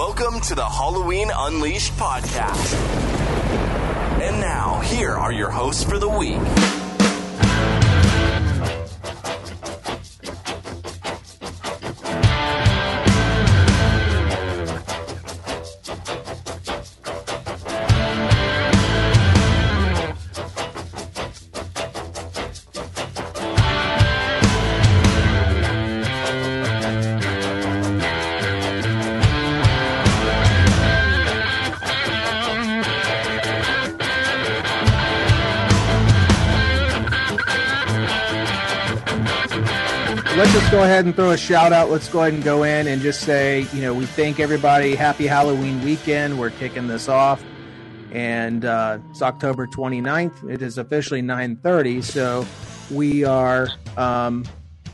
Welcome 0.00 0.40
to 0.40 0.54
the 0.54 0.64
Halloween 0.64 1.30
Unleashed 1.30 1.92
podcast. 1.98 2.72
And 4.18 4.40
now, 4.40 4.80
here 4.80 5.10
are 5.10 5.30
your 5.30 5.50
hosts 5.50 5.84
for 5.84 5.98
the 5.98 6.08
week. 6.08 6.40
Go 40.80 40.86
ahead 40.86 41.04
and 41.04 41.14
throw 41.14 41.30
a 41.30 41.36
shout 41.36 41.74
out. 41.74 41.90
Let's 41.90 42.08
go 42.08 42.20
ahead 42.20 42.32
and 42.32 42.42
go 42.42 42.62
in 42.62 42.86
and 42.86 43.02
just 43.02 43.20
say, 43.20 43.66
you 43.74 43.82
know, 43.82 43.92
we 43.92 44.06
thank 44.06 44.40
everybody. 44.40 44.94
Happy 44.94 45.26
Halloween 45.26 45.84
weekend. 45.84 46.40
We're 46.40 46.48
kicking 46.48 46.86
this 46.86 47.06
off. 47.06 47.44
And 48.12 48.64
uh, 48.64 48.98
it's 49.10 49.20
October 49.20 49.66
29th. 49.66 50.48
It 50.48 50.62
is 50.62 50.78
officially 50.78 51.20
9:30, 51.20 52.02
so 52.02 52.46
we 52.90 53.24
are 53.24 53.68
um, 53.98 54.46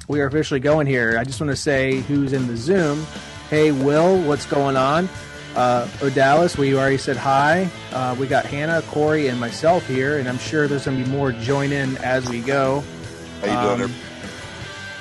we 0.08 0.20
are 0.20 0.26
officially 0.26 0.58
going 0.58 0.88
here. 0.88 1.18
I 1.20 1.22
just 1.22 1.40
want 1.40 1.52
to 1.52 1.56
say 1.56 2.00
who's 2.00 2.32
in 2.32 2.48
the 2.48 2.56
Zoom. 2.56 3.06
Hey, 3.48 3.70
Will, 3.70 4.20
what's 4.22 4.44
going 4.44 4.76
on? 4.76 5.08
Uh, 5.54 5.86
Odalis, 5.98 6.58
we 6.58 6.74
already 6.74 6.98
said 6.98 7.16
hi. 7.16 7.70
Uh, 7.92 8.16
we 8.18 8.26
got 8.26 8.44
Hannah, 8.44 8.82
Corey, 8.88 9.28
and 9.28 9.38
myself 9.38 9.86
here, 9.86 10.18
and 10.18 10.28
I'm 10.28 10.38
sure 10.38 10.66
there's 10.66 10.86
going 10.86 10.98
to 10.98 11.04
be 11.04 11.10
more 11.10 11.30
join 11.30 11.70
in 11.70 11.96
as 11.98 12.28
we 12.28 12.40
go. 12.40 12.82
How 13.42 13.70
you 13.70 13.76
doing? 13.76 13.90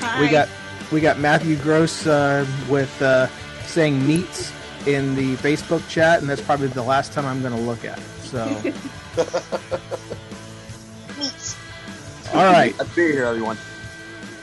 Um, 0.02 0.22
we 0.22 0.30
got 0.30 0.48
we 0.92 1.02
got 1.02 1.20
Matthew 1.20 1.58
Gross 1.58 2.08
uh, 2.08 2.46
with 2.70 3.02
uh, 3.02 3.28
saying 3.66 4.06
meats 4.06 4.52
in 4.86 5.16
the 5.16 5.36
Facebook 5.38 5.88
chat, 5.90 6.20
and 6.20 6.30
that's 6.30 6.42
probably 6.42 6.68
the 6.68 6.84
last 6.84 7.14
time 7.14 7.26
I'm 7.26 7.42
going 7.42 7.56
to 7.56 7.62
look 7.62 7.86
at 7.86 7.98
it. 7.98 8.04
So, 8.22 8.44
all 12.34 12.52
right. 12.52 12.76
I'll 12.80 12.86
be 12.88 13.12
here, 13.12 13.26
everyone. 13.26 13.58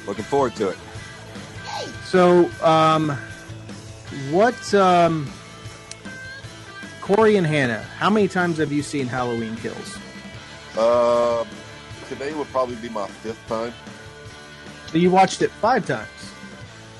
Looking 0.07 0.25
forward 0.25 0.57
to 0.57 0.71
it. 0.71 0.79
So, 2.05 2.51
um, 2.63 3.17
what, 4.31 4.75
um, 4.75 5.31
Corey 7.01 7.37
and 7.37 7.47
Hannah? 7.47 7.83
How 7.83 8.11
many 8.11 8.29
times 8.29 8.59
have 8.59 8.73
you 8.73 8.83
seen 8.83 9.07
Halloween 9.07 9.57
Kills? 9.57 9.99
Uh, 10.77 11.45
today 12.09 12.33
would 12.33 12.49
probably 12.49 12.77
be 12.77 12.89
my 12.89 13.07
fifth 13.07 13.47
time. 13.47 13.73
So 14.89 14.99
you 14.99 15.11
watched 15.11 15.43
it 15.43 15.51
five 15.53 15.87
times. 15.87 16.32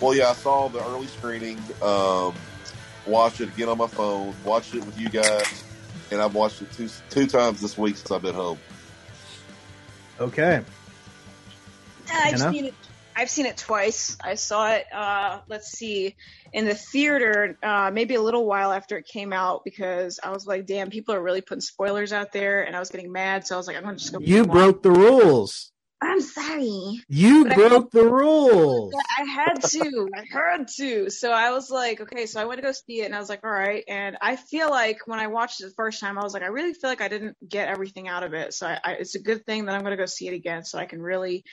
Well, 0.03 0.17
yeah, 0.17 0.31
I 0.31 0.33
saw 0.33 0.67
the 0.67 0.85
early 0.85 1.07
screening. 1.07 1.59
Um, 1.81 2.35
watched 3.07 3.41
it 3.41 3.49
again 3.51 3.69
on 3.69 3.79
my 3.79 3.87
phone. 3.87 4.35
Watched 4.45 4.75
it 4.75 4.85
with 4.85 4.99
you 4.99 5.09
guys, 5.09 5.63
and 6.11 6.21
I've 6.21 6.35
watched 6.35 6.61
it 6.61 6.73
two 6.73 6.89
two 7.09 7.29
times 7.29 7.61
this 7.61 7.79
week 7.79 7.97
since 7.97 8.11
I've 8.11 8.21
been 8.21 8.35
home. 8.35 8.59
Okay. 10.19 10.61
I've 12.13 12.33
Hannah? 12.33 12.53
seen 12.53 12.65
it. 12.65 12.75
I've 13.15 13.31
seen 13.31 13.47
it 13.47 13.57
twice. 13.57 14.17
I 14.23 14.35
saw 14.35 14.73
it. 14.73 14.87
Uh, 14.93 15.39
let's 15.49 15.69
see, 15.69 16.17
in 16.53 16.65
the 16.65 16.75
theater, 16.75 17.57
uh, 17.63 17.91
maybe 17.93 18.17
a 18.17 18.23
little 18.23 18.45
while 18.45 18.73
after 18.73 18.97
it 18.97 19.07
came 19.07 19.33
out 19.33 19.63
because 19.65 20.19
I 20.21 20.31
was 20.31 20.47
like, 20.47 20.67
"Damn, 20.67 20.91
people 20.91 21.15
are 21.15 21.23
really 21.23 21.43
putting 21.43 21.61
spoilers 21.61 22.13
out 22.13 22.33
there," 22.33 22.63
and 22.63 22.75
I 22.75 22.81
was 22.81 22.91
getting 22.91 23.13
mad. 23.13 23.47
So 23.47 23.55
I 23.55 23.59
was 23.59 23.69
like, 23.69 23.77
"I'm 23.77 23.85
gonna 23.85 23.99
just 23.99 24.13
go." 24.13 24.19
You 24.21 24.43
watch- 24.43 24.51
broke 24.51 24.83
the 24.83 24.91
rules. 24.91 25.72
I'm 26.05 26.21
sorry. 26.21 27.05
You 27.09 27.45
But 27.45 27.55
broke 27.55 27.91
the 27.93 28.05
rules. 28.05 28.93
I 29.19 29.23
had 29.23 29.63
to. 29.63 30.09
I 30.17 30.25
had 30.31 30.69
to. 30.79 31.11
So 31.11 31.31
I 31.31 31.53
was 31.53 31.71
like, 31.71 32.01
okay. 32.01 32.27
So 32.27 32.41
I 32.41 32.45
went 32.45 32.59
to 32.61 32.67
go 32.67 32.73
see 32.73 33.03
it, 33.03 33.07
and 33.07 33.15
I 33.15 33.21
was 33.21 33.29
like, 33.29 33.45
all 33.45 33.51
right. 33.51 33.85
And 33.89 34.17
I 34.21 34.35
feel 34.37 34.69
like 34.69 34.99
when 35.07 35.21
I 35.21 35.29
watched 35.29 35.61
it 35.61 35.67
the 35.67 35.75
first 35.75 36.01
time, 36.01 36.19
I 36.19 36.23
was 36.25 36.35
like, 36.35 36.43
I 36.43 36.47
really 36.49 36.75
feel 36.75 36.91
like 36.91 37.01
I 37.01 37.09
didn't 37.09 37.37
get 37.49 37.69
everything 37.69 38.09
out 38.09 38.25
of 38.25 38.35
it. 38.35 38.53
So 38.53 38.67
I, 38.67 38.81
I, 38.83 38.93
it's 38.95 39.15
a 39.15 39.21
good 39.23 39.47
thing 39.47 39.67
that 39.67 39.75
I'm 39.77 39.83
going 39.83 39.93
to 39.93 39.97
go 39.97 40.07
see 40.07 40.27
it 40.29 40.35
again, 40.35 40.65
so 40.65 40.79
I 40.79 40.87
can 40.87 41.01
really, 41.01 41.45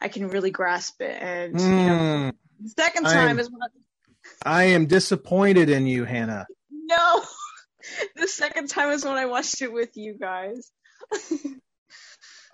I 0.00 0.08
can 0.08 0.28
really 0.28 0.50
grasp 0.52 1.00
it. 1.02 1.20
And 1.20 1.60
you 1.60 1.66
know, 1.66 2.30
Mm, 2.30 2.32
the 2.60 2.68
second 2.78 3.04
time 3.04 3.30
am- 3.30 3.38
is 3.40 3.50
when 3.50 3.62
I, 3.62 3.66
I 4.60 4.62
am 4.64 4.86
disappointed 4.86 5.70
in 5.70 5.86
you, 5.88 6.04
Hannah. 6.04 6.46
no. 6.70 7.22
the 8.16 8.28
second 8.28 8.68
time 8.68 8.90
is 8.90 9.04
when 9.04 9.16
I 9.16 9.26
watched 9.26 9.60
it 9.62 9.72
with 9.72 9.96
you 9.96 10.16
guys. 10.18 10.70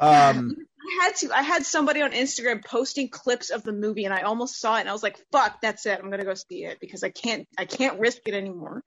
Um, 0.01 0.57
I 0.85 1.05
had 1.05 1.17
to. 1.17 1.33
I 1.35 1.43
had 1.43 1.65
somebody 1.65 2.03
on 2.03 2.13
Instagram 2.13 2.65
posting 2.65 3.09
clips 3.09 3.51
of 3.51 3.63
the 3.63 3.73
movie, 3.73 4.05
and 4.05 4.15
I 4.15 4.23
almost 4.23 4.61
saw 4.61 4.77
it, 4.77 4.81
and 4.81 4.89
I 4.89 4.93
was 4.93 5.03
like, 5.03 5.19
"Fuck, 5.33 5.61
that's 5.61 5.87
it. 5.87 5.99
I'm 5.99 6.11
gonna 6.11 6.25
go 6.25 6.35
see 6.35 6.65
it 6.65 6.81
because 6.81 7.03
I 7.03 7.11
can't. 7.11 7.49
I 7.57 7.65
can't 7.65 7.99
risk 8.01 8.19
it 8.27 8.35
anymore." 8.35 8.83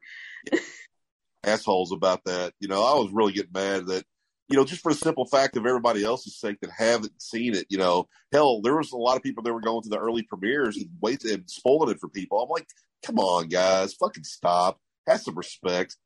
Assholes 1.44 1.92
about 1.92 2.24
that. 2.26 2.54
You 2.60 2.68
know, 2.68 2.84
I 2.84 2.94
was 3.00 3.12
really 3.12 3.34
getting 3.34 3.52
mad 3.54 3.88
that. 3.88 4.06
You 4.50 4.56
know, 4.56 4.64
just 4.64 4.82
for 4.82 4.94
the 4.94 4.98
simple 4.98 5.26
fact 5.26 5.58
of 5.58 5.66
everybody 5.66 6.06
else's 6.06 6.40
sake 6.40 6.62
that 6.62 6.72
haven't 6.72 7.22
seen 7.22 7.54
it, 7.54 7.66
you 7.68 7.78
know, 7.78 8.08
hell, 8.32 8.62
there 8.62 8.78
was 8.78 8.94
a 8.94 8.98
lot 8.98 9.18
of 9.18 9.24
people 9.24 9.44
that 9.44 9.52
were 9.52 9.60
going 9.60 9.84
to 9.84 9.90
the 9.90 10.00
early 10.00 10.24
premieres 10.24 10.78
and 10.78 10.88
wait 11.02 11.26
and 11.26 11.50
spoiling 11.50 11.90
it 11.94 12.00
for 12.00 12.08
people. 12.08 12.42
I'm 12.42 12.48
like, 12.48 12.66
come 13.04 13.20
on, 13.20 13.50
guys, 13.50 13.94
fucking 13.96 14.24
stop. 14.24 14.80
Have 15.06 15.20
some 15.20 15.36
respect. 15.36 15.98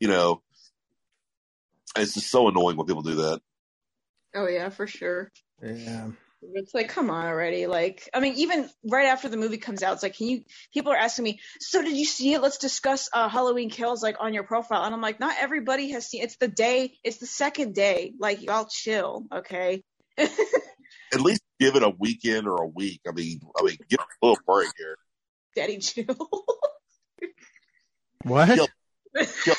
You 0.00 0.08
know, 0.08 0.42
it's 1.96 2.12
just 2.12 2.30
so 2.30 2.48
annoying 2.48 2.76
when 2.76 2.86
people 2.86 3.00
do 3.00 3.14
that. 3.14 3.40
Oh 4.34 4.48
yeah, 4.48 4.68
for 4.70 4.86
sure. 4.86 5.30
yeah. 5.62 6.08
It's 6.54 6.74
like, 6.74 6.88
come 6.88 7.08
on 7.08 7.24
already. 7.24 7.68
Like, 7.68 8.08
I 8.12 8.18
mean, 8.18 8.34
even 8.38 8.68
right 8.84 9.06
after 9.06 9.28
the 9.28 9.36
movie 9.36 9.58
comes 9.58 9.82
out, 9.84 9.94
it's 9.94 10.02
like, 10.02 10.16
can 10.16 10.26
you? 10.26 10.42
People 10.74 10.90
are 10.92 10.96
asking 10.96 11.22
me, 11.24 11.40
so 11.60 11.82
did 11.82 11.96
you 11.96 12.04
see 12.04 12.34
it? 12.34 12.42
Let's 12.42 12.58
discuss 12.58 13.08
uh, 13.12 13.28
Halloween 13.28 13.70
Kills 13.70 14.02
like 14.02 14.16
on 14.18 14.34
your 14.34 14.42
profile. 14.42 14.82
And 14.82 14.92
I'm 14.92 15.00
like, 15.00 15.20
not 15.20 15.36
everybody 15.38 15.90
has 15.92 16.08
seen. 16.08 16.22
It's 16.22 16.36
the 16.38 16.48
day. 16.48 16.94
It's 17.04 17.18
the 17.18 17.26
second 17.26 17.76
day. 17.76 18.14
Like, 18.18 18.42
y'all 18.42 18.66
chill, 18.68 19.24
okay? 19.32 19.84
At 20.18 21.20
least 21.20 21.42
give 21.60 21.76
it 21.76 21.84
a 21.84 21.90
weekend 21.90 22.48
or 22.48 22.62
a 22.62 22.66
week. 22.66 23.02
I 23.06 23.12
mean, 23.12 23.40
I 23.56 23.62
mean, 23.62 23.76
give 23.88 24.00
it 24.00 24.06
a 24.22 24.26
little 24.26 24.42
break 24.44 24.70
here. 24.76 24.96
Daddy, 25.54 25.78
chill. 25.78 26.16
What? 28.24 28.46
Chill. 28.54 28.68
Chill. 29.44 29.54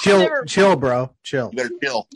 Chill, 0.00 0.18
Never- 0.18 0.44
chill, 0.46 0.76
bro. 0.76 1.10
Chill. 1.22 1.50
You 1.52 1.56
better 1.56 1.74
chill. 1.82 2.08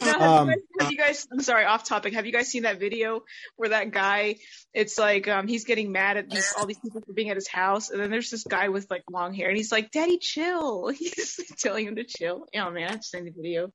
Now, 0.00 0.06
have, 0.06 0.22
Um, 0.22 0.48
you 0.50 0.54
guys, 0.54 0.62
have 0.80 0.92
you 0.92 0.98
guys? 0.98 1.26
I'm 1.32 1.40
sorry, 1.40 1.64
off 1.64 1.84
topic. 1.84 2.14
Have 2.14 2.26
you 2.26 2.32
guys 2.32 2.48
seen 2.48 2.62
that 2.62 2.78
video 2.78 3.22
where 3.56 3.70
that 3.70 3.90
guy? 3.90 4.36
It's 4.72 4.98
like 4.98 5.28
um, 5.28 5.48
he's 5.48 5.64
getting 5.64 5.92
mad 5.92 6.16
at 6.16 6.30
these, 6.30 6.54
all 6.56 6.66
these 6.66 6.78
people 6.78 7.00
for 7.00 7.12
being 7.12 7.30
at 7.30 7.36
his 7.36 7.48
house, 7.48 7.90
and 7.90 8.00
then 8.00 8.10
there's 8.10 8.30
this 8.30 8.44
guy 8.44 8.68
with 8.68 8.86
like 8.90 9.02
long 9.10 9.34
hair, 9.34 9.48
and 9.48 9.56
he's 9.56 9.72
like, 9.72 9.90
"Daddy, 9.90 10.18
chill." 10.18 10.88
He's 10.98 11.40
telling 11.58 11.86
him 11.86 11.96
to 11.96 12.04
chill. 12.04 12.46
Oh 12.54 12.70
man, 12.70 12.90
I've 12.90 13.04
seen 13.04 13.24
the 13.24 13.30
video. 13.30 13.72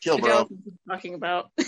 Chill, 0.00 0.18
bro. 0.18 0.48
talking 0.88 1.14
about. 1.14 1.50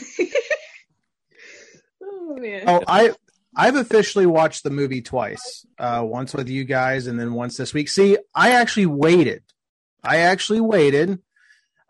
oh 2.02 2.36
man. 2.38 2.64
Oh, 2.66 2.82
I 2.86 3.14
I've 3.54 3.76
officially 3.76 4.26
watched 4.26 4.64
the 4.64 4.70
movie 4.70 5.02
twice. 5.02 5.66
Uh, 5.78 6.02
once 6.04 6.34
with 6.34 6.48
you 6.48 6.64
guys, 6.64 7.06
and 7.06 7.18
then 7.18 7.34
once 7.34 7.56
this 7.56 7.74
week. 7.74 7.88
See, 7.88 8.16
I 8.34 8.52
actually 8.52 8.86
waited. 8.86 9.42
I 10.02 10.18
actually 10.18 10.60
waited, 10.60 11.20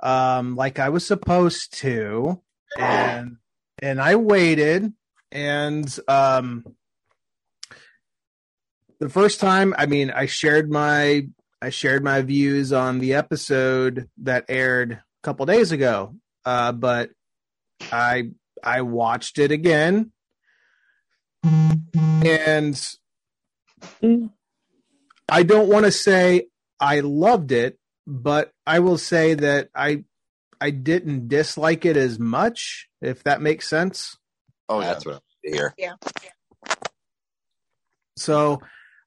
um, 0.03 0.57
like 0.57 0.79
I 0.79 0.89
was 0.89 1.07
supposed 1.07 1.79
to, 1.79 2.41
and 2.79 3.37
and 3.81 4.01
I 4.01 4.17
waited, 4.17 4.93
and 5.31 5.99
um, 6.09 6.65
the 8.99 9.09
first 9.09 9.41
time, 9.41 9.75
I 9.77 9.87
mean, 9.87 10.11
I 10.11 10.27
shared 10.27 10.71
my 10.71 11.27
I 11.61 11.71
shared 11.71 12.03
my 12.03 12.23
views 12.23 12.73
on 12.73 12.99
the 12.99 13.15
episode 13.15 14.09
that 14.19 14.47
aired 14.49 14.93
a 14.93 15.03
couple 15.23 15.47
days 15.47 15.71
ago, 15.71 16.17
uh, 16.45 16.73
but 16.73 17.11
I 17.93 18.31
I 18.63 18.83
watched 18.83 19.39
it 19.39 19.51
again. 19.51 20.13
And 21.43 22.97
I 25.29 25.43
don't 25.43 25.69
want 25.69 25.87
to 25.87 25.93
say 25.93 26.47
I 26.79 27.01
loved 27.01 27.53
it, 27.53 27.79
but 28.13 28.53
I 28.67 28.81
will 28.81 28.99
say 28.99 29.35
that 29.35 29.71
I 29.75 30.05
I 30.61 30.71
didn't 30.71 31.29
dislike 31.29 31.87
it 31.87 31.97
as 31.97 32.19
much, 32.19 32.89
if 33.01 33.25
that 33.25 33.41
makes 33.41 33.67
sense. 33.67 34.17
Oh 34.69 34.81
yeah. 34.81 34.87
That's 34.87 35.07
what 35.07 35.15
I'm 35.17 35.21
here. 35.43 35.75
Yeah. 35.79 35.95
So, 38.19 38.61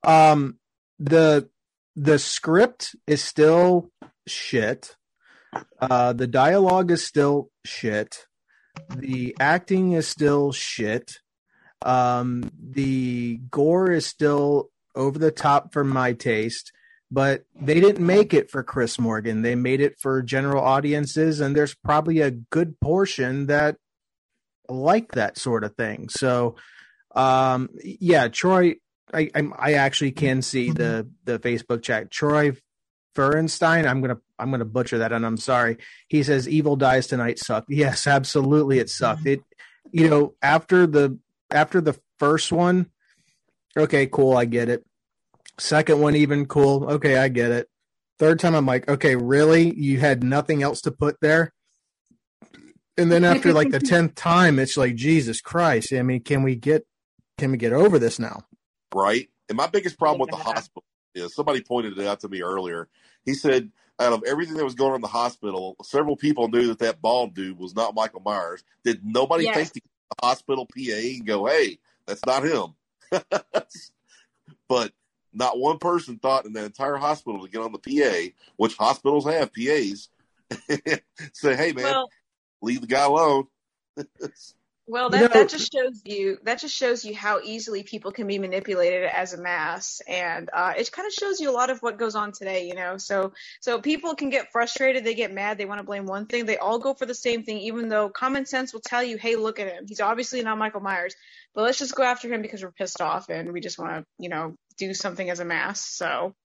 um, 0.03 0.57
the 0.97 1.47
the 1.95 2.17
script 2.17 2.95
is 3.05 3.23
still 3.23 3.91
shit. 4.27 4.95
Uh, 5.79 6.13
the 6.13 6.27
dialogue 6.27 6.89
is 6.91 7.05
still 7.05 7.51
shit. 7.63 8.25
The 8.97 9.35
acting 9.39 9.93
is 9.93 10.07
still 10.07 10.51
shit. 10.51 11.19
Um, 11.85 12.51
the 12.59 13.37
gore 13.49 13.91
is 13.91 14.07
still 14.07 14.71
over 14.95 15.19
the 15.19 15.31
top 15.31 15.71
for 15.71 15.83
my 15.83 16.13
taste. 16.13 16.71
But 17.11 17.45
they 17.59 17.79
didn't 17.79 18.05
make 18.05 18.33
it 18.33 18.49
for 18.49 18.63
Chris 18.63 18.99
Morgan. 18.99 19.41
They 19.41 19.55
made 19.55 19.81
it 19.81 19.99
for 19.99 20.21
general 20.21 20.63
audiences, 20.63 21.39
and 21.39 21.55
there's 21.55 21.75
probably 21.75 22.21
a 22.21 22.31
good 22.31 22.79
portion 22.79 23.47
that 23.47 23.77
like 24.67 25.11
that 25.13 25.37
sort 25.37 25.63
of 25.63 25.75
thing. 25.75 26.09
So, 26.09 26.55
um, 27.15 27.69
yeah, 27.83 28.27
Troy, 28.27 28.75
I, 29.13 29.29
I, 29.35 29.47
I 29.57 29.73
actually 29.73 30.11
can 30.11 30.41
see 30.41 30.71
the 30.71 31.07
the 31.23 31.39
Facebook 31.39 31.83
chat. 31.83 32.11
Troy 32.11 32.53
Fernstein, 33.15 33.87
I'm 33.87 34.01
gonna 34.01 34.19
I'm 34.37 34.51
gonna 34.51 34.65
butcher 34.65 34.99
that, 34.99 35.11
and 35.13 35.25
I'm 35.25 35.37
sorry. 35.37 35.77
He 36.07 36.23
says 36.23 36.49
Evil 36.49 36.75
Dies 36.75 37.07
Tonight 37.07 37.39
sucked. 37.39 37.69
Yes, 37.75 38.07
absolutely, 38.07 38.79
it 38.79 38.89
sucked. 38.89 39.25
It, 39.25 39.41
you 39.91 40.09
know, 40.09 40.33
after 40.41 40.87
the 40.87 41.17
after 41.51 41.81
the 41.81 41.97
first 42.19 42.51
one, 42.51 42.87
okay, 43.77 44.07
cool, 44.07 44.35
I 44.35 44.45
get 44.45 44.69
it. 44.69 44.83
Second 45.57 45.99
one, 46.01 46.15
even 46.15 46.45
cool, 46.45 46.85
okay, 46.91 47.17
I 47.17 47.29
get 47.29 47.51
it. 47.51 47.69
Third 48.19 48.39
time, 48.39 48.55
I'm 48.55 48.65
like, 48.65 48.87
okay, 48.87 49.15
really? 49.15 49.73
You 49.75 49.99
had 49.99 50.23
nothing 50.23 50.63
else 50.63 50.81
to 50.81 50.91
put 50.91 51.17
there? 51.21 51.53
And 52.97 53.11
then 53.11 53.23
after 53.23 53.53
like 53.53 53.71
the 53.71 53.79
tenth 53.81 54.15
time, 54.15 54.59
it's 54.59 54.77
like 54.77 54.95
Jesus 54.95 55.41
Christ. 55.41 55.93
I 55.93 56.01
mean, 56.01 56.21
can 56.23 56.43
we 56.43 56.55
get 56.55 56.85
can 57.37 57.51
we 57.51 57.57
get 57.57 57.73
over 57.73 57.99
this 57.99 58.19
now? 58.19 58.45
Right. 58.93 59.29
And 59.49 59.57
my 59.57 59.67
biggest 59.67 59.99
problem 59.99 60.21
with 60.21 60.29
the 60.29 60.37
hospital 60.37 60.83
is 61.13 61.35
somebody 61.35 61.61
pointed 61.61 61.97
it 61.97 62.07
out 62.07 62.21
to 62.21 62.29
me 62.29 62.41
earlier. 62.41 62.87
He 63.25 63.33
said 63.33 63.71
out 63.99 64.13
of 64.13 64.23
everything 64.25 64.55
that 64.55 64.63
was 64.63 64.75
going 64.75 64.91
on 64.91 64.95
in 64.95 65.01
the 65.01 65.07
hospital, 65.07 65.75
several 65.83 66.15
people 66.15 66.47
knew 66.47 66.67
that 66.67 66.79
that 66.79 67.01
bald 67.01 67.33
dude 67.33 67.57
was 67.57 67.75
not 67.75 67.95
Michael 67.95 68.21
Myers. 68.21 68.63
Did 68.83 69.01
nobody 69.05 69.45
Yes. 69.45 69.55
think 69.55 69.73
to 69.73 69.81
the 69.81 70.25
hospital 70.27 70.65
PA 70.65 70.95
and 71.17 71.25
go, 71.25 71.45
"Hey, 71.45 71.79
that's 72.05 72.25
not 72.25 72.43
him"? 72.43 72.75
not 75.35 75.59
one 75.59 75.77
person 75.77 76.17
thought 76.17 76.45
in 76.45 76.53
that 76.53 76.65
entire 76.65 76.95
hospital 76.95 77.43
to 77.43 77.51
get 77.51 77.61
on 77.61 77.71
the 77.71 77.79
PA, 77.79 78.33
which 78.57 78.75
hospitals 78.75 79.25
have 79.25 79.51
PAs. 79.53 80.09
say, 81.33 81.55
"Hey, 81.55 81.73
man, 81.73 81.83
Well, 81.83 82.09
leave 82.61 82.81
the 82.81 82.87
guy 82.87 83.05
alone." 83.05 83.47
Well, 84.87 85.05
You 85.05 85.11
that, 85.11 85.21
know- 85.21 85.39
that 85.39 85.49
just 85.49 85.71
shows 85.73 86.01
you 86.05 86.37
that 86.43 86.59
just 86.59 86.75
shows 86.75 87.03
you 87.03 87.15
how 87.15 87.39
easily 87.43 87.83
people 87.83 88.11
can 88.11 88.27
be 88.27 88.37
manipulated 88.37 89.03
as 89.03 89.33
a 89.33 89.41
mass, 89.41 89.99
and 90.07 90.49
uh, 90.53 90.73
it 90.77 90.91
kind 90.91 91.07
of 91.07 91.13
shows 91.13 91.39
you 91.39 91.49
a 91.49 91.53
lot 91.53 91.71
of 91.71 91.79
what 91.79 91.97
goes 91.97 92.13
on 92.15 92.31
today. 92.31 92.67
You 92.67 92.75
know, 92.75 92.97
so 92.97 93.33
so 93.61 93.81
people 93.81 94.13
can 94.15 94.29
get 94.29 94.51
frustrated, 94.51 95.03
they 95.03 95.15
get 95.15 95.33
mad, 95.33 95.57
they 95.57 95.65
want 95.65 95.79
to 95.79 95.85
blame 95.85 96.05
one 96.05 96.27
thing, 96.27 96.45
they 96.45 96.57
all 96.57 96.77
go 96.79 96.93
for 96.93 97.07
the 97.07 97.15
same 97.15 97.43
thing, 97.43 97.57
even 97.59 97.89
though 97.89 98.09
common 98.09 98.45
sense 98.45 98.73
will 98.73 98.81
tell 98.81 99.03
you, 99.03 99.17
hey, 99.17 99.35
look 99.35 99.59
at 99.59 99.67
him, 99.67 99.85
he's 99.87 100.01
obviously 100.01 100.43
not 100.43 100.57
Michael 100.59 100.81
Myers, 100.81 101.15
but 101.55 101.63
let's 101.63 101.79
just 101.79 101.95
go 101.95 102.03
after 102.03 102.31
him 102.31 102.43
because 102.43 102.63
we're 102.63 102.71
pissed 102.71 103.01
off 103.01 103.29
and 103.29 103.53
we 103.53 103.61
just 103.61 103.79
want 103.79 103.91
to, 103.97 104.05
you 104.19 104.29
know, 104.29 104.55
do 104.77 104.93
something 104.93 105.29
as 105.29 105.39
a 105.39 105.45
mass. 105.45 105.81
So 105.83 106.35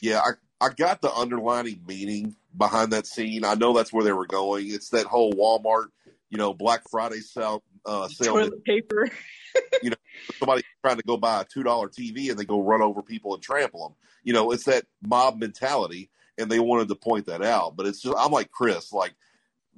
Yeah, 0.00 0.20
I, 0.20 0.66
I 0.66 0.70
got 0.70 1.02
the 1.02 1.12
underlining 1.12 1.82
meaning 1.86 2.36
behind 2.56 2.92
that 2.92 3.06
scene. 3.06 3.44
I 3.44 3.54
know 3.54 3.74
that's 3.74 3.92
where 3.92 4.04
they 4.04 4.12
were 4.12 4.26
going. 4.26 4.66
It's 4.70 4.90
that 4.90 5.06
whole 5.06 5.32
Walmart, 5.32 5.86
you 6.30 6.38
know, 6.38 6.54
Black 6.54 6.82
Friday 6.90 7.20
sale, 7.20 7.62
uh, 7.86 8.08
sale 8.08 8.34
that 8.34 8.40
toilet 8.50 8.64
paper. 8.64 9.10
You 9.82 9.90
know, 9.90 9.96
somebody 10.38 10.62
trying 10.84 10.98
to 10.98 11.02
go 11.02 11.16
buy 11.16 11.40
a 11.40 11.44
two 11.44 11.62
dollar 11.62 11.88
TV 11.88 12.30
and 12.30 12.38
they 12.38 12.44
go 12.44 12.62
run 12.62 12.82
over 12.82 13.02
people 13.02 13.34
and 13.34 13.42
trample 13.42 13.88
them. 13.88 13.96
You 14.22 14.32
know, 14.32 14.52
it's 14.52 14.64
that 14.64 14.84
mob 15.02 15.38
mentality, 15.40 16.10
and 16.38 16.50
they 16.50 16.60
wanted 16.60 16.88
to 16.88 16.94
point 16.94 17.26
that 17.26 17.42
out. 17.42 17.76
But 17.76 17.86
it's 17.86 18.00
just 18.00 18.16
I'm 18.16 18.30
like 18.30 18.50
Chris, 18.50 18.92
like 18.92 19.14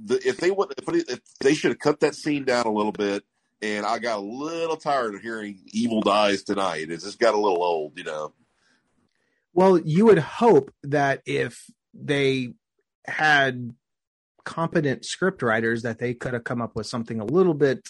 the, 0.04 0.16
if 0.26 0.36
they 0.38 0.50
would 0.50 0.74
if, 0.76 0.88
it- 0.94 1.10
if 1.10 1.20
they 1.40 1.54
should 1.54 1.70
have 1.70 1.78
cut 1.78 2.00
that 2.00 2.14
scene 2.14 2.44
down 2.44 2.66
a 2.66 2.72
little 2.72 2.92
bit. 2.92 3.24
And 3.62 3.86
I 3.86 4.00
got 4.00 4.18
a 4.18 4.20
little 4.20 4.76
tired 4.76 5.14
of 5.14 5.20
hearing 5.22 5.60
"Evil 5.68 6.00
Dies 6.00 6.42
Tonight." 6.42 6.90
It 6.90 7.00
just 7.00 7.20
got 7.20 7.34
a 7.34 7.38
little 7.38 7.62
old, 7.62 7.96
you 7.96 8.02
know. 8.02 8.32
Well, 9.54 9.78
you 9.78 10.06
would 10.06 10.18
hope 10.18 10.72
that 10.82 11.22
if 11.26 11.64
they 11.94 12.54
had 13.06 13.72
competent 14.44 15.04
script 15.04 15.42
writers, 15.42 15.82
that 15.82 15.98
they 15.98 16.14
could 16.14 16.34
have 16.34 16.44
come 16.44 16.62
up 16.62 16.76
with 16.76 16.86
something 16.86 17.20
a 17.20 17.24
little 17.24 17.54
bit, 17.54 17.88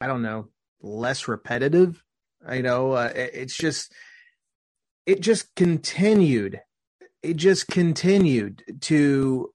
I 0.00 0.06
don't 0.06 0.22
know, 0.22 0.48
less 0.82 1.28
repetitive. 1.28 2.02
You 2.52 2.62
know, 2.62 2.92
uh, 2.92 3.12
it- 3.14 3.30
it's 3.34 3.56
just, 3.56 3.92
it 5.06 5.20
just 5.20 5.54
continued. 5.56 6.60
It 7.22 7.36
just 7.36 7.68
continued 7.68 8.64
to 8.82 9.52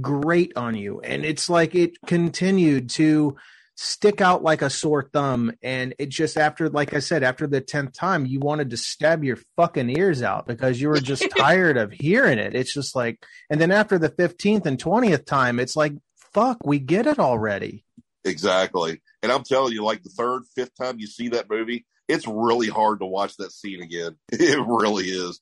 grate 0.00 0.52
on 0.56 0.74
you. 0.76 1.00
And 1.00 1.24
it's 1.24 1.48
like 1.50 1.74
it 1.74 1.92
continued 2.06 2.90
to 2.90 3.36
stick 3.76 4.20
out 4.20 4.42
like 4.42 4.62
a 4.62 4.70
sore 4.70 5.08
thumb. 5.12 5.52
And 5.62 5.94
it 5.98 6.08
just, 6.08 6.36
after, 6.36 6.68
like 6.68 6.94
I 6.94 6.98
said, 6.98 7.22
after 7.22 7.46
the 7.46 7.60
10th 7.60 7.92
time, 7.92 8.26
you 8.26 8.40
wanted 8.40 8.70
to 8.70 8.76
stab 8.76 9.22
your 9.22 9.38
fucking 9.56 9.90
ears 9.90 10.22
out 10.22 10.46
because 10.46 10.80
you 10.80 10.88
were 10.88 11.00
just 11.00 11.24
tired 11.36 11.76
of 11.76 11.92
hearing 11.92 12.38
it. 12.38 12.54
It's 12.54 12.72
just 12.72 12.96
like, 12.96 13.24
and 13.50 13.60
then 13.60 13.70
after 13.70 13.98
the 13.98 14.08
15th 14.08 14.66
and 14.66 14.82
20th 14.82 15.26
time, 15.26 15.60
it's 15.60 15.76
like, 15.76 15.92
fuck, 16.32 16.64
we 16.64 16.78
get 16.78 17.06
it 17.06 17.18
already. 17.18 17.84
Exactly. 18.24 19.00
And 19.22 19.30
I'm 19.30 19.44
telling 19.44 19.72
you, 19.72 19.84
like 19.84 20.02
the 20.02 20.10
third, 20.10 20.42
fifth 20.54 20.74
time 20.74 20.98
you 20.98 21.06
see 21.06 21.28
that 21.28 21.48
movie, 21.48 21.86
it's 22.08 22.26
really 22.26 22.68
hard 22.68 23.00
to 23.00 23.06
watch 23.06 23.36
that 23.36 23.52
scene 23.52 23.82
again. 23.82 24.16
It 24.32 24.58
really 24.66 25.06
is. 25.06 25.40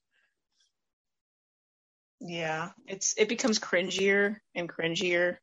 Yeah, 2.21 2.71
it's 2.87 3.15
it 3.19 3.29
becomes 3.29 3.59
cringier 3.59 4.37
and 4.55 4.69
cringier. 4.69 5.37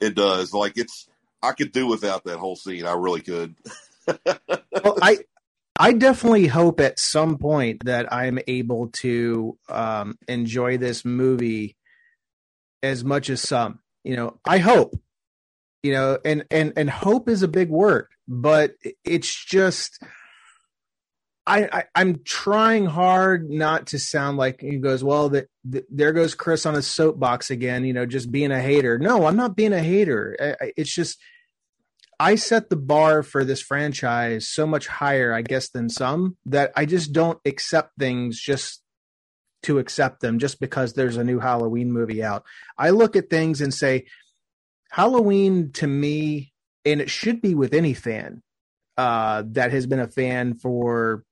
It 0.00 0.14
does. 0.14 0.52
Like 0.52 0.74
it's 0.76 1.08
I 1.42 1.52
could 1.52 1.72
do 1.72 1.86
without 1.86 2.24
that 2.24 2.38
whole 2.38 2.56
scene. 2.56 2.86
I 2.86 2.92
really 2.92 3.20
could. 3.20 3.56
well, 4.26 4.98
I 5.02 5.18
I 5.78 5.92
definitely 5.94 6.46
hope 6.46 6.80
at 6.80 6.98
some 6.98 7.38
point 7.38 7.84
that 7.84 8.12
I'm 8.12 8.38
able 8.46 8.88
to 8.88 9.58
um, 9.68 10.18
enjoy 10.28 10.78
this 10.78 11.04
movie 11.04 11.76
as 12.82 13.04
much 13.04 13.30
as 13.30 13.40
some. 13.40 13.80
You 14.04 14.16
know, 14.16 14.38
I 14.44 14.58
hope. 14.58 14.94
You 15.82 15.92
know, 15.92 16.18
and 16.24 16.44
and 16.50 16.72
and 16.76 16.88
hope 16.88 17.28
is 17.28 17.42
a 17.42 17.48
big 17.48 17.68
word, 17.68 18.06
but 18.28 18.74
it's 19.04 19.44
just. 19.44 20.02
I, 21.44 21.68
I 21.72 21.84
I'm 21.96 22.20
trying 22.22 22.86
hard 22.86 23.50
not 23.50 23.88
to 23.88 23.98
sound 23.98 24.38
like 24.38 24.60
he 24.60 24.76
goes 24.76 25.02
well 25.02 25.30
that 25.30 25.48
the, 25.64 25.84
there 25.90 26.12
goes 26.12 26.36
Chris 26.36 26.66
on 26.66 26.74
his 26.74 26.86
soapbox 26.86 27.50
again 27.50 27.84
you 27.84 27.92
know 27.92 28.06
just 28.06 28.30
being 28.30 28.52
a 28.52 28.60
hater 28.60 28.96
no 28.96 29.26
I'm 29.26 29.34
not 29.34 29.56
being 29.56 29.72
a 29.72 29.82
hater 29.82 30.36
I, 30.40 30.66
I, 30.66 30.72
it's 30.76 30.94
just 30.94 31.18
I 32.22 32.36
set 32.36 32.70
the 32.70 32.76
bar 32.76 33.24
for 33.24 33.44
this 33.44 33.60
franchise 33.60 34.48
so 34.48 34.64
much 34.64 34.86
higher, 34.86 35.34
I 35.34 35.42
guess, 35.42 35.70
than 35.70 35.88
some 35.88 36.36
that 36.46 36.70
I 36.76 36.86
just 36.86 37.12
don't 37.12 37.40
accept 37.44 37.94
things 37.98 38.38
just 38.38 38.80
to 39.64 39.80
accept 39.80 40.20
them 40.20 40.38
just 40.38 40.60
because 40.60 40.92
there's 40.92 41.16
a 41.16 41.24
new 41.24 41.40
Halloween 41.40 41.90
movie 41.90 42.22
out. 42.22 42.44
I 42.78 42.90
look 42.90 43.16
at 43.16 43.28
things 43.28 43.60
and 43.60 43.74
say, 43.74 44.06
Halloween 44.92 45.72
to 45.72 45.88
me, 45.88 46.52
and 46.84 47.00
it 47.00 47.10
should 47.10 47.42
be 47.42 47.56
with 47.56 47.74
any 47.74 47.92
fan 47.92 48.40
uh, 48.96 49.42
that 49.48 49.72
has 49.72 49.88
been 49.88 49.98
a 49.98 50.06
fan 50.06 50.54
for 50.54 51.24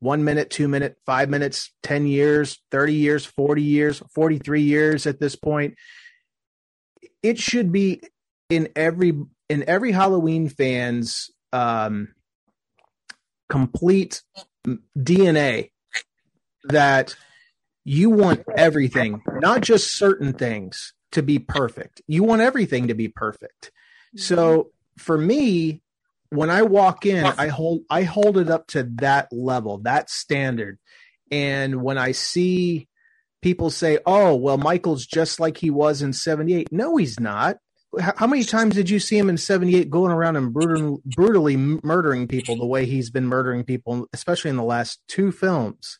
one 0.00 0.24
minute, 0.24 0.50
two 0.50 0.66
minute, 0.66 0.96
five 1.06 1.28
minutes, 1.28 1.72
10 1.84 2.08
years, 2.08 2.58
30 2.72 2.94
years, 2.94 3.24
40 3.24 3.62
years, 3.62 4.02
43 4.16 4.62
years 4.62 5.06
at 5.06 5.20
this 5.20 5.36
point. 5.36 5.76
It 7.22 7.38
should 7.38 7.70
be 7.70 8.00
in 8.50 8.70
every 8.74 9.12
in 9.48 9.68
every 9.68 9.92
Halloween 9.92 10.48
fan's 10.48 11.30
um, 11.52 12.08
complete 13.48 14.22
DNA 14.96 15.70
that 16.64 17.16
you 17.84 18.10
want 18.10 18.44
everything, 18.56 19.22
not 19.40 19.62
just 19.62 19.96
certain 19.96 20.32
things, 20.34 20.92
to 21.12 21.22
be 21.22 21.38
perfect. 21.38 22.02
You 22.06 22.22
want 22.22 22.42
everything 22.42 22.88
to 22.88 22.94
be 22.94 23.08
perfect. 23.08 23.70
So 24.16 24.70
for 24.98 25.16
me, 25.16 25.80
when 26.30 26.50
I 26.50 26.62
walk 26.62 27.06
in, 27.06 27.24
I 27.24 27.48
hold 27.48 27.82
I 27.88 28.02
hold 28.02 28.36
it 28.36 28.50
up 28.50 28.66
to 28.68 28.82
that 28.96 29.32
level, 29.32 29.78
that 29.78 30.10
standard. 30.10 30.78
And 31.30 31.82
when 31.82 31.96
I 31.98 32.12
see 32.12 32.88
people 33.40 33.70
say, 33.70 33.98
"Oh, 34.04 34.34
well, 34.34 34.58
Michael's 34.58 35.06
just 35.06 35.40
like 35.40 35.58
he 35.58 35.70
was 35.70 36.02
in 36.02 36.12
'78," 36.12 36.70
no, 36.72 36.96
he's 36.96 37.18
not 37.18 37.58
how 38.00 38.26
many 38.26 38.44
times 38.44 38.74
did 38.74 38.90
you 38.90 38.98
see 39.00 39.16
him 39.16 39.28
in 39.30 39.38
78 39.38 39.88
going 39.90 40.12
around 40.12 40.36
and 40.36 40.52
brutal, 40.52 41.00
brutally 41.04 41.56
murdering 41.56 42.28
people 42.28 42.56
the 42.56 42.66
way 42.66 42.84
he's 42.84 43.10
been 43.10 43.26
murdering 43.26 43.64
people 43.64 44.06
especially 44.12 44.50
in 44.50 44.56
the 44.56 44.62
last 44.62 45.00
two 45.08 45.32
films 45.32 45.98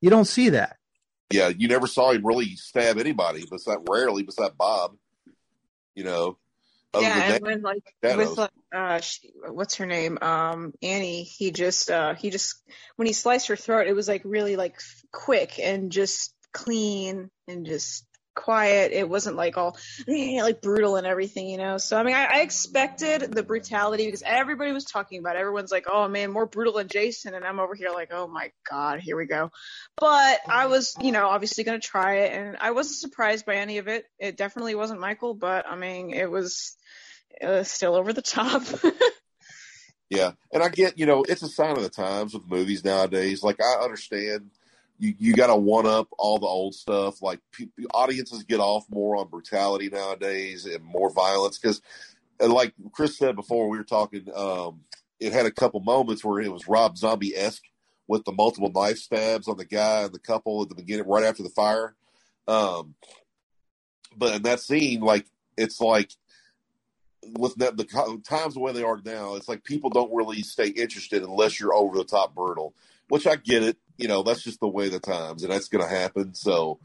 you 0.00 0.10
don't 0.10 0.26
see 0.26 0.48
that 0.50 0.76
Yeah, 1.32 1.48
you 1.48 1.66
never 1.66 1.88
saw 1.88 2.12
him 2.12 2.24
really 2.24 2.54
stab 2.54 2.98
anybody, 2.98 3.44
besides 3.50 3.82
rarely, 3.88 4.22
besides 4.22 4.54
Bob. 4.56 4.96
You 5.96 6.04
know, 6.04 6.38
other 6.94 7.06
yeah, 7.06 7.14
than 7.14 7.22
and 7.22 7.32
that, 7.32 7.42
when 7.42 7.62
like 7.62 7.94
shadows. 8.04 8.28
with 8.28 8.38
like, 8.38 8.50
uh, 8.72 9.00
she, 9.00 9.32
what's 9.48 9.76
her 9.76 9.86
name? 9.86 10.18
Um, 10.22 10.72
Annie. 10.82 11.24
He 11.24 11.50
just 11.50 11.90
uh, 11.90 12.14
he 12.14 12.30
just 12.30 12.62
when 12.96 13.06
he 13.06 13.12
sliced 13.12 13.48
her 13.48 13.56
throat, 13.56 13.88
it 13.88 13.94
was 13.94 14.06
like 14.06 14.22
really 14.24 14.54
like 14.54 14.78
quick 15.10 15.58
and 15.58 15.90
just 15.90 16.32
clean 16.52 17.28
and 17.48 17.66
just 17.66 18.05
quiet. 18.36 18.92
It 18.92 19.08
wasn't 19.08 19.34
like 19.34 19.56
all 19.56 19.76
like 20.06 20.60
brutal 20.60 20.94
and 20.94 21.06
everything, 21.06 21.48
you 21.48 21.56
know. 21.56 21.78
So 21.78 21.98
I 21.98 22.04
mean, 22.04 22.14
I, 22.14 22.26
I 22.26 22.40
expected 22.42 23.32
the 23.32 23.42
brutality 23.42 24.04
because 24.04 24.22
everybody 24.24 24.70
was 24.70 24.84
talking 24.84 25.18
about. 25.18 25.34
It. 25.34 25.40
Everyone's 25.40 25.72
like, 25.72 25.86
"Oh 25.90 26.06
man, 26.06 26.30
more 26.30 26.46
brutal 26.46 26.74
than 26.74 26.86
Jason," 26.86 27.34
and 27.34 27.44
I'm 27.44 27.58
over 27.58 27.74
here 27.74 27.90
like, 27.90 28.10
"Oh 28.12 28.28
my 28.28 28.52
god, 28.70 29.00
here 29.00 29.16
we 29.16 29.26
go." 29.26 29.50
But 29.98 30.40
I 30.48 30.66
was, 30.66 30.94
you 31.00 31.10
know, 31.10 31.26
obviously 31.26 31.64
gonna 31.64 31.80
try 31.80 32.18
it, 32.18 32.32
and 32.32 32.56
I 32.60 32.70
wasn't 32.70 32.98
surprised 32.98 33.46
by 33.46 33.56
any 33.56 33.78
of 33.78 33.88
it. 33.88 34.04
It 34.20 34.36
definitely 34.36 34.76
wasn't 34.76 35.00
Michael, 35.00 35.34
but 35.34 35.66
I 35.66 35.74
mean, 35.74 36.12
it 36.12 36.30
was, 36.30 36.76
it 37.40 37.46
was 37.46 37.68
still 37.68 37.96
over 37.96 38.12
the 38.12 38.22
top. 38.22 38.62
yeah, 40.10 40.32
and 40.52 40.62
I 40.62 40.68
get, 40.68 40.98
you 40.98 41.06
know, 41.06 41.24
it's 41.26 41.42
a 41.42 41.48
sign 41.48 41.76
of 41.76 41.82
the 41.82 41.88
times 41.88 42.34
with 42.34 42.48
movies 42.48 42.84
nowadays. 42.84 43.42
Like 43.42 43.60
I 43.60 43.82
understand 43.82 44.50
you 44.98 45.14
you 45.18 45.34
got 45.34 45.48
to 45.48 45.56
one 45.56 45.86
up 45.86 46.08
all 46.18 46.38
the 46.38 46.46
old 46.46 46.74
stuff. 46.74 47.22
Like 47.22 47.40
people, 47.52 47.84
audiences 47.92 48.42
get 48.44 48.60
off 48.60 48.84
more 48.90 49.16
on 49.16 49.28
brutality 49.28 49.88
nowadays 49.88 50.66
and 50.66 50.82
more 50.84 51.10
violence 51.12 51.58
because, 51.58 51.82
like 52.40 52.72
Chris 52.92 53.18
said 53.18 53.36
before, 53.36 53.68
we 53.68 53.78
were 53.78 53.84
talking. 53.84 54.26
Um, 54.34 54.80
it 55.18 55.32
had 55.32 55.46
a 55.46 55.50
couple 55.50 55.80
moments 55.80 56.24
where 56.24 56.40
it 56.40 56.52
was 56.52 56.68
Rob 56.68 56.98
Zombie 56.98 57.34
esque 57.34 57.64
with 58.06 58.24
the 58.24 58.32
multiple 58.32 58.70
knife 58.74 58.98
stabs 58.98 59.48
on 59.48 59.56
the 59.56 59.64
guy 59.64 60.02
and 60.02 60.12
the 60.12 60.18
couple 60.18 60.62
at 60.62 60.68
the 60.68 60.74
beginning, 60.74 61.06
right 61.06 61.24
after 61.24 61.42
the 61.42 61.48
fire. 61.48 61.94
Um, 62.46 62.94
but 64.16 64.36
in 64.36 64.42
that 64.42 64.60
scene, 64.60 65.00
like 65.00 65.26
it's 65.56 65.80
like 65.80 66.10
with 67.38 67.54
that, 67.56 67.76
the 67.76 68.20
times 68.24 68.54
the 68.54 68.60
way 68.60 68.72
they 68.72 68.82
are 68.82 69.00
now, 69.04 69.34
it's 69.34 69.48
like 69.48 69.64
people 69.64 69.90
don't 69.90 70.14
really 70.14 70.42
stay 70.42 70.68
interested 70.68 71.22
unless 71.22 71.58
you're 71.58 71.74
over 71.74 71.96
the 71.96 72.04
top 72.04 72.34
brutal. 72.34 72.74
Which 73.08 73.26
I 73.26 73.36
get 73.36 73.62
it 73.62 73.76
you 73.96 74.08
know 74.08 74.22
that's 74.22 74.42
just 74.42 74.60
the 74.60 74.68
way 74.68 74.88
the 74.88 75.00
times, 75.00 75.42
and 75.42 75.52
that's 75.52 75.68
going 75.68 75.86
to 75.86 75.94
happen. 75.94 76.34
So, 76.34 76.78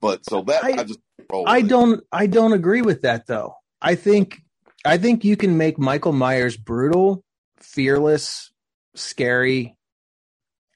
but 0.00 0.24
so 0.24 0.42
that 0.42 0.64
I, 0.64 0.72
I 0.78 0.84
just 0.84 1.00
I 1.46 1.62
don't 1.62 2.02
I 2.12 2.26
don't 2.26 2.52
agree 2.52 2.82
with 2.82 3.02
that 3.02 3.26
though. 3.26 3.54
I 3.80 3.94
think 3.94 4.40
I 4.84 4.98
think 4.98 5.24
you 5.24 5.36
can 5.36 5.56
make 5.56 5.78
Michael 5.78 6.12
Myers 6.12 6.56
brutal, 6.56 7.24
fearless, 7.58 8.50
scary, 8.94 9.76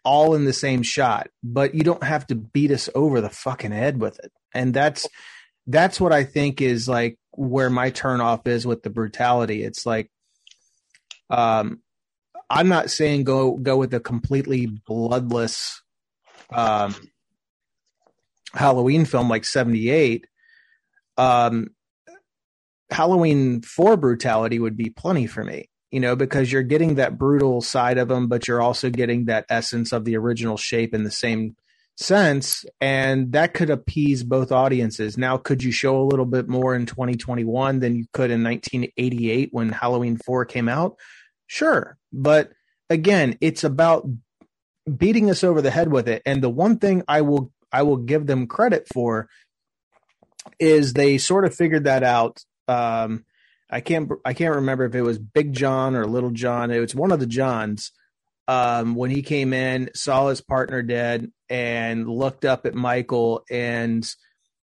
all 0.04 0.34
in 0.34 0.44
the 0.44 0.52
same 0.52 0.82
shot, 0.82 1.28
but 1.42 1.74
you 1.74 1.82
don't 1.82 2.04
have 2.04 2.26
to 2.28 2.34
beat 2.34 2.70
us 2.70 2.88
over 2.94 3.20
the 3.20 3.30
fucking 3.30 3.72
head 3.72 4.00
with 4.00 4.18
it. 4.20 4.32
And 4.54 4.74
that's 4.74 5.06
that's 5.66 6.00
what 6.00 6.12
I 6.12 6.24
think 6.24 6.60
is 6.60 6.88
like 6.88 7.18
where 7.32 7.70
my 7.70 7.90
turn 7.90 8.20
off 8.20 8.46
is 8.46 8.66
with 8.66 8.82
the 8.82 8.90
brutality. 8.90 9.62
It's 9.62 9.86
like 9.86 10.10
um 11.30 11.80
I'm 12.50 12.68
not 12.68 12.90
saying 12.90 13.24
go 13.24 13.56
go 13.56 13.76
with 13.76 13.92
a 13.94 14.00
completely 14.00 14.66
bloodless 14.66 15.82
um, 16.50 16.94
Halloween 18.54 19.04
film 19.04 19.28
like 19.28 19.44
78. 19.44 20.26
Um, 21.16 21.68
Halloween 22.90 23.60
4 23.60 23.96
brutality 23.96 24.58
would 24.58 24.76
be 24.76 24.88
plenty 24.88 25.26
for 25.26 25.44
me, 25.44 25.68
you 25.90 26.00
know, 26.00 26.16
because 26.16 26.50
you're 26.50 26.62
getting 26.62 26.94
that 26.94 27.18
brutal 27.18 27.60
side 27.60 27.98
of 27.98 28.08
them, 28.08 28.28
but 28.28 28.48
you're 28.48 28.62
also 28.62 28.88
getting 28.88 29.26
that 29.26 29.44
essence 29.50 29.92
of 29.92 30.04
the 30.04 30.16
original 30.16 30.56
shape 30.56 30.94
in 30.94 31.04
the 31.04 31.10
same 31.10 31.54
sense. 31.96 32.64
And 32.80 33.32
that 33.32 33.52
could 33.52 33.68
appease 33.68 34.22
both 34.22 34.52
audiences. 34.52 35.18
Now, 35.18 35.36
could 35.36 35.62
you 35.62 35.72
show 35.72 36.00
a 36.00 36.06
little 36.06 36.24
bit 36.24 36.48
more 36.48 36.74
in 36.74 36.86
2021 36.86 37.80
than 37.80 37.96
you 37.96 38.06
could 38.12 38.30
in 38.30 38.42
1988 38.42 39.50
when 39.52 39.68
Halloween 39.68 40.16
4 40.16 40.46
came 40.46 40.68
out? 40.68 40.96
Sure. 41.48 41.98
But 42.12 42.52
again, 42.88 43.36
it's 43.40 43.64
about 43.64 44.08
beating 44.96 45.30
us 45.30 45.42
over 45.42 45.60
the 45.60 45.70
head 45.70 45.90
with 45.90 46.08
it. 46.08 46.22
And 46.24 46.42
the 46.42 46.50
one 46.50 46.78
thing 46.78 47.02
I 47.08 47.22
will 47.22 47.52
I 47.72 47.82
will 47.82 47.96
give 47.96 48.26
them 48.26 48.46
credit 48.46 48.86
for 48.92 49.28
is 50.60 50.92
they 50.92 51.18
sort 51.18 51.44
of 51.44 51.54
figured 51.54 51.84
that 51.84 52.04
out. 52.04 52.44
Um, 52.68 53.24
I 53.70 53.80
can't 53.80 54.10
I 54.24 54.34
can't 54.34 54.54
remember 54.54 54.84
if 54.84 54.94
it 54.94 55.02
was 55.02 55.18
Big 55.18 55.52
John 55.52 55.96
or 55.96 56.06
Little 56.06 56.30
John. 56.30 56.70
It 56.70 56.80
was 56.80 56.94
one 56.94 57.12
of 57.12 57.20
the 57.20 57.26
Johns. 57.26 57.90
Um, 58.46 58.94
when 58.94 59.10
he 59.10 59.20
came 59.20 59.52
in, 59.52 59.90
saw 59.94 60.28
his 60.28 60.40
partner 60.40 60.80
dead, 60.80 61.30
and 61.50 62.08
looked 62.08 62.46
up 62.46 62.64
at 62.64 62.74
Michael, 62.74 63.44
and 63.50 64.10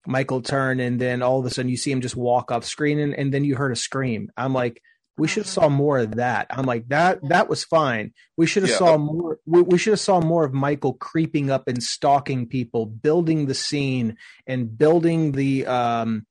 Michael 0.07 0.41
turned, 0.41 0.81
and 0.81 0.99
then 0.99 1.21
all 1.21 1.39
of 1.39 1.45
a 1.45 1.51
sudden 1.51 1.71
you 1.71 1.77
see 1.77 1.93
him 1.93 2.01
just 2.01 2.17
walk 2.17 2.51
off 2.51 2.65
screen, 2.65 2.99
and, 2.99 3.15
and 3.15 3.33
then 3.33 3.45
you 3.45 3.57
heard 3.57 3.73
a 3.73 3.77
scream. 3.77 4.31
I'm 4.39 4.55
like, 4.55 4.81
we 5.19 5.29
should 5.29 5.43
have 5.43 5.51
saw 5.51 5.69
more 5.69 5.99
of 5.99 6.17
that. 6.17 6.47
I'm 6.51 6.65
like 6.65 6.89
that. 6.89 7.19
That 7.29 7.49
was 7.49 7.65
fine. 7.65 8.13
We 8.37 8.47
should 8.47 8.63
have 8.63 8.71
yeah. 8.71 8.79
saw 8.79 8.97
more. 8.97 9.39
We, 9.47 9.63
we 9.63 9.79
should 9.79 9.93
have 9.93 10.01
saw 10.01 10.21
more 10.21 10.45
of 10.45 10.55
Michael 10.55 10.95
creeping 10.95 11.51
up 11.51 11.67
and 11.67 11.83
stalking 11.83 12.47
people, 12.47 12.87
building 12.87 13.47
the 13.47 13.55
scene 13.55 14.17
and 14.47 14.79
building 14.79 15.33
the 15.33 15.67
um 15.67 16.27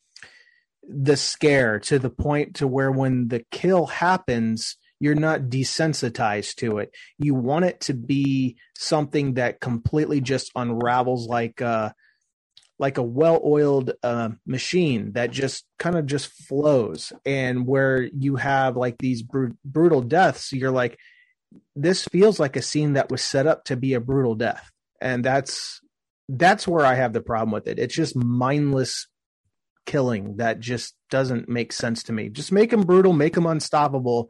the 0.89 1.17
scare 1.17 1.79
to 1.81 1.99
the 1.99 2.09
point 2.09 2.55
to 2.55 2.67
where 2.67 2.91
when 2.91 3.27
the 3.27 3.43
kill 3.51 3.87
happens, 3.87 4.77
you're 4.99 5.15
not 5.15 5.41
desensitized 5.41 6.55
to 6.55 6.77
it. 6.77 6.91
You 7.17 7.35
want 7.35 7.65
it 7.65 7.81
to 7.81 7.93
be 7.93 8.55
something 8.77 9.33
that 9.33 9.59
completely 9.59 10.21
just 10.21 10.51
unravels 10.55 11.27
like 11.27 11.61
uh 11.61 11.91
like 12.79 12.97
a 12.97 13.03
well-oiled 13.03 13.93
uh, 14.03 14.29
machine 14.45 15.13
that 15.13 15.31
just 15.31 15.65
kind 15.79 15.97
of 15.97 16.05
just 16.05 16.27
flows. 16.27 17.11
And 17.25 17.65
where 17.65 18.01
you 18.01 18.35
have 18.35 18.77
like 18.77 18.97
these 18.99 19.23
br- 19.23 19.55
brutal 19.65 20.01
deaths 20.01 20.53
you're 20.53 20.71
like 20.71 20.97
this 21.75 22.05
feels 22.05 22.39
like 22.39 22.55
a 22.55 22.61
scene 22.61 22.93
that 22.93 23.09
was 23.09 23.21
set 23.21 23.47
up 23.47 23.63
to 23.65 23.77
be 23.77 23.93
a 23.93 24.01
brutal 24.01 24.35
death. 24.35 24.71
And 25.01 25.23
that's 25.23 25.81
that's 26.29 26.67
where 26.67 26.85
i 26.85 26.93
have 26.93 27.13
the 27.13 27.21
problem 27.21 27.51
with 27.51 27.67
it. 27.67 27.79
It's 27.79 27.95
just 27.95 28.15
mindless 28.15 29.07
killing 29.85 30.37
that 30.37 30.59
just 30.59 30.93
doesn't 31.09 31.47
make 31.47 31.71
sense 31.71 32.03
to 32.03 32.13
me. 32.13 32.29
Just 32.29 32.51
make 32.51 32.71
them 32.71 32.81
brutal 32.81 33.13
make 33.13 33.33
them 33.33 33.45
unstoppable. 33.45 34.29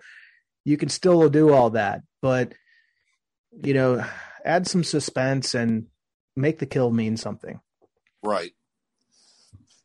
You 0.64 0.78
can 0.78 0.90
still 0.90 1.30
do 1.30 1.52
all 1.54 1.72
that 1.72 2.02
but 2.22 2.54
you 3.64 3.74
know 3.74 4.04
add 4.46 4.68
some 4.68 4.84
suspense 4.84 5.56
and 5.56 5.88
make 6.36 6.60
the 6.60 6.66
kill 6.66 6.92
mean 6.92 7.18
something 7.18 7.60
Right. 8.24 8.52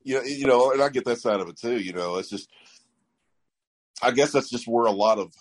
You 0.05 0.17
know, 0.17 0.23
you 0.23 0.47
know, 0.47 0.73
and 0.73 0.83
I 0.83 0.89
get 0.89 1.05
that 1.05 1.21
side 1.21 1.41
of 1.41 1.49
it 1.49 1.57
too. 1.59 1.79
You 1.79 1.93
know, 1.93 2.17
it's 2.17 2.31
just, 2.31 2.49
I 4.03 4.11
guess 4.11 4.33
that's 4.33 4.51
just 4.51 4.67
where 4.67 4.87
a 4.87 4.93
lot 4.93 5.19
of, 5.19 5.33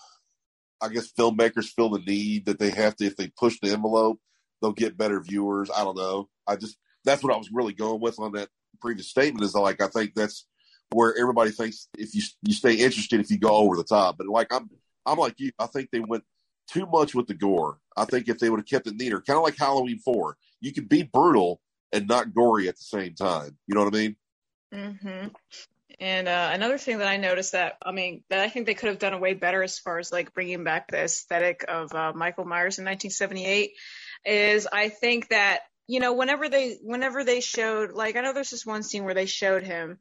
I 0.80 0.88
guess 0.88 1.12
filmmakers 1.12 1.66
feel 1.66 1.90
the 1.90 1.98
need 2.00 2.46
that 2.46 2.58
they 2.58 2.70
have 2.70 2.96
to, 2.96 3.06
if 3.06 3.16
they 3.16 3.28
push 3.28 3.58
the 3.60 3.72
envelope, 3.72 4.20
they'll 4.60 4.72
get 4.72 4.96
better 4.96 5.20
viewers. 5.20 5.70
I 5.70 5.84
don't 5.84 5.96
know. 5.96 6.28
I 6.46 6.56
just, 6.56 6.76
that's 7.04 7.22
what 7.22 7.32
I 7.32 7.36
was 7.38 7.50
really 7.52 7.72
going 7.72 8.00
with 8.00 8.18
on 8.20 8.32
that 8.32 8.48
previous 8.80 9.08
statement 9.08 9.44
is 9.44 9.54
like, 9.54 9.80
I 9.82 9.88
think 9.88 10.14
that's 10.14 10.46
where 10.92 11.16
everybody 11.18 11.50
thinks 11.50 11.88
if 11.98 12.14
you, 12.14 12.22
you 12.42 12.52
stay 12.52 12.74
interested, 12.74 13.20
if 13.20 13.30
you 13.30 13.38
go 13.38 13.56
over 13.56 13.76
the 13.76 13.84
top, 13.84 14.18
but 14.18 14.26
like, 14.28 14.52
I'm, 14.52 14.70
I'm 15.06 15.18
like 15.18 15.34
you, 15.38 15.50
I 15.58 15.66
think 15.66 15.90
they 15.90 16.00
went 16.00 16.24
too 16.68 16.86
much 16.86 17.14
with 17.14 17.26
the 17.26 17.34
gore. 17.34 17.78
I 17.96 18.04
think 18.04 18.28
if 18.28 18.38
they 18.38 18.50
would 18.50 18.60
have 18.60 18.66
kept 18.66 18.86
it 18.86 18.94
neater, 18.94 19.20
kind 19.20 19.36
of 19.36 19.42
like 19.42 19.56
Halloween 19.58 19.98
4, 19.98 20.36
you 20.60 20.72
could 20.72 20.88
be 20.88 21.02
brutal 21.02 21.60
and 21.92 22.08
not 22.08 22.34
gory 22.34 22.68
at 22.68 22.76
the 22.76 22.82
same 22.82 23.14
time. 23.14 23.56
You 23.66 23.74
know 23.74 23.84
what 23.84 23.94
I 23.94 23.98
mean? 23.98 24.16
Mm-hmm. 24.72 25.28
And 26.00 26.26
uh, 26.26 26.50
another 26.52 26.78
thing 26.78 26.98
that 26.98 27.06
I 27.06 27.16
noticed 27.16 27.52
that 27.52 27.76
I 27.82 27.92
mean 27.92 28.24
that 28.30 28.40
I 28.40 28.48
think 28.48 28.66
they 28.66 28.74
could 28.74 28.88
have 28.88 28.98
done 28.98 29.12
a 29.12 29.18
way 29.18 29.34
better 29.34 29.62
as 29.62 29.78
far 29.78 29.98
as 29.98 30.10
like 30.10 30.34
bringing 30.34 30.64
back 30.64 30.90
the 30.90 31.04
aesthetic 31.04 31.64
of 31.68 31.94
uh, 31.94 32.12
Michael 32.14 32.44
Myers 32.44 32.78
in 32.78 32.84
1978 32.84 33.72
is 34.24 34.66
I 34.72 34.88
think 34.88 35.28
that 35.28 35.60
you 35.86 36.00
know 36.00 36.14
whenever 36.14 36.48
they 36.48 36.78
whenever 36.82 37.24
they 37.24 37.40
showed 37.40 37.92
like 37.92 38.16
I 38.16 38.20
know 38.20 38.32
there's 38.32 38.50
this 38.50 38.66
one 38.66 38.82
scene 38.82 39.04
where 39.04 39.14
they 39.14 39.26
showed 39.26 39.62
him 39.62 39.98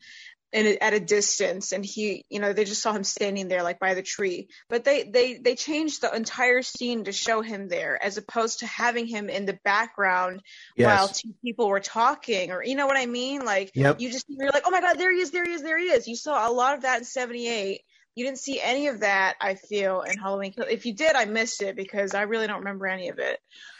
in, 0.53 0.77
at 0.81 0.93
a 0.93 1.00
distance 1.00 1.72
and 1.72 1.86
he 1.86 2.25
you 2.29 2.39
know 2.39 2.53
they 2.53 2.65
just 2.65 2.81
saw 2.81 2.93
him 2.93 3.03
standing 3.03 3.48
there 3.48 3.63
like 3.63 3.79
by 3.79 3.93
the 3.93 4.01
tree. 4.01 4.48
But 4.70 4.84
they 4.84 5.03
they 5.03 5.36
they 5.36 5.55
changed 5.55 6.01
the 6.01 6.13
entire 6.13 6.62
scene 6.62 7.05
to 7.05 7.12
show 7.12 7.41
him 7.41 7.67
there 7.67 8.01
as 8.01 8.17
opposed 8.17 8.60
to 8.60 8.67
having 8.67 9.08
him 9.08 9.29
in 9.29 9.46
the 9.46 9.58
background 9.63 10.41
yes. 10.75 10.88
while 10.88 11.08
two 11.08 11.34
people 11.43 11.70
were 11.70 11.79
talking 11.79 12.51
or 12.51 12.63
you 12.63 12.75
know 12.75 12.88
what 12.88 12.98
i 12.98 13.05
mean? 13.05 13.46
Like 13.46 13.72
yep. 13.75 14.00
you 14.01 14.12
just 14.12 14.25
you're 14.27 14.51
like 14.51 14.63
oh 14.65 14.72
my 14.72 14.81
god 14.81 14.98
there 14.98 15.13
he 15.13 15.22
is 15.22 15.31
there 15.31 15.46
he 15.46 15.53
is 15.53 15.62
there 15.62 15.79
he 15.79 15.86
is. 15.86 16.08
You 16.08 16.15
saw 16.15 16.50
a 16.50 16.51
lot 16.51 16.75
of 16.75 16.81
that 16.84 17.00
in 17.00 17.05
78 17.05 17.81
you 18.13 18.25
didn't 18.25 18.39
see 18.39 18.60
any 18.60 18.88
of 18.88 19.00
that 19.00 19.36
i 19.39 19.55
feel 19.55 20.01
in 20.01 20.17
halloween 20.17 20.53
if 20.70 20.86
you 20.86 20.93
did 20.93 21.15
i 21.15 21.24
missed 21.24 21.62
it 21.62 21.77
because 21.77 22.13
i 22.13 22.24
really 22.24 22.46
don't 22.46 22.60
remember 22.60 22.86
any 22.86 23.08
of 23.08 23.20
it. 23.20 23.39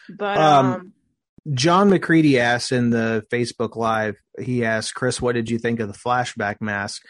But 0.10 0.38
um, 0.38 0.66
um 0.66 0.94
John 1.54 1.90
McCready 1.90 2.40
asked 2.40 2.72
in 2.72 2.92
the 2.92 3.26
Facebook 3.32 3.76
Live, 3.76 4.16
he 4.40 4.64
asked, 4.64 4.94
Chris, 4.94 5.22
what 5.22 5.36
did 5.36 5.50
you 5.50 5.58
think 5.58 5.80
of 5.80 5.88
the 5.88 5.98
flashback 5.98 6.62
mask? 6.62 7.02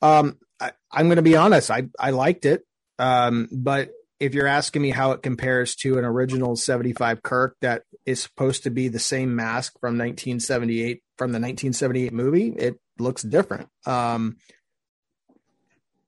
Um, 0.00 0.38
I, 0.60 0.72
am 0.94 1.06
going 1.06 1.16
to 1.16 1.22
be 1.22 1.36
honest, 1.36 1.70
I, 1.70 1.88
I 1.98 2.10
liked 2.10 2.46
it. 2.46 2.62
Um, 2.98 3.48
but 3.52 3.90
if 4.18 4.34
you're 4.34 4.46
asking 4.46 4.82
me 4.82 4.90
how 4.90 5.12
it 5.12 5.22
compares 5.22 5.76
to 5.76 5.98
an 5.98 6.04
original 6.04 6.56
75 6.56 7.22
Kirk 7.22 7.56
that 7.60 7.82
is 8.04 8.22
supposed 8.22 8.64
to 8.64 8.70
be 8.70 8.88
the 8.88 8.98
same 8.98 9.36
mask 9.36 9.74
from 9.80 9.98
1978, 9.98 11.02
from 11.16 11.32
the 11.32 11.36
1978 11.36 12.12
movie, 12.12 12.48
it 12.48 12.80
looks 12.98 13.22
different. 13.22 13.68
Um, 13.86 14.38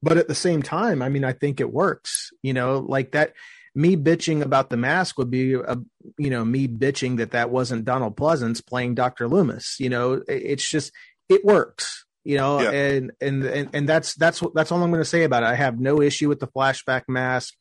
but 0.02 0.16
at 0.16 0.28
the 0.28 0.34
same 0.34 0.62
time, 0.62 1.02
I 1.02 1.08
mean, 1.08 1.24
I 1.24 1.32
think 1.32 1.60
it 1.60 1.72
works, 1.72 2.30
you 2.42 2.54
know, 2.54 2.78
like 2.78 3.12
that 3.12 3.34
me 3.80 3.96
bitching 3.96 4.42
about 4.42 4.70
the 4.70 4.76
mask 4.76 5.18
would 5.18 5.30
be 5.30 5.54
a, 5.54 5.76
you 6.18 6.30
know 6.30 6.44
me 6.44 6.68
bitching 6.68 7.16
that 7.18 7.32
that 7.32 7.50
wasn't 7.50 7.84
Donald 7.84 8.16
Pleasence 8.16 8.64
playing 8.64 8.94
Dr. 8.94 9.28
Loomis. 9.28 9.76
You 9.78 9.88
know, 9.88 10.22
it's 10.28 10.68
just 10.68 10.92
it 11.28 11.44
works 11.44 12.04
you 12.24 12.36
know 12.36 12.60
Yeah. 12.60 12.70
and, 12.70 13.12
and 13.20 13.44
and 13.44 13.70
and 13.72 13.88
that's 13.88 14.14
that's 14.14 14.42
that's 14.54 14.70
all 14.70 14.82
i'm 14.82 14.90
going 14.90 15.00
to 15.00 15.08
say 15.08 15.22
about 15.24 15.42
it 15.42 15.46
i 15.46 15.54
have 15.54 15.80
no 15.80 16.02
issue 16.02 16.28
with 16.28 16.38
the 16.38 16.48
flashback 16.48 17.04
mask 17.08 17.54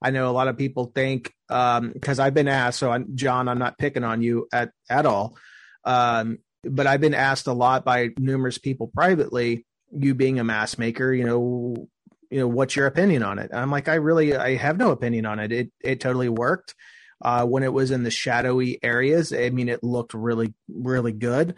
i 0.00 0.08
know 0.10 0.30
a 0.30 0.32
lot 0.32 0.48
of 0.48 0.56
people 0.56 0.90
think 0.94 1.34
um 1.50 1.90
because 1.92 2.18
i've 2.18 2.32
been 2.32 2.48
asked 2.48 2.78
so 2.78 2.90
I'm, 2.90 3.14
john 3.14 3.46
i'm 3.46 3.58
not 3.58 3.76
picking 3.76 4.04
on 4.04 4.22
you 4.22 4.48
at 4.52 4.70
at 4.88 5.04
all 5.04 5.36
um 5.84 6.38
but 6.64 6.86
i've 6.86 7.02
been 7.02 7.12
asked 7.12 7.46
a 7.46 7.52
lot 7.52 7.84
by 7.84 8.08
numerous 8.18 8.56
people 8.56 8.86
privately 8.86 9.66
you 9.92 10.14
being 10.14 10.38
a 10.40 10.44
mask 10.44 10.78
maker 10.78 11.12
you 11.12 11.24
know 11.24 11.88
you 12.30 12.40
know 12.40 12.48
what's 12.48 12.76
your 12.76 12.86
opinion 12.86 13.22
on 13.22 13.38
it 13.38 13.50
i'm 13.52 13.70
like 13.70 13.88
i 13.88 13.94
really 13.94 14.34
i 14.36 14.56
have 14.56 14.76
no 14.76 14.90
opinion 14.90 15.26
on 15.26 15.38
it 15.38 15.52
it 15.52 15.70
it 15.82 16.00
totally 16.00 16.28
worked 16.28 16.74
uh 17.22 17.44
when 17.44 17.62
it 17.62 17.72
was 17.72 17.90
in 17.90 18.02
the 18.02 18.10
shadowy 18.10 18.78
areas 18.82 19.32
i 19.32 19.50
mean 19.50 19.68
it 19.68 19.82
looked 19.82 20.14
really 20.14 20.52
really 20.68 21.12
good 21.12 21.54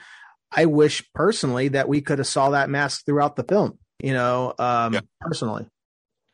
I 0.51 0.65
wish 0.65 1.05
personally 1.13 1.69
that 1.69 1.89
we 1.89 2.01
could 2.01 2.19
have 2.19 2.27
saw 2.27 2.51
that 2.51 2.71
mask 2.71 3.05
throughout 3.05 3.37
the 3.37 3.45
film. 3.45 3.79
You 4.03 4.15
know, 4.15 4.55
um, 4.59 4.95
Yeah. 4.95 5.01
personally. 5.21 5.69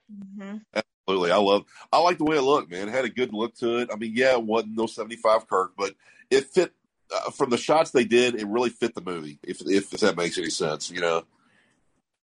hmm 0.08 0.58
Absolutely. 1.06 1.32
I 1.32 1.36
love 1.36 1.64
I 1.92 1.98
like 1.98 2.18
the 2.18 2.24
way 2.24 2.36
it 2.36 2.42
looked, 2.42 2.70
man. 2.70 2.88
It 2.88 2.92
had 2.92 3.04
a 3.04 3.10
good 3.10 3.32
look 3.32 3.54
to 3.56 3.78
it. 3.78 3.90
I 3.92 3.96
mean, 3.96 4.12
yeah, 4.14 4.32
it 4.32 4.42
wasn't 4.42 4.76
no 4.76 4.86
75 4.86 5.48
Kirk, 5.48 5.72
but 5.76 5.94
it 6.30 6.44
fit 6.44 6.72
uh, 7.14 7.30
from 7.30 7.50
the 7.50 7.58
shots 7.58 7.90
they 7.90 8.04
did, 8.04 8.34
it 8.34 8.46
really 8.46 8.70
fit 8.70 8.94
the 8.94 9.02
movie. 9.02 9.38
If 9.42 9.60
if, 9.66 9.92
if 9.92 10.00
that 10.00 10.16
makes 10.16 10.38
any 10.38 10.50
sense, 10.50 10.90
you 10.90 11.00
know. 11.00 11.24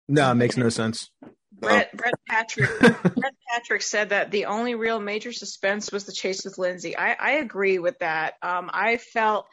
No, 0.09 0.31
it 0.31 0.37
makes 0.37 0.57
no 0.57 0.69
sense. 0.69 1.11
Brett, 1.61 1.97
Brett 1.97 2.15
Patrick 2.29 2.71
Brett 2.81 3.35
Patrick 3.53 3.83
said 3.83 4.11
that 4.11 4.31
the 4.31 4.47
only 4.47 4.75
real 4.75 5.01
major 5.01 5.33
suspense 5.33 5.91
was 5.93 6.05
the 6.05 6.13
chase 6.13 6.45
with 6.45 6.59
Lindsey. 6.59 6.97
I, 6.97 7.13
I 7.15 7.31
agree 7.33 7.79
with 7.79 7.99
that. 8.01 8.35
Um, 8.43 8.71
I 8.73 8.97
felt 8.97 9.47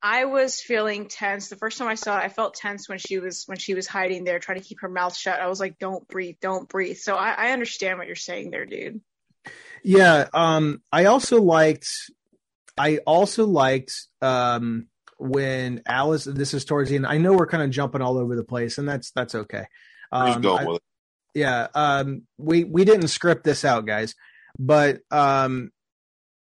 I 0.00 0.26
was 0.26 0.60
feeling 0.60 1.08
tense 1.08 1.48
the 1.48 1.56
first 1.56 1.78
time 1.78 1.88
I 1.88 1.96
saw 1.96 2.18
it. 2.18 2.24
I 2.24 2.28
felt 2.28 2.54
tense 2.54 2.88
when 2.88 2.98
she 2.98 3.18
was 3.18 3.42
when 3.46 3.58
she 3.58 3.74
was 3.74 3.86
hiding 3.86 4.24
there, 4.24 4.38
trying 4.38 4.58
to 4.60 4.64
keep 4.64 4.80
her 4.82 4.88
mouth 4.88 5.16
shut. 5.16 5.40
I 5.40 5.48
was 5.48 5.58
like, 5.60 5.78
"Don't 5.78 6.06
breathe, 6.08 6.36
don't 6.40 6.68
breathe." 6.68 6.98
So 6.98 7.14
I, 7.16 7.30
I 7.32 7.50
understand 7.50 7.98
what 7.98 8.06
you're 8.06 8.14
saying 8.16 8.50
there, 8.50 8.64
dude. 8.66 9.00
Yeah. 9.82 10.26
Um, 10.34 10.82
I 10.92 11.06
also 11.06 11.40
liked, 11.40 11.88
I 12.76 12.98
also 12.98 13.46
liked, 13.46 13.92
um, 14.20 14.88
when 15.18 15.82
Alice, 15.86 16.24
this 16.24 16.52
is 16.54 16.64
towards 16.64 16.90
the 16.90 16.96
end. 16.96 17.06
I 17.06 17.18
know 17.18 17.32
we're 17.32 17.46
kind 17.46 17.62
of 17.62 17.70
jumping 17.70 18.02
all 18.02 18.18
over 18.18 18.36
the 18.36 18.44
place 18.44 18.78
and 18.78 18.88
that's, 18.88 19.10
that's 19.12 19.34
okay. 19.34 19.64
We're 20.12 20.26
just 20.26 20.36
Um, 20.36 20.42
going 20.42 20.58
I- 20.58 20.66
with 20.66 20.76
it. 20.76 20.82
Yeah 21.34 21.68
um 21.74 22.22
we 22.36 22.64
we 22.64 22.84
didn't 22.84 23.08
script 23.08 23.44
this 23.44 23.64
out 23.64 23.86
guys 23.86 24.14
but 24.58 25.00
um 25.10 25.70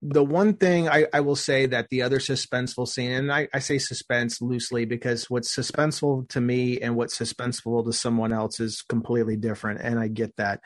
the 0.02 0.24
one 0.24 0.54
thing 0.54 0.88
I, 0.88 1.08
I 1.14 1.20
will 1.20 1.36
say 1.36 1.66
that 1.66 1.90
the 1.90 2.04
other 2.04 2.20
suspenseful 2.20 2.88
scene 2.88 3.12
and 3.12 3.32
I, 3.32 3.50
I 3.54 3.60
say 3.60 3.78
suspense 3.80 4.42
loosely 4.42 4.86
because 4.86 5.30
what's 5.30 5.54
suspenseful 5.54 6.30
to 6.30 6.40
me 6.40 6.80
and 6.80 6.96
what's 6.96 7.18
suspenseful 7.18 7.84
to 7.86 7.92
someone 7.92 8.32
else 8.32 8.62
is 8.62 8.82
completely 8.82 9.36
different 9.36 9.82
and 9.82 10.00
i 10.00 10.08
get 10.08 10.36
that. 10.38 10.62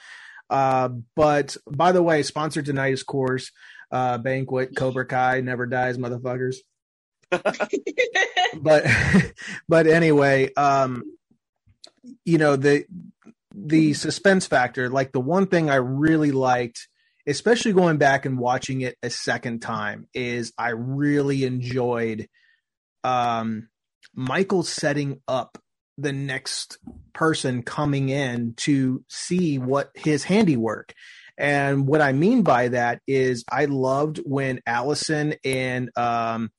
Uh 0.49 0.89
but 1.15 1.57
by 1.69 1.91
the 1.91 2.03
way 2.03 2.21
sponsored 2.21 2.65
tonight 2.65 2.93
is 2.93 3.03
Coors 3.03 3.47
uh 3.91 4.17
banquet 4.19 4.75
cobra 4.75 5.05
kai 5.05 5.41
never 5.41 5.65
dies 5.65 5.97
motherfuckers. 5.97 6.57
But 8.61 8.85
but 9.67 9.87
anyway 9.87 10.53
um 10.53 11.03
you 12.23 12.37
know 12.37 12.55
the 12.55 12.85
the 13.53 13.93
suspense 13.93 14.47
factor 14.47 14.89
like 14.89 15.11
the 15.11 15.19
one 15.19 15.47
thing 15.47 15.69
i 15.69 15.75
really 15.75 16.31
liked 16.31 16.87
especially 17.27 17.71
going 17.71 17.97
back 17.97 18.25
and 18.25 18.37
watching 18.37 18.81
it 18.81 18.97
a 19.03 19.09
second 19.09 19.61
time 19.61 20.07
is 20.13 20.51
i 20.57 20.69
really 20.69 21.43
enjoyed 21.43 22.27
um 23.03 23.67
michael 24.15 24.63
setting 24.63 25.21
up 25.27 25.57
the 25.97 26.13
next 26.13 26.77
person 27.13 27.61
coming 27.61 28.09
in 28.09 28.53
to 28.55 29.03
see 29.07 29.59
what 29.59 29.91
his 29.93 30.23
handiwork. 30.23 30.93
And 31.37 31.87
what 31.87 32.01
i 32.01 32.11
mean 32.11 32.43
by 32.43 32.67
that 32.69 33.01
is 33.07 33.43
i 33.51 33.65
loved 33.65 34.19
when 34.23 34.61
allison 34.65 35.35
and 35.43 35.89
um 35.97 36.51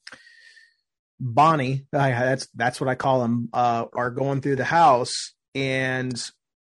Bonnie, 1.21 1.87
that's 1.93 2.49
that's 2.57 2.81
what 2.81 2.91
I 2.91 2.97
call 2.97 3.23
them, 3.23 3.49
uh, 3.53 3.87
are 3.95 4.11
going 4.11 4.41
through 4.41 4.57
the 4.57 4.65
house, 4.65 5.33
and 5.55 6.13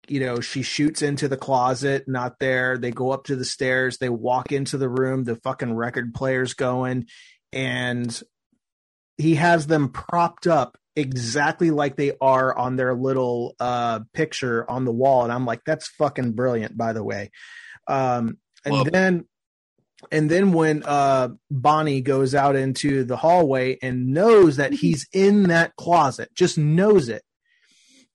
you 0.08 0.20
know 0.20 0.40
she 0.40 0.62
shoots 0.62 1.02
into 1.02 1.28
the 1.28 1.38
closet, 1.38 2.06
not 2.08 2.40
there. 2.40 2.78
They 2.78 2.92
go 2.92 3.12
up 3.12 3.26
to 3.26 3.36
the 3.36 3.46
stairs, 3.46 3.98
they 3.98 4.10
walk 4.10 4.52
into 4.52 4.78
the 4.78 4.90
room, 4.90 5.24
the 5.24 5.36
fucking 5.36 5.74
record 5.74 6.14
player's 6.14 6.54
going, 6.54 7.08
and 7.52 8.22
he 9.18 9.36
has 9.36 9.68
them 9.68 9.90
propped 9.90 10.48
up 10.48 10.78
exactly 10.96 11.72
like 11.72 11.96
they 11.96 12.14
are 12.20 12.58
on 12.58 12.76
their 12.76 12.94
little 12.94 13.56
uh, 13.60 14.00
picture 14.14 14.70
on 14.70 14.86
the 14.86 14.92
wall, 14.92 15.24
and 15.24 15.32
I'm 15.32 15.46
like, 15.46 15.62
that's 15.66 15.88
fucking 15.88 16.34
brilliant, 16.34 16.78
by 16.78 16.94
the 16.94 17.04
way. 17.04 17.32
Um, 17.88 18.38
and 18.66 18.74
Love 18.74 18.92
then 18.92 19.26
and 20.12 20.30
then 20.30 20.52
when 20.52 20.84
uh 20.84 21.30
Bonnie 21.50 22.02
goes 22.02 22.36
out 22.36 22.56
into 22.56 23.04
the 23.04 23.18
hallway 23.18 23.78
and 23.82 24.08
knows 24.14 24.58
that 24.58 24.74
he's 24.74 25.08
in 25.12 25.44
that 25.44 25.76
closet, 25.76 26.30
just 26.36 26.58
knows 26.58 27.10
it, 27.10 27.24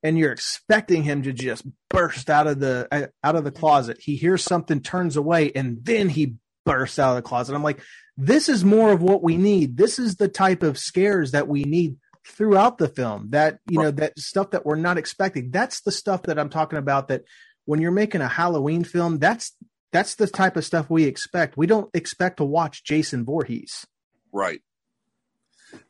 and 0.02 0.18
you're 0.18 0.32
expecting 0.32 1.02
him 1.02 1.22
to 1.22 1.32
just 1.32 1.64
burst 1.88 2.28
out 2.28 2.46
of 2.46 2.58
the 2.58 3.10
out 3.22 3.36
of 3.36 3.44
the 3.44 3.50
closet. 3.50 3.98
He 4.00 4.16
hears 4.16 4.42
something, 4.42 4.80
turns 4.80 5.16
away, 5.16 5.52
and 5.54 5.78
then 5.82 6.08
he 6.08 6.34
bursts 6.64 6.98
out 6.98 7.10
of 7.10 7.16
the 7.16 7.28
closet. 7.28 7.54
I'm 7.54 7.62
like, 7.62 7.80
this 8.16 8.48
is 8.48 8.64
more 8.64 8.92
of 8.92 9.02
what 9.02 9.22
we 9.22 9.36
need. 9.36 9.76
This 9.76 9.98
is 9.98 10.16
the 10.16 10.28
type 10.28 10.62
of 10.62 10.78
scares 10.78 11.32
that 11.32 11.48
we 11.48 11.64
need 11.64 11.96
throughout 12.26 12.78
the 12.78 12.88
film. 12.88 13.28
That 13.30 13.58
you 13.68 13.80
know, 13.80 13.90
that 13.92 14.18
stuff 14.18 14.50
that 14.50 14.66
we're 14.66 14.76
not 14.76 14.98
expecting. 14.98 15.50
That's 15.50 15.80
the 15.80 15.92
stuff 15.92 16.24
that 16.24 16.38
I'm 16.38 16.50
talking 16.50 16.78
about. 16.78 17.08
That 17.08 17.22
when 17.64 17.80
you're 17.80 17.90
making 17.90 18.20
a 18.20 18.28
Halloween 18.28 18.84
film, 18.84 19.18
that's 19.18 19.56
that's 19.92 20.14
the 20.16 20.26
type 20.26 20.56
of 20.56 20.64
stuff 20.64 20.90
we 20.90 21.04
expect. 21.04 21.56
We 21.56 21.66
don't 21.66 21.90
expect 21.94 22.38
to 22.38 22.44
watch 22.44 22.82
Jason 22.82 23.24
Voorhees. 23.24 23.86
Right. 24.32 24.62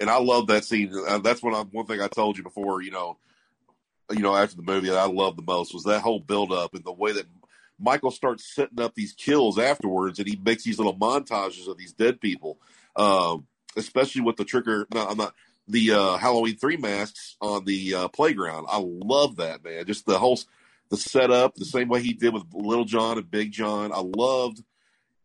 And 0.01 0.11
I 0.11 0.19
love 0.19 0.49
that 0.49 0.65
scene. 0.65 0.93
Uh, 1.09 1.19
that's 1.19 1.43
one 1.43 1.55
I, 1.55 1.63
one 1.63 1.87
thing 1.87 2.01
I 2.01 2.09
told 2.09 2.37
you 2.37 2.45
before. 2.45 2.83
You 2.83 2.91
know, 2.91 3.19
you 4.13 4.21
know, 4.21 4.35
after 4.35 4.57
the 4.57 4.63
movie 4.63 4.89
that 4.89 4.99
I 4.99 5.07
loved 5.07 5.39
the 5.39 5.43
most 5.43 5.75
was 5.75 5.85
that 5.85 6.01
whole 6.01 6.21
build 6.21 6.53
up 6.53 6.75
and 6.75 6.85
the 6.85 6.93
way 6.93 7.13
that 7.13 7.27
Michael 7.79 8.11
starts 8.11 8.55
setting 8.55 8.81
up 8.81 8.95
these 8.95 9.13
kills 9.13 9.59
afterwards, 9.59 10.19
and 10.19 10.29
he 10.29 10.37
makes 10.37 10.65
these 10.65 10.79
little 10.79 10.97
montages 10.97 11.67
of 11.67 11.77
these 11.77 11.93
dead 11.93 12.21
people, 12.21 12.59
um, 12.97 13.47
especially 13.77 14.23
with 14.23 14.37
the 14.37 14.45
trigger. 14.45 14.87
No, 14.95 15.07
I'm 15.07 15.17
not 15.17 15.35
the 15.67 15.93
uh, 15.93 16.17
Halloween 16.17 16.57
three 16.57 16.77
masks 16.77 17.37
on 17.41 17.65
the 17.65 17.95
uh, 17.95 18.09
playground. 18.09 18.67
I 18.71 18.79
love 18.83 19.37
that 19.37 19.65
man. 19.65 19.87
Just 19.87 20.07
the 20.07 20.19
whole 20.19 20.39
the 20.91 20.97
setup, 20.97 21.55
the 21.55 21.65
same 21.65 21.89
way 21.89 22.03
he 22.03 22.13
did 22.13 22.35
with 22.35 22.45
Little 22.53 22.85
John 22.85 23.19
and 23.19 23.31
Big 23.31 23.51
John. 23.51 23.93
I 23.93 24.01
loved 24.01 24.63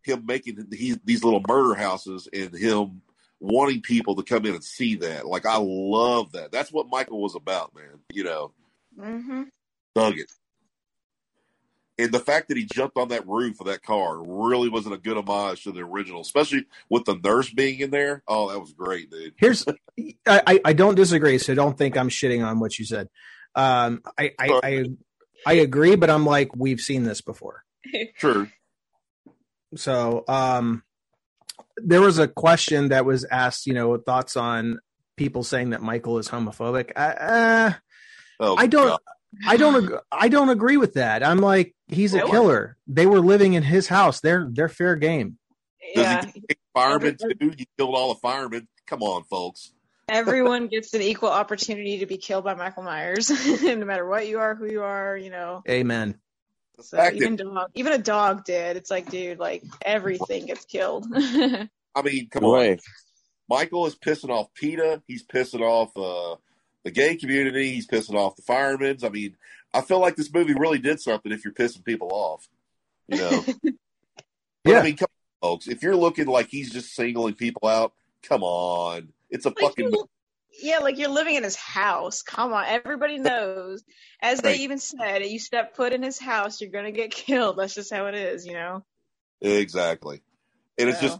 him 0.04 0.26
making 0.26 0.67
he, 0.71 0.95
these 1.04 1.23
little 1.23 1.43
murder 1.47 1.76
houses 1.76 2.28
and 2.32 2.54
him 2.56 3.02
wanting 3.39 3.82
people 3.82 4.15
to 4.15 4.23
come 4.23 4.45
in 4.45 4.56
and 4.56 4.63
see 4.63 4.95
that. 4.95 5.28
Like 5.28 5.45
I 5.45 5.58
love 5.60 6.32
that. 6.32 6.52
That's 6.52 6.71
what 6.71 6.89
Michael 6.89 7.21
was 7.21 7.36
about, 7.36 7.76
man. 7.76 8.00
You 8.12 8.23
know, 8.23 8.54
hmm 9.00 9.44
dug 9.96 10.18
it. 10.20 10.32
And 12.00 12.12
the 12.12 12.20
fact 12.20 12.50
that 12.50 12.58
he 12.58 12.66
jumped 12.66 12.96
on 12.98 13.08
that 13.08 13.28
roof 13.28 13.60
of 13.60 13.66
that 13.66 13.82
car 13.82 14.22
really 14.24 14.70
wasn't 14.70 14.94
a 14.94 15.00
good 15.00 15.18
homage 15.18 15.64
to 15.64 15.72
the 15.72 15.80
original, 15.80 16.22
especially 16.22 16.66
with 16.92 17.06
the 17.06 17.16
nurse 17.24 17.50
being 17.52 17.80
in 17.80 17.90
there. 17.90 18.22
Oh, 18.28 18.52
that 18.52 18.60
was 18.60 18.74
great, 18.74 19.10
dude. 19.10 19.34
Here's, 19.38 19.66
I, 20.28 20.42
I- 20.46 20.62
I 20.66 20.74
don't 20.74 20.94
disagree, 20.94 21.40
so 21.40 21.56
don't 21.56 21.76
think 21.76 21.98
I'm 21.98 22.10
shitting 22.10 22.46
on 22.46 22.60
what 22.60 22.78
you 22.78 22.86
said. 22.86 23.10
Um, 23.56 24.04
I, 24.20 24.32
I, 24.40 24.60
I, 24.64 24.86
I 25.48 25.54
agree, 25.54 25.96
but 25.96 26.12
I'm 26.12 26.26
like, 26.26 26.56
we've 26.56 26.80
seen 26.82 27.02
this 27.04 27.22
before. 27.22 27.64
True. 28.20 28.48
So, 29.76 30.24
um, 30.28 30.84
there 31.78 32.02
was 32.02 32.20
a 32.20 32.28
question 32.28 32.90
that 32.90 33.06
was 33.06 33.26
asked, 33.26 33.66
you 33.66 33.74
know, 33.74 33.98
thoughts 33.98 34.38
on 34.38 34.80
people 35.16 35.44
saying 35.44 35.72
that 35.72 35.82
Michael 35.82 36.20
is 36.20 36.30
homophobic. 36.30 36.92
I, 36.96 37.08
uh, 37.14 37.74
Oh, 38.39 38.56
I 38.58 38.67
don't, 38.67 38.88
God. 38.88 39.00
I 39.45 39.58
don't, 39.58 39.84
ag- 39.84 40.00
I 40.12 40.28
don't 40.30 40.50
agree 40.50 40.78
with 40.78 40.93
that. 40.93 41.23
I'm 41.23 41.39
like, 41.39 41.76
he's 41.88 42.13
a 42.13 42.21
killer. 42.21 42.78
They 42.88 43.06
were 43.06 43.19
living 43.19 43.54
in 43.54 43.63
his 43.63 43.88
house. 43.88 44.19
They're, 44.19 44.47
they're 44.52 44.69
fair 44.69 44.95
game. 44.95 45.38
Yeah, 45.95 46.21
Does 46.21 46.34
he 46.34 46.41
take 46.41 46.60
firemen 46.73 47.17
too? 47.17 47.54
He 47.58 47.67
killed 47.78 47.95
all 47.95 48.13
the 48.13 48.19
firemen. 48.19 48.67
Come 48.88 49.04
on, 49.04 49.23
folks. 49.23 49.71
everyone 50.10 50.67
gets 50.67 50.93
an 50.93 51.02
equal 51.02 51.30
opportunity 51.30 52.00
to 52.00 52.06
be 52.06 52.17
killed 52.17 52.43
by 52.43 52.56
Michael 52.56 52.84
Myers, 52.84 53.30
no 53.62 53.86
matter 53.86 54.08
what 54.08 54.28
you 54.28 54.39
are, 54.39 54.56
who 54.56 54.65
you 54.65 54.84
are. 54.84 55.17
You 55.17 55.30
know, 55.30 55.63
Amen. 55.67 56.19
So 56.82 57.04
even 57.12 57.36
that, 57.38 57.43
dog, 57.43 57.69
even 57.73 57.93
a 57.93 57.97
dog 57.97 58.45
did. 58.45 58.78
It's 58.78 58.91
like, 58.91 59.10
dude, 59.10 59.39
like 59.39 59.63
everything 59.82 60.45
gets 60.45 60.65
killed. 60.65 61.08
I 61.15 62.02
mean, 62.04 62.30
come 62.30 62.45
on. 62.45 62.54
Right. 62.54 62.82
Michael 63.50 63.86
is 63.86 63.95
pissing 63.95 64.30
off 64.30 64.54
PETA. 64.54 65.02
He's 65.08 65.26
pissing 65.26 65.62
off 65.62 65.95
uh, 65.97 66.38
the 66.88 66.91
gay 66.91 67.17
community. 67.17 67.73
He's 67.73 67.86
pissing 67.86 68.13
off 68.15 68.38
the 68.38 68.43
firemen. 68.43 68.97
I 69.04 69.10
mean, 69.10 69.36
I 69.73 69.82
feel 69.82 70.00
like 70.00 70.15
this 70.15 70.34
movie 70.34 70.54
really 70.54 70.80
did 70.80 71.02
something 71.02 71.34
if 71.34 71.43
you're 71.43 71.54
pissing 71.54 71.84
people 71.84 72.08
off. 72.13 72.47
You 73.10 73.17
know? 73.17 73.45
Yeah. 74.65 74.80
I 74.80 74.84
mean, 74.84 74.97
come 74.97 75.08
on, 75.41 75.50
folks. 75.50 75.67
If 75.67 75.82
you're 75.82 75.95
looking 75.95 76.26
like 76.28 76.47
he's 76.50 76.71
just 76.71 76.93
singling 76.93 77.36
people 77.36 77.69
out, 77.69 77.93
come 78.23 78.43
on. 78.43 79.13
It's 79.30 79.45
a 79.45 79.50
Like, 79.50 79.60
fucking. 79.60 79.91
you, 79.93 80.06
yeah, 80.62 80.80
like 80.80 80.97
you're 80.97 81.08
living 81.10 81.36
in 81.36 81.43
his 81.45 81.56
house. 81.56 82.21
Come 82.21 82.52
on, 82.52 82.65
everybody 82.67 83.17
knows. 83.17 83.82
As 84.21 84.41
they 84.41 84.50
Right. 84.52 84.60
even 84.62 84.78
said, 84.78 85.26
you 85.26 85.39
step 85.39 85.76
foot 85.78 85.93
in 85.93 86.04
his 86.04 86.19
house, 86.19 86.60
you're 86.60 86.69
gonna 86.71 86.91
get 86.91 87.12
killed. 87.26 87.58
That's 87.58 87.76
just 87.76 87.93
how 87.93 88.08
it 88.08 88.15
is, 88.15 88.45
you 88.45 88.54
know. 88.54 88.84
Exactly. 89.41 90.21
And 90.78 90.89
it's 90.89 91.00
just, 91.00 91.19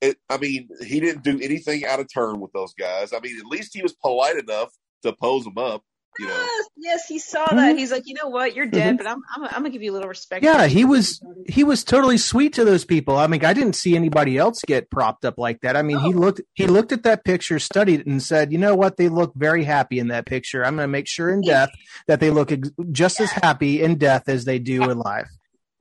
it, 0.00 0.16
I 0.28 0.38
mean, 0.38 0.68
he 0.84 0.98
didn't 0.98 1.22
do 1.22 1.38
anything 1.40 1.84
out 1.84 2.00
of 2.00 2.12
turn 2.12 2.40
with 2.40 2.52
those 2.52 2.74
guys. 2.74 3.12
I 3.12 3.20
mean, 3.20 3.38
at 3.38 3.46
least 3.46 3.72
he 3.72 3.82
was 3.82 3.92
polite 3.92 4.36
enough 4.36 4.72
to 5.02 5.12
pose 5.12 5.44
them 5.44 5.58
up, 5.58 5.82
you 6.18 6.26
know. 6.26 6.34
Yes, 6.34 6.68
yes, 6.76 7.06
he 7.08 7.18
saw 7.18 7.46
that. 7.46 7.76
He's 7.76 7.90
like, 7.92 8.04
you 8.06 8.14
know 8.14 8.28
what, 8.28 8.54
you're 8.54 8.66
dead, 8.66 8.94
Mhm. 8.94 8.98
but 8.98 9.06
I'm, 9.06 9.22
I'm, 9.34 9.44
I'm 9.44 9.50
gonna 9.52 9.70
give 9.70 9.82
you 9.82 9.92
a 9.92 9.94
little 9.94 10.08
respect. 10.08 10.44
Yeah, 10.44 10.66
he 10.66 10.84
was 10.84 11.20
he 11.46 11.64
was 11.64 11.82
totally 11.84 12.18
sweet 12.18 12.52
to 12.54 12.64
those 12.64 12.84
people. 12.84 13.16
I 13.16 13.26
mean, 13.26 13.44
I 13.44 13.52
didn't 13.52 13.74
see 13.74 13.96
anybody 13.96 14.36
else 14.38 14.60
get 14.66 14.90
propped 14.90 15.24
up 15.24 15.38
like 15.38 15.60
that. 15.62 15.76
I 15.76 15.82
mean, 15.82 15.98
he 16.00 16.12
looked 16.12 16.40
he 16.54 16.66
looked 16.66 16.92
at 16.92 17.02
that 17.04 17.24
picture, 17.24 17.58
studied 17.58 18.00
it, 18.00 18.06
and 18.06 18.22
said, 18.22 18.52
"You 18.52 18.58
know 18.58 18.74
what? 18.74 18.96
They 18.96 19.08
look 19.08 19.32
very 19.34 19.64
happy 19.64 19.98
in 19.98 20.08
that 20.08 20.26
picture. 20.26 20.64
I'm 20.64 20.76
going 20.76 20.84
to 20.84 20.88
make 20.92 21.08
sure 21.08 21.30
in 21.30 21.40
death 21.42 21.70
that 22.06 22.20
they 22.20 22.30
look 22.30 22.52
ex- 22.52 22.70
just 22.92 23.20
as 23.20 23.30
happy 23.30 23.82
in 23.82 23.96
death 23.96 24.28
as 24.28 24.44
they 24.44 24.58
do 24.58 24.90
in 24.90 24.98
life." 24.98 25.28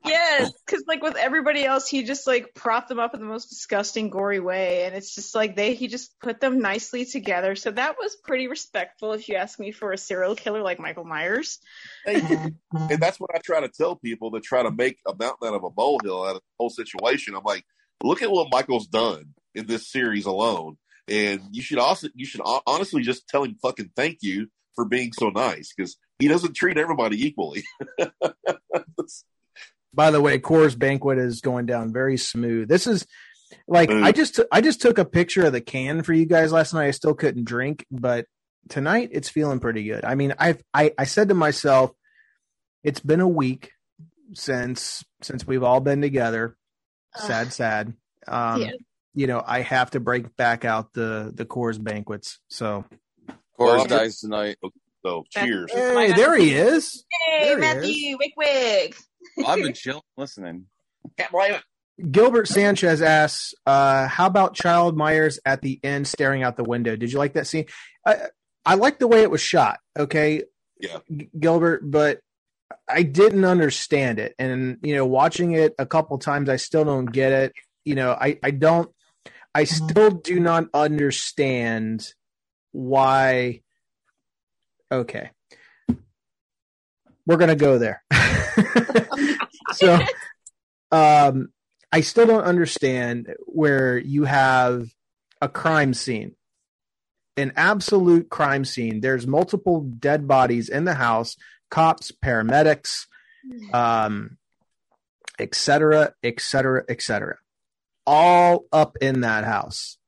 Yes, 0.06 0.52
because 0.66 0.84
like 0.88 1.02
with 1.02 1.18
everybody 1.18 1.66
else, 1.66 1.88
he 1.88 2.04
just 2.04 2.26
like 2.26 2.54
propped 2.54 2.88
them 2.88 3.00
up 3.00 3.14
in 3.14 3.20
the 3.20 3.26
most 3.26 3.50
disgusting, 3.50 4.10
gory 4.10 4.40
way, 4.40 4.86
and 4.86 4.96
it's 4.96 5.14
just 5.14 5.36
like 5.36 5.56
they 5.56 5.74
he 5.74 5.88
just 5.88 6.18
put 6.20 6.40
them 6.40 6.60
nicely 6.60 7.06
together. 7.06 7.56
So 7.56 7.72
that 7.72 7.96
was 8.00 8.16
pretty 8.16 8.48
respectful, 8.48 9.14
if 9.14 9.28
you 9.28 9.36
ask 9.36 9.60
me, 9.60 9.72
for 9.72 9.92
a 9.92 9.98
serial 9.98 10.36
killer 10.36 10.62
like 10.62 10.80
Michael 10.80 11.04
Myers. 11.04 11.60
Mm-hmm. 12.08 12.48
and 12.92 13.00
that's 13.02 13.20
what 13.20 13.32
I 13.36 13.40
try 13.40 13.60
to 13.60 13.70
tell 13.70 13.96
people 13.98 14.32
that 14.32 14.44
try 14.44 14.64
to 14.64 14.72
make 14.72 15.00
a 15.06 15.14
mountain 15.14 15.50
out 15.50 15.56
of 15.56 15.64
a 15.66 15.70
molehill 15.76 16.24
out 16.24 16.36
of 16.36 16.42
the 16.42 16.56
whole 16.60 16.70
situation. 16.70 17.36
I'm 17.36 17.44
like, 17.44 17.66
look 18.02 18.22
at 18.22 18.32
what 18.32 18.48
Michael's 18.52 18.88
done 18.88 19.34
in 19.54 19.68
this 19.68 19.92
series 19.92 20.26
alone, 20.26 20.78
and 21.10 21.42
you 21.52 21.62
should 21.62 21.80
also 21.80 22.08
you 22.16 22.26
should 22.26 22.42
honestly 22.66 23.02
just 23.02 23.28
tell 23.28 23.44
him 23.44 23.58
fucking 23.62 23.92
thank 23.98 24.20
you 24.22 24.48
for 24.76 24.86
being 24.86 25.12
so 25.12 25.30
nice 25.30 25.74
because 25.76 25.98
he 26.20 26.30
doesn't 26.30 26.54
treat 26.54 26.78
everybody 26.78 27.26
equally. 27.26 27.64
By 30.00 30.12
the 30.12 30.22
way, 30.22 30.40
Coors 30.40 30.80
Banquet 30.80 31.18
is 31.18 31.42
going 31.42 31.66
down 31.66 31.92
very 31.92 32.16
smooth. 32.16 32.70
This 32.70 32.88
is 32.88 33.06
like 33.68 33.90
Mm. 33.90 34.02
I 34.06 34.14
just 34.14 34.40
I 34.50 34.62
just 34.62 34.80
took 34.82 34.98
a 34.98 35.04
picture 35.04 35.46
of 35.46 35.52
the 35.52 35.60
can 35.60 36.04
for 36.04 36.14
you 36.14 36.26
guys 36.26 36.54
last 36.54 36.74
night. 36.74 36.88
I 36.88 36.92
still 36.92 37.14
couldn't 37.14 37.44
drink, 37.44 37.86
but 37.92 38.26
tonight 38.70 39.10
it's 39.12 39.28
feeling 39.28 39.60
pretty 39.60 39.84
good. 39.84 40.06
I 40.06 40.16
mean, 40.16 40.34
I've 40.40 40.64
I 40.74 40.94
I 40.98 41.04
said 41.04 41.28
to 41.28 41.36
myself, 41.36 41.92
it's 42.82 43.02
been 43.02 43.20
a 43.20 43.28
week 43.28 43.74
since 44.36 45.04
since 45.22 45.46
we've 45.46 45.64
all 45.64 45.82
been 45.82 46.00
together. 46.00 46.56
Sad, 47.18 47.48
Ugh. 47.48 47.52
sad. 47.52 47.94
Um, 48.26 48.62
Yeah. 48.62 48.72
You 49.16 49.28
know, 49.28 49.44
I 49.46 49.64
have 49.64 49.92
to 49.92 50.00
break 50.00 50.34
back 50.38 50.64
out 50.64 50.94
the 50.94 51.34
the 51.36 51.46
Coors 51.46 51.84
banquets. 51.84 52.40
So 52.48 52.86
Well, 53.58 53.84
Coors 53.84 53.90
dies 53.90 54.22
tonight. 54.22 54.60
So 55.06 55.26
cheers. 55.30 55.70
hey, 55.74 56.14
there 56.14 56.38
he 56.38 56.54
is. 56.54 57.04
Hey, 57.12 57.48
There 57.48 57.56
he 57.56 57.62
Matthew, 57.62 58.18
wig 58.18 58.32
wig. 58.38 58.96
I've 59.46 59.62
been 59.62 59.74
chilling, 59.76 60.02
listening. 60.18 60.68
Can't 61.18 61.32
blame 61.32 61.54
it. 61.56 61.64
Gilbert 62.12 62.48
Sanchez 62.48 63.02
asks, 63.02 63.54
uh, 63.66 64.08
"How 64.08 64.28
about 64.28 64.56
Child 64.56 64.98
Myers 64.98 65.40
at 65.46 65.62
the 65.62 65.80
end 65.84 66.08
staring 66.08 66.44
out 66.44 66.58
the 66.58 66.64
window? 66.64 66.96
Did 66.96 67.12
you 67.12 67.20
like 67.20 67.34
that 67.34 67.48
scene? 67.48 67.66
I, 68.06 68.18
I 68.66 68.76
like 68.76 69.00
the 69.00 69.08
way 69.08 69.22
it 69.24 69.32
was 69.32 69.42
shot. 69.42 69.80
Okay, 69.98 70.44
Yeah. 70.80 71.00
G- 71.16 71.30
Gilbert, 71.40 71.82
but 71.90 72.22
I 72.90 73.04
didn't 73.04 73.46
understand 73.46 74.20
it, 74.20 74.36
and 74.40 74.78
you 74.84 74.96
know, 74.96 75.06
watching 75.06 75.54
it 75.54 75.76
a 75.80 75.86
couple 75.86 76.18
times, 76.20 76.50
I 76.50 76.58
still 76.58 76.86
don't 76.86 77.08
get 77.08 77.32
it. 77.34 77.54
You 77.86 77.96
know, 77.96 78.12
I 78.14 78.40
I 78.44 78.52
don't, 78.52 78.92
I 79.56 79.66
still 79.66 80.12
do 80.12 80.40
not 80.40 80.66
understand 80.74 82.14
why. 82.74 83.62
Okay, 84.92 85.32
we're 87.30 87.38
gonna 87.38 87.56
go 87.56 87.78
there. 87.78 88.04
so 89.74 90.00
um 90.92 91.50
i 91.92 92.02
still 92.02 92.26
don't 92.26 92.44
understand 92.44 93.36
where 93.46 94.00
you 94.00 94.24
have 94.24 94.88
a 95.40 95.48
crime 95.48 95.94
scene. 95.94 96.36
An 97.38 97.54
absolute 97.56 98.30
crime 98.30 98.66
scene. 98.66 99.00
There's 99.00 99.28
multiple 99.28 99.82
dead 99.82 100.28
bodies 100.28 100.70
in 100.70 100.86
the 100.86 100.96
house 100.96 101.38
cops 101.70 102.12
paramedics 102.12 103.06
um 103.74 104.38
et 105.38 105.54
cetera 105.54 106.14
et 106.24 106.42
cetera 106.42 106.84
et 106.90 107.00
cetera. 107.00 107.38
All 108.08 108.66
up 108.74 108.98
in 109.02 109.22
that 109.22 109.44
house. 109.44 110.00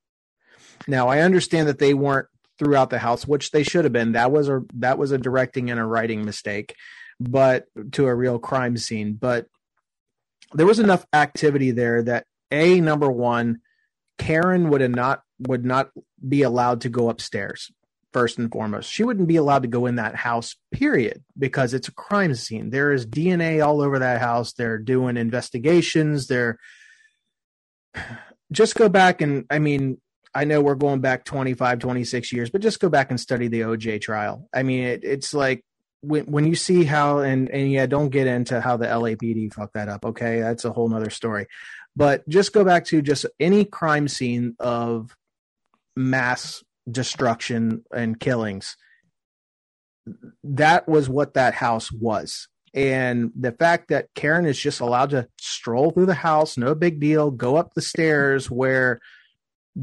Now 0.88 1.10
i 1.10 1.20
understand 1.20 1.68
that 1.68 1.78
they 1.78 1.94
weren't 1.94 2.28
throughout 2.58 2.90
the 2.90 3.00
house 3.00 3.28
which 3.28 3.52
they 3.52 3.62
should 3.62 3.86
have 3.86 3.94
been. 3.94 4.14
That 4.14 4.32
was 4.32 4.50
a 4.50 4.64
that 4.74 4.98
was 4.98 5.12
a 5.12 5.20
directing 5.20 5.70
and 5.70 5.80
a 5.80 5.86
writing 5.86 6.26
mistake 6.26 6.76
but 7.30 7.66
to 7.94 8.08
a 8.08 8.16
real 8.16 8.40
crime 8.40 8.78
scene. 8.78 9.14
But 9.14 9.48
there 10.54 10.66
was 10.66 10.80
enough 10.80 11.06
activity 11.14 11.72
there 11.72 12.04
that 12.04 12.26
a 12.52 12.82
number 12.82 13.10
one 13.10 13.62
karen 14.18 14.70
would 14.70 14.90
not 14.92 15.22
would 15.40 15.66
not 15.66 15.90
be 16.28 16.44
allowed 16.44 16.82
to 16.82 16.90
go 16.90 17.10
upstairs 17.10 17.72
first 18.14 18.38
and 18.38 18.52
foremost. 18.52 18.92
She 18.92 19.04
wouldn't 19.04 19.28
be 19.28 19.38
allowed 19.38 19.64
to 19.64 19.70
go 19.70 19.86
in 19.86 19.96
that 19.96 20.16
house 20.16 20.56
period 20.72 21.24
because 21.40 21.74
it's 21.74 21.88
a 21.88 21.94
crime 21.94 22.36
scene. 22.36 22.70
There 22.70 22.92
is 22.92 23.08
dna 23.08 23.66
all 23.66 23.82
over 23.82 24.00
that 24.00 24.22
house. 24.22 24.54
They're 24.54 24.78
doing 24.78 25.18
investigations. 25.18 26.28
They're 26.28 26.60
just 28.52 28.76
go 28.76 28.90
back 28.90 29.22
and 29.22 29.46
i 29.50 29.60
mean 29.60 29.98
i 30.34 30.44
know 30.44 30.62
we're 30.62 30.76
going 30.76 31.02
back 31.02 31.26
25 31.26 31.80
26 31.80 32.32
years 32.32 32.50
but 32.50 32.62
just 32.62 32.80
go 32.80 32.90
back 32.90 33.10
and 33.10 33.20
study 33.20 33.48
the 33.48 33.62
oj 33.62 34.00
trial. 34.02 34.48
I 34.54 34.64
mean 34.64 34.84
it, 34.84 35.04
it's 35.04 35.34
like 35.34 35.64
when 36.02 36.26
when 36.26 36.46
you 36.46 36.56
see 36.56 36.84
how 36.84 37.20
and 37.20 37.50
and 37.50 37.72
yeah, 37.72 37.86
don't 37.86 38.10
get 38.10 38.28
into 38.28 38.60
how 38.60 38.78
the 38.78 38.88
LAPD 38.88 39.54
fucked 39.54 39.74
that 39.76 39.90
up. 39.90 40.06
Okay, 40.06 40.40
that's 40.40 40.66
a 40.66 40.72
whole 40.72 40.90
nother 40.90 41.10
story. 41.10 41.48
But 41.96 42.28
just 42.28 42.54
go 42.54 42.64
back 42.64 42.86
to 42.86 43.02
just 43.02 43.26
any 43.40 43.66
crime 43.66 44.08
scene 44.08 44.56
of 44.60 45.16
mass 45.96 46.64
destruction 46.90 47.84
and 47.94 48.20
killings. 48.20 48.78
That 50.44 50.88
was 50.88 51.10
what 51.10 51.36
that 51.36 51.54
house 51.54 51.92
was. 51.92 52.48
And 52.74 53.32
the 53.38 53.52
fact 53.52 53.90
that 53.90 54.08
Karen 54.16 54.46
is 54.46 54.58
just 54.58 54.80
allowed 54.80 55.10
to 55.10 55.28
stroll 55.40 55.92
through 55.92 56.06
the 56.06 56.14
house, 56.14 56.58
no 56.58 56.74
big 56.74 57.00
deal, 57.00 57.30
go 57.30 57.58
up 57.58 57.74
the 57.74 57.82
stairs 57.82 58.50
where 58.50 59.02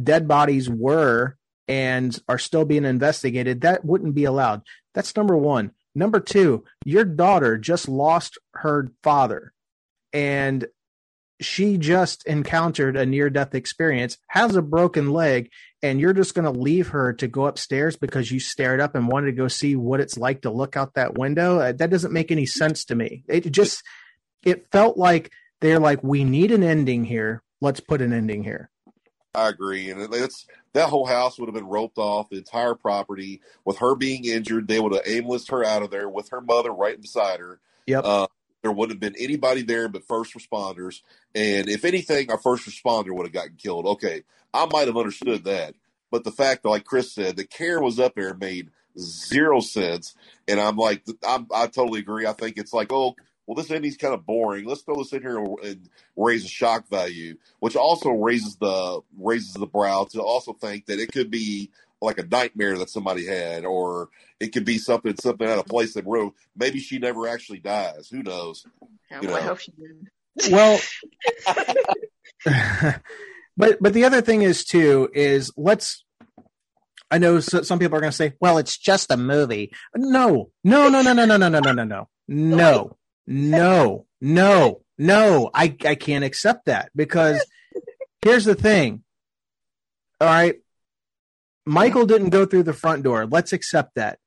dead 0.03 0.27
bodies 0.27 0.69
were 0.71 1.37
and 1.69 2.19
are 2.29 2.39
still 2.39 2.65
being 2.65 2.87
investigated, 2.87 3.61
that 3.61 3.85
wouldn't 3.85 4.15
be 4.15 4.25
allowed. 4.25 4.63
That's 4.95 5.15
number 5.15 5.37
one. 5.37 5.73
Number 5.95 6.21
two, 6.21 6.65
your 6.85 7.05
daughter 7.05 7.59
just 7.59 7.89
lost 7.89 8.39
her 8.55 8.93
father 9.03 9.53
and 10.13 10.67
she 11.41 11.79
just 11.79 12.27
encountered 12.27 12.97
a 12.97 13.07
near 13.07 13.31
death 13.31 13.55
experience, 13.55 14.19
has 14.29 14.57
a 14.57 14.63
broken 14.63 15.13
leg, 15.13 15.51
and 15.83 16.01
you're 16.01 16.13
just 16.13 16.35
going 16.35 16.53
to 16.53 16.61
leave 16.61 16.89
her 16.89 17.13
to 17.15 17.29
go 17.29 17.47
upstairs 17.47 17.97
because 17.97 18.31
you 18.31 18.41
stared 18.41 18.81
up 18.81 18.95
and 18.95 19.09
wanted 19.09 19.27
to 19.27 19.33
go 19.33 19.49
see 19.49 19.77
what 19.77 20.01
it's 20.01 20.19
like 20.19 20.43
to 20.43 20.51
look 20.51 20.77
out 20.77 20.95
that 20.95 21.17
window. 21.17 21.61
Uh, 21.61 21.73
That 21.73 21.91
doesn't 21.91 22.13
make 22.13 22.33
any 22.33 22.47
sense 22.47 22.85
to 22.87 22.95
me. 22.95 23.25
It 23.29 23.51
just, 23.53 23.83
it 24.43 24.67
felt 24.73 24.97
like 24.97 25.31
they're 25.61 25.79
like, 25.79 26.03
we 26.03 26.25
need 26.25 26.51
an 26.51 26.65
ending 26.65 27.05
here. 27.05 27.43
Let's 27.61 27.81
put 27.81 28.03
an 28.03 28.13
ending 28.13 28.43
here. 28.43 28.71
I 29.35 29.49
agree, 29.49 29.91
and 29.91 30.13
it's 30.13 30.47
that 30.73 30.89
whole 30.89 31.07
house 31.07 31.39
would 31.39 31.47
have 31.47 31.55
been 31.55 31.67
roped 31.67 31.99
off, 31.99 32.29
the 32.29 32.37
entire 32.37 32.75
property. 32.75 33.41
With 33.65 33.79
her 33.79 33.95
being 33.95 34.25
injured, 34.25 34.69
they 34.69 34.81
would 34.81 34.93
have 34.93 35.03
aimless 35.07 35.49
her 35.49 35.65
out 35.65 35.83
of 35.83 35.91
there 35.91 36.09
with 36.09 36.31
her 36.31 36.41
mother 36.41 36.71
right 36.71 37.01
beside 37.01 37.41
her. 37.41 37.61
Yep. 37.87 38.05
Uh, 38.05 38.27
there 38.63 38.73
wouldn't 38.73 39.03
have 39.03 39.13
been 39.13 39.23
anybody 39.23 39.63
there 39.63 39.89
but 39.89 40.05
first 40.05 40.35
responders, 40.35 41.03
and 41.35 41.69
if 41.69 41.85
anything, 41.85 42.31
our 42.31 42.39
first 42.39 42.69
responder 42.69 43.15
would 43.15 43.27
have 43.27 43.33
gotten 43.33 43.57
killed. 43.57 43.87
Okay, 43.87 44.25
I 44.53 44.67
might 44.67 44.89
have 44.89 44.97
understood 44.97 45.45
that, 45.45 45.75
but 46.11 46.25
the 46.25 46.33
fact 46.33 46.63
that, 46.63 46.71
like 46.71 46.85
Chris 46.85 47.13
said, 47.13 47.37
the 47.37 47.45
care 47.45 47.81
was 47.81 48.01
up 48.01 48.15
there 48.17 48.35
made 48.35 48.71
zero 48.99 49.61
sense, 49.61 50.17
and 50.49 50.61
I'm 50.61 50.77
like, 50.77 51.05
I'm, 51.27 51.47
I 51.55 51.69
totally 51.69 52.01
agree. 52.01 52.27
I 52.27 52.33
think 52.33 52.59
it's 52.59 52.73
like, 52.73 52.93
oh, 52.93 53.15
well, 53.49 53.55
this 53.55 53.71
ending's 53.71 53.97
kind 53.97 54.13
of 54.13 54.27
boring. 54.27 54.67
Let's 54.67 54.83
throw 54.83 54.97
this 54.97 55.15
in 55.15 55.23
here 55.23 55.39
and, 55.39 55.59
and 55.61 55.89
raise 56.17 56.45
a 56.45 56.49
shock 56.49 56.87
value, 56.91 57.39
which 57.61 57.77
also 57.77 58.11
raises 58.11 58.57
the 58.57 59.01
raises 59.19 59.55
the 59.55 59.67
brow 59.67 60.07
to 60.11 60.21
also 60.21 60.53
think 60.53 60.85
that 60.87 60.99
it 60.99 61.11
could 61.11 61.31
be 61.31 61.71
like 62.03 62.19
a 62.19 62.27
nightmare 62.27 62.77
that 62.77 62.91
somebody 62.91 63.25
had, 63.25 63.65
or 63.65 64.11
it 64.39 64.49
could 64.49 64.67
be 64.67 64.77
something 64.77 65.17
something 65.17 65.49
out 65.49 65.59
of 65.59 65.65
place 65.65 65.95
that 65.95 66.07
wrote. 66.07 66.35
Maybe 66.55 66.79
she 66.79 66.99
never 66.99 67.27
actually 67.27 67.61
dies. 67.61 68.11
Who 68.11 68.23
knows? 68.23 68.67
Yeah, 69.11 69.23
You 69.23 69.29
well, 69.29 69.37
I 69.39 69.41
hope 69.41 69.61
she 69.61 69.73
did. 69.73 70.53
well 70.53 70.79
but 73.57 73.79
but 73.81 73.93
the 73.95 74.05
other 74.05 74.21
thing 74.21 74.43
is 74.43 74.65
too 74.65 75.09
is 75.15 75.51
let's 75.57 76.05
i 77.11 77.19
know 77.19 77.41
so, 77.41 77.63
some 77.63 77.79
people 77.81 77.97
are 77.97 78.01
going 78.01 78.13
to 78.13 78.17
say 78.17 78.35
well 78.41 78.59
it's 78.59 78.77
just 78.79 79.11
a 79.11 79.17
movie 79.17 79.73
no 79.97 80.51
no 80.63 80.89
no 80.89 81.03
no 81.03 81.13
no 81.13 81.25
no 81.25 81.37
no 81.37 81.49
no 81.49 81.61
no 81.61 81.73
no 81.85 82.09
no 82.29 82.97
no 83.29 84.07
no 84.21 84.81
no 84.99 85.51
i 85.55 85.75
i 85.85 85.95
can't 85.95 86.25
accept 86.25 86.65
that 86.67 86.91
because 86.97 87.45
here's 88.23 88.45
the 88.45 88.55
thing 88.55 89.03
all 90.21 90.27
right 90.27 90.57
Michael 91.69 92.07
didn't 92.07 92.31
go 92.31 92.47
through 92.47 92.63
the 92.63 92.73
front 92.73 93.03
door. 93.03 93.27
Let's 93.27 93.53
accept 93.53 93.95
that. 93.97 94.19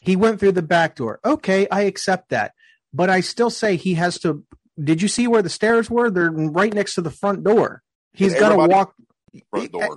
He 0.00 0.14
went 0.14 0.38
through 0.38 0.52
the 0.52 0.62
back 0.62 0.94
door. 0.94 1.18
Okay, 1.24 1.66
I 1.68 1.82
accept 1.82 2.28
that. 2.28 2.52
But 2.94 3.10
I 3.10 3.20
still 3.20 3.50
say 3.50 3.74
he 3.76 3.94
has 3.94 4.20
to. 4.20 4.44
Did 4.82 5.02
you 5.02 5.08
see 5.08 5.26
where 5.26 5.42
the 5.42 5.50
stairs 5.50 5.90
were? 5.90 6.10
They're 6.10 6.30
right 6.30 6.72
next 6.72 6.94
to 6.94 7.02
the 7.02 7.10
front 7.10 7.42
door. 7.42 7.82
He's 8.12 8.34
got 8.34 8.50
to 8.50 8.68
walk. 8.68 8.94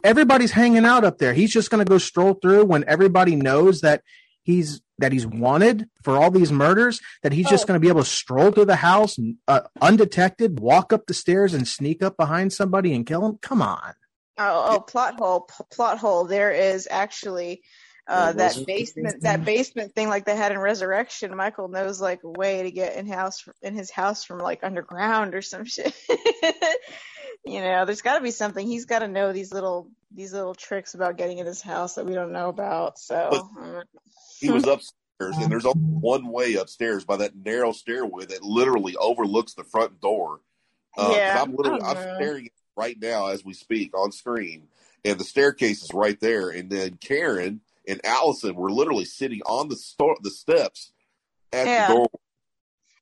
Everybody's 0.04 0.52
hanging 0.52 0.84
out 0.84 1.06
up 1.06 1.20
there. 1.20 1.34
He's 1.34 1.54
just 1.54 1.70
going 1.70 1.86
to 1.86 1.90
go 1.90 2.00
stroll 2.00 2.34
through 2.34 2.66
when 2.66 2.84
everybody 2.88 3.36
knows 3.36 3.82
that 3.82 4.02
he's 4.42 4.82
that 5.00 5.12
he's 5.12 5.26
wanted 5.28 5.90
for 6.04 6.16
all 6.18 6.32
these 6.32 6.52
murders. 6.52 7.02
That 7.24 7.34
he's 7.34 7.50
just 7.50 7.64
Oh. 7.64 7.68
going 7.68 7.76
to 7.80 7.82
be 7.84 7.90
able 7.90 8.04
to 8.04 8.10
stroll 8.10 8.52
through 8.52 8.66
the 8.66 8.76
house 8.78 9.18
uh, 9.48 9.62
undetected, 9.82 10.60
walk 10.60 10.94
up 10.94 11.06
the 11.08 11.14
stairs, 11.14 11.54
and 11.54 11.68
sneak 11.68 12.02
up 12.04 12.16
behind 12.18 12.54
somebody 12.54 12.94
and 12.94 13.06
kill 13.06 13.26
him. 13.26 13.38
Come 13.42 13.62
on. 13.62 13.94
Oh, 14.38 14.76
oh, 14.76 14.80
plot 14.80 15.16
hole, 15.20 15.42
p- 15.42 15.64
plot 15.72 15.98
hole. 15.98 16.24
There 16.26 16.52
is 16.52 16.88
actually 16.90 17.62
uh, 18.08 18.32
that 18.34 18.56
was- 18.56 18.66
basement, 18.66 19.22
that 19.24 19.44
basement 19.44 19.94
thing 19.94 20.08
like 20.08 20.26
they 20.26 20.36
had 20.36 20.52
in 20.54 20.58
Resurrection. 20.60 21.36
Michael 21.36 21.68
knows 21.68 22.00
like 22.00 22.22
a 22.24 22.30
way 22.30 22.64
to 22.64 22.72
get 22.72 22.96
in 22.96 23.06
house 23.06 23.44
in 23.62 23.76
his 23.76 23.92
house 23.92 24.24
from 24.24 24.40
like 24.40 24.64
underground 24.64 25.36
or 25.36 25.42
some 25.42 25.66
shit. 25.66 25.94
you 27.46 27.62
know, 27.62 27.86
there's 27.86 28.02
got 28.02 28.18
to 28.18 28.24
be 28.24 28.32
something. 28.32 28.66
He's 28.68 28.86
got 28.86 29.00
to 29.00 29.08
know 29.08 29.32
these 29.32 29.52
little 29.54 29.90
these 30.12 30.34
little 30.34 30.56
tricks 30.56 30.94
about 30.96 31.18
getting 31.18 31.38
in 31.38 31.46
his 31.46 31.62
house 31.62 31.96
that 31.96 32.06
we 32.06 32.14
don't 32.14 32.32
know 32.32 32.50
about. 32.50 32.98
So 32.98 33.48
um, 33.60 33.84
He 34.40 34.50
was 34.50 34.66
upstairs, 34.66 35.38
and 35.38 35.52
there's 35.52 35.66
only 35.66 35.80
one 35.80 36.28
way 36.28 36.56
upstairs 36.56 37.04
by 37.04 37.18
that 37.18 37.36
narrow 37.36 37.72
stairway 37.72 38.26
that 38.26 38.44
literally 38.44 38.96
overlooks 38.96 39.54
the 39.54 39.64
front 39.64 40.00
door. 40.00 40.42
Uh, 40.98 41.16
Yeah. 41.18 41.42
I'm 41.42 41.56
literally 41.56 41.82
Oh, 41.84 41.90
I'm 41.90 41.98
staring 42.16 42.46
at 42.46 42.52
right 42.78 42.98
now 43.00 43.28
as 43.28 43.44
we 43.44 43.54
speak 43.54 43.96
on 43.98 44.12
screen, 44.12 44.68
and 45.04 45.20
the 45.20 45.24
staircase 45.26 45.84
is 45.84 45.94
right 45.94 46.20
there. 46.20 46.50
And 46.50 46.70
then 46.70 46.98
Karen 47.02 47.62
and 47.88 48.00
Allyson 48.06 48.56
were 48.56 48.72
literally 48.72 49.06
sitting 49.06 49.42
on 49.46 49.68
the 49.68 49.76
store, 49.76 50.16
the 50.22 50.32
steps 50.32 50.94
at 51.52 51.66
Yeah. 51.68 51.88
the 51.88 51.94
door. 51.94 52.10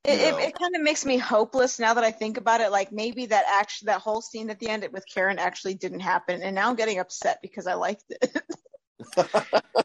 It, 0.04 0.21
it, 0.21 0.36
it 0.39 0.58
kind 0.58 0.73
of 0.76 0.82
makes 0.84 1.06
me 1.06 1.17
hopeless 1.17 1.80
now 1.80 1.93
that 1.93 2.04
I 2.04 2.12
think 2.12 2.38
about 2.38 2.62
it. 2.62 2.71
Like 2.71 2.93
maybe 2.93 3.26
that 3.26 3.43
action, 3.60 3.88
that 3.88 4.00
whole 4.00 4.21
scene 4.21 4.50
at 4.50 4.58
the 4.58 4.69
end 4.69 4.88
with 4.93 5.04
Karen 5.06 5.38
actually 5.38 5.73
didn't 5.73 6.00
happen, 6.00 6.41
and 6.41 6.56
now 6.56 6.69
I'm 6.69 6.78
getting 6.78 6.97
upset 7.00 7.39
because 7.41 7.67
I 7.67 7.73
liked 7.73 8.06
it. 8.10 8.41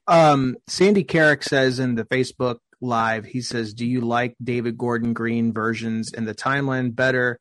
Um, 0.07 0.57
Sandy 0.67 1.05
Carrick 1.05 1.43
says 1.43 1.79
in 1.79 1.95
the 1.95 2.05
Facebook 2.05 2.59
live, 2.81 3.25
he 3.25 3.41
says, 3.41 3.75
"Do 3.75 3.87
you 3.87 4.01
like 4.01 4.35
David 4.43 4.77
Gordon 4.77 5.13
Green 5.13 5.53
versions 5.53 6.13
in 6.13 6.25
the 6.25 6.35
timeline 6.35 6.95
better?" 6.95 7.39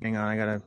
Hang 0.00 0.16
on, 0.16 0.26
I 0.26 0.36
gotta 0.36 0.62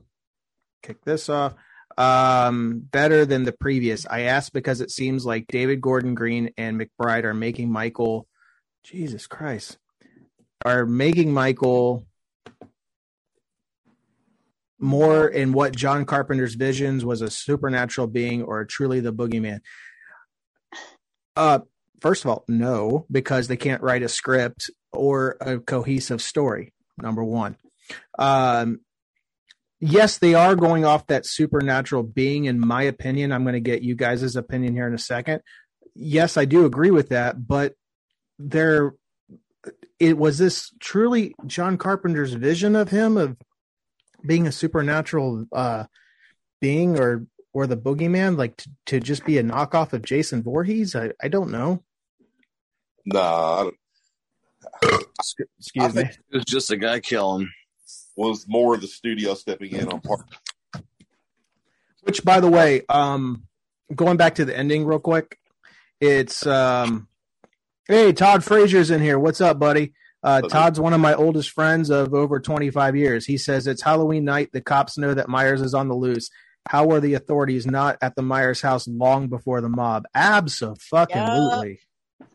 kick 0.84 1.04
this 1.04 1.30
off. 1.30 1.56
Um, 1.98 2.80
better 2.80 3.26
than 3.26 3.43
the 3.43 3.54
previous. 3.54 4.06
I 4.06 4.21
asked 4.21 4.54
because 4.54 4.82
it 4.82 4.91
seems 4.91 5.26
like 5.26 5.48
David 5.48 5.82
Gordon 5.82 6.13
Green 6.13 6.52
and 6.58 6.80
McBride 6.80 7.24
are 7.24 7.34
making 7.34 7.71
Michael. 7.71 8.28
Jesus 8.84 9.26
Christ, 9.26 9.78
are 10.63 10.86
making 10.86 11.34
Michael 11.34 12.06
more 14.80 15.28
in 15.28 15.54
what 15.54 15.76
John 15.76 16.06
Carpenter's 16.06 16.56
visions 16.56 17.04
was 17.04 17.21
a 17.21 17.32
supernatural 17.32 18.08
being 18.08 18.43
or 18.43 18.63
truly 18.65 19.00
the 19.00 19.13
boogeyman. 19.13 19.62
Uh, 21.36 21.60
first 22.02 22.24
of 22.24 22.32
all, 22.32 22.43
no, 22.48 23.06
because 23.12 23.48
they 23.48 23.58
can't 23.58 23.82
write 23.82 24.04
a 24.04 24.10
script 24.10 24.69
or 24.91 25.38
a 25.41 25.60
cohesive 25.60 26.21
story. 26.21 26.74
Number 26.98 27.24
one. 27.24 27.58
Um, 28.17 28.80
yes, 29.80 30.17
they 30.17 30.34
are 30.34 30.56
going 30.56 30.86
off 30.86 31.08
that 31.08 31.26
supernatural 31.26 32.04
being. 32.04 32.45
In 32.45 32.60
my 32.60 32.84
opinion, 32.84 33.32
I'm 33.32 33.43
going 33.43 33.54
to 33.54 33.60
get 33.60 33.82
you 33.82 33.95
guys' 33.95 34.36
opinion 34.36 34.74
here 34.74 34.88
in 34.88 34.93
a 34.93 35.00
second. 35.00 35.41
Yes, 35.93 36.38
I 36.38 36.45
do 36.45 36.65
agree 36.65 36.91
with 36.91 37.10
that, 37.10 37.48
but 37.48 37.74
there, 38.38 38.93
it 40.00 40.17
was 40.17 40.38
this 40.38 40.71
truly 40.80 41.36
John 41.45 41.78
Carpenter's 41.78 42.34
vision 42.34 42.76
of 42.76 42.89
him 42.89 43.17
of 43.17 43.38
being 44.26 44.48
a 44.48 44.52
supernatural 44.52 45.45
uh, 45.54 45.86
being 46.60 47.00
or 47.00 47.28
or 47.56 47.65
the 47.65 47.78
boogeyman, 47.78 48.38
like 48.38 48.58
to, 48.58 48.70
to 48.86 49.00
just 49.00 49.26
be 49.26 49.38
a 49.38 49.44
knockoff 49.44 49.94
of 49.94 50.02
Jason 50.04 50.44
Voorhees? 50.44 50.94
I, 50.94 51.12
I 51.24 51.30
don't 51.30 51.52
know. 51.52 51.82
Nah, 53.06 53.62
I 53.62 53.63
don't- 54.84 55.06
Excuse 55.20 55.48
I 55.80 55.88
me. 55.88 55.94
think- 55.94 56.12
It 56.32 56.36
was 56.36 56.44
just 56.46 56.70
a 56.70 56.76
guy 56.78 57.00
killing. 57.00 57.50
was 58.18 58.46
more 58.48 58.76
of 58.76 58.82
the 58.82 58.88
studio 58.88 59.34
stepping 59.36 59.72
in 59.72 59.88
on 59.88 60.02
part. 60.02 60.26
Which, 62.04 62.24
by 62.26 62.39
the 62.41 62.50
way, 62.50 62.82
um, 62.89 63.44
going 63.96 64.18
back 64.18 64.36
to 64.36 64.46
the 64.46 64.56
ending 64.56 64.86
real 64.86 65.00
quick, 65.00 65.39
it's 66.02 66.46
um, 66.46 67.08
hey 67.88 68.12
Todd 68.13 68.44
Frazier's 68.44 68.91
in 68.91 69.02
here. 69.02 69.18
What's 69.18 69.39
up, 69.41 69.58
buddy? 69.60 69.94
Uh, 70.22 70.41
Todd's 70.41 70.80
one 70.80 70.94
of 70.94 71.00
my 71.00 71.13
oldest 71.13 71.52
friends 71.52 71.89
of 71.89 72.13
over 72.13 72.39
25 72.39 72.96
years. 72.96 73.26
He 73.26 73.38
says 73.38 73.65
it's 73.68 73.82
Halloween 73.82 74.26
night. 74.26 74.50
The 74.52 74.62
cops 74.62 74.98
know 74.98 75.13
that 75.13 75.30
Myers 75.30 75.62
is 75.62 75.74
on 75.74 75.88
the 75.88 75.96
loose. 75.96 76.30
How 76.67 76.86
were 76.86 76.99
the 76.99 77.13
authorities 77.13 77.65
not 77.67 77.97
at 78.01 78.15
the 78.15 78.21
Myers 78.21 78.62
house 78.62 78.88
long 78.88 79.28
before 79.28 79.62
the 79.62 79.69
mob? 79.69 80.06
Absolutely. 80.15 81.80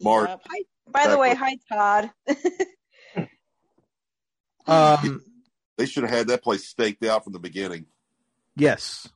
Mark, 0.02 0.28
Yep. 0.28 0.40
Hi, 0.48 0.62
by 0.88 1.08
the 1.08 1.18
way, 1.18 1.34
hi 1.34 1.56
Todd. 1.68 2.10
Um, 4.66 5.24
they 5.78 5.86
should 5.86 6.04
have 6.04 6.12
had 6.12 6.28
that 6.28 6.44
place 6.44 6.64
staked 6.68 7.04
out 7.04 7.24
from 7.24 7.32
the 7.32 7.40
beginning. 7.40 7.86
Yes. 8.56 9.08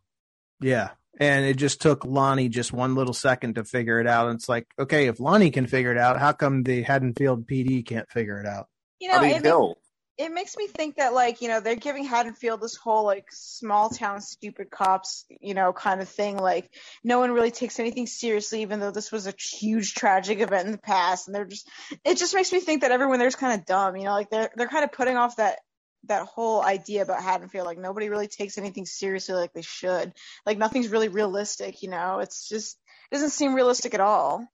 Yeah. 0.60 0.90
And 1.20 1.44
it 1.44 1.58
just 1.58 1.80
took 1.80 2.04
Lonnie 2.04 2.48
just 2.48 2.72
one 2.72 2.96
little 2.96 3.14
second 3.14 3.54
to 3.54 3.64
figure 3.64 4.00
it 4.00 4.08
out. 4.08 4.26
And 4.26 4.36
it's 4.36 4.48
like, 4.48 4.66
okay, 4.76 5.06
if 5.06 5.20
Lonnie 5.20 5.52
can 5.52 5.68
figure 5.68 5.92
it 5.92 5.98
out, 5.98 6.18
how 6.18 6.32
come 6.32 6.64
the 6.64 6.82
Haddonfield 6.82 7.46
PD 7.46 7.86
can't 7.86 8.10
figure 8.10 8.40
it 8.40 8.46
out? 8.46 8.66
you 9.00 9.08
know, 9.08 9.18
I 9.18 9.22
mean, 9.22 9.36
it, 9.36 9.44
hell, 9.44 9.76
it 10.16 10.32
makes 10.32 10.56
me 10.56 10.68
think 10.68 10.96
that 10.96 11.12
like 11.12 11.42
you 11.42 11.48
know 11.48 11.60
they're 11.60 11.74
giving 11.74 12.04
Haddonfield 12.04 12.60
this 12.60 12.76
whole 12.76 13.04
like 13.04 13.26
small 13.30 13.90
town 13.90 14.20
stupid 14.20 14.70
cops 14.70 15.24
you 15.40 15.54
know 15.54 15.72
kind 15.72 16.00
of 16.00 16.08
thing. 16.08 16.36
Like 16.36 16.70
no 17.02 17.18
one 17.18 17.32
really 17.32 17.50
takes 17.50 17.80
anything 17.80 18.06
seriously 18.06 18.62
even 18.62 18.80
though 18.80 18.92
this 18.92 19.10
was 19.10 19.26
a 19.26 19.34
huge 19.38 19.94
tragic 19.94 20.40
event 20.40 20.66
in 20.66 20.72
the 20.72 20.78
past. 20.78 21.26
And 21.26 21.34
they're 21.34 21.44
just 21.44 21.68
it 22.04 22.16
just 22.16 22.34
makes 22.34 22.52
me 22.52 22.60
think 22.60 22.82
that 22.82 22.92
everyone 22.92 23.18
there's 23.18 23.36
kind 23.36 23.58
of 23.58 23.66
dumb 23.66 23.96
you 23.96 24.04
know 24.04 24.12
like 24.12 24.30
they're 24.30 24.50
they're 24.56 24.68
kind 24.68 24.84
of 24.84 24.92
putting 24.92 25.16
off 25.16 25.36
that 25.36 25.58
that 26.06 26.26
whole 26.26 26.62
idea 26.62 27.02
about 27.02 27.22
Haddonfield. 27.22 27.66
Like 27.66 27.78
nobody 27.78 28.08
really 28.08 28.28
takes 28.28 28.58
anything 28.58 28.86
seriously 28.86 29.34
like 29.34 29.52
they 29.52 29.62
should. 29.62 30.12
Like 30.46 30.58
nothing's 30.58 30.88
really 30.88 31.08
realistic 31.08 31.82
you 31.82 31.90
know? 31.90 32.20
It's 32.20 32.48
just 32.48 32.78
it 33.10 33.14
doesn't 33.14 33.30
seem 33.30 33.54
realistic 33.54 33.94
at 33.94 34.00
all 34.00 34.46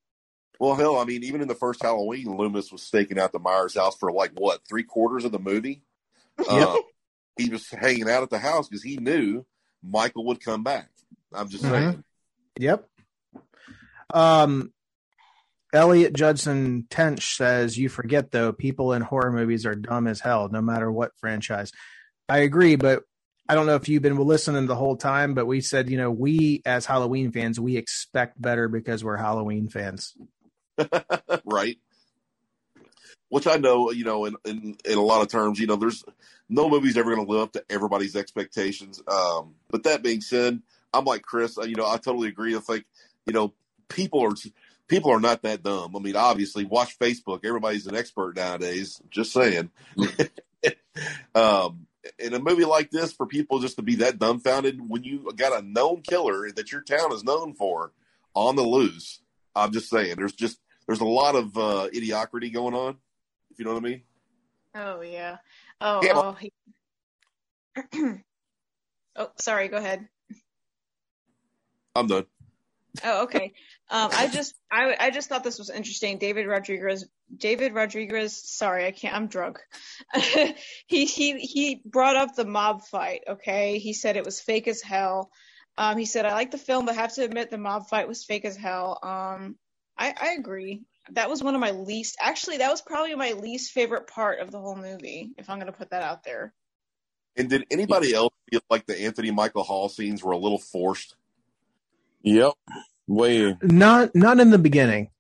well, 0.61 0.77
hell, 0.77 0.99
I 0.99 1.05
mean, 1.05 1.25
even 1.25 1.41
in 1.41 1.49
the 1.49 1.55
first 1.55 1.83
Halloween, 1.83 2.37
Loomis 2.37 2.71
was 2.71 2.83
staking 2.83 3.19
out 3.19 3.33
the 3.33 3.39
Myers 3.41 3.75
house 3.75 3.97
for 3.97 4.13
like 4.13 4.33
what 4.39 4.61
three 4.69 4.85
quarters 4.85 5.25
of 5.25 5.33
the 5.33 5.39
movie. 5.41 5.83
Uh, 6.49 6.77
he 7.37 7.51
was 7.51 7.69
hanging 7.69 8.09
out 8.09 8.23
at 8.23 8.31
the 8.31 8.39
house 8.39 8.67
because 8.69 8.83
he 8.83 8.97
knew 8.97 9.45
Michael 9.83 10.25
would 10.27 10.43
come 10.43 10.63
back. 10.63 10.89
I'm 11.35 11.49
just 11.51 11.65
Mhm. 11.65 11.69
saying. 11.71 12.05
Yep. 12.59 12.89
Um, 14.13 14.73
Elliot 15.73 16.15
Judson 16.15 16.87
Tench 16.91 17.37
says, 17.37 17.77
You 17.79 17.89
forget, 17.89 18.31
though, 18.31 18.53
people 18.53 18.93
in 18.95 19.03
horror 19.03 19.33
movies 19.33 19.67
are 19.67 19.75
dumb 19.75 20.07
as 20.07 20.21
hell, 20.21 20.49
no 20.51 20.61
matter 20.61 20.91
what 20.91 21.13
franchise. 21.19 21.73
I 22.29 22.39
agree, 22.39 22.77
but 22.77 23.03
I 23.49 23.55
don't 23.55 23.67
know 23.67 23.75
if 23.77 23.89
you've 23.89 24.03
been 24.03 24.17
listening 24.17 24.67
the 24.67 24.77
whole 24.77 24.97
time, 24.97 25.35
but 25.35 25.47
we 25.47 25.61
said, 25.61 25.91
you 25.91 25.97
know, 25.99 26.11
we 26.11 26.63
as 26.65 26.87
Halloween 26.87 27.33
fans, 27.33 27.61
we 27.61 27.77
expect 27.77 28.41
better 28.41 28.69
because 28.69 29.05
we're 29.05 29.17
Halloween 29.17 29.69
fans. 29.69 30.15
right? 31.45 31.79
Which 33.29 33.47
I 33.47 33.57
know, 33.57 33.91
you 33.93 34.05
know, 34.05 34.25
in, 34.25 34.37
in 34.45 34.77
in 34.85 34.99
a 34.99 35.03
lot 35.03 35.23
of 35.23 35.29
terms, 35.29 35.61
you 35.61 35.67
know, 35.67 35.77
there's 35.77 36.05
no 36.49 36.69
movie's 36.69 36.97
ever 36.97 37.15
going 37.15 37.25
to 37.27 37.33
live 37.33 37.43
up 37.43 37.53
to 37.53 37.65
everybody's 37.71 38.17
expectations. 38.17 39.01
Um, 39.07 39.55
but 39.71 39.85
that 39.85 40.03
being 40.03 40.21
said, 40.21 40.61
I'm 40.93 41.05
like 41.05 41.23
Chris. 41.23 41.57
uh, 41.57 41.63
You 41.63 41.77
know, 41.77 41.89
I 41.89 41.97
totally 41.99 42.29
agree. 42.29 42.57
I 42.57 42.61
think, 42.61 42.85
you 43.27 43.33
know, 43.33 43.55
people 43.89 44.21
are 44.23 44.35
people 44.89 45.13
are 45.13 45.21
not 45.21 45.43
that 45.43 45.63
dumb. 45.63 45.95
I 45.95 46.01
mean, 46.01 46.17
obviously, 46.17 46.65
watch 46.65 46.99
Facebook. 46.99 47.45
Everybody's 47.45 47.87
an 47.87 47.95
expert 47.95 48.35
nowadays. 48.37 49.01
Just 49.11 49.33
saying. 49.33 49.71
um, 51.35 51.87
in 52.19 52.35
a 52.35 52.39
movie 52.39 52.65
like 52.65 52.91
this, 52.91 53.13
for 53.13 53.27
people 53.27 53.61
just 53.61 53.77
to 53.77 53.83
be 53.83 53.97
that 53.97 54.19
dumbfounded 54.19 54.89
when 54.89 55.05
you 55.05 55.31
got 55.37 55.59
a 55.59 55.65
known 55.65 56.03
killer 56.03 56.51
that 56.51 56.73
your 56.73 56.81
town 56.81 57.13
is 57.13 57.23
known 57.23 57.55
for 57.55 57.93
on 58.35 58.57
the 58.57 58.63
loose, 58.63 59.21
I'm 59.55 59.73
just 59.73 59.89
saying, 59.91 60.17
there's 60.17 60.33
just 60.33 60.59
there's 60.91 61.01
a 61.01 61.05
lot 61.05 61.37
of 61.37 61.57
uh, 61.57 61.89
idiocracy 61.95 62.53
going 62.53 62.75
on. 62.75 62.97
If 63.53 63.61
you 63.61 63.65
know 63.65 63.75
what 63.75 63.85
I 63.85 63.89
mean. 63.89 64.03
Oh 64.75 65.01
yeah. 65.03 65.37
Oh 65.81 66.01
Yeah. 66.03 66.13
oh. 66.17 66.33
He... 66.33 66.53
oh, 69.15 69.31
sorry. 69.39 69.69
Go 69.69 69.77
ahead. 69.77 70.09
I'm 71.95 72.09
done. 72.09 72.27
Oh, 73.05 73.23
okay. 73.23 73.53
Um, 73.89 74.11
I 74.13 74.27
just 74.27 74.53
I 74.69 74.97
I 74.99 75.11
just 75.11 75.29
thought 75.29 75.45
this 75.45 75.61
was 75.61 75.71
interesting. 75.71 76.19
David 76.19 76.49
Rodriguez. 76.49 77.07
David 77.37 77.73
Rodriguez. 77.73 78.43
Sorry, 78.43 78.85
I 78.85 78.91
can't. 78.91 79.15
I'm 79.15 79.29
drunk. 79.29 79.61
he 80.89 81.05
he 81.05 81.39
he 81.39 81.83
brought 81.85 82.17
up 82.17 82.35
the 82.35 82.45
mob 82.45 82.83
fight. 82.83 83.21
Okay, 83.29 83.79
he 83.79 83.93
said 83.93 84.17
it 84.17 84.25
was 84.25 84.41
fake 84.41 84.67
as 84.67 84.83
hell. 84.83 85.31
Um, 85.79 85.99
he 85.99 86.05
said, 86.05 86.27
"I 86.27 86.33
like 86.33 86.51
the 86.51 86.59
film, 86.59 86.85
but 86.85 86.97
have 86.97 87.15
to 87.15 87.23
admit 87.23 87.49
the 87.49 87.59
mob 87.59 87.89
fight 87.89 88.09
was 88.09 88.25
fake 88.25 88.45
as 88.45 88.57
hell." 88.57 88.99
Um, 89.05 89.55
I, 90.01 90.15
I 90.19 90.37
agree. 90.39 90.83
That 91.13 91.29
was 91.29 91.43
one 91.43 91.55
of 91.55 91.61
my 91.61 91.73
least. 91.73 92.17
Actually, 92.21 92.59
that 92.59 92.71
was 92.71 92.81
probably 92.81 93.15
my 93.15 93.33
least 93.33 93.73
favorite 93.73 94.07
part 94.07 94.41
of 94.41 94.51
the 94.51 94.59
whole 94.59 94.77
movie. 94.77 95.33
If 95.37 95.51
I'm 95.51 95.59
going 95.59 95.71
to 95.71 95.77
put 95.79 95.91
that 95.91 96.03
out 96.03 96.25
there. 96.25 96.55
And 97.37 97.51
did 97.51 97.67
anybody 97.71 98.15
else 98.15 98.33
feel 98.51 98.61
like 98.71 98.87
the 98.87 99.01
Anthony 99.01 99.31
Michael 99.31 99.63
Hall 99.63 99.89
scenes 99.89 100.23
were 100.25 100.33
a 100.33 100.39
little 100.39 100.59
forced? 100.59 101.15
Yep. 102.23 102.55
Way. 103.07 103.57
Not 103.63 104.15
not 104.15 104.41
in 104.41 104.51
the 104.51 104.59
beginning. 104.59 105.11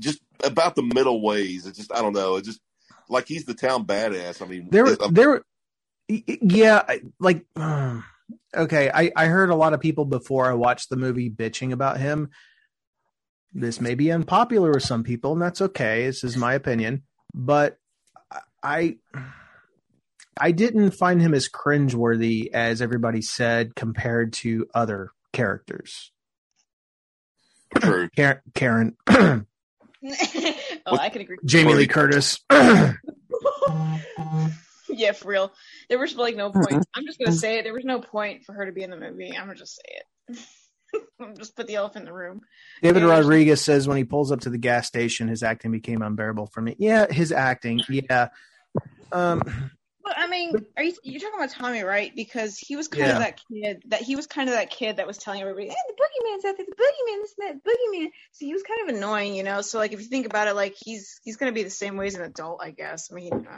Just 0.00 0.20
about 0.42 0.76
the 0.76 0.82
middle 0.82 1.22
ways. 1.22 1.66
It's 1.66 1.78
just 1.78 1.92
I 1.92 2.00
don't 2.02 2.12
know. 2.12 2.36
It's 2.36 2.46
just 2.48 2.60
like 3.08 3.26
he's 3.26 3.44
the 3.44 3.54
town 3.54 3.84
badass. 3.86 4.42
I 4.42 4.46
mean, 4.46 4.68
There 4.70 4.86
it- 4.86 5.00
there 5.14 5.42
yeah, 6.08 6.82
like 7.18 7.44
okay, 8.56 8.90
I 8.92 9.10
I 9.16 9.26
heard 9.26 9.50
a 9.50 9.54
lot 9.54 9.72
of 9.74 9.80
people 9.80 10.04
before 10.04 10.50
I 10.50 10.54
watched 10.54 10.90
the 10.90 10.96
movie 10.96 11.30
bitching 11.30 11.72
about 11.72 11.98
him. 11.98 12.30
This 13.54 13.80
may 13.80 13.94
be 13.94 14.10
unpopular 14.10 14.72
with 14.72 14.82
some 14.82 15.04
people, 15.04 15.32
and 15.32 15.42
that's 15.42 15.60
okay. 15.62 16.06
This 16.06 16.24
is 16.24 16.36
my 16.36 16.54
opinion, 16.54 17.04
but 17.32 17.78
I 18.62 18.96
I 20.38 20.50
didn't 20.50 20.90
find 20.90 21.22
him 21.22 21.34
as 21.34 21.48
cringeworthy 21.48 22.52
as 22.52 22.82
everybody 22.82 23.22
said 23.22 23.76
compared 23.76 24.32
to 24.34 24.66
other 24.74 25.10
characters. 25.32 26.10
true. 27.78 28.08
Karen, 28.16 28.40
Karen 28.54 28.96
oh, 29.08 29.46
I 30.98 31.08
can 31.10 31.22
agree. 31.22 31.38
Jamie 31.44 31.74
Lee 31.74 31.86
Curtis. 31.86 32.40
Yeah, 34.96 35.12
for 35.12 35.28
real. 35.28 35.52
There 35.88 35.98
was 35.98 36.14
like 36.14 36.36
no 36.36 36.50
point. 36.50 36.86
I'm 36.94 37.04
just 37.04 37.18
gonna 37.18 37.32
say 37.32 37.58
it. 37.58 37.64
There 37.64 37.74
was 37.74 37.84
no 37.84 38.00
point 38.00 38.44
for 38.44 38.52
her 38.52 38.66
to 38.66 38.72
be 38.72 38.82
in 38.82 38.90
the 38.90 38.96
movie. 38.96 39.32
I'm 39.36 39.46
gonna 39.46 39.58
just 39.58 39.76
say 39.76 39.82
it. 39.86 40.38
I'm 41.20 41.36
just 41.38 41.56
put 41.56 41.66
the 41.66 41.76
elephant 41.76 42.02
in 42.02 42.06
the 42.06 42.12
room. 42.12 42.40
David 42.82 43.02
Yeah. 43.02 43.08
Rodriguez 43.10 43.60
says 43.60 43.86
when 43.88 43.96
he 43.96 44.04
pulls 44.04 44.32
up 44.32 44.40
to 44.40 44.50
the 44.50 44.58
gas 44.58 44.86
station, 44.86 45.28
his 45.28 45.42
acting 45.42 45.70
became 45.72 46.02
unbearable 46.02 46.46
for 46.46 46.60
me. 46.60 46.76
Yeah, 46.78 47.10
his 47.12 47.32
acting. 47.32 47.82
Yeah. 47.88 48.28
Um, 49.12 49.42
But 50.02 50.18
I 50.18 50.26
mean, 50.26 50.52
are 50.76 50.82
you 50.84 50.94
you're 51.02 51.20
talking 51.20 51.38
about 51.38 51.50
Tommy, 51.50 51.80
right? 51.82 52.12
Because 52.14 52.58
he 52.58 52.76
was 52.76 52.88
kind 52.88 53.06
Yeah. 53.06 53.12
of 53.14 53.18
that 53.20 53.40
kid 53.50 53.82
that 53.88 54.02
he 54.02 54.16
was 54.16 54.26
kind 54.26 54.50
of 54.50 54.54
that 54.54 54.68
kid 54.68 54.96
that 54.98 55.06
was 55.06 55.16
telling 55.16 55.40
everybody, 55.40 55.68
"Hey, 55.68 55.74
the 55.88 55.94
boogeyman's 55.94 56.44
out 56.44 56.56
there. 56.58 56.66
The 56.66 56.72
boogeyman, 56.72 57.22
this 57.22 57.34
and 57.38 57.48
that, 57.48 57.64
boogeyman." 57.64 58.08
So 58.32 58.44
he 58.44 58.52
was 58.52 58.62
kind 58.64 58.90
of 58.90 58.96
annoying, 58.96 59.34
you 59.34 59.44
know. 59.44 59.62
So 59.62 59.78
like, 59.78 59.92
if 59.94 60.00
you 60.00 60.06
think 60.06 60.26
about 60.26 60.46
it, 60.48 60.54
like 60.54 60.74
he's 60.78 61.20
he's 61.24 61.36
gonna 61.36 61.52
be 61.52 61.62
the 61.62 61.70
same 61.70 61.96
way 61.96 62.06
as 62.08 62.16
an 62.16 62.22
adult, 62.22 62.60
I 62.62 62.70
guess. 62.72 63.08
I 63.10 63.14
mean, 63.14 63.32
I 63.32 63.38
don't 63.38 63.48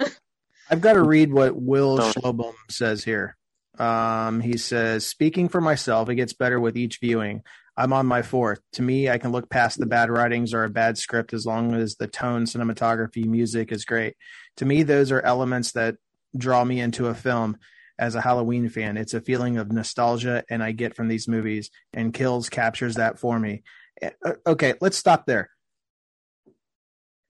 know. 0.00 0.06
I've 0.70 0.80
got 0.82 0.94
to 0.94 1.02
read 1.02 1.32
what 1.32 1.54
Will. 1.56 1.98
Schlobohm 2.00 2.54
says 2.68 3.02
here. 3.04 3.36
Um, 3.78 4.40
he 4.40 4.56
says, 4.56 5.06
speaking 5.06 5.48
for 5.48 5.60
myself, 5.60 6.08
it 6.08 6.16
gets 6.16 6.32
better 6.32 6.58
with 6.58 6.76
each 6.76 6.98
viewing. 7.00 7.42
I'm 7.76 7.92
on 7.92 8.06
my 8.06 8.22
fourth. 8.22 8.60
To 8.72 8.82
me, 8.82 9.10
I 9.10 9.18
can 9.18 9.32
look 9.32 9.50
past 9.50 9.78
the 9.78 9.86
bad 9.86 10.10
writings 10.10 10.54
or 10.54 10.64
a 10.64 10.70
bad 10.70 10.96
script 10.96 11.34
as 11.34 11.44
long 11.44 11.74
as 11.74 11.96
the 11.96 12.06
tone, 12.06 12.44
cinematography, 12.44 13.26
music 13.26 13.70
is 13.70 13.84
great. 13.84 14.14
To 14.56 14.64
me, 14.64 14.82
those 14.82 15.12
are 15.12 15.20
elements 15.20 15.72
that 15.72 15.96
draw 16.36 16.64
me 16.64 16.80
into 16.80 17.06
a 17.06 17.14
film. 17.14 17.58
As 17.98 18.14
a 18.14 18.20
Halloween 18.20 18.68
fan, 18.68 18.98
it's 18.98 19.14
a 19.14 19.22
feeling 19.22 19.56
of 19.56 19.72
nostalgia, 19.72 20.44
and 20.50 20.62
I 20.62 20.72
get 20.72 20.94
from 20.94 21.08
these 21.08 21.26
movies, 21.26 21.70
and 21.94 22.12
Kills 22.12 22.50
captures 22.50 22.96
that 22.96 23.18
for 23.18 23.38
me. 23.38 23.62
Uh, 24.02 24.34
Okay, 24.46 24.74
let's 24.82 24.98
stop 24.98 25.24
there. 25.24 25.48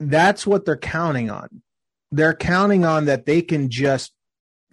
That's 0.00 0.44
what 0.44 0.64
they're 0.64 0.76
counting 0.76 1.30
on 1.30 1.62
they're 2.12 2.34
counting 2.34 2.84
on 2.84 3.06
that 3.06 3.26
they 3.26 3.42
can 3.42 3.68
just 3.70 4.12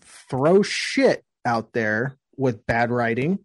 throw 0.01 0.61
shit 0.61 1.23
out 1.45 1.73
there 1.73 2.17
with 2.37 2.65
bad 2.65 2.91
writing, 2.91 3.39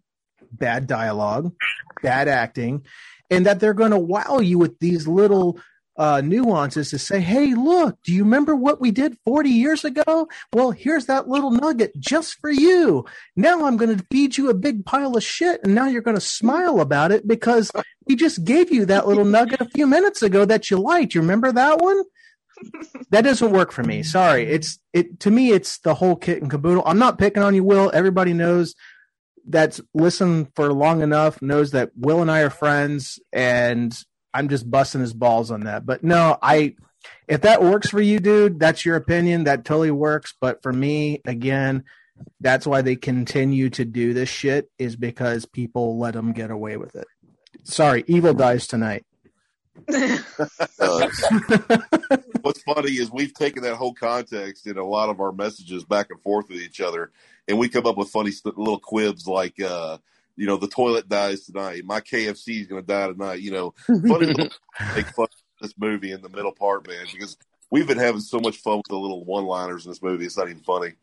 bad 0.51 0.87
dialogue, 0.87 1.53
bad 2.01 2.27
acting, 2.27 2.83
and 3.29 3.45
that 3.45 3.59
they're 3.59 3.73
going 3.73 3.91
to 3.91 3.99
wow 3.99 4.39
you 4.39 4.57
with 4.57 4.79
these 4.79 5.07
little 5.07 5.59
uh, 5.99 6.21
nuances 6.21 6.91
to 6.91 6.97
say, 6.97 7.19
hey, 7.19 7.53
look, 7.53 8.01
do 8.03 8.13
you 8.13 8.23
remember 8.23 8.55
what 8.55 8.79
we 8.79 8.89
did 8.89 9.17
40 9.25 9.49
years 9.49 9.83
ago? 9.83 10.29
Well, 10.53 10.71
here's 10.71 11.07
that 11.07 11.27
little 11.27 11.51
nugget 11.51 11.91
just 11.99 12.39
for 12.39 12.49
you. 12.49 13.05
Now 13.35 13.65
I'm 13.65 13.75
going 13.75 13.95
to 13.97 14.05
feed 14.09 14.37
you 14.37 14.49
a 14.49 14.53
big 14.53 14.85
pile 14.85 15.17
of 15.17 15.23
shit, 15.23 15.59
and 15.63 15.75
now 15.75 15.87
you're 15.87 16.01
going 16.01 16.15
to 16.15 16.21
smile 16.21 16.79
about 16.79 17.11
it 17.11 17.27
because 17.27 17.69
we 18.07 18.15
just 18.15 18.45
gave 18.45 18.71
you 18.71 18.85
that 18.85 19.07
little 19.07 19.25
nugget 19.25 19.59
a 19.59 19.69
few 19.69 19.85
minutes 19.87 20.23
ago 20.23 20.45
that 20.45 20.71
you 20.71 20.77
liked. 20.77 21.13
You 21.13 21.21
remember 21.21 21.51
that 21.51 21.79
one? 21.79 22.01
That 23.11 23.21
doesn't 23.21 23.51
work 23.51 23.71
for 23.71 23.83
me. 23.83 24.03
Sorry. 24.03 24.43
It's 24.43 24.79
it 24.93 25.19
to 25.21 25.31
me 25.31 25.51
it's 25.51 25.79
the 25.79 25.95
whole 25.95 26.15
kit 26.15 26.41
and 26.41 26.51
caboodle. 26.51 26.83
I'm 26.85 26.99
not 26.99 27.17
picking 27.17 27.43
on 27.43 27.55
you, 27.55 27.63
Will. 27.63 27.91
Everybody 27.93 28.33
knows 28.33 28.75
that's 29.47 29.81
listened 29.93 30.49
for 30.55 30.71
long 30.71 31.01
enough 31.01 31.41
knows 31.41 31.71
that 31.71 31.91
Will 31.95 32.21
and 32.21 32.29
I 32.29 32.41
are 32.41 32.49
friends 32.49 33.19
and 33.33 33.97
I'm 34.33 34.47
just 34.47 34.69
busting 34.69 35.01
his 35.01 35.13
balls 35.13 35.49
on 35.49 35.61
that. 35.61 35.85
But 35.85 36.03
no, 36.03 36.37
I 36.41 36.75
if 37.27 37.41
that 37.41 37.63
works 37.63 37.89
for 37.89 38.01
you, 38.01 38.19
dude, 38.19 38.59
that's 38.59 38.85
your 38.85 38.95
opinion. 38.95 39.45
That 39.45 39.65
totally 39.65 39.91
works. 39.91 40.33
But 40.39 40.61
for 40.61 40.73
me, 40.73 41.21
again, 41.25 41.83
that's 42.39 42.67
why 42.67 42.81
they 42.81 42.95
continue 42.95 43.69
to 43.71 43.85
do 43.85 44.13
this 44.13 44.29
shit 44.29 44.69
is 44.77 44.95
because 44.95 45.45
people 45.45 45.97
let 45.97 46.13
them 46.13 46.33
get 46.33 46.51
away 46.51 46.77
with 46.77 46.95
it. 46.95 47.07
Sorry, 47.63 48.03
evil 48.07 48.33
dies 48.33 48.67
tonight. 48.67 49.05
Uh, 49.87 51.07
what's 52.41 52.61
funny 52.63 52.91
is 52.91 53.11
we've 53.11 53.33
taken 53.33 53.63
that 53.63 53.75
whole 53.75 53.93
context 53.93 54.67
in 54.67 54.77
a 54.77 54.85
lot 54.85 55.09
of 55.09 55.19
our 55.19 55.31
messages 55.31 55.83
back 55.83 56.07
and 56.09 56.21
forth 56.21 56.49
with 56.49 56.59
each 56.59 56.81
other, 56.81 57.11
and 57.47 57.57
we 57.57 57.69
come 57.69 57.85
up 57.85 57.97
with 57.97 58.09
funny 58.09 58.31
st- 58.31 58.57
little 58.57 58.79
quibs 58.79 59.27
like, 59.27 59.59
uh, 59.61 59.97
you 60.35 60.45
know, 60.47 60.57
the 60.57 60.67
toilet 60.67 61.09
dies 61.09 61.45
tonight. 61.45 61.83
My 61.85 61.99
KFC 61.99 62.61
is 62.61 62.67
going 62.67 62.81
to 62.81 62.87
die 62.87 63.07
tonight. 63.07 63.41
You 63.41 63.51
know, 63.51 63.73
funny 63.85 64.27
little 64.27 64.49
make 64.95 65.07
fun 65.07 65.25
of 65.25 65.61
this 65.61 65.73
movie 65.77 66.11
in 66.11 66.21
the 66.21 66.29
middle 66.29 66.53
part, 66.53 66.87
man, 66.87 67.05
because 67.11 67.37
we've 67.69 67.87
been 67.87 67.97
having 67.97 68.21
so 68.21 68.39
much 68.39 68.57
fun 68.57 68.77
with 68.77 68.87
the 68.87 68.97
little 68.97 69.23
one-liners 69.25 69.85
in 69.85 69.91
this 69.91 70.01
movie. 70.01 70.25
It's 70.25 70.37
not 70.37 70.49
even 70.49 70.63
funny. 70.63 70.93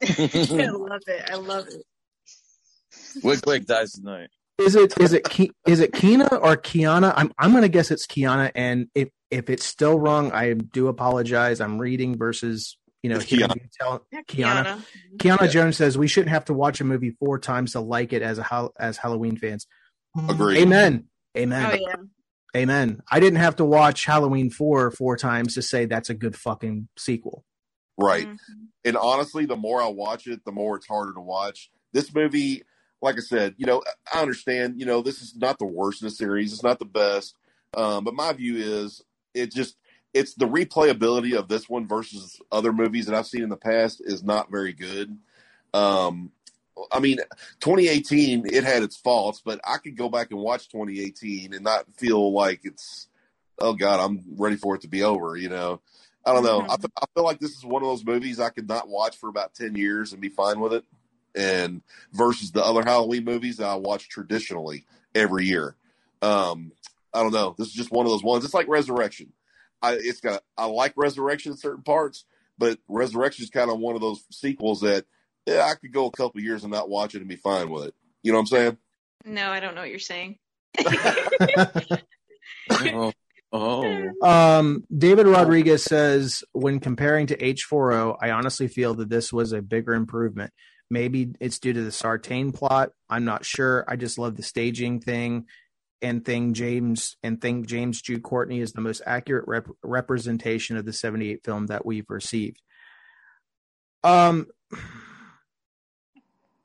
I 0.00 0.66
love 0.70 1.02
it. 1.06 1.30
I 1.30 1.34
love 1.36 1.66
it. 1.68 1.84
Wick 3.22 3.44
Wick 3.46 3.66
dies 3.66 3.92
tonight. 3.92 4.30
Is 4.58 4.74
it 4.74 4.98
is 5.00 5.12
it 5.12 5.24
Ke- 5.24 5.54
is 5.66 5.80
it 5.80 5.92
Keena 5.92 6.26
or 6.36 6.56
Kiana? 6.56 7.12
I'm 7.16 7.32
I'm 7.38 7.52
gonna 7.52 7.68
guess 7.68 7.90
it's 7.90 8.06
Kiana, 8.06 8.50
and 8.54 8.88
if 8.94 9.08
if 9.30 9.48
it's 9.50 9.64
still 9.64 9.98
wrong, 9.98 10.32
I 10.32 10.52
do 10.54 10.88
apologize. 10.88 11.60
I'm 11.60 11.78
reading 11.78 12.16
versus 12.18 12.76
you 13.02 13.10
know 13.10 13.16
It's 13.16 13.26
hearing 13.26 13.48
Kiana. 13.48 13.54
you 13.56 13.68
tell 13.80 14.06
Yeah, 14.12 14.22
Kiana. 14.22 14.64
Kiana. 14.64 14.82
Kiana 15.18 15.40
Yeah. 15.42 15.46
Jones 15.46 15.76
says 15.76 15.96
we 15.96 16.08
shouldn't 16.08 16.30
have 16.30 16.46
to 16.46 16.54
watch 16.54 16.80
a 16.80 16.84
movie 16.84 17.10
four 17.20 17.38
times 17.38 17.72
to 17.72 17.80
like 17.80 18.12
it 18.12 18.22
as 18.22 18.38
a 18.38 18.68
as 18.78 18.96
Halloween 18.96 19.36
fans. 19.36 19.66
Agree. 20.28 20.58
Amen. 20.58 21.04
Amen. 21.36 21.70
Oh 21.72 21.76
yeah. 21.76 21.96
Amen. 22.56 23.00
I 23.10 23.20
didn't 23.20 23.38
have 23.38 23.56
to 23.56 23.64
watch 23.64 24.06
Halloween 24.06 24.50
four 24.50 24.90
four 24.90 25.16
times 25.16 25.54
to 25.54 25.62
say 25.62 25.84
that's 25.84 26.10
a 26.10 26.14
good 26.14 26.34
fucking 26.34 26.88
sequel. 26.96 27.44
Right. 27.96 28.26
Mhm. 28.28 28.36
and 28.84 28.96
honestly, 28.96 29.44
the 29.46 29.56
more 29.56 29.80
I 29.82 29.88
watch 29.88 30.26
it, 30.26 30.44
the 30.44 30.52
more 30.52 30.76
it's 30.76 30.86
harder 30.86 31.12
to 31.12 31.20
watch. 31.20 31.70
This 31.92 32.12
movie, 32.14 32.62
like 33.00 33.16
I 33.16 33.20
said, 33.20 33.54
you 33.58 33.66
know, 33.66 33.82
I 34.12 34.20
understand, 34.20 34.80
you 34.80 34.86
know, 34.86 35.02
this 35.02 35.22
is 35.22 35.36
not 35.36 35.58
the 35.58 35.66
worst 35.66 36.02
in 36.02 36.06
the 36.08 36.10
series. 36.14 36.52
It's 36.52 36.62
not 36.62 36.78
the 36.78 36.84
best. 36.84 37.36
Um, 37.74 38.04
but 38.04 38.14
my 38.14 38.32
view 38.32 38.56
is 38.56 39.02
it 39.34 39.52
just, 39.52 39.76
it's 40.14 40.34
the 40.34 40.48
replayability 40.48 41.36
of 41.36 41.48
this 41.48 41.68
one 41.68 41.86
versus 41.86 42.40
other 42.50 42.72
movies 42.72 43.06
that 43.06 43.14
I've 43.14 43.26
seen 43.26 43.42
in 43.42 43.50
the 43.50 43.56
past 43.56 44.00
is 44.04 44.24
not 44.24 44.50
very 44.50 44.72
good. 44.72 45.16
Um, 45.74 46.32
I 46.92 47.00
mean, 47.00 47.18
2018, 47.60 48.46
it 48.46 48.64
had 48.64 48.82
its 48.82 48.96
faults, 48.96 49.42
but 49.44 49.60
I 49.64 49.76
could 49.78 49.96
go 49.96 50.08
back 50.08 50.30
and 50.30 50.40
watch 50.40 50.68
2018 50.68 51.52
and 51.54 51.62
not 51.62 51.86
feel 51.96 52.32
like 52.32 52.60
it's, 52.64 53.08
oh 53.58 53.74
God, 53.74 54.00
I'm 54.00 54.24
ready 54.36 54.56
for 54.56 54.74
it 54.76 54.82
to 54.82 54.88
be 54.88 55.02
over, 55.02 55.36
you 55.36 55.48
know? 55.48 55.80
I 56.24 56.32
don't 56.32 56.44
know. 56.44 56.62
I, 56.62 56.76
Mhm. 56.76 56.82
fe- 56.82 56.88
I 57.00 57.06
feel 57.14 57.24
like 57.24 57.38
this 57.40 57.56
is 57.56 57.64
one 57.64 57.82
of 57.82 57.88
those 57.88 58.04
movies 58.04 58.40
I 58.40 58.50
could 58.50 58.68
not 58.68 58.88
watch 58.88 59.16
for 59.16 59.28
about 59.28 59.54
10 59.54 59.74
years 59.76 60.12
and 60.12 60.20
be 60.20 60.28
fine 60.28 60.60
with 60.60 60.72
it. 60.72 60.84
And 61.34 61.82
versus 62.12 62.52
the 62.52 62.64
other 62.64 62.82
Halloween 62.82 63.24
movies 63.24 63.58
that 63.58 63.66
I 63.66 63.76
watch 63.76 64.08
traditionally 64.08 64.84
every 65.14 65.46
year. 65.46 65.76
Um, 66.22 66.72
I 67.14 67.22
don't 67.22 67.32
know. 67.32 67.54
This 67.56 67.68
is 67.68 67.74
just 67.74 67.92
one 67.92 68.06
of 68.06 68.10
those 68.10 68.24
ones. 68.24 68.44
It's 68.44 68.54
like 68.54 68.68
Resurrection. 68.68 69.32
I, 69.80 69.92
it's 69.92 70.20
got, 70.20 70.42
I 70.56 70.66
like 70.66 70.94
Resurrection 70.96 71.52
in 71.52 71.58
certain 71.58 71.82
parts, 71.82 72.24
but 72.58 72.78
Resurrection 72.88 73.44
is 73.44 73.50
kind 73.50 73.70
of 73.70 73.78
one 73.78 73.94
of 73.94 74.00
those 74.00 74.24
sequels 74.30 74.80
that 74.80 75.04
yeah, 75.46 75.64
I 75.64 75.74
could 75.74 75.92
go 75.92 76.06
a 76.06 76.10
couple 76.10 76.40
years 76.40 76.64
and 76.64 76.72
not 76.72 76.90
watch 76.90 77.14
it 77.14 77.20
and 77.20 77.28
be 77.28 77.36
fine 77.36 77.70
with 77.70 77.86
it. 77.86 77.94
You 78.22 78.32
know 78.32 78.38
what 78.38 78.42
I'm 78.42 78.46
saying? 78.46 78.76
No, 79.24 79.50
I 79.50 79.60
don't 79.60 79.74
know 79.74 79.80
what 79.80 79.90
you're 79.90 79.98
saying. 79.98 80.38
Oh, 82.70 83.12
oh. 83.52 84.10
Um, 84.22 84.84
David 84.94 85.26
Rodriguez 85.26 85.84
says 85.84 86.44
when 86.52 86.80
comparing 86.80 87.28
to 87.28 87.36
H4O, 87.36 88.16
I 88.20 88.30
honestly 88.30 88.68
feel 88.68 88.94
that 88.94 89.08
this 89.08 89.32
was 89.32 89.52
a 89.52 89.62
bigger 89.62 89.94
improvement. 89.94 90.52
Maybe 90.90 91.32
it's 91.40 91.58
due 91.58 91.72
to 91.72 91.82
the 91.82 91.92
Sartain 91.92 92.52
plot. 92.52 92.90
I'm 93.10 93.24
not 93.24 93.44
sure. 93.44 93.84
I 93.86 93.96
just 93.96 94.18
love 94.18 94.36
the 94.36 94.42
staging 94.42 95.00
thing 95.00 95.46
and 96.00 96.24
think 96.24 96.56
James 96.56 97.16
and 97.22 97.40
think 97.40 97.66
James 97.66 98.00
Jude 98.00 98.22
Courtney 98.22 98.60
is 98.60 98.72
the 98.72 98.80
most 98.80 99.02
accurate 99.04 99.44
rep- 99.46 99.68
representation 99.82 100.76
of 100.76 100.84
the 100.84 100.92
78 100.92 101.44
film 101.44 101.66
that 101.66 101.84
we've 101.84 102.08
received. 102.08 102.62
Um 104.04 104.46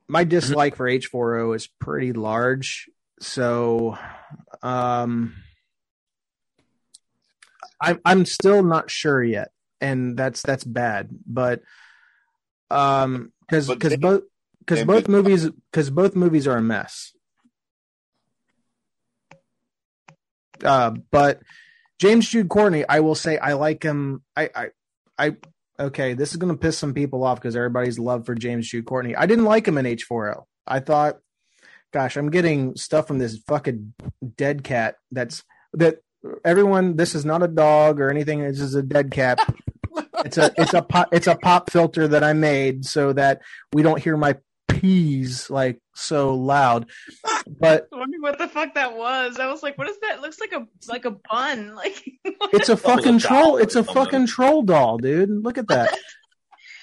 my 0.07 0.23
dislike 0.23 0.75
for 0.75 0.87
H4O 0.87 1.55
is 1.55 1.67
pretty 1.67 2.13
large. 2.13 2.89
So, 3.19 3.97
um, 4.61 5.35
I'm 7.81 7.99
I'm 8.05 8.25
still 8.25 8.63
not 8.63 8.91
sure 8.91 9.23
yet, 9.23 9.49
and 9.81 10.15
that's 10.15 10.41
that's 10.41 10.63
bad. 10.63 11.09
But 11.25 11.61
um, 12.73 13.31
because 13.47 13.67
because 13.67 13.97
both 13.97 14.23
because 14.59 14.83
both 14.85 15.07
movies 15.07 15.49
because 15.71 15.89
both 15.89 16.15
movies 16.15 16.47
are 16.47 16.57
a 16.57 16.61
mess. 16.61 17.13
Uh, 20.63 20.91
but 21.11 21.41
James 21.99 22.29
Jude 22.29 22.49
Courtney, 22.49 22.85
I 22.87 23.01
will 23.01 23.15
say 23.15 23.37
I 23.37 23.53
like 23.53 23.83
him. 23.83 24.23
I 24.35 24.49
I 24.55 24.67
I 25.17 25.35
okay. 25.79 26.13
This 26.13 26.31
is 26.31 26.37
gonna 26.37 26.57
piss 26.57 26.77
some 26.77 26.93
people 26.93 27.23
off 27.23 27.39
because 27.39 27.55
everybody's 27.55 27.99
love 27.99 28.25
for 28.25 28.35
James 28.35 28.67
Jude 28.67 28.85
Courtney. 28.85 29.15
I 29.15 29.25
didn't 29.25 29.45
like 29.45 29.67
him 29.67 29.77
in 29.77 29.85
H4O. 29.85 30.43
I 30.65 30.79
thought, 30.79 31.17
gosh, 31.91 32.15
I'm 32.15 32.31
getting 32.31 32.75
stuff 32.75 33.07
from 33.07 33.19
this 33.19 33.37
fucking 33.47 33.93
dead 34.35 34.63
cat. 34.63 34.95
That's 35.11 35.43
that 35.73 35.97
everyone. 36.43 36.95
This 36.95 37.13
is 37.13 37.25
not 37.25 37.43
a 37.43 37.47
dog 37.47 37.99
or 37.99 38.09
anything. 38.09 38.41
This 38.41 38.59
is 38.59 38.75
a 38.75 38.83
dead 38.83 39.11
cat. 39.11 39.39
It's 40.25 40.37
a 40.37 40.51
it's 40.57 40.73
a 40.73 40.81
pop 40.81 41.09
it's 41.11 41.27
a 41.27 41.35
pop 41.35 41.69
filter 41.69 42.07
that 42.07 42.23
I 42.23 42.33
made 42.33 42.85
so 42.85 43.13
that 43.13 43.41
we 43.73 43.83
don't 43.83 44.01
hear 44.01 44.17
my 44.17 44.35
peas 44.67 45.49
like 45.49 45.79
so 45.95 46.35
loud. 46.35 46.89
But 47.47 47.87
I 47.93 47.97
wondering 47.97 48.21
what 48.21 48.37
the 48.37 48.47
fuck 48.47 48.75
that 48.75 48.95
was. 48.95 49.39
I 49.39 49.47
was 49.47 49.63
like, 49.63 49.77
what 49.77 49.89
is 49.89 49.99
that? 50.01 50.15
It 50.15 50.21
looks 50.21 50.39
like 50.39 50.53
a 50.53 50.67
like 50.87 51.05
a 51.05 51.11
bun. 51.29 51.75
Like 51.83 52.03
it's 52.25 52.29
a 52.29 52.39
That 52.39 52.59
was 52.59 52.69
a 52.69 52.77
fucking 52.77 53.19
troll. 53.19 53.57
It's 53.57 53.75
a 53.75 53.83
something. 53.83 53.93
fucking 53.93 54.27
troll 54.27 54.63
doll, 54.63 54.97
dude. 54.97 55.29
Look 55.29 55.57
at 55.57 55.67
that. 55.67 55.97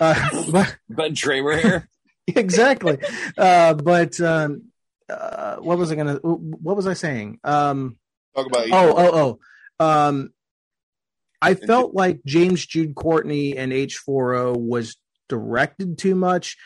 Uh, 0.03 0.15
but 0.51 0.79
Ben 0.89 1.15
Tramer 1.15 1.61
here. 1.61 1.87
exactly. 2.27 2.97
Uh, 3.37 3.75
but 3.75 4.19
um, 4.19 4.71
uh, 5.11 5.57
what 5.57 5.77
was 5.77 5.93
I 5.93 5.95
gonna? 5.95 6.15
What 6.23 6.75
was 6.75 6.87
I 6.87 6.95
saying? 6.95 7.39
Um, 7.45 7.99
Talk 8.35 8.47
about 8.47 8.67
oh, 8.73 8.95
oh, 8.97 9.39
oh. 9.79 9.85
Um, 10.09 10.33
I 11.43 11.55
felt 11.55 11.95
like 11.95 12.21
James 12.25 12.65
Jude 12.65 12.95
Courtney 12.95 13.57
and 13.57 13.73
H4O 13.73 14.57
was 14.57 14.97
directed 15.29 15.99
too 15.99 16.15
much. 16.15 16.57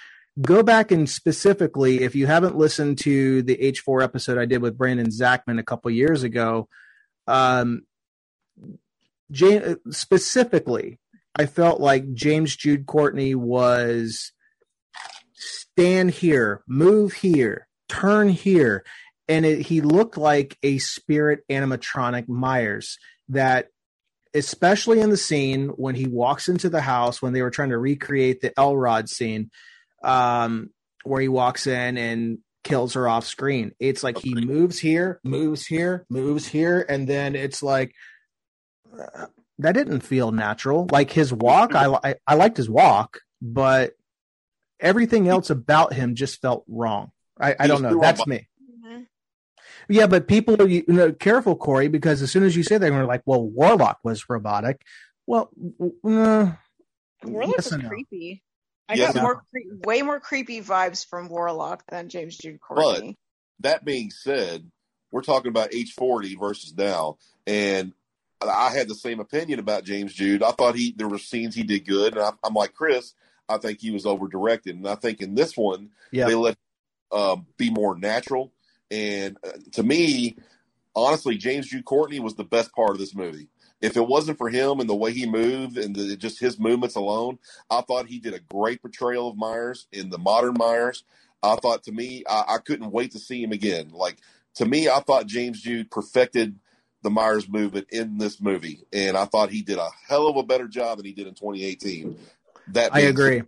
Go 0.41 0.65
back 0.65 0.91
and 0.91 1.09
specifically, 1.09 2.03
if 2.03 2.17
you 2.17 2.27
haven't 2.27 2.57
listened 2.57 2.99
to 2.99 3.43
the 3.43 3.57
H4 3.57 4.03
episode 4.03 4.37
I 4.37 4.47
did 4.47 4.63
with 4.63 4.77
Brandon 4.77 5.11
Zachman 5.11 5.61
a 5.61 5.65
couple 5.65 5.91
years 5.93 6.25
ago, 6.25 6.69
um, 7.29 7.83
James, 9.31 9.77
specifically, 9.91 10.99
I 11.37 11.47
felt 11.47 11.81
like 11.81 12.13
James 12.15 12.55
Jude 12.57 12.87
Courtney 12.87 13.35
was 13.35 14.33
stand 15.35 16.11
here, 16.11 16.63
move 16.67 17.13
here, 17.13 17.69
turn 17.89 18.29
here. 18.29 18.85
And 19.29 19.47
it, 19.47 19.61
he 19.63 19.81
looked 19.81 20.17
like 20.17 20.59
a 20.63 20.79
spirit 20.79 21.41
animatronic 21.51 22.29
Myers 22.29 22.99
that, 23.29 23.69
especially 24.35 25.01
in 25.01 25.11
the 25.11 25.17
scene 25.17 25.69
when 25.69 25.95
he 25.95 26.07
walks 26.07 26.49
into 26.49 26.69
the 26.69 26.81
house, 26.81 27.23
when 27.23 27.33
they 27.33 27.43
were 27.43 27.51
trying 27.51 27.71
to 27.71 27.79
recreate 27.79 28.41
the 28.41 28.53
Elrod 28.59 29.09
scene, 29.09 29.51
um, 30.03 30.71
where 31.05 31.21
he 31.21 31.29
walks 31.29 31.67
in 31.67 31.97
and 31.97 32.39
kills 32.65 32.95
her 32.95 33.09
off 33.09 33.27
screen. 33.27 33.73
It's 33.79 34.03
like 34.03 34.19
he 34.19 34.35
moves 34.35 34.79
here, 34.79 35.21
moves 35.23 35.65
here, 35.65 36.05
moves 36.09 36.47
here, 36.47 36.85
and 36.89 37.07
then 37.07 37.37
it's 37.37 37.63
like, 37.63 37.95
uh, 38.99 39.27
that 39.59 39.73
didn't 39.73 40.01
feel 40.01 40.33
natural. 40.33 40.89
Like 40.91 41.11
his 41.13 41.33
walk, 41.33 41.75
I, 41.75 41.97
I 42.03 42.15
I 42.27 42.35
liked 42.35 42.57
his 42.57 42.69
walk, 42.69 43.21
but 43.41 43.93
everything 44.81 45.29
else 45.29 45.51
about 45.51 45.93
him 45.93 46.17
just 46.17 46.41
felt 46.41 46.65
wrong. 46.67 47.13
I, 47.41 47.55
I 47.59 47.67
don't 47.69 47.83
know. 47.83 48.01
That's 48.01 48.27
me. 48.27 48.49
Yeah, 49.89 50.07
but 50.07 50.27
people 50.29 50.61
are 50.61 50.67
you 50.69 50.85
know, 50.89 51.13
careful, 51.13 51.57
Corey, 51.57 51.89
because 51.89 52.23
as 52.23 52.31
soon 52.31 52.43
as 52.45 52.57
you 52.57 52.63
say 52.63 52.79
that, 52.79 52.91
they're 52.91 53.07
like, 53.07 53.23
"Well, 53.27 53.43
Warlock 53.43 53.99
was 54.03 54.29
robotic." 54.29 54.83
Well, 55.27 55.51
w- 55.79 56.21
uh, 56.23 56.53
Warlock 57.25 57.55
yes 57.57 57.65
was 57.67 57.73
and 57.73 57.83
no. 57.85 57.89
creepy. 57.89 58.43
I 58.89 58.95
Yes 58.95 59.09
got 59.09 59.17
and 59.17 59.23
more 59.23 59.35
cre- 59.37 59.89
way 59.89 60.03
more 60.03 60.21
creepy 60.21 60.61
vibes 60.61 61.07
from 61.07 61.29
Warlock 61.29 61.85
than 61.89 62.09
James 62.09 62.37
Jude 62.37 62.61
Courtney. 62.61 63.17
that 63.61 63.85
being 63.85 64.11
said, 64.11 64.71
we're 65.11 65.23
talking 65.23 65.49
about 65.49 65.71
H40 65.71 66.39
versus 66.39 66.75
now, 66.77 67.17
and 67.47 67.93
I 68.43 68.71
had 68.71 68.89
the 68.89 68.95
same 68.95 69.21
opinion 69.21 69.59
about 69.59 69.85
James 69.85 70.13
Jude. 70.13 70.43
I 70.43 70.51
thought 70.51 70.75
he 70.75 70.93
there 70.97 71.09
were 71.09 71.19
scenes 71.19 71.55
he 71.55 71.63
did 71.63 71.87
good, 71.87 72.15
and 72.15 72.23
I, 72.23 72.31
I'm 72.45 72.55
like 72.55 72.75
Chris. 72.75 73.15
I 73.49 73.59
think 73.59 73.81
he 73.81 73.91
was 73.91 74.07
over 74.07 74.27
directed, 74.29 74.77
and 74.77 74.89
I 74.89 74.95
think 74.95 75.21
in 75.21 75.35
this 75.35 75.57
one 75.57 75.91
Yeah. 76.13 76.27
they 76.27 76.35
let 76.35 76.57
um, 77.13 77.47
be 77.59 77.71
more 77.71 77.97
natural. 77.99 78.53
And 78.91 79.37
uh, 79.45 79.53
to 79.73 79.83
me, 79.83 80.37
honestly, 80.95 81.37
James 81.37 81.69
Jude 81.69 81.85
Courtney 81.85 82.21
was 82.21 82.35
the 82.35 82.45
best 82.45 82.73
part 82.75 82.91
of 82.91 82.99
this 82.99 83.15
movie. 83.15 83.49
If 83.81 83.97
it 83.97 84.07
wasn't 84.07 84.39
for 84.39 84.49
him 84.49 84.81
and 84.81 84.89
the 84.89 84.95
way 84.95 85.13
he 85.13 85.27
moved 85.27 85.77
and 85.77 85.95
the, 85.95 86.17
just 86.17 86.41
his 86.41 86.59
movements 86.59 86.97
alone, 86.97 87.39
I 87.71 87.83
thought 87.83 88.07
he 88.07 88.19
did 88.19 88.35
a 88.35 88.41
great 88.41 88.81
portrayal 88.81 89.29
of 89.29 89.37
Myers 89.37 89.87
in 89.93 90.11
the 90.11 90.19
modern 90.19 90.55
Myers. 90.57 91.05
I 91.43 91.57
thought 91.57 91.83
to 91.85 91.93
me, 91.93 92.25
I, 92.29 92.45
I 92.55 92.59
couldn't 92.59 92.93
wait 92.93 93.13
to 93.13 93.19
see 93.19 93.43
him 93.43 93.53
again. 93.53 93.91
Like 93.93 94.19
to 94.55 94.65
me, 94.65 94.89
I 94.89 95.01
thought 95.01 95.27
James 95.27 95.61
Jude 95.61 95.91
perfected 95.91 96.59
the 97.03 97.11
Myers 97.11 97.49
movement 97.49 97.89
in 97.91 98.17
this 98.17 98.41
movie, 98.41 98.85
and 98.93 99.17
I 99.17 99.27
thought 99.27 99.51
he 99.51 99.63
did 99.63 99.79
a 99.79 99.91
hell 100.09 100.27
of 100.27 100.37
a 100.37 100.43
better 100.43 100.67
job 100.67 100.97
than 100.97 101.07
he 101.07 101.13
did 101.13 101.27
in 101.27 101.35
2018. 101.35 102.17
That 102.69 102.95
I 102.95 103.01
agree. 103.01 103.43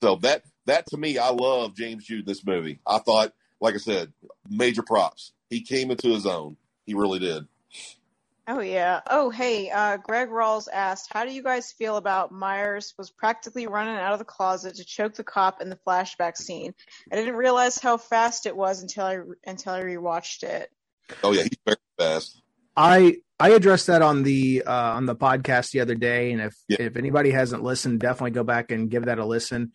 so 0.00 0.16
that 0.16 0.44
that 0.66 0.86
to 0.88 0.96
me, 0.96 1.18
I 1.18 1.30
love 1.30 1.74
James 1.74 2.04
Jude 2.04 2.20
in 2.20 2.26
this 2.26 2.46
movie. 2.46 2.78
I 2.86 2.98
thought, 2.98 3.32
like 3.62 3.74
I 3.74 3.78
said, 3.78 4.12
major 4.48 4.82
props. 4.82 5.32
He 5.48 5.62
came 5.62 5.90
into 5.90 6.08
his 6.08 6.26
own. 6.26 6.56
He 6.84 6.94
really 6.94 7.18
did. 7.18 7.46
Oh 8.48 8.58
yeah. 8.58 9.00
Oh 9.08 9.30
hey, 9.30 9.70
uh, 9.70 9.98
Greg 9.98 10.28
Rawls 10.28 10.66
asked, 10.72 11.12
"How 11.12 11.24
do 11.24 11.32
you 11.32 11.44
guys 11.44 11.70
feel 11.70 11.96
about 11.96 12.32
Myers 12.32 12.92
was 12.98 13.08
practically 13.08 13.68
running 13.68 13.94
out 13.94 14.12
of 14.12 14.18
the 14.18 14.24
closet 14.24 14.74
to 14.76 14.84
choke 14.84 15.14
the 15.14 15.22
cop 15.22 15.62
in 15.62 15.70
the 15.70 15.78
flashback 15.86 16.36
scene? 16.36 16.74
I 17.10 17.16
didn't 17.16 17.36
realize 17.36 17.78
how 17.78 17.98
fast 17.98 18.46
it 18.46 18.56
was 18.56 18.82
until 18.82 19.04
I 19.06 19.18
until 19.46 19.74
I 19.74 19.82
rewatched 19.82 20.42
it." 20.42 20.70
Oh 21.22 21.32
yeah, 21.32 21.42
he's 21.42 21.58
very 21.64 21.76
fast. 21.96 22.42
I 22.76 23.18
I 23.38 23.50
addressed 23.50 23.86
that 23.86 24.02
on 24.02 24.24
the 24.24 24.64
uh, 24.66 24.72
on 24.94 25.06
the 25.06 25.14
podcast 25.14 25.70
the 25.70 25.80
other 25.80 25.94
day, 25.94 26.32
and 26.32 26.40
if 26.42 26.54
Yeah. 26.68 26.78
if 26.80 26.96
anybody 26.96 27.30
hasn't 27.30 27.62
listened, 27.62 28.00
definitely 28.00 28.32
go 28.32 28.42
back 28.42 28.72
and 28.72 28.90
give 28.90 29.04
that 29.04 29.20
a 29.20 29.24
listen. 29.24 29.70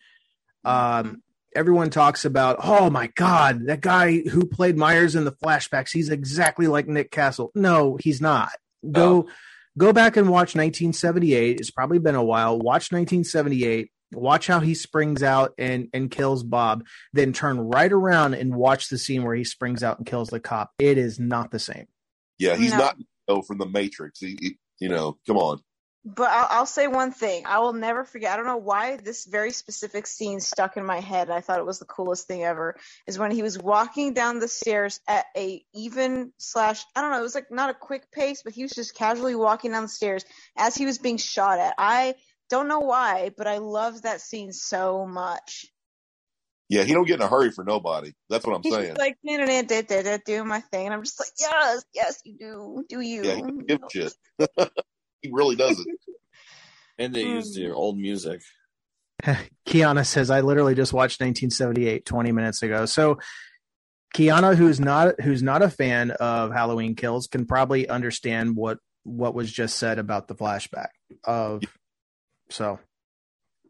Um, 0.64 1.22
everyone 1.58 1.90
talks 1.90 2.24
about, 2.24 2.58
oh 2.62 2.88
my 2.88 3.08
god, 3.16 3.66
that 3.66 3.80
guy 3.80 4.20
who 4.20 4.46
played 4.46 4.76
Myers 4.76 5.16
in 5.16 5.24
the 5.24 5.32
flashbacks, 5.32 5.90
he's 5.92 6.08
exactly 6.08 6.68
like 6.68 6.86
Nick 6.86 7.10
Castle. 7.10 7.50
No, 7.54 7.96
he's 8.00 8.20
not. 8.20 8.52
Go 8.88 9.26
oh. 9.26 9.30
go 9.76 9.92
back 9.92 10.16
and 10.16 10.28
watch 10.28 10.54
1978. 10.54 11.58
It's 11.58 11.72
probably 11.72 11.98
been 11.98 12.14
a 12.14 12.22
while. 12.22 12.56
Watch 12.56 12.92
1978. 12.92 13.90
Watch 14.12 14.46
how 14.46 14.60
he 14.60 14.74
springs 14.74 15.22
out 15.24 15.52
and 15.58 15.88
and 15.92 16.10
kills 16.10 16.44
Bob. 16.44 16.84
Then 17.12 17.32
turn 17.32 17.58
right 17.58 17.92
around 17.92 18.34
and 18.34 18.54
watch 18.54 18.88
the 18.88 18.96
scene 18.96 19.24
where 19.24 19.34
he 19.34 19.44
springs 19.44 19.82
out 19.82 19.98
and 19.98 20.06
kills 20.06 20.28
the 20.28 20.40
cop. 20.40 20.70
It 20.78 20.96
is 20.96 21.18
not 21.18 21.50
the 21.50 21.58
same. 21.58 21.86
Yeah, 22.38 22.54
he's 22.54 22.70
No. 22.70 22.78
not 22.78 22.96
oh, 23.26 23.42
from 23.42 23.58
the 23.58 23.66
Matrix. 23.66 24.20
He, 24.20 24.38
he- 24.40 24.58
you 24.78 24.88
know, 24.88 25.18
come 25.26 25.36
on. 25.36 25.58
But 26.14 26.30
I'll, 26.30 26.46
I'll 26.50 26.66
say 26.66 26.86
one 26.86 27.12
thing. 27.12 27.44
I 27.44 27.58
will 27.58 27.74
never 27.74 28.04
forget. 28.04 28.32
I 28.32 28.36
don't 28.36 28.46
know 28.46 28.56
why 28.56 28.96
this 28.96 29.26
very 29.26 29.50
specific 29.50 30.06
scene 30.06 30.40
stuck 30.40 30.78
in 30.78 30.86
my 30.86 31.00
head. 31.00 31.28
I 31.28 31.42
thought 31.42 31.58
it 31.58 31.66
was 31.66 31.78
the 31.78 31.84
coolest 31.84 32.26
thing 32.26 32.44
ever. 32.44 32.76
Is 33.06 33.18
when 33.18 33.30
he 33.30 33.42
was 33.42 33.58
walking 33.58 34.14
down 34.14 34.38
the 34.38 34.48
stairs 34.48 35.00
at 35.06 35.26
a 35.36 35.62
even 35.74 36.32
slash. 36.38 36.84
I 36.96 37.02
don't 37.02 37.10
know. 37.10 37.18
It 37.18 37.22
was 37.22 37.34
like 37.34 37.50
not 37.50 37.68
a 37.68 37.74
quick 37.74 38.10
pace, 38.10 38.42
but 38.42 38.54
he 38.54 38.62
was 38.62 38.72
just 38.72 38.94
casually 38.94 39.34
walking 39.34 39.72
down 39.72 39.82
the 39.82 39.88
stairs 39.88 40.24
as 40.56 40.74
he 40.74 40.86
was 40.86 40.96
being 40.96 41.18
shot 41.18 41.58
at. 41.58 41.74
I 41.76 42.14
don't 42.48 42.68
know 42.68 42.80
why, 42.80 43.30
but 43.36 43.46
I 43.46 43.58
loved 43.58 44.04
that 44.04 44.22
scene 44.22 44.52
so 44.52 45.04
much. 45.04 45.66
Yeah, 46.70 46.84
he 46.84 46.94
don't 46.94 47.06
get 47.06 47.16
in 47.16 47.22
a 47.22 47.28
hurry 47.28 47.50
for 47.50 47.64
nobody. 47.64 48.12
That's 48.30 48.46
what 48.46 48.54
I'm 48.54 48.62
He's 48.62 48.74
saying. 48.74 48.96
like 48.98 49.16
"Da, 49.26 49.36
da, 49.38 49.46
da, 49.46 49.62
da, 49.62 49.82
da, 49.82 50.02
da," 50.02 50.18
doing 50.24 50.48
my 50.48 50.60
thing, 50.60 50.86
and 50.86 50.94
I'm 50.94 51.02
just 51.02 51.18
like, 51.18 51.30
yes, 51.38 51.84
yes, 51.94 52.20
you 52.24 52.36
do, 52.38 52.84
do 52.88 53.00
you? 53.00 53.24
Yeah, 53.24 53.40
give 53.66 53.80
shit. 53.90 54.14
he 55.22 55.30
really 55.32 55.56
doesn't. 55.56 55.86
And 57.00 57.14
they 57.14 57.22
used 57.22 57.56
your 57.56 57.74
um, 57.74 57.78
old 57.78 57.96
music. 57.96 58.42
Kiana 59.66 60.04
says, 60.04 60.30
I 60.30 60.40
literally 60.40 60.74
just 60.74 60.92
watched 60.92 61.20
1978 61.20 62.04
20 62.04 62.32
minutes 62.32 62.62
ago. 62.64 62.86
So 62.86 63.20
Kiana, 64.14 64.56
who's 64.56 64.80
not 64.80 65.20
who's 65.20 65.42
not 65.42 65.62
a 65.62 65.70
fan 65.70 66.10
of 66.12 66.52
Halloween 66.52 66.94
Kills, 66.94 67.26
can 67.26 67.46
probably 67.46 67.88
understand 67.88 68.56
what 68.56 68.78
what 69.04 69.34
was 69.34 69.50
just 69.50 69.76
said 69.78 69.98
about 69.98 70.28
the 70.28 70.34
flashback 70.34 70.88
of 71.24 71.62
so 72.50 72.78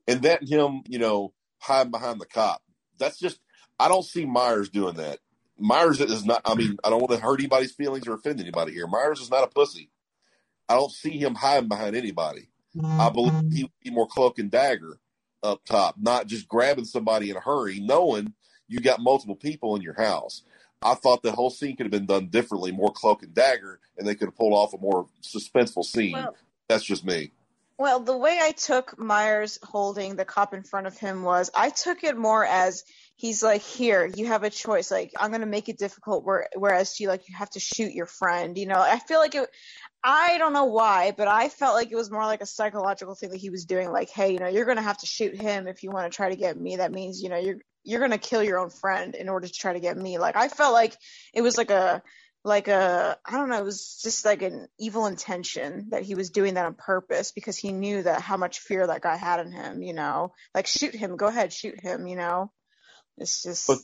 And 0.07 0.23
that 0.23 0.49
him, 0.49 0.83
you 0.87 0.99
know, 0.99 1.33
hiding 1.59 1.91
behind 1.91 2.21
the 2.21 2.27
cop. 2.27 2.63
That's 2.99 3.19
just 3.19 3.39
I 3.79 3.89
don't 3.89 4.05
see 4.05 4.25
Myers 4.25 4.71
doing 4.71 4.95
that. 4.95 5.19
Myers 5.59 6.01
is 6.01 6.25
not 6.25 6.43
I 6.45 6.55
mean, 6.55 6.77
I 6.85 6.91
don't 6.91 7.01
want 7.01 7.13
to 7.13 7.19
hurt 7.19 7.41
anybody's 7.41 7.73
feelings 7.73 8.07
or 8.07 8.15
offend 8.15 8.41
anybody 8.41 8.73
here. 8.73 8.87
Myers 8.87 9.21
is 9.21 9.31
not 9.31 9.45
a 9.45 9.49
pussy. 9.49 9.91
I 10.69 10.75
don't 10.75 10.93
see 10.93 11.19
him 11.19 11.35
hiding 11.35 11.69
behind 11.69 11.97
anybody. 11.97 12.49
I 12.85 13.11
believe 13.11 13.33
mm-hmm. 13.33 13.51
he 13.51 13.63
would 13.65 13.73
be 13.83 13.91
more 13.91 14.07
cloak 14.07 14.39
and 14.39 14.51
dagger 14.51 15.01
up 15.43 15.65
top, 15.65 15.97
not 15.99 16.27
just 16.27 16.49
grabbing 16.49 16.85
somebody 16.85 17.31
in 17.31 17.37
a 17.37 17.41
hurry, 17.41 17.81
knowing 17.81 18.35
you 18.69 18.81
got 18.81 19.01
multiple 19.01 19.37
people 19.37 19.75
in 19.75 19.83
your 19.83 19.95
house. 19.95 20.43
I 20.81 20.95
thought 20.95 21.23
the 21.23 21.33
whole 21.33 21.51
scene 21.51 21.77
could 21.77 21.87
have 21.87 21.91
been 21.91 22.07
done 22.07 22.27
differently, 22.29 22.71
more 22.71 22.93
cloak 22.93 23.23
and 23.23 23.35
dagger, 23.35 23.81
and 23.97 24.07
they 24.07 24.15
could 24.15 24.29
have 24.29 24.37
pulled 24.37 24.53
off 24.53 24.75
a 24.75 24.79
more 24.79 25.09
suspenseful 25.23 25.85
scene. 25.85 26.13
Well- 26.13 26.37
That's 26.69 26.85
just 26.85 27.05
me. 27.05 27.33
Well, 27.79 28.01
the 28.01 28.17
way 28.17 28.37
I 28.43 28.51
took 28.51 28.99
Myers 28.99 29.61
holding 29.63 30.17
the 30.17 30.25
cop 30.25 30.53
in 30.53 30.65
front 30.65 30.89
of 30.89 30.99
him 30.99 31.23
was 31.23 31.49
I 31.55 31.71
took 31.71 32.03
it 32.03 32.17
more 32.17 32.45
as 32.45 32.83
he's 33.15 33.41
like, 33.41 33.63
here, 33.63 34.05
you 34.05 34.27
have 34.27 34.43
a 34.43 34.51
choice. 34.51 34.91
Like, 34.91 35.13
I'm 35.17 35.31
going 35.31 35.43
to 35.43 35.47
make 35.47 35.69
it 35.69 35.79
difficult. 35.79 36.25
Where, 36.25 36.49
whereas 36.57 36.93
she, 36.97 37.07
like, 37.07 37.29
you 37.29 37.37
have 37.37 37.51
to 37.51 37.61
shoot 37.61 37.93
your 37.93 38.07
friend. 38.07 38.59
You 38.59 38.67
know, 38.67 38.81
I 38.81 38.99
feel 38.99 39.21
like 39.21 39.37
it, 39.37 39.49
I 40.03 40.39
don't 40.39 40.53
know 40.53 40.67
why, 40.67 41.13
but 41.17 41.29
I 41.29 41.49
felt 41.49 41.75
like 41.75 41.91
it 41.93 41.97
was 41.97 42.11
more 42.11 42.25
like 42.25 42.41
a 42.41 42.47
psychological 42.47 43.15
thing 43.15 43.31
that 43.31 43.39
he 43.41 43.51
was 43.51 43.65
doing. 43.67 43.91
Like, 43.93 44.11
hey, 44.11 44.33
you 44.33 44.39
know, 44.39 44.49
you're 44.49 44.65
going 44.65 44.77
to 44.77 44.83
have 44.83 44.99
to 44.99 45.07
shoot 45.07 45.41
him 45.41 45.67
if 45.67 45.83
you 45.83 45.91
want 45.91 46.11
to 46.11 46.17
try 46.17 46.31
to 46.31 46.37
get 46.37 46.59
me. 46.59 46.77
That 46.77 46.93
means, 46.93 47.23
you 47.23 47.29
know, 47.29 47.37
you're, 47.39 47.59
you're 47.85 47.99
going 48.01 48.13
to 48.13 48.19
kill 48.19 48.43
your 48.43 48.59
own 48.59 48.71
friend 48.71 49.15
in 49.15 49.29
order 49.29 49.47
to 49.47 49.53
try 49.53 49.73
to 49.73 49.81
get 49.81 49.97
me. 49.97 50.19
Like, 50.19 50.37
I 50.37 50.49
felt 50.49 50.73
like 50.73 50.97
it 51.35 51.43
was 51.43 51.59
like 51.59 51.71
a, 51.71 52.03
like 52.45 52.69
a 52.69 53.19
I 53.27 53.33
don't 53.33 53.51
know, 53.51 53.59
it 53.59 53.65
was 53.65 54.01
just 54.03 54.25
like 54.25 54.43
an 54.43 54.69
evil 54.79 55.07
intention 55.07 55.89
that 55.91 56.03
he 56.05 56.15
was 56.15 56.31
doing 56.31 56.55
that 56.55 56.67
on 56.67 56.75
purpose 56.75 57.33
because 57.33 57.57
he 57.59 57.73
knew 57.73 58.03
that 58.03 58.23
how 58.23 58.37
much 58.39 58.61
fear 58.61 58.87
that 58.87 59.03
guy 59.03 59.17
had 59.17 59.41
in 59.41 59.53
him, 59.53 59.83
you 59.83 59.93
know. 59.95 60.33
Like 60.55 60.67
shoot 60.67 60.95
him, 60.95 61.17
go 61.17 61.27
ahead, 61.27 61.53
shoot 61.53 61.81
him, 61.81 62.07
you 62.07 62.17
know. 62.17 62.53
It's 63.19 63.43
just 63.43 63.67
But- 63.67 63.79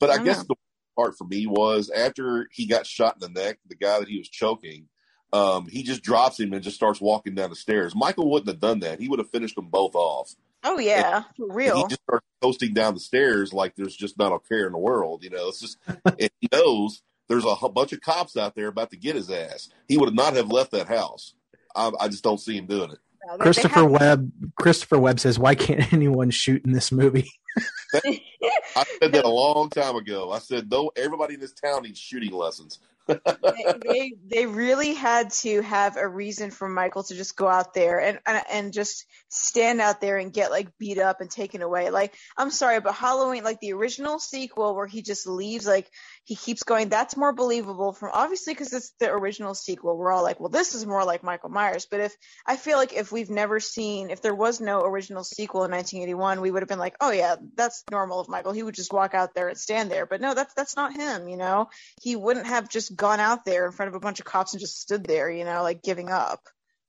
But 0.00 0.10
I 0.10 0.14
I, 0.14 0.18
guess 0.18 0.38
know. 0.38 0.44
the 0.48 0.56
part 0.96 1.16
for 1.18 1.26
me 1.26 1.46
was 1.46 1.90
after 1.90 2.48
he 2.52 2.66
got 2.66 2.86
shot 2.86 3.16
in 3.20 3.32
the 3.34 3.40
neck, 3.40 3.58
the 3.66 3.76
guy 3.76 3.98
that 4.00 4.08
he 4.08 4.18
was 4.18 4.28
choking, 4.28 4.88
um, 5.32 5.66
he 5.66 5.82
just 5.82 6.02
drops 6.02 6.38
him 6.40 6.52
and 6.52 6.62
just 6.62 6.76
starts 6.76 7.00
walking 7.00 7.34
down 7.34 7.50
the 7.50 7.56
stairs. 7.56 7.94
Michael 7.94 8.30
wouldn't 8.30 8.48
have 8.48 8.60
done 8.60 8.80
that. 8.80 9.00
He 9.00 9.08
would 9.08 9.18
have 9.18 9.30
finished 9.30 9.56
them 9.56 9.66
both 9.68 9.94
off. 9.94 10.34
Oh 10.64 10.78
yeah, 10.78 11.24
for 11.36 11.46
And 11.46 11.54
real. 11.54 11.76
he 11.76 11.82
just 11.88 12.02
starts 12.02 12.26
coasting 12.42 12.74
down 12.74 12.94
the 12.94 13.00
stairs 13.00 13.52
like 13.52 13.74
there's 13.76 13.94
just 13.96 14.18
not 14.18 14.32
a 14.32 14.38
care 14.38 14.66
in 14.66 14.72
the 14.72 14.78
world. 14.78 15.22
You 15.22 15.30
know, 15.30 15.48
it's 15.48 15.60
just 15.60 15.78
and 16.04 16.30
he 16.40 16.48
knows 16.52 17.02
there's 17.28 17.44
a 17.44 17.54
hu- 17.54 17.68
bunch 17.68 17.92
of 17.92 18.00
cops 18.00 18.36
out 18.36 18.54
there 18.54 18.68
about 18.68 18.90
to 18.90 18.96
get 18.96 19.14
his 19.16 19.30
ass. 19.30 19.68
He 19.88 19.96
would 19.98 20.14
not 20.14 20.34
have 20.34 20.50
left 20.50 20.70
that 20.72 20.88
house. 20.88 21.34
I, 21.74 21.90
I 22.00 22.08
just 22.08 22.24
don't 22.24 22.40
see 22.40 22.56
him 22.56 22.66
doing 22.66 22.90
it. 22.92 22.98
No, 23.26 23.32
they- 23.32 23.38
they 23.38 23.42
Christopher 23.42 23.80
had- 23.82 23.90
Webb. 23.90 24.32
Christopher 24.56 24.98
Webb 24.98 25.20
says, 25.20 25.38
"Why 25.38 25.54
can't 25.54 25.92
anyone 25.92 26.30
shoot 26.30 26.64
in 26.64 26.72
this 26.72 26.90
movie?" 26.90 27.30
I 27.94 28.84
said 29.00 29.12
that 29.12 29.24
a 29.24 29.28
long 29.28 29.70
time 29.70 29.96
ago. 29.96 30.30
I 30.30 30.38
said, 30.38 30.70
no, 30.70 30.90
everybody 30.96 31.34
in 31.34 31.40
this 31.40 31.52
town 31.52 31.82
needs 31.84 31.98
shooting 31.98 32.32
lessons. 32.32 32.78
They, 33.06 34.14
they 34.26 34.46
really 34.46 34.94
had 34.94 35.30
to 35.30 35.60
have 35.62 35.96
a 35.96 36.08
reason 36.08 36.50
for 36.50 36.68
Michael 36.68 37.04
to 37.04 37.14
just 37.14 37.36
go 37.36 37.46
out 37.46 37.72
there 37.74 38.00
and, 38.00 38.18
and 38.26 38.42
and 38.50 38.72
just 38.72 39.06
stand 39.28 39.80
out 39.80 40.00
there 40.00 40.18
and 40.18 40.32
get 40.32 40.50
like 40.50 40.76
beat 40.78 40.98
up 40.98 41.20
and 41.20 41.30
taken 41.30 41.62
away. 41.62 41.90
Like 41.90 42.14
I'm 42.36 42.50
sorry, 42.50 42.80
but 42.80 42.94
Halloween, 42.94 43.44
like 43.44 43.60
the 43.60 43.74
original 43.74 44.18
sequel 44.18 44.74
where 44.74 44.86
he 44.86 45.02
just 45.02 45.26
leaves, 45.26 45.66
like 45.66 45.88
he 46.24 46.34
keeps 46.34 46.64
going. 46.64 46.88
That's 46.88 47.16
more 47.16 47.32
believable 47.32 47.92
from 47.92 48.10
obviously 48.12 48.54
because 48.54 48.72
it's 48.72 48.92
the 48.98 49.10
original 49.10 49.54
sequel. 49.54 49.96
We're 49.96 50.12
all 50.12 50.24
like, 50.24 50.40
well, 50.40 50.48
this 50.48 50.74
is 50.74 50.84
more 50.84 51.04
like 51.04 51.22
Michael 51.22 51.50
Myers. 51.50 51.86
But 51.88 52.00
if 52.00 52.16
I 52.44 52.56
feel 52.56 52.76
like 52.76 52.92
if 52.92 53.12
we've 53.12 53.30
never 53.30 53.60
seen, 53.60 54.10
if 54.10 54.22
there 54.22 54.34
was 54.34 54.60
no 54.60 54.82
original 54.82 55.22
sequel 55.22 55.64
in 55.64 55.70
1981, 55.70 56.40
we 56.40 56.50
would 56.50 56.62
have 56.62 56.68
been 56.68 56.78
like, 56.78 56.96
oh 57.00 57.12
yeah, 57.12 57.36
that's 57.54 57.84
normal 57.90 58.20
of 58.20 58.28
Michael. 58.28 58.52
He 58.52 58.62
would 58.62 58.74
just 58.74 58.92
walk 58.92 59.14
out 59.14 59.34
there 59.34 59.48
and 59.48 59.58
stand 59.58 59.90
there. 59.90 60.06
But 60.06 60.20
no, 60.20 60.34
that's 60.34 60.54
that's 60.54 60.76
not 60.76 60.96
him. 60.96 61.28
You 61.28 61.36
know, 61.36 61.68
he 62.02 62.16
wouldn't 62.16 62.46
have 62.46 62.68
just 62.68 62.95
gone 62.96 63.20
out 63.20 63.44
there 63.44 63.66
in 63.66 63.72
front 63.72 63.88
of 63.88 63.94
a 63.94 64.00
bunch 64.00 64.20
of 64.20 64.26
cops 64.26 64.52
and 64.52 64.60
just 64.60 64.80
stood 64.80 65.04
there. 65.04 65.30
You 65.30 65.44
know, 65.44 65.62
like 65.62 65.82
giving 65.82 66.10
up. 66.10 66.40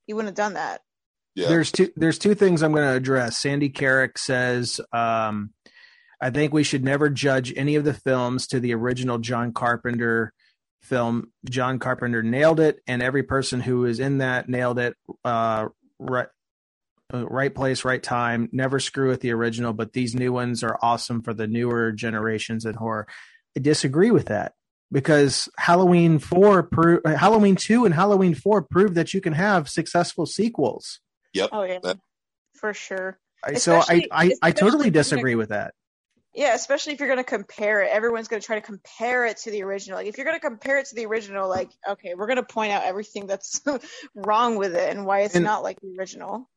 He 0.05 0.13
wouldn't 0.13 0.29
have 0.29 0.45
done 0.45 0.53
that. 0.53 0.81
Yeah. 1.35 1.49
There's 1.49 1.71
two. 1.71 1.91
There's 1.95 2.17
two 2.17 2.35
things 2.35 2.63
I'm 2.63 2.71
going 2.71 2.87
to 2.87 2.95
address. 2.95 3.37
Sandy 3.37 3.69
Carrick 3.69 4.17
says, 4.17 4.81
um, 4.91 5.51
"I 6.19 6.31
think 6.31 6.53
we 6.53 6.63
should 6.63 6.83
never 6.83 7.09
judge 7.09 7.53
any 7.55 7.75
of 7.75 7.83
the 7.83 7.93
films 7.93 8.47
to 8.47 8.59
the 8.59 8.73
original 8.73 9.19
John 9.19 9.53
Carpenter 9.53 10.33
film. 10.81 11.31
John 11.47 11.79
Carpenter 11.79 12.23
nailed 12.23 12.59
it, 12.59 12.79
and 12.87 13.03
every 13.03 13.23
person 13.23 13.59
who 13.59 13.85
is 13.85 13.99
in 13.99 14.19
that 14.19 14.49
nailed 14.49 14.79
it. 14.79 14.95
Uh, 15.23 15.67
right, 15.99 16.27
uh, 17.13 17.27
right 17.27 17.53
place, 17.53 17.85
right 17.85 18.01
time. 18.01 18.49
Never 18.51 18.79
screw 18.79 19.09
with 19.09 19.21
the 19.21 19.31
original, 19.31 19.73
but 19.73 19.93
these 19.93 20.15
new 20.15 20.33
ones 20.33 20.63
are 20.63 20.79
awesome 20.81 21.21
for 21.21 21.33
the 21.33 21.47
newer 21.47 21.91
generations 21.91 22.65
in 22.65 22.73
horror. 22.73 23.07
I 23.55 23.59
disagree 23.59 24.11
with 24.11 24.25
that 24.27 24.53
because 24.91 25.49
Halloween 25.57 26.19
four, 26.19 26.63
pro- 26.63 26.99
uh, 27.05 27.15
Halloween 27.17 27.55
two, 27.55 27.85
and 27.85 27.93
Halloween 27.93 28.33
four 28.35 28.61
prove 28.61 28.93
that 28.95 29.13
you 29.13 29.21
can 29.21 29.33
have 29.33 29.69
successful 29.69 30.25
sequels." 30.25 30.99
Yep. 31.33 31.49
Oh 31.51 31.63
yeah, 31.63 31.79
That- 31.83 31.99
for 32.55 32.73
sure. 32.73 33.19
I- 33.43 33.53
so 33.55 33.81
I, 33.87 34.05
I, 34.11 34.31
I 34.41 34.51
totally 34.51 34.89
disagree 34.89 35.35
with 35.35 35.49
that. 35.49 35.73
Yeah, 36.33 36.53
especially 36.53 36.93
if 36.93 36.99
you're 36.99 37.07
going 37.07 37.17
to 37.17 37.23
compare 37.23 37.81
it. 37.81 37.89
Everyone's 37.91 38.27
going 38.27 38.39
to 38.41 38.45
try 38.45 38.55
to 38.57 38.61
compare 38.65 39.25
it 39.25 39.37
to 39.37 39.51
the 39.51 39.63
original. 39.63 39.97
Like, 39.97 40.05
if 40.07 40.17
you're 40.17 40.25
going 40.25 40.39
to 40.39 40.45
compare 40.45 40.77
it 40.77 40.85
to 40.87 40.95
the 40.95 41.05
original, 41.07 41.49
like, 41.49 41.69
okay, 41.89 42.13
we're 42.15 42.27
going 42.27 42.37
to 42.37 42.43
point 42.43 42.71
out 42.71 42.83
everything 42.83 43.25
that's 43.25 43.59
wrong 44.15 44.55
with 44.57 44.75
it 44.75 44.89
and 44.91 45.03
why 45.05 45.21
it's 45.21 45.33
And- 45.35 45.43
not 45.45 45.63
like 45.63 45.79
the 45.81 45.95
original. 45.97 46.47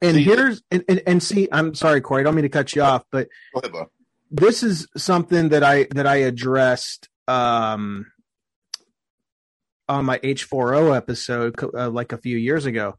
And 0.00 0.14
See- 0.16 0.22
here's 0.24 0.62
and, 0.70 0.84
and, 0.88 1.02
and 1.06 1.22
see, 1.22 1.48
I'm 1.52 1.74
sorry, 1.74 2.00
Corey, 2.00 2.20
I 2.20 2.24
don't 2.24 2.34
mean 2.36 2.44
to 2.44 2.48
cut 2.48 2.74
you 2.76 2.82
off, 2.82 3.04
but 3.10 3.28
Go 3.54 3.60
ahead, 3.68 3.86
this 4.30 4.62
is 4.62 4.86
something 4.96 5.50
that 5.50 5.62
I 5.64 5.86
that 5.90 6.06
I 6.06 6.16
addressed 6.16 7.08
um 7.28 8.06
on 9.88 10.04
my 10.04 10.18
H4O 10.18 10.96
episode 10.96 11.54
uh, 11.74 11.90
like 11.90 12.12
a 12.12 12.18
few 12.18 12.36
years 12.36 12.66
ago. 12.66 12.96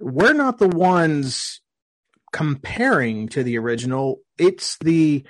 We're 0.00 0.32
not 0.32 0.58
the 0.58 0.68
ones 0.68 1.60
comparing 2.32 3.28
to 3.28 3.44
the 3.44 3.58
original. 3.58 4.20
It's 4.38 4.76
the 4.78 5.24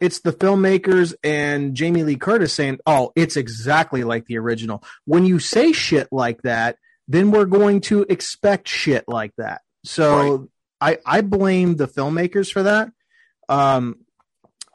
it's 0.00 0.20
the 0.20 0.32
filmmakers 0.32 1.14
and 1.22 1.74
Jamie 1.74 2.04
Lee 2.04 2.16
Curtis 2.16 2.54
saying, 2.54 2.78
"Oh, 2.86 3.12
it's 3.14 3.36
exactly 3.36 4.04
like 4.04 4.24
the 4.24 4.38
original." 4.38 4.82
When 5.04 5.26
you 5.26 5.38
say 5.38 5.72
shit 5.72 6.08
like 6.10 6.42
that, 6.42 6.76
then 7.06 7.30
we're 7.30 7.44
going 7.44 7.82
to 7.82 8.06
expect 8.08 8.68
shit 8.68 9.04
like 9.06 9.32
that. 9.36 9.60
So 9.84 10.48
I 10.80 10.98
I 11.04 11.20
blame 11.20 11.76
the 11.76 11.86
filmmakers 11.86 12.50
for 12.50 12.62
that. 12.62 12.90
Um, 13.50 13.96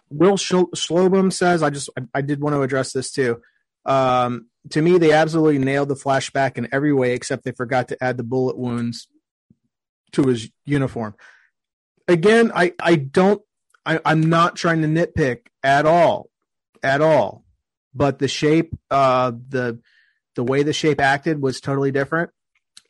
Will 0.10 0.38
Schlobum 0.38 1.34
says, 1.34 1.64
I 1.64 1.70
just 1.70 1.90
I, 1.98 2.04
I 2.16 2.22
did 2.22 2.42
want 2.42 2.56
to 2.56 2.62
address 2.62 2.94
this 2.94 3.12
too. 3.12 3.42
Um, 3.86 4.48
to 4.72 4.82
me, 4.82 4.98
they 4.98 5.12
absolutely 5.12 5.60
nailed 5.60 5.90
the 5.90 5.96
flashback 5.96 6.58
in 6.58 6.68
every 6.72 6.94
way, 6.94 7.14
except 7.14 7.44
they 7.44 7.52
forgot 7.52 7.88
to 7.90 8.04
add 8.04 8.18
the 8.18 8.24
bullet 8.24 8.58
wounds 8.58 9.08
to 10.14 10.24
his 10.24 10.50
uniform. 10.66 11.16
Again, 12.08 12.52
I 12.56 12.74
I 12.80 12.96
don't 12.96 13.42
I, 13.86 14.00
I'm 14.06 14.30
not 14.30 14.56
trying 14.56 14.82
to 14.82 14.88
nitpick 14.88 15.48
at 15.64 15.86
all, 15.86 16.30
at 16.82 17.02
all. 17.02 17.44
But 17.94 18.20
the 18.20 18.28
shape, 18.28 18.76
uh, 18.92 19.32
the 19.32 19.80
the 20.36 20.44
way 20.44 20.64
the 20.64 20.74
shape 20.74 21.00
acted 21.00 21.42
was 21.42 21.62
totally 21.62 21.92
different. 21.92 22.32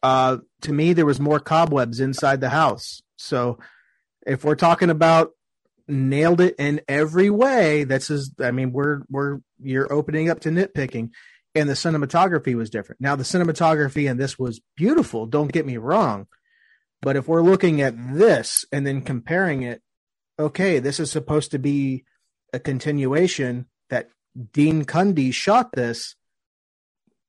Uh, 0.01 0.37
to 0.61 0.73
me, 0.73 0.93
there 0.93 1.05
was 1.05 1.19
more 1.19 1.39
cobwebs 1.39 1.99
inside 1.99 2.41
the 2.41 2.49
house. 2.49 3.01
So, 3.17 3.59
if 4.25 4.43
we're 4.43 4.55
talking 4.55 4.89
about 4.89 5.31
nailed 5.87 6.41
it 6.41 6.55
in 6.57 6.81
every 6.87 7.29
way, 7.29 7.83
that's 7.83 8.09
as 8.09 8.31
I 8.39 8.51
mean, 8.51 8.71
we're 8.71 9.01
we're 9.09 9.39
you're 9.59 9.91
opening 9.91 10.29
up 10.29 10.41
to 10.41 10.49
nitpicking, 10.49 11.11
and 11.53 11.69
the 11.69 11.73
cinematography 11.73 12.55
was 12.55 12.69
different. 12.69 13.01
Now, 13.01 13.15
the 13.15 13.23
cinematography 13.23 14.09
in 14.09 14.17
this 14.17 14.37
was 14.37 14.61
beautiful. 14.75 15.25
Don't 15.25 15.51
get 15.51 15.65
me 15.65 15.77
wrong, 15.77 16.27
but 17.01 17.15
if 17.15 17.27
we're 17.27 17.41
looking 17.41 17.81
at 17.81 17.95
this 18.13 18.65
and 18.71 18.85
then 18.85 19.01
comparing 19.01 19.61
it, 19.61 19.81
okay, 20.39 20.79
this 20.79 20.99
is 20.99 21.11
supposed 21.11 21.51
to 21.51 21.59
be 21.59 22.03
a 22.53 22.59
continuation 22.59 23.67
that 23.89 24.09
Dean 24.53 24.85
Cundey 24.85 25.33
shot 25.33 25.71
this. 25.73 26.15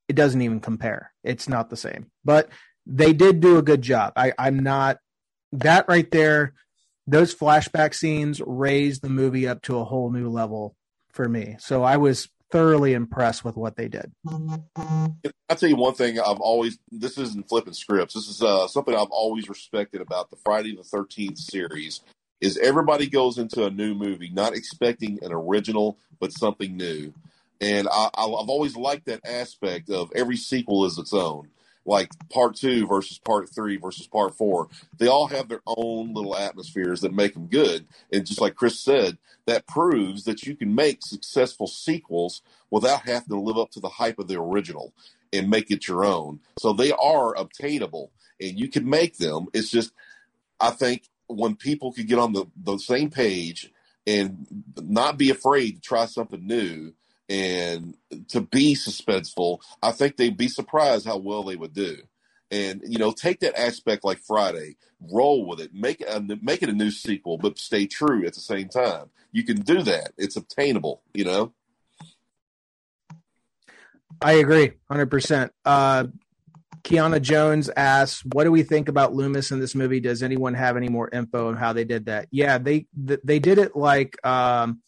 It 0.08 0.16
doesn't 0.16 0.42
even 0.42 0.60
compare. 0.60 1.12
It's 1.24 1.48
not 1.48 1.68
the 1.68 1.76
same, 1.76 2.10
but 2.24 2.48
they 2.86 3.12
did 3.12 3.40
do 3.40 3.58
a 3.58 3.62
good 3.62 3.82
job. 3.82 4.12
I, 4.16 4.32
I'm 4.38 4.60
not 4.60 4.98
that 5.52 5.86
right 5.88 6.08
there. 6.10 6.54
Those 7.06 7.34
flashback 7.34 7.94
scenes 7.94 8.40
raised 8.44 9.02
the 9.02 9.08
movie 9.08 9.46
up 9.46 9.62
to 9.62 9.78
a 9.78 9.84
whole 9.84 10.10
new 10.10 10.28
level 10.28 10.74
for 11.12 11.28
me. 11.28 11.56
So 11.60 11.82
I 11.82 11.96
was 11.96 12.28
thoroughly 12.50 12.94
impressed 12.94 13.44
with 13.44 13.56
what 13.56 13.76
they 13.76 13.88
did. 13.88 14.12
I'll 14.26 15.56
tell 15.56 15.68
you 15.68 15.76
one 15.76 15.94
thing 15.94 16.18
I've 16.18 16.40
always 16.40 16.78
this 16.90 17.18
isn't 17.18 17.48
flipping 17.48 17.72
scripts. 17.72 18.14
This 18.14 18.28
is 18.28 18.42
uh, 18.42 18.68
something 18.68 18.94
I've 18.94 19.10
always 19.10 19.48
respected 19.48 20.00
about 20.00 20.30
the 20.30 20.36
Friday 20.44 20.74
the 20.76 20.82
thirteenth 20.82 21.38
series 21.38 22.00
is 22.40 22.58
everybody 22.58 23.08
goes 23.08 23.38
into 23.38 23.64
a 23.64 23.70
new 23.70 23.94
movie 23.94 24.30
not 24.30 24.54
expecting 24.54 25.18
an 25.22 25.32
original 25.32 25.98
but 26.20 26.32
something 26.32 26.76
new. 26.76 27.12
And 27.60 27.88
I, 27.90 28.10
I've 28.14 28.50
always 28.50 28.76
liked 28.76 29.06
that 29.06 29.20
aspect 29.24 29.88
of 29.90 30.12
every 30.14 30.36
sequel 30.36 30.84
is 30.84 30.98
its 30.98 31.14
own. 31.14 31.48
Like 31.86 32.10
part 32.30 32.56
two 32.56 32.86
versus 32.86 33.18
part 33.18 33.48
three 33.48 33.76
versus 33.76 34.08
part 34.08 34.34
four. 34.34 34.68
They 34.98 35.06
all 35.06 35.28
have 35.28 35.48
their 35.48 35.62
own 35.66 36.12
little 36.12 36.36
atmospheres 36.36 37.00
that 37.02 37.14
make 37.14 37.34
them 37.34 37.46
good. 37.46 37.86
And 38.12 38.26
just 38.26 38.40
like 38.40 38.56
Chris 38.56 38.80
said, 38.80 39.18
that 39.46 39.68
proves 39.68 40.24
that 40.24 40.42
you 40.42 40.56
can 40.56 40.74
make 40.74 40.98
successful 41.02 41.68
sequels 41.68 42.42
without 42.70 43.02
having 43.06 43.28
to 43.28 43.40
live 43.40 43.56
up 43.56 43.70
to 43.70 43.80
the 43.80 43.88
hype 43.88 44.18
of 44.18 44.26
the 44.26 44.38
original 44.40 44.92
and 45.32 45.48
make 45.48 45.70
it 45.70 45.86
your 45.86 46.04
own. 46.04 46.40
So 46.58 46.72
they 46.72 46.90
are 46.92 47.36
obtainable 47.36 48.10
and 48.40 48.58
you 48.58 48.68
can 48.68 48.88
make 48.88 49.18
them. 49.18 49.46
It's 49.54 49.70
just, 49.70 49.92
I 50.60 50.70
think 50.70 51.04
when 51.28 51.54
people 51.54 51.92
could 51.92 52.08
get 52.08 52.18
on 52.18 52.32
the, 52.32 52.46
the 52.56 52.78
same 52.78 53.10
page 53.10 53.70
and 54.06 54.46
not 54.80 55.18
be 55.18 55.30
afraid 55.30 55.76
to 55.76 55.80
try 55.80 56.06
something 56.06 56.44
new 56.46 56.92
and 57.28 57.96
to 58.28 58.40
be 58.40 58.74
suspenseful. 58.74 59.60
I 59.82 59.92
think 59.92 60.16
they'd 60.16 60.36
be 60.36 60.48
surprised 60.48 61.06
how 61.06 61.16
well 61.16 61.42
they 61.42 61.56
would 61.56 61.74
do. 61.74 61.98
And 62.50 62.82
you 62.86 62.98
know, 62.98 63.10
take 63.10 63.40
that 63.40 63.58
aspect 63.58 64.04
like 64.04 64.18
Friday, 64.18 64.76
roll 65.00 65.46
with 65.46 65.60
it, 65.60 65.74
make 65.74 66.00
it 66.00 66.08
a, 66.08 66.20
make 66.40 66.62
it 66.62 66.68
a 66.68 66.72
new 66.72 66.92
sequel, 66.92 67.38
but 67.38 67.58
stay 67.58 67.86
true 67.86 68.24
at 68.24 68.34
the 68.34 68.40
same 68.40 68.68
time. 68.68 69.10
You 69.32 69.42
can 69.42 69.60
do 69.60 69.82
that; 69.82 70.12
it's 70.16 70.36
obtainable. 70.36 71.02
You 71.12 71.24
know. 71.24 71.52
I 74.22 74.34
agree, 74.34 74.72
hundred 74.88 75.10
percent. 75.10 75.52
Uh, 75.64 76.06
Kiana 76.84 77.20
Jones 77.20 77.68
asks, 77.76 78.24
"What 78.32 78.44
do 78.44 78.52
we 78.52 78.62
think 78.62 78.88
about 78.88 79.12
Loomis 79.12 79.50
in 79.50 79.58
this 79.58 79.74
movie? 79.74 79.98
Does 79.98 80.22
anyone 80.22 80.54
have 80.54 80.76
any 80.76 80.88
more 80.88 81.10
info 81.12 81.48
on 81.48 81.56
how 81.56 81.72
they 81.72 81.84
did 81.84 82.06
that?" 82.06 82.28
Yeah, 82.30 82.58
they 82.58 82.86
they 82.94 83.40
did 83.40 83.58
it 83.58 83.74
like 83.74 84.24
um, 84.24 84.82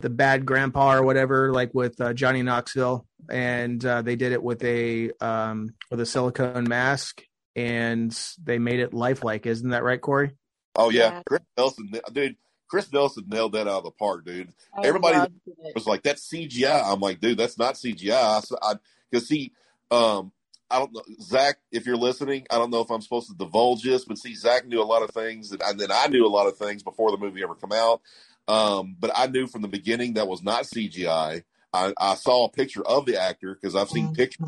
the 0.00 0.10
Bad 0.10 0.46
Grandpa 0.46 0.94
or 0.94 1.02
whatever, 1.02 1.52
like 1.52 1.74
with 1.74 2.00
uh, 2.00 2.12
Johnny 2.12 2.42
Knoxville, 2.42 3.06
and 3.30 3.84
uh, 3.84 4.02
they 4.02 4.16
did 4.16 4.32
it 4.32 4.42
with 4.42 4.62
a 4.64 5.10
um, 5.20 5.74
with 5.90 6.00
a 6.00 6.06
silicone 6.06 6.68
mask, 6.68 7.22
and 7.56 8.16
they 8.42 8.58
made 8.58 8.80
it 8.80 8.94
lifelike. 8.94 9.46
Isn't 9.46 9.70
that 9.70 9.82
right, 9.82 10.00
Corey? 10.00 10.32
Oh 10.76 10.90
yeah, 10.90 11.10
Yeah. 11.10 11.22
Chris 11.26 11.42
Nelson, 11.56 11.92
dude. 12.12 12.36
Chris 12.68 12.92
Nelson 12.92 13.24
nailed 13.28 13.52
that 13.52 13.66
out 13.66 13.78
of 13.78 13.84
the 13.84 13.90
park, 13.92 14.26
dude. 14.26 14.52
I 14.76 14.86
Everybody 14.86 15.32
was 15.74 15.86
like, 15.86 16.02
"That's 16.02 16.28
CGI." 16.28 16.82
I'm 16.84 17.00
like, 17.00 17.20
"Dude, 17.20 17.38
that's 17.38 17.58
not 17.58 17.74
CGI." 17.74 18.78
Because 19.10 19.26
see, 19.26 19.52
um, 19.90 20.32
I 20.70 20.78
don't 20.78 20.92
know, 20.92 21.02
Zach. 21.20 21.56
If 21.72 21.86
you're 21.86 21.96
listening, 21.96 22.46
I 22.50 22.58
don't 22.58 22.70
know 22.70 22.82
if 22.82 22.90
I'm 22.90 23.00
supposed 23.00 23.30
to 23.30 23.36
divulge 23.36 23.82
this, 23.82 24.04
but 24.04 24.18
see, 24.18 24.34
Zach 24.34 24.66
knew 24.66 24.82
a 24.82 24.84
lot 24.84 25.02
of 25.02 25.10
things, 25.10 25.48
that, 25.50 25.62
and 25.64 25.80
then 25.80 25.90
I 25.90 26.08
knew 26.08 26.26
a 26.26 26.28
lot 26.28 26.46
of 26.46 26.58
things 26.58 26.82
before 26.82 27.10
the 27.10 27.16
movie 27.16 27.42
ever 27.42 27.54
come 27.54 27.72
out. 27.72 28.02
Um, 28.48 28.96
but 28.98 29.10
I 29.14 29.26
knew 29.26 29.46
from 29.46 29.62
the 29.62 29.68
beginning 29.68 30.14
that 30.14 30.26
was 30.26 30.42
not 30.42 30.64
CGI. 30.64 31.44
I, 31.72 31.92
I 31.98 32.14
saw 32.14 32.46
a 32.46 32.50
picture 32.50 32.82
of 32.84 33.04
the 33.04 33.20
actor 33.20 33.54
because 33.54 33.76
I've 33.76 33.90
seen 33.90 34.14
pictures 34.14 34.46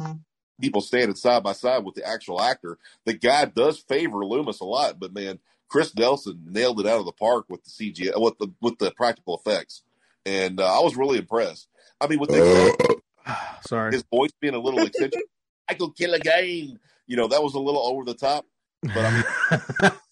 people 0.61 0.80
standing 0.80 1.16
side 1.16 1.42
by 1.42 1.53
side 1.53 1.84
with 1.84 1.94
the 1.94 2.07
actual 2.07 2.40
actor. 2.40 2.78
The 3.07 3.14
guy 3.14 3.46
does 3.46 3.78
favor 3.78 4.24
Loomis 4.24 4.61
a 4.61 4.64
lot, 4.64 5.01
but 5.01 5.14
man, 5.14 5.38
Chris 5.68 5.94
Nelson 5.94 6.44
nailed 6.46 6.80
it 6.80 6.86
out 6.86 6.98
of 6.98 7.07
the 7.07 7.12
park 7.12 7.46
with 7.48 7.62
the 7.64 7.70
CGI, 7.70 8.20
with 8.20 8.38
the 8.38 8.48
with 8.61 8.78
the 8.78 8.90
practical 8.92 9.36
effects, 9.36 9.82
and 10.26 10.61
uh, 10.61 10.64
I 10.64 10.82
was 10.82 10.96
really 10.96 11.18
impressed. 11.18 11.68
I 12.01 12.07
mean, 12.07 12.18
with 12.18 12.30
the, 12.30 13.01
Sorry. 13.66 13.92
his 13.92 14.05
voice 14.11 14.30
being 14.40 14.55
a 14.55 14.59
little 14.59 14.80
eccentric, 14.80 15.24
I 15.68 15.74
could 15.74 15.94
kill 15.96 16.14
again. 16.14 16.78
You 17.07 17.16
know, 17.16 17.28
that 17.28 17.42
was 17.42 17.55
a 17.55 17.61
little 17.61 17.82
over 17.82 18.05
the 18.05 18.14
top, 18.14 18.46
but 18.82 18.96
I 18.96 19.11
mean, 19.11 19.92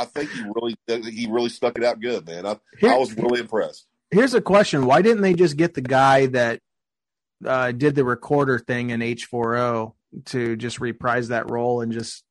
I 0.00 0.04
think 0.06 0.30
he 0.30 0.42
really 0.42 0.76
he 0.86 1.26
really 1.30 1.50
stuck 1.50 1.76
it 1.76 1.84
out 1.84 2.00
good, 2.00 2.26
man. 2.26 2.46
I, 2.46 2.58
Here- 2.78 2.90
I 2.90 2.96
was 2.96 3.14
really 3.14 3.40
impressed. 3.40 3.86
Here's 4.10 4.34
a 4.34 4.40
question: 4.40 4.86
Why 4.86 5.02
didn't 5.02 5.22
they 5.22 5.34
just 5.34 5.56
get 5.56 5.74
the 5.74 5.82
guy 5.82 6.26
that 6.26 6.60
uh, 7.44 7.72
did 7.72 7.94
the 7.94 8.04
recorder 8.04 8.58
thing 8.58 8.90
in 8.90 9.00
H4O 9.00 9.92
to 10.26 10.56
just 10.56 10.80
reprise 10.80 11.28
that 11.28 11.50
role 11.50 11.80
and 11.82 11.92
just 11.92 12.24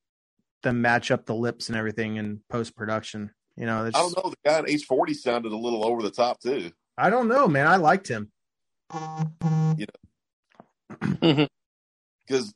then 0.64 0.82
match 0.82 1.12
up 1.12 1.26
the 1.26 1.36
lips 1.36 1.70
and 1.70 1.78
everything 1.78 2.18
in 2.18 2.42
post 2.50 2.76
production? 2.76 3.32
You 3.56 3.66
know, 3.66 3.86
I 3.86 3.92
don't 3.92 4.18
know. 4.18 4.32
The 4.32 4.50
guy 4.50 4.60
in 4.60 4.70
H 4.70 4.86
forty 4.86 5.14
sounded 5.14 5.52
a 5.52 5.58
little 5.58 5.86
over 5.86 6.02
the 6.02 6.12
top 6.12 6.40
too. 6.42 6.72
I 6.98 7.10
don't 7.10 7.28
know, 7.28 7.48
man. 7.48 7.68
I 7.68 7.76
liked 7.76 8.08
him. 8.08 8.32
You 9.78 9.86
know, 11.22 11.48
because 12.28 12.54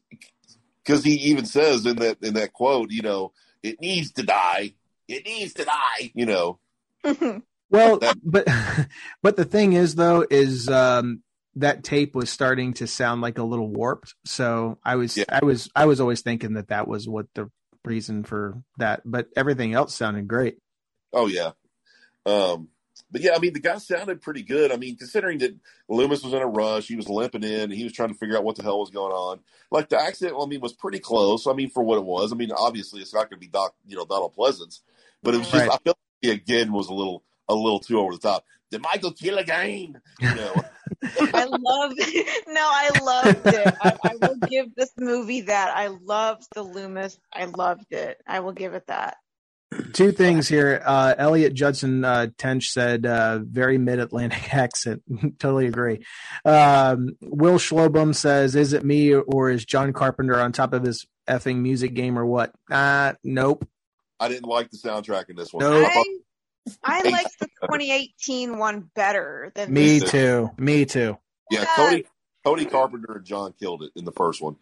because 0.83 1.03
he 1.03 1.13
even 1.13 1.45
says 1.45 1.85
in 1.85 1.97
that 1.97 2.17
in 2.21 2.33
that 2.33 2.53
quote, 2.53 2.91
you 2.91 3.01
know, 3.01 3.31
it 3.61 3.79
needs 3.79 4.11
to 4.13 4.23
die. 4.23 4.73
It 5.07 5.25
needs 5.25 5.53
to 5.55 5.65
die. 5.65 6.11
You 6.13 6.25
know, 6.25 6.59
Well, 7.69 7.97
That- 7.99 8.17
but 8.23 8.47
but 9.23 9.35
the 9.35 9.45
thing 9.45 9.73
is, 9.73 9.95
though, 9.95 10.25
is 10.29 10.69
um, 10.69 11.21
that 11.55 11.83
tape 11.83 12.15
was 12.15 12.29
starting 12.29 12.73
to 12.75 12.87
sound 12.87 13.21
like 13.21 13.37
a 13.37 13.43
little 13.43 13.69
warped. 13.69 14.15
So 14.25 14.77
I 14.83 14.95
was 14.95 15.17
Yeah. 15.17 15.25
I 15.29 15.43
was 15.43 15.69
I 15.75 15.85
was 15.85 15.99
always 15.99 16.21
thinking 16.21 16.53
that 16.53 16.69
that 16.69 16.87
was 16.87 17.07
what 17.07 17.27
the 17.35 17.49
reason 17.85 18.23
for 18.23 18.61
that. 18.77 19.01
But 19.05 19.27
everything 19.35 19.73
else 19.73 19.95
sounded 19.95 20.27
great. 20.27 20.57
oh 21.13 21.27
yeah. 21.27 21.51
Um, 22.25 22.69
but 23.11 23.21
yeah, 23.21 23.33
I 23.35 23.39
mean, 23.39 23.53
the 23.53 23.59
guy 23.59 23.77
sounded 23.79 24.21
pretty 24.21 24.41
good. 24.43 24.71
I 24.71 24.77
mean, 24.77 24.95
considering 24.95 25.37
that 25.39 25.55
Loomis 25.89 26.23
was 26.23 26.33
in 26.33 26.41
a 26.41 26.47
rush, 26.47 26.87
he 26.87 26.95
was 26.95 27.09
limping 27.09 27.43
in, 27.43 27.69
he 27.69 27.83
was 27.83 27.93
trying 27.93 28.09
to 28.09 28.15
figure 28.15 28.37
out 28.37 28.43
what 28.43 28.55
the 28.55 28.63
hell 28.63 28.79
was 28.79 28.89
going 28.89 29.11
on. 29.11 29.39
Like 29.69 29.89
the 29.89 29.99
accident, 29.99 30.37
I 30.41 30.45
mean, 30.45 30.61
was 30.61 30.73
pretty 30.73 30.99
close. 30.99 31.45
I 31.45 31.53
mean, 31.53 31.69
for 31.69 31.83
what 31.83 31.97
it 31.97 32.05
was. 32.05 32.31
I 32.31 32.35
mean, 32.35 32.51
obviously, 32.51 33.01
it's 33.01 33.13
not 33.13 33.29
going 33.29 33.39
to 33.41 33.45
be 33.45 33.47
Doc, 33.47 33.75
you 33.85 33.97
know, 33.97 34.05
Donald 34.05 34.33
Pleasence, 34.35 34.79
but 35.23 35.33
it 35.33 35.39
was 35.39 35.49
just 35.49 35.67
Right. 35.67 35.71
I 35.71 35.77
felt 35.83 35.97
like 35.97 35.97
he 36.21 36.29
again 36.31 36.71
was 36.71 36.89
a 36.89 36.93
little 36.93 37.23
a 37.49 37.53
little 37.55 37.79
too 37.79 37.99
over 37.99 38.13
the 38.13 38.19
top. 38.19 38.43
Did 38.71 38.81
Michael 38.81 39.11
kill 39.11 39.37
again? 39.37 40.01
You 40.19 40.35
know. 40.35 40.53
I 41.03 41.45
loved 41.45 41.99
No, 42.47 42.61
I 42.61 42.91
loved 43.01 43.47
it. 43.47 43.75
I, 43.81 43.97
I 44.03 44.15
will 44.21 44.37
give 44.49 44.73
this 44.75 44.91
movie 44.97 45.41
that. 45.41 45.75
I 45.75 45.87
loved 45.87 46.43
the 46.55 46.63
Loomis. 46.63 47.17
I 47.33 47.45
loved 47.45 47.91
it. 47.91 48.21
I 48.27 48.39
will 48.39 48.53
give 48.53 48.73
it 48.73 48.87
that. 48.87 49.17
Two 49.93 50.11
things 50.11 50.47
here. 50.47 50.81
Uh, 50.85 51.15
Elliot 51.17 51.53
Judson 51.53 52.05
uh, 52.05 52.27
Tench 52.37 52.69
said, 52.69 53.05
uh, 53.05 53.39
very 53.39 53.77
mid 53.77 53.99
Atlantic 53.99 54.53
accent. 54.55 55.01
totally 55.39 55.65
agree. 55.67 56.05
Um, 56.45 57.17
Will 57.21 57.57
Schlobum 57.57 58.13
says, 58.15 58.55
is 58.55 58.73
it 58.73 58.83
me 58.85 59.13
or 59.13 59.49
is 59.49 59.65
John 59.65 59.91
Carpenter 59.93 60.39
on 60.39 60.51
top 60.51 60.73
of 60.73 60.83
his 60.83 61.05
effing 61.27 61.57
music 61.57 61.93
game 61.95 62.17
or 62.19 62.25
what? 62.25 62.53
Uh, 62.71 63.13
nope. 63.23 63.67
I 64.23 64.29
didn't 64.29 64.47
like 64.47 64.69
the 64.71 64.77
soundtrack 64.77 65.29
in 65.29 65.35
this 65.35 65.51
one. 65.53 65.63
No. 65.63 65.83
I 65.83 65.89
thought- 65.89 66.05
I, 66.81 67.01
I 67.05 67.09
liked 67.09 67.39
the 67.41 67.47
2018 67.63 68.57
one 68.57 68.89
better 68.95 69.51
than 69.53 69.73
Me 69.73 69.99
this. 69.99 70.09
too. 70.11 70.49
Me 70.57 70.85
too. 70.85 71.17
Yeah, 71.51 71.61
Yes. 71.61 71.75
Cody 71.75 72.05
Cody 72.45 72.65
Carpenter 72.65 73.15
and 73.17 73.25
John 73.25 73.53
killed 73.59 73.83
it 73.83 73.91
in 73.97 74.05
the 74.05 74.13
first 74.13 74.41
one. 74.41 74.55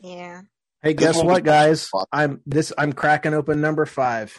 Yeah. 0.00 0.42
Hey, 0.82 0.92
This 0.92 1.06
guess 1.06 1.16
what, 1.16 1.26
was- 1.26 1.40
guys? 1.42 1.88
I'm 2.12 2.40
this. 2.46 2.72
I'm 2.76 2.92
cracking 2.92 3.32
open 3.34 3.60
number 3.60 3.86
five. 3.86 4.36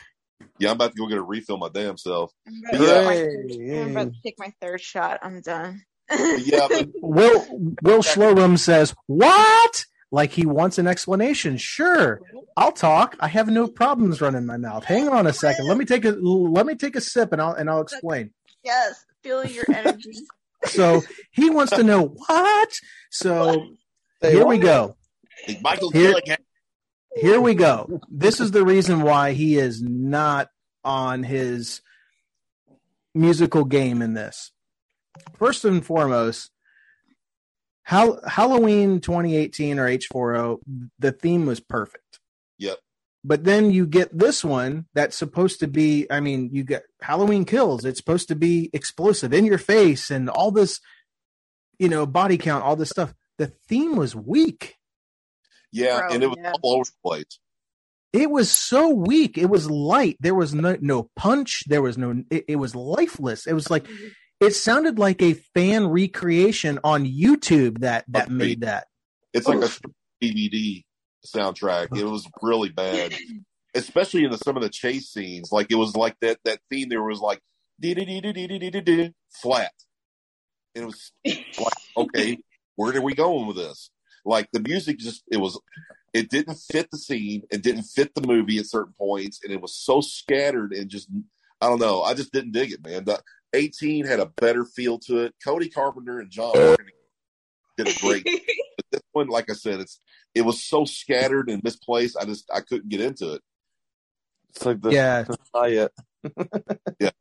Yeah, 0.60 0.70
I'm 0.72 0.76
about 0.76 0.92
to 0.92 0.98
go 0.98 1.08
get 1.08 1.18
a 1.18 1.22
refill 1.24 1.58
my 1.58 1.70
damn 1.70 1.98
self. 1.98 2.32
I'm 2.48 2.62
about, 2.64 2.78
to 2.80 2.86
yeah. 2.86 2.94
take 2.94 3.06
my 3.06 3.16
third- 3.16 3.82
I'm 3.88 3.92
about 3.92 4.14
to 4.14 4.20
take 4.24 4.36
my 4.40 4.54
third 4.62 4.82
shot. 4.82 5.20
I'm 5.24 5.42
done. 5.42 5.84
Yeah, 6.12 6.68
but 6.70 6.88
Will 7.02 7.48
Will 7.84 8.00
Schlobum 8.04 8.58
says 8.60 8.94
what? 9.08 9.86
Like 10.12 10.32
he 10.32 10.46
wants 10.46 10.78
an 10.78 10.88
explanation. 10.88 11.58
Sure, 11.58 12.22
I'll 12.56 12.72
talk. 12.72 13.16
I 13.20 13.28
have 13.28 13.50
no 13.50 13.68
problems 13.68 14.22
running 14.22 14.46
my 14.46 14.56
mouth. 14.58 14.86
Hang 14.86 15.10
on 15.10 15.28
a 15.28 15.34
second. 15.34 15.68
Let 15.68 15.78
me 15.78 15.84
take 15.86 16.06
a 16.06 16.12
let 16.12 16.66
me 16.66 16.76
take 16.76 16.96
a 16.96 17.02
sip 17.02 17.34
and 17.34 17.42
I'll 17.42 17.54
and 17.54 17.70
I'll 17.70 17.82
explain. 17.82 18.32
yes. 18.64 19.04
Feel 19.24 19.46
your 19.46 19.66
energy. 19.74 20.14
So 20.66 21.04
he 21.32 21.50
wants 21.50 21.74
to 21.74 21.84
know 21.84 22.06
what. 22.28 22.70
So 23.12 23.66
Say 24.22 24.32
here 24.32 24.46
we 24.46 24.58
go. 24.58 24.96
Like 25.48 25.62
Michael 25.62 25.92
Here- 25.92 26.16
Here 27.16 27.42
we 27.42 27.54
go. 27.56 28.00
This 28.10 28.40
is 28.40 28.52
the 28.52 28.64
reason 28.64 29.02
why 29.02 29.34
he 29.34 29.58
is 29.58 29.82
not 29.82 30.50
on 30.86 31.24
his 31.24 31.82
musical 33.14 33.66
game 33.66 34.02
in 34.02 34.14
this. 34.14 34.52
First 35.38 35.66
and 35.66 35.86
foremost, 35.86 36.52
Hal- 37.88 38.20
Halloween 38.28 39.00
2018 39.00 39.80
or 39.80 39.88
H40, 39.88 40.60
the 41.00 41.14
theme 41.14 41.46
was 41.46 41.62
perfect. 41.62 42.20
Yep. 42.58 42.80
But 43.24 43.46
then 43.46 43.72
you 43.72 43.88
get 43.88 44.18
this 44.18 44.44
one 44.44 44.88
that's 44.94 45.16
supposed 45.16 45.62
to 45.62 45.68
be, 45.68 46.06
I 46.12 46.20
mean, 46.20 46.50
you 46.52 46.66
get 46.66 46.84
Halloween 47.02 47.46
Kills. 47.46 47.86
It's 47.86 47.98
supposed 47.98 48.28
to 48.28 48.36
be 48.36 48.70
explosive 48.74 49.32
in 49.32 49.46
your 49.46 49.58
face 49.58 50.12
and 50.12 50.30
all 50.30 50.52
this, 50.52 50.82
you 51.80 51.88
know, 51.88 52.06
body 52.06 52.38
count, 52.38 52.66
all 52.66 52.76
this 52.76 52.90
stuff. 52.90 53.14
The 53.38 53.54
theme 53.70 53.96
was 53.96 54.14
weak. 54.14 54.76
Yeah, 55.72 56.00
Bro, 56.00 56.10
and 56.12 56.24
it 56.24 56.28
was 56.28 56.38
yeah. 56.42 56.52
all 56.62 56.74
over 56.74 56.84
the 56.84 57.10
place. 57.10 57.40
it 58.12 58.30
was 58.30 58.50
so 58.50 58.90
weak 58.90 59.38
it 59.38 59.50
was 59.50 59.70
light 59.70 60.18
there 60.20 60.36
was 60.36 60.54
no 60.54 60.78
no 60.82 61.10
punch 61.16 61.64
there 61.68 61.82
was 61.82 61.98
no 61.98 62.24
it, 62.30 62.46
it 62.48 62.56
was 62.56 62.74
lifeless 62.74 63.46
it 63.46 63.54
was 63.54 63.70
like 63.70 63.84
mm-hmm. 63.84 64.08
It 64.40 64.52
sounded 64.52 65.00
like 65.00 65.22
a 65.22 65.34
fan 65.34 65.88
recreation 65.88 66.80
on 66.84 67.06
youtube 67.06 67.80
that 67.80 68.06
that 68.08 68.28
Agreed. 68.28 68.38
made 68.38 68.62
that 68.62 68.88
It's 69.34 69.48
like 69.48 69.62
a 69.62 69.66
oh. 69.66 69.92
DVD 70.22 70.84
soundtrack. 71.26 71.96
It 71.98 72.06
was 72.06 72.28
really 72.42 72.70
bad, 72.70 73.14
especially 73.76 74.24
in 74.24 74.32
the, 74.32 74.38
some 74.38 74.58
of 74.58 74.64
the 74.64 74.70
chase 74.70 75.10
scenes. 75.10 75.52
Like 75.52 75.68
it 75.70 75.76
was 75.76 75.96
like 75.96 76.16
that 76.22 76.40
that 76.46 76.60
theme. 76.70 76.90
There 76.90 77.04
was 77.04 77.20
like 77.20 77.40
flat, 79.42 79.74
and 80.76 80.84
it 80.84 80.88
was 80.88 81.12
like, 81.26 81.74
okay, 81.96 82.38
where 82.76 82.96
are 82.96 83.02
we 83.02 83.14
going 83.14 83.48
with 83.48 83.58
this? 83.58 83.92
Like 84.26 84.50
the 84.52 84.60
music 84.60 84.98
just 84.98 85.24
it 85.32 85.38
was 85.38 85.60
it 86.14 86.30
didn't 86.30 86.56
fit 86.56 86.90
the 86.92 86.98
scene, 86.98 87.44
it 87.52 87.62
didn't 87.62 87.84
fit 87.84 88.14
the 88.16 88.26
movie 88.26 88.58
at 88.58 88.66
certain 88.66 88.94
points, 88.98 89.42
and 89.44 89.54
it 89.54 89.62
was 89.62 89.76
so 89.76 90.02
scattered 90.02 90.74
and 90.74 90.90
just 90.90 91.10
I 91.62 91.68
don't 91.68 91.80
know. 91.80 92.02
I 92.04 92.14
just 92.14 92.32
didn't 92.32 92.52
dig 92.52 92.72
it, 92.72 92.84
man. 92.86 93.06
The 93.54 93.60
18 93.60 94.06
had 94.06 94.20
a 94.20 94.26
better 94.26 94.66
feel 94.66 95.00
to 95.00 95.20
it. 95.20 95.36
Cody 95.44 95.70
Carpenter 95.70 96.20
and 96.20 96.30
John 96.30 96.54
Morgan 96.56 96.88
did 97.78 97.88
a 97.88 98.00
great 98.00 98.24
but 98.78 98.86
this 98.92 99.02
one, 99.12 99.28
like 99.28 99.50
I 99.50 99.54
said, 99.54 99.80
it's 99.80 100.00
it 100.36 100.42
was 100.42 100.64
so 100.64 100.86
scattered 100.86 101.50
and 101.50 101.64
misplaced. 101.64 102.18
I 102.20 102.26
just 102.26 102.50
I 102.54 102.62
couldn't 102.62 102.90
get 102.90 103.02
into 103.02 103.34
it. 103.34 103.42
It's 104.50 104.66
like 104.66 104.82
the 104.82 104.92
yeah 104.92 105.26
not 105.54 105.72
yet. 105.72 105.92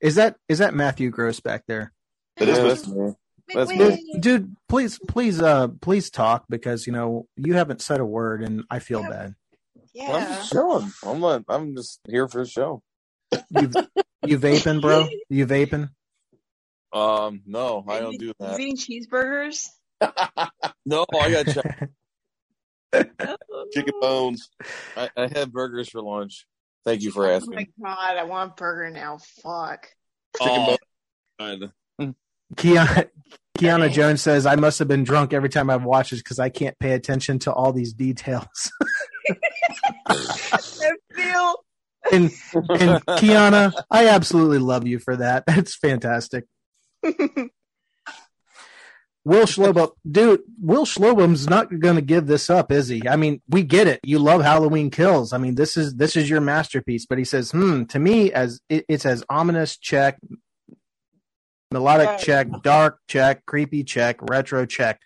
Is 0.00 0.16
that 0.16 0.36
is 0.48 0.58
that 0.58 0.74
Matthew 0.74 1.08
Gross 1.10 1.40
back 1.40 1.64
there? 1.66 1.92
It 2.36 2.48
Yeah, 2.48 2.54
is 2.66 2.82
that's. 2.82 3.16
That's 3.54 3.70
Dude, 3.70 4.20
dude, 4.20 4.56
please, 4.70 4.98
please, 5.06 5.40
uh, 5.40 5.68
please 5.80 6.08
talk 6.10 6.44
because 6.48 6.86
you 6.86 6.92
know 6.94 7.26
you 7.36 7.54
haven't 7.54 7.82
said 7.82 8.00
a 8.00 8.04
word 8.04 8.42
and 8.42 8.64
I 8.70 8.78
feel 8.78 9.02
bad. 9.02 9.34
Yeah. 9.92 10.12
I'm 10.12 10.22
Yeah. 10.22 10.34
just 10.36 10.50
chilling. 10.50 10.92
I'm 11.02 11.20
not, 11.20 11.44
I'm 11.48 11.76
just 11.76 12.00
here 12.08 12.26
for 12.26 12.42
the 12.44 12.48
show. 12.50 12.82
You, 13.50 13.70
you 14.24 14.38
vaping, 14.38 14.80
bro? 14.80 15.08
You 15.28 15.46
vaping? 15.46 15.90
Um, 16.92 17.42
no, 17.46 17.84
I 17.88 18.00
don't 18.00 18.18
do 18.18 18.32
that. 18.38 18.58
eating 18.60 18.76
cheeseburgers. 18.76 19.68
No, 20.86 21.06
I 21.18 21.30
got 21.30 21.46
check. 21.46 21.88
chicken 23.72 23.94
bones. 24.00 24.50
I, 24.96 25.08
I 25.16 25.22
had 25.28 25.50
burgers 25.50 25.88
for 25.88 26.02
lunch. 26.02 26.46
Thank 26.84 27.00
you 27.02 27.10
for 27.10 27.28
asking. 27.30 27.54
Oh 27.54 27.64
my 27.78 27.88
god, 27.90 28.16
I 28.18 28.24
want 28.24 28.52
a 28.52 28.54
burger 28.54 28.90
now. 28.90 29.18
Fuck. 29.42 29.88
Chicken 30.36 30.76
Oh, 30.76 30.76
bones. 31.38 32.14
Kiana, 32.56 33.08
Kiana 33.58 33.90
Jones 33.90 34.20
says, 34.20 34.44
"I 34.46 34.56
must 34.56 34.78
have 34.78 34.88
been 34.88 35.04
drunk 35.04 35.32
every 35.32 35.48
time 35.48 35.70
I've 35.70 35.84
watched 35.84 36.10
this 36.10 36.20
because 36.20 36.38
I 36.38 36.50
can't 36.50 36.78
pay 36.78 36.92
attention 36.92 37.38
to 37.40 37.52
all 37.52 37.72
these 37.72 37.94
details." 37.94 38.70
I 40.06 40.58
feel. 41.14 41.54
And 42.12 42.24
and 42.52 43.04
Kiana, 43.06 43.72
I 43.90 44.08
absolutely 44.08 44.58
love 44.58 44.86
you 44.86 44.98
for 44.98 45.16
that. 45.16 45.44
That's 45.46 45.74
fantastic. 45.76 46.44
Will 49.26 49.46
Schlobum, 49.46 49.92
dude, 50.10 50.42
Will 50.60 50.84
Schlobum's 50.84 51.48
not 51.48 51.78
going 51.80 51.94
to 51.96 52.02
give 52.02 52.26
this 52.26 52.50
up, 52.50 52.70
is 52.70 52.88
he? 52.88 53.08
I 53.08 53.16
mean, 53.16 53.40
we 53.48 53.62
get 53.62 53.86
it. 53.86 54.00
You 54.04 54.18
love 54.18 54.42
Halloween 54.42 54.90
Kills. 54.90 55.32
I 55.32 55.38
mean, 55.38 55.54
this 55.54 55.78
is 55.78 55.94
this 55.94 56.14
is 56.14 56.28
your 56.28 56.42
masterpiece. 56.42 57.06
But 57.06 57.16
he 57.16 57.24
says, 57.24 57.50
"Hmm." 57.50 57.84
To 57.84 57.98
me, 57.98 58.32
as 58.32 58.60
it, 58.68 58.84
it's 58.86 59.06
as 59.06 59.24
ominous 59.30 59.78
check, 59.78 60.18
melodic 61.72 62.08
Right. 62.08 62.18
check, 62.20 62.48
dark 62.62 62.98
check, 63.08 63.46
creepy 63.46 63.82
check, 63.82 64.18
retro 64.20 64.66
check. 64.66 65.00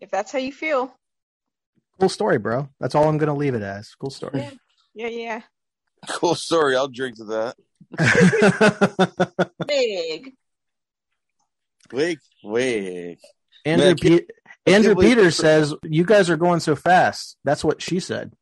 if 0.00 0.10
that's 0.10 0.30
how 0.30 0.38
you 0.38 0.52
feel. 0.52 0.94
Cool 1.98 2.08
story, 2.08 2.38
bro. 2.38 2.68
That's 2.80 2.94
all 2.94 3.08
I'm 3.08 3.18
going 3.18 3.28
to 3.28 3.34
leave 3.34 3.54
it 3.54 3.62
as. 3.62 3.94
Cool 3.94 4.10
story. 4.10 4.40
Yeah. 4.40 4.50
Yeah, 4.94 5.08
yeah. 5.08 5.40
cool 6.08 6.34
story. 6.34 6.76
I'll 6.76 6.88
drink 6.88 7.16
to 7.16 7.24
that. 7.24 7.56
Big. 9.66 10.32
Wait, 11.92 12.18
wait. 12.42 13.18
Andrew 13.64 13.86
Man, 13.86 13.96
Pe- 13.96 14.26
Andrew 14.66 14.94
Peters 14.94 15.36
says 15.36 15.74
you 15.82 16.04
guys 16.04 16.30
are 16.30 16.36
going 16.36 16.60
so 16.60 16.76
fast. 16.76 17.36
That's 17.44 17.64
what 17.64 17.82
she 17.82 18.00
said. 18.00 18.32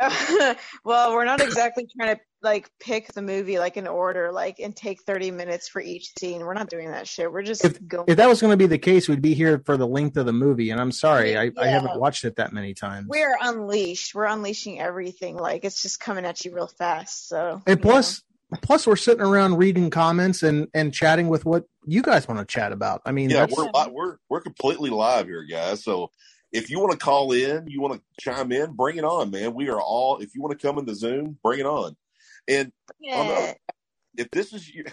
well, 0.84 1.12
we're 1.12 1.24
not 1.24 1.40
exactly 1.40 1.86
trying 1.96 2.16
to 2.16 2.20
like 2.42 2.70
pick 2.80 3.12
the 3.12 3.22
movie 3.22 3.58
like 3.58 3.76
in 3.76 3.86
order, 3.86 4.30
like 4.32 4.58
and 4.60 4.74
take 4.74 5.02
thirty 5.02 5.30
minutes 5.30 5.68
for 5.68 5.80
each 5.80 6.12
scene. 6.18 6.40
We're 6.40 6.54
not 6.54 6.70
doing 6.70 6.90
that 6.90 7.08
shit. 7.08 7.30
We're 7.30 7.42
just 7.42 7.64
going. 7.86 8.06
If 8.08 8.16
that 8.18 8.28
was 8.28 8.40
going 8.40 8.52
to 8.52 8.56
be 8.56 8.66
the 8.66 8.78
case, 8.78 9.08
we'd 9.08 9.22
be 9.22 9.34
here 9.34 9.62
for 9.64 9.76
the 9.76 9.86
length 9.86 10.16
of 10.16 10.26
the 10.26 10.32
movie. 10.32 10.70
And 10.70 10.80
I'm 10.80 10.92
sorry, 10.92 11.36
I, 11.36 11.50
I 11.58 11.66
haven't 11.66 11.98
watched 11.98 12.24
it 12.24 12.36
that 12.36 12.52
many 12.52 12.74
times. 12.74 13.08
We're 13.08 13.36
unleashed. 13.40 14.14
We're 14.14 14.26
unleashing 14.26 14.80
everything. 14.80 15.36
Like 15.36 15.64
it's 15.64 15.82
just 15.82 16.00
coming 16.00 16.24
at 16.24 16.44
you 16.44 16.54
real 16.54 16.68
fast. 16.68 17.28
So 17.28 17.62
and 17.66 17.78
you 17.78 17.82
plus, 17.82 18.22
plus 18.62 18.86
we're 18.86 18.96
sitting 18.96 19.22
around 19.24 19.56
reading 19.56 19.90
comments 19.90 20.42
and 20.42 20.68
and 20.74 20.92
chatting 20.92 21.28
with 21.28 21.44
what 21.44 21.64
you 21.84 22.02
guys 22.02 22.28
want 22.28 22.40
to 22.40 22.46
chat 22.46 22.72
about. 22.72 23.02
I 23.04 23.12
mean, 23.12 23.30
Yeah, 23.30 23.40
that's, 23.46 23.56
we're 23.56 23.64
li- 23.64 23.90
we're 23.90 24.16
we're 24.28 24.40
completely 24.40 24.90
live 24.90 25.26
here, 25.26 25.44
guys. 25.44 25.82
So 25.84 26.10
if 26.56 26.70
you 26.70 26.80
want 26.80 26.92
to 26.92 26.98
call 26.98 27.32
in, 27.32 27.66
you 27.66 27.82
want 27.82 27.94
to 27.94 28.02
chime 28.18 28.50
in, 28.50 28.72
bring 28.72 28.96
it 28.96 29.04
on, 29.04 29.30
man. 29.30 29.54
We 29.54 29.68
are 29.68 29.80
all. 29.80 30.18
If 30.18 30.34
you 30.34 30.40
want 30.40 30.58
to 30.58 30.66
come 30.66 30.78
into 30.78 30.94
Zoom, 30.94 31.38
bring 31.42 31.60
it 31.60 31.66
on. 31.66 31.96
And 32.48 32.72
know, 33.00 33.12
on 33.12 33.26
the 33.26 33.56
if 34.16 34.30
this 34.30 34.54
is 34.54 34.68
you, 34.68 34.84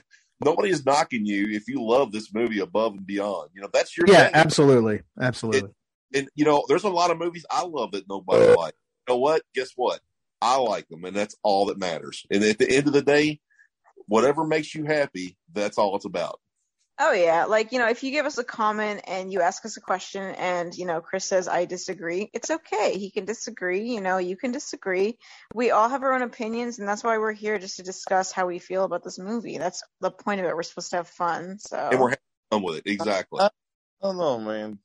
nobody 0.43 0.69
is 0.69 0.85
knocking 0.85 1.25
you 1.25 1.47
if 1.51 1.67
you 1.69 1.81
love 1.81 2.11
this 2.11 2.33
movie 2.33 2.59
above 2.59 2.93
and 2.93 3.07
beyond. 3.07 3.51
You 3.53 3.61
know 3.61 3.69
that's 3.71 3.97
your 3.97 4.07
yeah, 4.07 4.25
thing. 4.25 4.35
absolutely, 4.35 5.01
absolutely. 5.21 5.71
and 6.13 6.27
you 6.35 6.43
know, 6.43 6.65
there's 6.67 6.83
a 6.83 6.89
lot 6.89 7.11
of 7.11 7.17
movies 7.17 7.45
I 7.49 7.63
love 7.63 7.91
that 7.91 8.09
nobody 8.09 8.53
likes. 8.53 8.77
You 9.07 9.13
know 9.13 9.19
what? 9.19 9.41
Guess 9.55 9.71
what? 9.75 10.01
I 10.41 10.57
like 10.57 10.89
them, 10.89 11.05
and 11.05 11.15
that's 11.15 11.37
all 11.43 11.67
that 11.67 11.79
matters. 11.79 12.25
And 12.29 12.43
at 12.43 12.57
the 12.57 12.69
end 12.69 12.87
of 12.87 12.93
the 12.93 13.01
day, 13.01 13.39
whatever 14.07 14.45
makes 14.45 14.75
you 14.75 14.83
happy, 14.83 15.37
that's 15.53 15.77
all 15.77 15.95
it's 15.95 16.03
about. 16.03 16.41
Oh 16.99 17.11
yeah, 17.11 17.45
like 17.45 17.71
you 17.71 17.79
know, 17.79 17.89
if 17.89 18.03
you 18.03 18.11
give 18.11 18.27
us 18.27 18.37
a 18.37 18.43
comment 18.43 19.01
and 19.07 19.33
you 19.33 19.41
ask 19.41 19.65
us 19.65 19.77
a 19.77 19.81
question, 19.81 20.21
and 20.35 20.75
you 20.75 20.85
know, 20.85 21.01
Chris 21.01 21.25
says 21.25 21.47
I 21.47 21.65
disagree, 21.65 22.29
it's 22.33 22.51
okay. 22.51 22.99
He 22.99 23.09
can 23.09 23.25
disagree. 23.25 23.89
You 23.89 24.01
know, 24.01 24.19
you 24.19 24.37
can 24.37 24.51
disagree. 24.51 25.17
We 25.55 25.71
all 25.71 25.89
have 25.89 26.03
our 26.03 26.13
own 26.13 26.21
opinions, 26.21 26.77
and 26.77 26.87
that's 26.87 27.03
why 27.03 27.17
we're 27.17 27.33
here 27.33 27.57
just 27.57 27.77
to 27.77 27.83
discuss 27.83 28.31
how 28.31 28.45
we 28.45 28.59
feel 28.59 28.83
about 28.83 29.03
this 29.03 29.17
movie. 29.17 29.57
That's 29.57 29.81
the 30.01 30.11
point 30.11 30.39
of 30.39 30.45
it. 30.45 30.55
We're 30.55 30.61
supposed 30.61 30.91
to 30.91 30.97
have 30.97 31.07
fun. 31.07 31.57
So 31.57 31.77
And 31.77 31.99
we're 31.99 32.09
having 32.09 32.21
fun 32.51 32.61
with 32.61 32.77
it. 32.77 32.83
Exactly. 32.85 33.41
I 33.41 33.49
don't 34.03 34.17
know, 34.17 34.39
man. 34.39 34.77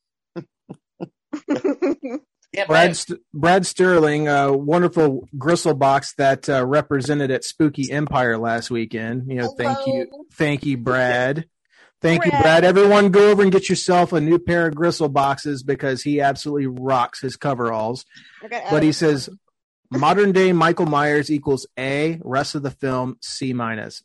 Brad 2.67 2.97
St- 2.97 3.21
Brad 3.35 3.67
Sterling, 3.67 4.29
a 4.29 4.51
wonderful 4.51 5.29
gristle 5.37 5.75
box 5.75 6.15
that 6.17 6.49
uh, 6.49 6.65
represented 6.65 7.31
at 7.31 7.45
Spooky 7.45 7.93
Empire 7.93 8.39
last 8.39 8.71
weekend. 8.71 9.25
You 9.29 9.43
know, 9.43 9.55
thank 9.59 9.87
you, 9.87 10.27
thank 10.33 10.65
you, 10.65 10.79
Brad. 10.79 11.45
Thank 12.01 12.25
you, 12.25 12.31
Brad. 12.31 12.43
Brad. 12.43 12.65
Everyone, 12.65 13.11
go 13.11 13.31
over 13.31 13.43
and 13.43 13.51
get 13.51 13.69
yourself 13.69 14.13
a 14.13 14.21
new 14.21 14.39
pair 14.39 14.67
of 14.69 14.75
gristle 14.75 15.09
boxes 15.09 15.63
because 15.63 16.03
he 16.03 16.21
absolutely 16.21 16.67
rocks 16.67 17.21
his 17.21 17.37
coveralls. 17.37 18.05
I 18.43 18.49
got 18.49 18.71
But 18.71 18.83
he 18.83 18.93
says 18.93 19.29
modern 19.91 20.33
day 20.33 20.53
Michael 20.53 20.87
Myers 20.87 21.31
equals 21.31 21.67
A. 21.79 22.21
Rest 22.23 22.55
of 22.55 22.63
the 22.63 22.71
film 22.71 23.17
C 23.23 23.53
minus. 23.53 24.03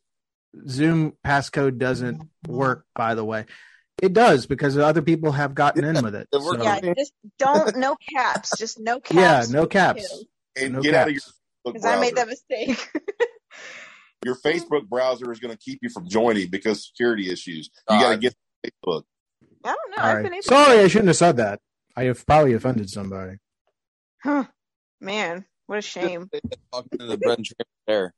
Zoom 0.67 1.13
passcode 1.25 1.77
doesn't 1.77 2.21
work, 2.47 2.85
by 2.95 3.15
the 3.15 3.25
way. 3.25 3.45
It 4.01 4.13
does 4.13 4.47
because 4.47 4.77
other 4.77 5.01
people 5.03 5.31
have 5.31 5.53
gotten 5.53 5.83
in 5.85 6.03
with 6.03 6.15
it. 6.15 6.27
It 6.31 6.41
So- 6.41 6.63
yeah, 6.63 6.93
just 6.97 7.13
don't 7.37 7.75
no 7.77 7.95
caps, 8.13 8.57
just 8.57 8.79
no 8.79 8.99
caps. 8.99 9.49
yeah, 9.49 9.59
no 9.59 9.67
caps. 9.67 10.25
and 10.55 10.73
No 10.73 10.81
get 10.81 10.95
out 10.95 11.07
of 11.07 11.13
your 11.13 11.21
caps. 11.21 11.33
Because 11.65 11.85
I 11.85 11.99
made 11.99 12.15
that 12.15 12.27
mistake. 12.27 12.89
Your 14.25 14.35
Facebook 14.35 14.87
browser 14.87 15.31
is 15.31 15.39
going 15.39 15.53
to 15.53 15.59
keep 15.59 15.79
you 15.81 15.89
from 15.89 16.07
joining 16.07 16.49
because 16.49 16.85
security 16.85 17.29
issues. 17.29 17.69
You 17.89 17.99
got 17.99 18.11
to 18.11 18.17
get 18.17 18.35
Facebook. 18.65 19.03
I 19.63 19.75
don't 19.75 19.97
know. 19.97 20.03
All 20.03 20.09
I've 20.09 20.23
been 20.23 20.31
right. 20.31 20.33
able 20.33 20.43
Sorry, 20.43 20.79
I 20.79 20.87
shouldn't 20.87 21.07
have 21.07 21.17
said 21.17 21.37
that. 21.37 21.59
I 21.95 22.03
have 22.05 22.25
probably 22.25 22.53
offended 22.53 22.89
somebody. 22.89 23.37
Huh. 24.23 24.45
Man, 24.99 25.45
what 25.67 25.79
a 25.79 25.81
shame. 25.81 26.29
Talking 26.71 26.99
to 26.99 27.05
the 27.05 27.17
bread 27.17 27.39
and 27.39 27.45
trim 27.45 27.67
there. 27.87 28.13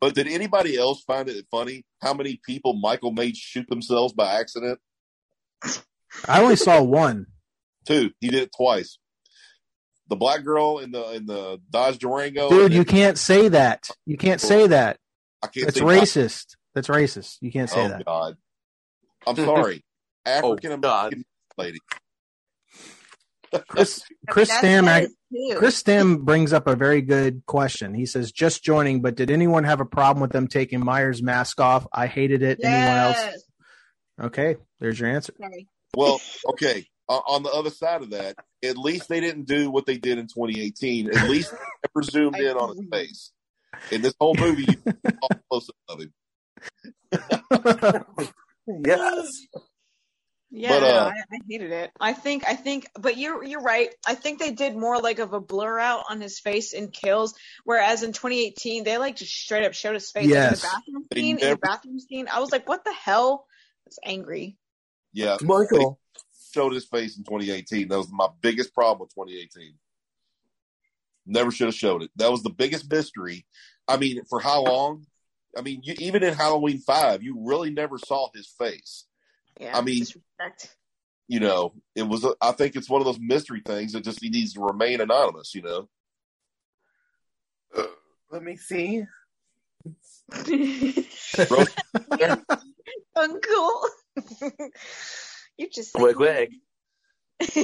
But 0.00 0.14
did 0.14 0.26
anybody 0.26 0.76
else 0.76 1.02
find 1.02 1.28
it 1.28 1.46
funny 1.50 1.84
how 2.02 2.12
many 2.12 2.40
people 2.44 2.74
Michael 2.74 3.12
made 3.12 3.36
shoot 3.36 3.68
themselves 3.68 4.12
by 4.12 4.38
accident? 4.38 4.78
I 6.28 6.42
only 6.42 6.56
saw 6.56 6.82
one. 6.82 7.26
Two. 7.86 8.10
He 8.20 8.28
did 8.28 8.42
it 8.42 8.50
twice. 8.54 8.98
The 10.08 10.16
black 10.16 10.44
girl 10.44 10.78
in 10.78 10.90
the 10.90 11.12
in 11.12 11.26
the 11.26 11.60
Dodge 11.70 11.98
Durango. 11.98 12.50
Dude, 12.50 12.74
you 12.74 12.84
can't 12.84 13.16
say 13.16 13.48
that. 13.48 13.88
You 14.04 14.18
can't 14.18 14.40
say 14.40 14.66
that. 14.66 14.98
I 15.44 15.46
can't 15.48 15.66
That's 15.66 15.78
say 15.78 15.84
racist. 15.84 16.56
That's 16.74 16.88
racist. 16.88 17.36
You 17.40 17.52
can't 17.52 17.68
say 17.70 17.84
oh 17.84 17.88
that. 17.88 18.04
God. 18.04 18.36
I'm 19.26 19.36
sorry. 19.36 19.84
African 20.26 20.72
Oh, 20.72 20.76
God. 20.78 21.12
American 21.12 21.24
lady. 21.58 21.78
Chris 23.68 24.02
Chris 24.30 24.48
That's 24.48 24.58
Stam 24.58 24.84
that 24.86 25.02
ac- 25.04 25.12
is 25.32 25.50
too. 25.52 25.58
Chris 25.58 25.76
Stam 25.76 26.24
brings 26.24 26.52
up 26.52 26.66
a 26.66 26.74
very 26.74 27.02
good 27.02 27.44
question. 27.46 27.94
He 27.94 28.06
says, 28.06 28.32
"Just 28.32 28.64
joining, 28.64 29.02
but 29.02 29.14
did 29.16 29.30
anyone 29.30 29.64
have 29.64 29.80
a 29.80 29.84
problem 29.84 30.20
with 30.22 30.32
them 30.32 30.48
taking 30.48 30.84
Myers' 30.84 31.22
mask 31.22 31.60
off? 31.60 31.86
I 31.92 32.06
hated 32.06 32.42
it. 32.42 32.60
Anyone 32.62 32.96
else? 32.96 33.44
Okay, 34.20 34.56
there's 34.80 34.98
your 34.98 35.08
answer. 35.10 35.34
Sorry. 35.38 35.68
Well, 35.96 36.20
okay. 36.50 36.86
O- 37.08 37.22
on 37.28 37.42
the 37.42 37.50
other 37.50 37.70
side 37.70 38.02
of 38.02 38.10
that, 38.10 38.36
at 38.64 38.76
least 38.78 39.08
they 39.08 39.20
didn't 39.20 39.46
do 39.46 39.70
what 39.70 39.86
they 39.86 39.98
did 39.98 40.18
in 40.18 40.26
2018. 40.26 41.10
At 41.10 41.28
least 41.28 41.50
they 41.52 41.58
never 41.94 42.02
zoomed 42.02 42.36
in 42.40 42.56
on 42.56 42.76
his 42.76 42.86
face. 42.90 43.32
In 43.90 44.02
this 44.02 44.14
whole 44.20 44.34
movie, 44.34 44.64
you 44.64 44.92
saw 45.20 45.28
close 45.50 45.70
of 45.88 46.00
him. 46.00 46.12
Yes. 48.66 49.28
Yeah, 50.50 50.68
But, 50.68 50.80
no, 50.80 50.86
uh, 50.86 51.12
I, 51.12 51.34
I 51.34 51.38
hated 51.50 51.72
it. 51.72 51.90
I 52.00 52.12
think, 52.12 52.44
I 52.46 52.54
think, 52.54 52.88
but 52.98 53.16
you're 53.16 53.42
you're 53.42 53.60
right. 53.60 53.88
I 54.06 54.14
think 54.14 54.38
they 54.38 54.52
did 54.52 54.76
more 54.76 55.00
like 55.00 55.18
of 55.18 55.32
a 55.32 55.40
blur 55.40 55.80
out 55.80 56.04
on 56.08 56.20
his 56.20 56.38
face 56.38 56.72
in 56.72 56.88
kills, 56.92 57.34
whereas 57.64 58.04
in 58.04 58.12
2018 58.12 58.84
they 58.84 58.96
like 58.98 59.16
just 59.16 59.32
straight 59.32 59.64
up 59.64 59.74
showed 59.74 59.94
his 59.94 60.10
face. 60.12 60.28
Yes. 60.28 60.46
In 60.46 60.50
the 60.52 60.62
bathroom 60.62 61.06
They 61.10 61.20
scene, 61.20 61.38
in 61.40 61.50
the 61.50 61.56
bathroom 61.56 61.98
scene, 61.98 62.28
I 62.32 62.38
was 62.38 62.52
like, 62.52 62.68
what 62.68 62.84
the 62.84 62.92
hell? 62.94 63.46
It's 63.86 63.98
angry. 64.04 64.56
Yeah, 65.12 65.36
Michael. 65.42 65.98
showed 66.54 66.72
his 66.72 66.86
face 66.86 67.18
in 67.18 67.24
2018. 67.24 67.88
That 67.88 67.98
was 67.98 68.10
my 68.12 68.28
biggest 68.40 68.72
problem 68.72 69.00
with 69.00 69.28
2018. 69.28 69.74
Never 71.26 71.50
should 71.50 71.66
have 71.66 71.74
showed 71.74 72.02
it. 72.02 72.10
That 72.16 72.30
was 72.30 72.42
the 72.42 72.50
biggest 72.50 72.88
mystery. 72.88 73.44
I 73.88 73.96
mean, 73.96 74.24
for 74.24 74.40
how 74.40 74.64
long? 74.64 75.06
I 75.56 75.60
mean, 75.62 75.80
you, 75.84 75.94
even 75.98 76.22
in 76.22 76.34
Halloween 76.34 76.78
Five, 76.78 77.22
you 77.22 77.36
really 77.40 77.70
never 77.70 77.98
saw 77.98 78.28
his 78.34 78.46
face. 78.58 79.04
Yeah, 79.60 79.76
I 79.76 79.82
mean- 79.82 80.00
disrespect. 80.00 80.76
You 81.26 81.40
know, 81.40 81.72
it 81.94 82.02
was. 82.02 82.22
A, 82.24 82.34
I 82.42 82.52
think 82.52 82.76
it's 82.76 82.90
one 82.90 83.00
of 83.00 83.06
those 83.06 83.18
mystery 83.18 83.62
things 83.64 83.92
that 83.94 84.04
just 84.04 84.22
he 84.22 84.28
needs 84.28 84.52
to 84.54 84.60
remain 84.60 85.00
anonymous. 85.00 85.54
You 85.54 85.62
know. 85.62 85.88
Uh, 87.74 87.84
let 88.30 88.42
me 88.42 88.56
see. 88.56 89.04
Bro, 91.48 91.64
Uncle. 93.16 93.80
you 95.56 95.70
just 95.70 95.94
Quick, 95.94 96.16
quick. 96.16 96.50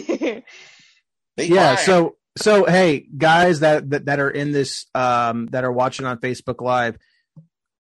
yeah 1.36 1.74
quiet. 1.74 1.78
so 1.80 2.16
so 2.36 2.64
hey 2.64 3.06
guys 3.16 3.60
that, 3.60 3.90
that 3.90 4.04
that 4.06 4.20
are 4.20 4.30
in 4.30 4.52
this 4.52 4.86
um 4.94 5.46
that 5.48 5.64
are 5.64 5.72
watching 5.72 6.06
on 6.06 6.18
facebook 6.18 6.60
live 6.62 6.96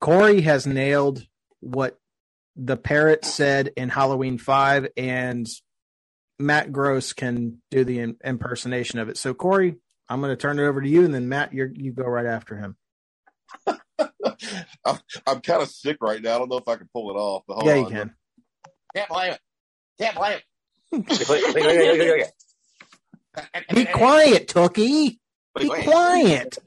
corey 0.01 0.41
has 0.41 0.67
nailed 0.67 1.27
what 1.61 1.99
the 2.57 2.77
parrot 2.77 3.25
said 3.25 3.73
in 3.77 3.89
halloween 3.89 4.39
5 4.39 4.89
and 4.97 5.47
matt 6.39 6.73
gross 6.73 7.13
can 7.13 7.61
do 7.71 7.85
the 7.85 7.99
in- 8.01 8.17
impersonation 8.25 8.99
of 8.99 9.09
it 9.09 9.17
so 9.17 9.35
corey 9.35 9.77
i'm 10.09 10.21
going 10.21 10.31
to 10.33 10.37
turn 10.37 10.59
it 10.59 10.65
over 10.65 10.81
to 10.81 10.89
you 10.89 11.05
and 11.05 11.13
then 11.15 11.29
matt 11.29 11.53
you 11.53 11.71
you 11.75 11.93
go 11.93 12.05
right 12.05 12.27
after 12.27 12.57
him 12.57 12.77
I'm, 14.85 14.99
I'm 15.27 15.41
kind 15.41 15.63
of 15.63 15.69
sick 15.69 15.99
right 16.01 16.21
now. 16.21 16.35
I 16.35 16.39
don't 16.39 16.51
know 16.51 16.59
if 16.59 16.69
I 16.69 16.77
can 16.77 16.89
pull 16.93 17.11
it 17.11 17.15
off. 17.15 17.45
But 17.47 17.55
hold 17.55 17.67
yeah 17.67 17.75
you 17.77 17.85
on. 17.87 17.91
can 17.91 18.15
Can't 18.95 19.09
blame 19.09 19.33
it. 19.33 19.41
Can't 20.01 20.17
blame 20.17 20.39
it. 20.39 20.43
Quick, 20.91 21.07
quick, 21.07 21.27
quick, 21.27 21.53
quick, 21.53 21.65
quick, 21.65 21.99
quick, 21.99 22.31
be 23.75 23.85
quiet 23.87 24.49
tookie 24.49 25.19
be 25.59 25.69
Wait, 25.69 25.71
wait. 25.71 25.85
quiet 25.85 26.59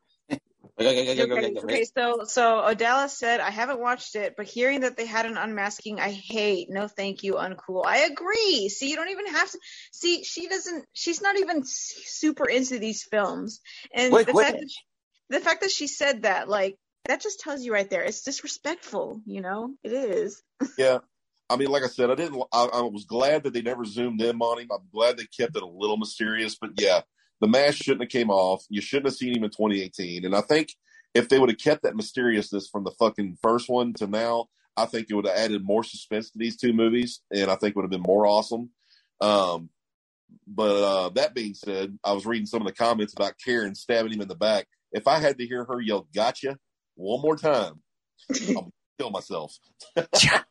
Okay, 0.77 1.55
okay, 1.57 1.85
so 1.85 2.25
so 2.25 2.61
Odella 2.61 3.07
said, 3.07 3.39
I 3.39 3.49
haven't 3.49 3.79
watched 3.79 4.15
it, 4.15 4.33
but 4.35 4.45
hearing 4.45 4.81
that 4.81 4.97
they 4.97 5.05
had 5.05 5.25
an 5.25 5.37
unmasking, 5.37 6.01
I 6.01 6.11
hate. 6.11 6.67
No, 6.69 6.89
thank 6.89 7.23
you, 7.23 7.35
uncool. 7.35 7.83
I 7.85 7.99
agree. 7.99 8.67
See, 8.67 8.89
you 8.89 8.97
don't 8.97 9.09
even 9.09 9.27
have 9.27 9.49
to. 9.49 9.59
See, 9.93 10.25
she 10.25 10.49
doesn't. 10.49 10.85
She's 10.91 11.21
not 11.21 11.39
even 11.39 11.61
super 11.63 12.49
into 12.49 12.77
these 12.77 13.03
films, 13.03 13.61
and 13.93 14.13
Wait, 14.13 14.27
the 14.27 14.33
wait. 14.33 14.43
fact 14.43 14.59
that 14.59 14.69
she, 14.69 14.81
the 15.29 15.39
fact 15.39 15.61
that 15.61 15.71
she 15.71 15.87
said 15.87 16.23
that, 16.23 16.49
like, 16.49 16.75
that 17.05 17.21
just 17.21 17.39
tells 17.39 17.63
you 17.63 17.71
right 17.71 17.89
there, 17.89 18.03
it's 18.03 18.23
disrespectful. 18.23 19.21
You 19.25 19.41
know, 19.41 19.75
it 19.83 19.93
is. 19.93 20.43
Yeah. 20.77 20.99
I 21.49 21.57
mean, 21.57 21.69
like 21.69 21.83
I 21.83 21.87
said, 21.87 22.09
I 22.09 22.15
didn't. 22.15 22.41
I, 22.51 22.65
I 22.65 22.81
was 22.81 23.05
glad 23.05 23.43
that 23.43 23.53
they 23.53 23.61
never 23.61 23.85
zoomed 23.85 24.21
in 24.21 24.39
on 24.39 24.59
him. 24.59 24.69
I'm 24.71 24.87
glad 24.91 25.17
they 25.17 25.25
kept 25.25 25.55
it 25.55 25.63
a 25.63 25.67
little 25.67 25.97
mysterious. 25.97 26.55
But 26.55 26.71
yeah, 26.79 27.01
the 27.39 27.47
mask 27.47 27.77
shouldn't 27.77 28.01
have 28.01 28.09
came 28.09 28.31
off. 28.31 28.65
You 28.69 28.81
shouldn't 28.81 29.07
have 29.07 29.15
seen 29.15 29.37
him 29.37 29.43
in 29.43 29.51
2018. 29.51 30.25
And 30.25 30.35
I 30.35 30.41
think 30.41 30.73
if 31.13 31.29
they 31.29 31.39
would 31.39 31.49
have 31.49 31.59
kept 31.59 31.83
that 31.83 31.95
mysteriousness 31.95 32.67
from 32.67 32.83
the 32.83 32.91
fucking 32.91 33.37
first 33.41 33.69
one 33.69 33.93
to 33.93 34.07
now, 34.07 34.47
I 34.75 34.85
think 34.85 35.07
it 35.09 35.15
would 35.15 35.27
have 35.27 35.37
added 35.37 35.63
more 35.63 35.83
suspense 35.83 36.31
to 36.31 36.37
these 36.37 36.57
two 36.57 36.73
movies, 36.73 37.21
and 37.31 37.49
I 37.49 37.55
think 37.55 37.71
it 37.71 37.75
would 37.77 37.83
have 37.83 37.91
been 37.91 38.01
more 38.01 38.27
awesome. 38.27 38.71
Um, 39.21 39.69
but 40.47 40.83
uh, 40.83 41.09
that 41.09 41.33
being 41.33 41.53
said, 41.53 41.97
I 42.03 42.11
was 42.13 42.25
reading 42.25 42.45
some 42.45 42.61
of 42.61 42.67
the 42.67 42.73
comments 42.73 43.13
about 43.13 43.35
Karen 43.43 43.75
stabbing 43.75 44.11
him 44.11 44.21
in 44.21 44.27
the 44.27 44.35
back. 44.35 44.67
If 44.91 45.07
I 45.07 45.19
had 45.19 45.37
to 45.37 45.47
hear 45.47 45.63
her 45.65 45.79
yell 45.79 46.07
"Gotcha" 46.13 46.57
one 46.95 47.21
more 47.21 47.37
time, 47.37 47.81
I'll 48.49 48.71
kill 48.99 49.11
myself. 49.11 49.57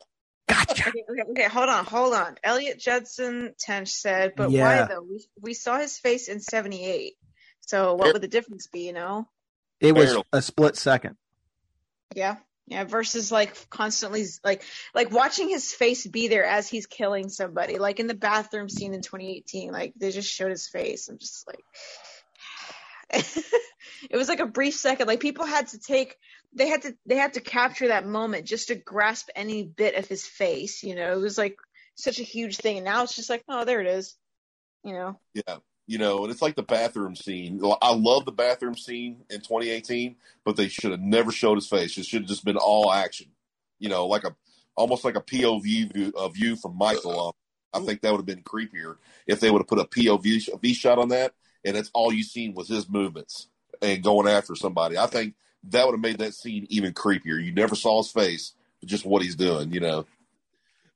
gotcha 0.75 0.91
Okay, 0.91 1.05
okay, 1.11 1.31
okay, 1.31 1.49
hold 1.49 1.68
on, 1.68 1.85
hold 1.85 2.14
on. 2.14 2.37
Elliot 2.43 2.79
Judson 2.79 3.55
Tench 3.59 3.89
said, 3.89 4.35
but 4.37 4.51
Yeah. 4.51 4.62
why 4.62 4.95
though? 4.95 5.03
We, 5.03 5.25
we 5.41 5.55
saw 5.55 5.79
his 5.79 5.99
face 5.99 6.29
in 6.29 6.41
'78. 6.41 7.14
So 7.61 7.95
what 7.95 8.12
would 8.12 8.22
the 8.22 8.29
difference 8.29 8.66
be? 8.66 8.87
You 8.87 8.93
know? 8.93 9.29
it 9.81 9.95
was 9.95 10.16
a 10.33 10.43
split 10.43 10.77
second 10.77 11.16
Yeah. 12.14 12.37
Yeah, 12.66 12.85
versus 12.85 13.31
like 13.31 13.68
constantly 13.68 14.25
like 14.43 14.62
like 14.95 15.12
watching 15.12 15.51
his 15.51 15.70
face 15.72 16.07
be 16.07 16.29
there 16.29 16.47
as 16.47 16.66
he's 16.66 16.87
killing 16.87 17.29
somebody, 17.29 17.79
like 17.79 18.01
in 18.01 18.07
the 18.07 18.14
bathroom 18.14 18.70
scene 18.70 18.95
in 18.95 19.03
2018. 19.03 19.70
Like 19.70 19.93
they 19.97 20.11
just 20.11 20.31
showed 20.33 20.51
his 20.51 20.66
face. 20.66 21.09
I'm 21.11 21.18
just 21.18 21.47
like, 21.47 21.62
it 24.11 24.17
was 24.17 24.29
like 24.29 24.41
a 24.41 24.47
brief 24.47 24.75
second. 24.75 25.07
Like 25.07 25.21
people 25.21 25.45
had 25.45 25.69
to 25.69 25.79
take, 25.79 26.17
they 26.53 26.69
had 26.69 26.83
to, 26.83 26.95
they 27.07 27.17
had 27.17 27.35
to 27.35 27.41
capture 27.41 27.89
that 27.89 28.07
moment 28.07 28.47
just 28.47 28.69
to 28.69 28.75
grasp 28.75 29.29
any 29.35 29.62
bit 29.65 29.97
of 29.97 30.07
his 30.07 30.25
face. 30.27 30.83
You 30.83 30.95
know, 30.95 31.12
it 31.12 31.21
was 31.21 31.39
like 31.39 31.57
such 31.95 32.19
a 32.21 32.25
huge 32.25 32.57
thing, 32.57 32.77
and 32.77 32.85
now 32.85 33.03
it's 33.03 33.17
just 33.17 33.31
like, 33.31 33.45
oh, 33.49 33.65
there 33.65 33.81
it 33.81 33.87
is. 33.87 34.17
You 34.83 34.93
know, 34.95 35.19
Yeah. 35.35 35.57
You 35.87 35.99
know, 35.99 36.25
and 36.25 36.33
it's 36.33 36.41
like 36.41 36.57
the 36.57 36.62
bathroom 36.62 37.15
scene. 37.15 37.61
I 37.83 37.93
love 37.95 38.25
the 38.25 38.33
bathroom 38.33 38.75
scene 38.75 39.25
in 39.29 39.41
2018, 39.41 40.17
but 40.43 40.57
they 40.57 40.69
should 40.69 40.93
have 40.93 41.01
never 41.01 41.31
showed 41.31 41.57
his 41.57 41.69
face. 41.69 41.99
It 41.99 42.07
should 42.07 42.23
have 42.23 42.29
just 42.29 42.45
been 42.45 42.57
all 42.57 42.91
action. 42.91 43.27
You 43.79 43.91
know, 43.91 44.07
like 44.07 44.25
a 44.25 44.35
almost 44.77 45.05
like 45.05 45.17
a 45.17 45.21
POV 45.21 45.62
view, 45.93 46.12
a 46.17 46.31
view 46.31 46.57
from 46.57 46.79
Michael. 46.79 47.29
Um, 47.29 47.33
I 47.75 47.85
think 47.85 48.01
that 48.01 48.12
would 48.12 48.19
have 48.19 48.27
been 48.27 48.43
creepier 48.43 48.97
if 49.27 49.41
they 49.41 49.51
would 49.51 49.61
have 49.61 49.67
put 49.67 49.79
a 49.79 49.85
POV 49.85 50.41
sh- 50.41 50.49
V 50.61 50.75
shot 50.75 50.99
on 50.99 51.09
that, 51.11 51.35
and 51.65 51.77
that's 51.77 51.91
all 51.95 52.12
you 52.12 52.23
seen 52.23 52.55
was 52.55 52.69
his 52.69 52.89
movements 52.89 53.49
and 53.83 54.03
going 54.03 54.29
after 54.29 54.55
somebody. 54.55 54.97
I 54.99 55.07
think 55.07 55.35
that 55.71 55.87
would 55.87 55.93
have 55.95 56.01
made 56.01 56.19
that 56.19 56.35
scene 56.35 56.67
even 56.71 56.93
creepier. 56.93 57.43
You 57.43 57.53
never 57.53 57.75
saw 57.75 58.03
his 58.03 58.11
face, 58.12 58.53
but 58.81 58.89
just 58.89 59.05
what 59.07 59.23
he's 59.23 59.37
doing. 59.37 59.73
You 59.73 59.81
know. 59.81 60.07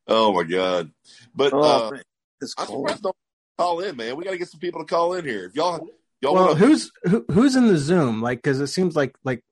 Oh 0.06 0.32
my 0.32 0.42
god! 0.44 0.90
But 1.34 1.52
Oh, 1.52 1.62
uh, 1.62 1.90
man. 1.92 2.02
It's 2.40 2.54
I'm 2.56 2.66
cold. 2.66 2.86
surprised 2.88 3.02
don't 3.02 3.16
call 3.58 3.80
in, 3.80 3.96
man. 3.96 4.16
We 4.16 4.24
got 4.24 4.30
to 4.30 4.38
get 4.38 4.48
some 4.48 4.60
people 4.60 4.80
to 4.80 4.86
call 4.86 5.14
in 5.14 5.24
here. 5.24 5.44
If 5.46 5.54
y'all, 5.56 5.86
y'all 6.20 6.34
well 6.34 6.46
want 6.48 6.58
who's 6.58 6.90
who, 7.04 7.24
who's 7.30 7.56
in 7.56 7.66
the 7.66 7.76
zoom 7.76 8.22
like 8.22 8.38
because 8.38 8.60
it 8.60 8.68
seems 8.68 8.94
like 8.96 9.16
like 9.24 9.42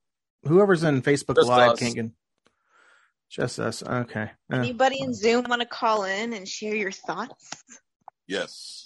whoever's 0.44 0.82
in 0.84 1.02
facebook 1.02 1.34
Just 1.36 1.48
live 1.48 1.72
us. 1.72 1.78
can't 1.80 1.94
get 1.94 2.10
just 3.28 3.58
us 3.58 3.82
okay 3.82 4.30
Uh, 4.52 4.56
anybody 4.56 5.00
in 5.00 5.12
Zoom 5.12 5.44
want 5.48 5.60
to 5.60 5.66
call 5.66 6.04
in 6.04 6.32
and 6.32 6.46
share 6.48 6.74
your 6.76 6.92
thoughts? 6.92 7.50
yes, 8.28 8.85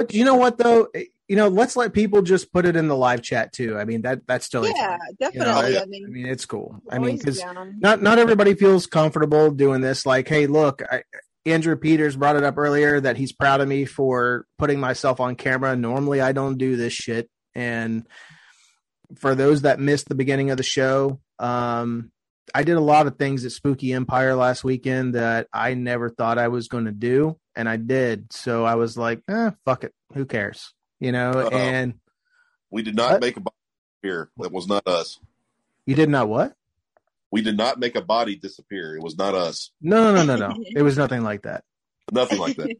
but 0.00 0.14
you 0.14 0.24
know 0.24 0.34
what 0.36 0.58
though? 0.58 0.88
Eh, 0.94 1.04
you 1.28 1.36
know 1.36 1.46
let's 1.48 1.76
let 1.76 1.92
people 1.92 2.22
just 2.22 2.52
put 2.52 2.66
it 2.66 2.74
in 2.74 2.88
the 2.88 2.96
live 2.96 3.22
chat 3.22 3.52
too. 3.52 3.78
I 3.78 3.84
mean 3.84 4.02
that 4.02 4.26
that's 4.26 4.46
still 4.46 4.66
Yeah, 4.66 4.98
You 5.10 5.16
definitely. 5.20 5.74
know, 5.74 5.78
I 5.78 5.82
I 5.82 5.86
mean, 5.86 6.12
mean 6.12 6.26
it's 6.26 6.46
cool. 6.46 6.80
I 6.90 6.98
mean 6.98 7.16
because 7.18 7.40
not 7.78 8.02
not 8.02 8.18
everybody 8.18 8.54
feels 8.54 8.86
comfortable 8.86 9.50
doing 9.50 9.80
this. 9.80 10.04
Like 10.06 10.26
hey 10.28 10.46
look 10.46 10.82
I, 10.90 11.02
andrew 11.46 11.76
peters 11.76 12.16
brought 12.16 12.36
it 12.36 12.42
up 12.44 12.58
earlier 12.58 13.00
that 13.00 13.16
he's 13.16 13.32
proud 13.32 13.60
of 13.60 13.68
me 13.68 13.84
for 13.84 14.46
putting 14.58 14.80
myself 14.80 15.20
on 15.20 15.36
camera. 15.36 15.76
Normally 15.76 16.20
i 16.20 16.32
don't 16.32 16.58
do 16.58 16.76
this 16.76 16.92
shit. 16.92 17.28
And 17.54 18.06
for 19.18 19.34
those 19.34 19.62
that 19.62 19.80
missed 19.80 20.08
the 20.08 20.14
beginning 20.14 20.50
of 20.50 20.56
the 20.56 20.62
show 20.62 21.20
um 21.38 22.10
i 22.54 22.62
did 22.62 22.76
a 22.76 22.80
lot 22.80 23.06
of 23.06 23.16
things 23.18 23.44
at 23.44 23.52
spooky 23.52 23.92
empire 23.92 24.34
last 24.34 24.62
weekend 24.64 25.14
that 25.14 25.46
i 25.52 25.74
never 25.74 26.08
thought 26.10 26.38
i 26.38 26.48
was 26.48 26.68
going 26.68 26.84
to 26.84 26.92
do 26.92 27.36
and 27.60 27.68
i 27.68 27.76
did 27.76 28.32
so 28.32 28.64
i 28.64 28.74
was 28.74 28.96
like 28.96 29.20
eh, 29.28 29.50
fuck 29.64 29.84
it 29.84 29.92
who 30.14 30.24
cares 30.24 30.72
you 30.98 31.12
know 31.12 31.30
Uh-oh. 31.32 31.56
and 31.56 31.94
we 32.70 32.82
did 32.82 32.96
not 32.96 33.12
What? 33.12 33.20
make 33.20 33.36
a 33.36 33.40
body 33.40 33.56
disappear. 34.02 34.30
That 34.38 34.52
was 34.52 34.66
not 34.66 34.86
us. 34.88 35.18
you 35.86 35.94
did 35.94 36.08
not 36.08 36.28
what 36.28 36.54
We 37.30 37.42
did 37.42 37.56
not 37.56 37.78
make 37.78 37.94
a 37.96 38.02
body 38.02 38.34
disappear. 38.36 38.96
It 38.96 39.02
was 39.02 39.16
not 39.18 39.34
us. 39.34 39.70
no 39.80 40.12
no 40.14 40.22
no 40.24 40.36
no 40.36 40.48
no 40.48 40.64
it 40.74 40.82
was 40.82 40.96
nothing 40.96 41.22
like 41.22 41.42
that 41.42 41.64
Nothing 42.12 42.38
like 42.40 42.56
that. 42.56 42.70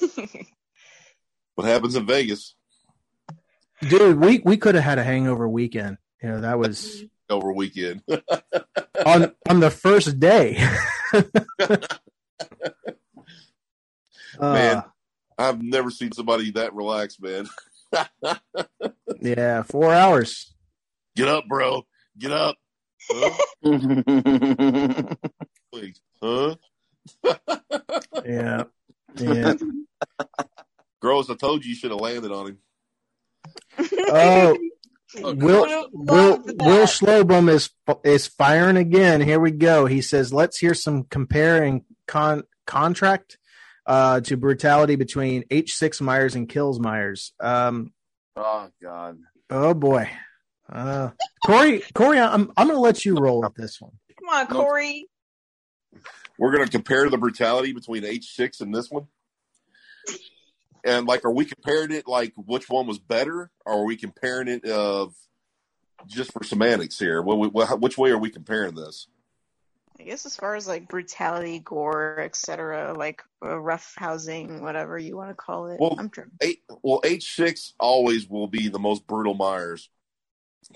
what 1.54 1.66
happens 1.68 1.94
in 1.94 2.06
Vegas 2.06 2.54
dude 3.88 4.18
we 4.18 4.40
we 4.44 4.56
could 4.56 4.74
have 4.74 4.84
had 4.84 4.98
a 4.98 5.04
hangover 5.04 5.48
weekend 5.48 5.98
you 6.22 6.28
know 6.30 6.40
that 6.40 6.58
was 6.58 7.04
over 7.30 7.52
weekend? 7.52 8.02
on 9.06 9.32
on 9.48 9.60
the 9.60 9.70
first 9.70 10.18
day 10.20 10.58
Man. 14.38 14.76
Uh, 14.78 14.82
I've 15.38 15.62
never 15.62 15.90
seen 15.90 16.12
somebody 16.12 16.50
that 16.52 16.74
relaxed, 16.74 17.22
man. 17.22 17.48
yeah 19.20 19.62
four 19.64 19.92
hours 19.92 20.54
Get 21.16 21.26
up, 21.26 21.44
bro. 21.48 21.84
Get 22.16 22.30
up. 22.30 22.56
Huh? 23.10 23.36
Please. 25.72 26.00
Huh? 26.22 26.54
yeah 28.24 28.64
yeah 29.16 29.54
Gross, 31.00 31.30
I 31.30 31.34
told 31.34 31.64
you 31.64 31.70
you 31.70 31.76
should 31.76 31.90
have 31.90 32.00
landed 32.00 32.30
on 32.30 32.46
him. 32.48 32.58
oh 34.10 34.56
Oh, 35.22 35.34
Will 35.34 35.64
I 35.64 35.86
Will. 35.92 36.38
Will 36.44 36.86
Slobum 36.86 37.48
is 37.50 37.70
is 38.04 38.28
firing 38.28 38.76
again. 38.76 39.20
Here 39.20 39.40
we 39.40 39.50
go. 39.50 39.86
He 39.86 40.02
says, 40.02 40.32
"Let's 40.32 40.58
hear 40.58 40.72
some 40.72 41.02
comparing 41.02 41.84
con 42.06 42.44
contract 42.64 43.36
uh, 43.90 44.20
to 44.20 44.36
brutality 44.36 44.94
between 44.96 45.44
H 45.50 45.74
six 45.74 46.00
Myers 46.00 46.36
and 46.36 46.48
Kills 46.48 46.78
Myers." 46.78 47.32
Um, 47.40 47.92
oh 48.36 48.68
God. 48.80 49.18
oh 49.50 49.74
boy, 49.74 50.08
uh, 50.72 51.10
Corey, 51.44 51.82
Corey, 51.92 52.18
I'm 52.20 52.52
I'm 52.56 52.68
going 52.68 52.76
to 52.76 52.80
let 52.80 53.04
you 53.04 53.16
roll 53.16 53.42
with 53.42 53.54
this 53.54 53.80
one. 53.80 53.92
Come 54.18 54.28
on, 54.28 54.46
Corey. 54.46 55.08
We're 56.38 56.52
going 56.52 56.64
to 56.64 56.70
compare 56.70 57.10
the 57.10 57.18
brutality 57.18 57.72
between 57.72 58.02
H6 58.02 58.62
and 58.62 58.74
this 58.74 58.90
one. 58.90 59.08
And 60.84 61.06
like, 61.06 61.26
are 61.26 61.32
we 61.32 61.44
comparing 61.44 61.92
it 61.92 62.06
like 62.06 62.32
which 62.36 62.70
one 62.70 62.86
was 62.86 62.98
better, 62.98 63.50
or 63.66 63.80
are 63.80 63.84
we 63.84 63.96
comparing 63.96 64.48
it 64.48 64.64
of 64.64 65.12
just 66.06 66.32
for 66.32 66.42
semantics 66.42 66.98
here? 66.98 67.20
What, 67.20 67.52
what, 67.52 67.80
which 67.80 67.98
way 67.98 68.10
are 68.10 68.18
we 68.18 68.30
comparing 68.30 68.74
this? 68.74 69.06
I 70.00 70.04
guess 70.04 70.24
as 70.24 70.34
far 70.34 70.56
as 70.56 70.66
like 70.66 70.88
brutality, 70.88 71.58
gore, 71.58 72.20
etc., 72.20 72.94
like 72.96 73.22
uh, 73.44 73.58
rough 73.58 73.94
housing, 73.98 74.62
whatever 74.62 74.98
you 74.98 75.14
want 75.14 75.28
to 75.28 75.34
call 75.34 75.66
it. 75.66 75.78
Well, 75.78 75.94
I'm. 75.98 76.10
Eight, 76.40 76.62
well, 76.82 77.02
H 77.04 77.34
six 77.34 77.74
always 77.78 78.26
will 78.26 78.46
be 78.46 78.68
the 78.68 78.78
most 78.78 79.06
brutal 79.06 79.34
Myers 79.34 79.90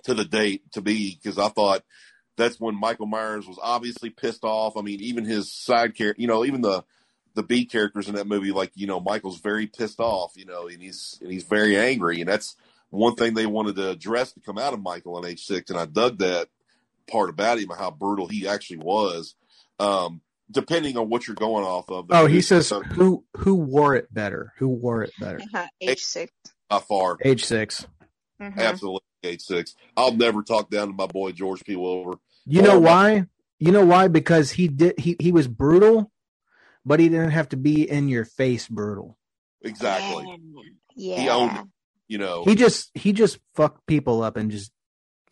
to 0.04 0.12
the 0.12 0.26
date 0.26 0.70
to 0.72 0.82
be 0.82 1.18
because 1.22 1.38
I 1.38 1.48
thought 1.48 1.84
that's 2.36 2.60
when 2.60 2.78
Michael 2.78 3.06
Myers 3.06 3.46
was 3.46 3.58
obviously 3.62 4.10
pissed 4.10 4.44
off. 4.44 4.76
I 4.76 4.82
mean, 4.82 5.00
even 5.00 5.24
his 5.24 5.50
side 5.50 5.94
character, 5.94 6.20
you 6.20 6.28
know, 6.28 6.44
even 6.44 6.60
the 6.60 6.84
the 7.34 7.42
B 7.42 7.64
characters 7.64 8.08
in 8.08 8.16
that 8.16 8.26
movie, 8.26 8.52
like 8.52 8.72
you 8.74 8.86
know, 8.86 9.00
Michael's 9.00 9.40
very 9.40 9.66
pissed 9.66 10.00
off, 10.00 10.32
you 10.36 10.44
know, 10.44 10.68
and 10.68 10.82
he's 10.82 11.18
and 11.22 11.32
he's 11.32 11.44
very 11.44 11.78
angry, 11.78 12.20
and 12.20 12.28
that's 12.28 12.56
one 12.90 13.14
thing 13.14 13.32
they 13.32 13.46
wanted 13.46 13.76
to 13.76 13.88
address 13.88 14.32
to 14.32 14.40
come 14.40 14.58
out 14.58 14.74
of 14.74 14.82
Michael 14.82 15.18
in 15.18 15.24
H 15.24 15.46
six, 15.46 15.70
and 15.70 15.80
I 15.80 15.86
dug 15.86 16.18
that 16.18 16.48
part 17.10 17.30
about 17.30 17.58
him, 17.58 17.68
how 17.76 17.90
brutal 17.90 18.26
he 18.26 18.46
actually 18.48 18.78
was. 18.78 19.34
Um, 19.78 20.20
depending 20.50 20.96
on 20.96 21.08
what 21.08 21.26
you're 21.26 21.34
going 21.36 21.64
off 21.64 21.88
of. 21.90 22.06
Oh, 22.10 22.26
he 22.26 22.40
says 22.42 22.70
who 22.70 23.24
who 23.38 23.54
wore 23.54 23.94
it 23.94 24.12
better? 24.12 24.52
Who 24.58 24.68
wore 24.68 25.02
it 25.02 25.12
better? 25.18 25.40
H 25.80 26.04
six. 26.04 26.32
By 26.68 26.78
far, 26.80 27.16
H 27.22 27.44
6 27.46 27.86
Mhm. 28.40 28.56
absolutely 28.58 29.00
H 29.22 29.42
six. 29.42 29.74
I'll 29.96 30.14
never 30.14 30.42
talk 30.42 30.70
down 30.70 30.88
to 30.88 30.92
my 30.94 31.06
boy 31.06 31.32
George 31.32 31.62
P. 31.64 31.76
Wilbur. 31.76 32.18
You 32.46 32.62
know 32.62 32.76
Oh, 32.76 32.80
my- 32.80 32.86
why? 33.20 33.26
You 33.58 33.72
know 33.72 33.84
why? 33.86 34.08
Because 34.08 34.50
he 34.52 34.68
did 34.68 34.98
he 34.98 35.16
he 35.20 35.30
was 35.32 35.46
brutal, 35.48 36.10
but 36.84 37.00
he 37.00 37.08
didn't 37.08 37.30
have 37.30 37.48
to 37.50 37.56
be 37.56 37.88
in 37.88 38.08
your 38.08 38.24
face 38.24 38.66
brutal. 38.68 39.16
Exactly. 39.62 40.26
Yeah. 40.96 41.20
He 41.20 41.28
owned 41.28 41.56
it. 41.56 41.64
You 42.08 42.18
know, 42.18 42.44
He 42.44 42.54
just 42.54 42.90
he 42.94 43.12
just 43.12 43.38
fucked 43.54 43.86
people 43.86 44.22
up 44.22 44.36
and 44.36 44.50
just 44.50 44.70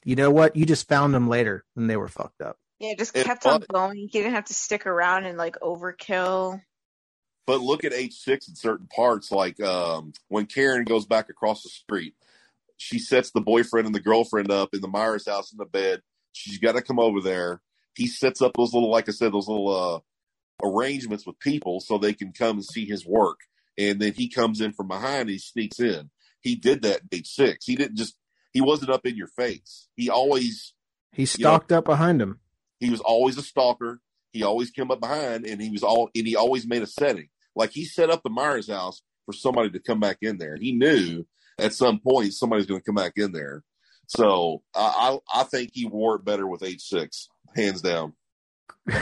you 0.05 0.17
know 0.17 0.31
what? 0.31 0.57
You 0.57 0.67
just 0.67 0.89
found 0.89 1.15
them 1.15 1.29
later 1.29 1.65
and 1.77 1.89
they 1.89 1.97
were 1.97 2.09
fucked 2.09 2.41
up. 2.43 2.57
Yeah, 2.79 2.95
just 2.99 3.17
It 3.17 3.25
kept 3.27 3.47
on 3.47 3.61
was. 3.61 3.67
going. 3.69 3.97
He 3.97 4.07
didn't 4.09 4.35
have 4.35 4.47
to 4.47 4.55
stick 4.55 4.87
around 4.87 5.25
and 5.25 5.39
like 5.39 5.57
overkill. 5.61 6.61
but 7.47 7.61
look 7.61 7.85
at 7.85 7.93
H 7.93 8.15
six 8.15 8.49
in 8.49 8.55
certain 8.57 8.87
parts, 8.89 9.31
like 9.31 9.61
um, 9.63 10.13
when 10.29 10.47
Karen 10.47 10.85
goes 10.85 11.07
back 11.07 11.29
across 11.29 11.63
the 11.63 11.69
street, 11.69 12.15
she 12.77 12.99
sets 12.99 13.31
the 13.31 13.41
boyfriend 13.41 13.87
and 13.87 13.95
the 13.95 14.01
girlfriend 14.01 14.51
up 14.51 14.71
in 14.75 14.81
the 14.81 14.89
Myers 14.89 15.29
house 15.29 15.53
in 15.53 15.59
the 15.59 15.65
bed. 15.65 16.01
She's 16.33 16.59
got 16.59 16.73
to 16.73 16.83
come 16.83 16.99
over 16.99 17.21
there. 17.21 17.61
He 17.95 18.07
sets 18.09 18.43
up 18.43 18.53
those 18.57 18.73
little, 18.75 18.91
like 18.91 19.09
I 19.09 19.13
said, 19.13 19.33
those 19.33 19.47
little 19.49 20.03
uh, 20.65 20.67
arrangements 20.67 21.27
with 21.27 21.39
people 21.39 21.81
so 21.81 21.99
they 21.99 22.15
can 22.15 22.33
come 22.33 22.57
and 22.57 22.65
see 22.65 22.87
his 22.87 23.07
work. 23.07 23.41
And 23.79 24.01
then 24.01 24.13
he 24.15 24.29
comes 24.29 24.61
in 24.61 24.73
from 24.73 24.89
behind. 24.89 25.29
He 25.29 25.39
sneaks 25.39 25.79
in. 25.79 26.11
He 26.41 26.57
did 26.57 26.83
that 26.83 27.03
in 27.03 27.09
H 27.19 27.29
six. 27.29 27.65
He 27.67 27.77
didn't 27.77 27.97
just. 27.97 28.17
He 28.53 28.61
wasn't 28.61 28.91
up 28.91 29.07
in 29.07 29.17
your 29.17 29.29
face. 29.29 29.89
He 29.97 30.11
always 30.11 30.75
He 31.13 31.27
stalked 31.27 31.73
up 31.73 31.85
behind 31.85 32.21
him. 32.23 32.41
he 32.81 32.91
was 32.91 33.01
always 33.01 33.37
a 33.39 33.43
stalker. 33.43 34.01
He 34.33 34.43
always 34.43 34.71
came 34.71 34.91
up 34.91 35.01
behind, 35.01 35.45
and 35.47 35.61
he 35.61 35.71
was 35.71 35.83
all 35.83 36.11
and 36.15 36.27
he 36.27 36.37
always 36.37 36.67
made 36.67 36.83
a 36.83 36.87
setting. 36.87 37.29
Like 37.55 37.71
he 37.71 37.85
set 37.85 38.11
up 38.11 38.23
the 38.23 38.31
Myers 38.31 38.69
house 38.71 39.03
for 39.27 39.33
somebody 39.33 39.71
to 39.71 39.79
come 39.79 40.01
back 40.01 40.19
in 40.23 40.39
there. 40.39 40.57
He 40.57 40.73
knew 40.73 41.27
at 41.59 41.75
some 41.75 41.99
point 42.01 42.33
somebody's 42.33 42.67
going 42.67 42.81
to 42.81 42.85
come 42.85 42.95
back 42.95 43.13
in 43.17 43.33
there. 43.33 43.63
So 44.07 44.63
I 44.75 45.19
I, 45.35 45.41
I 45.41 45.45
think 45.45 45.71
he 45.75 45.87
wore 45.87 46.17
it 46.17 46.25
better 46.25 46.47
with 46.47 46.63
H 46.63 46.83
six, 46.83 47.29
hands 47.55 47.83
down. 47.83 48.15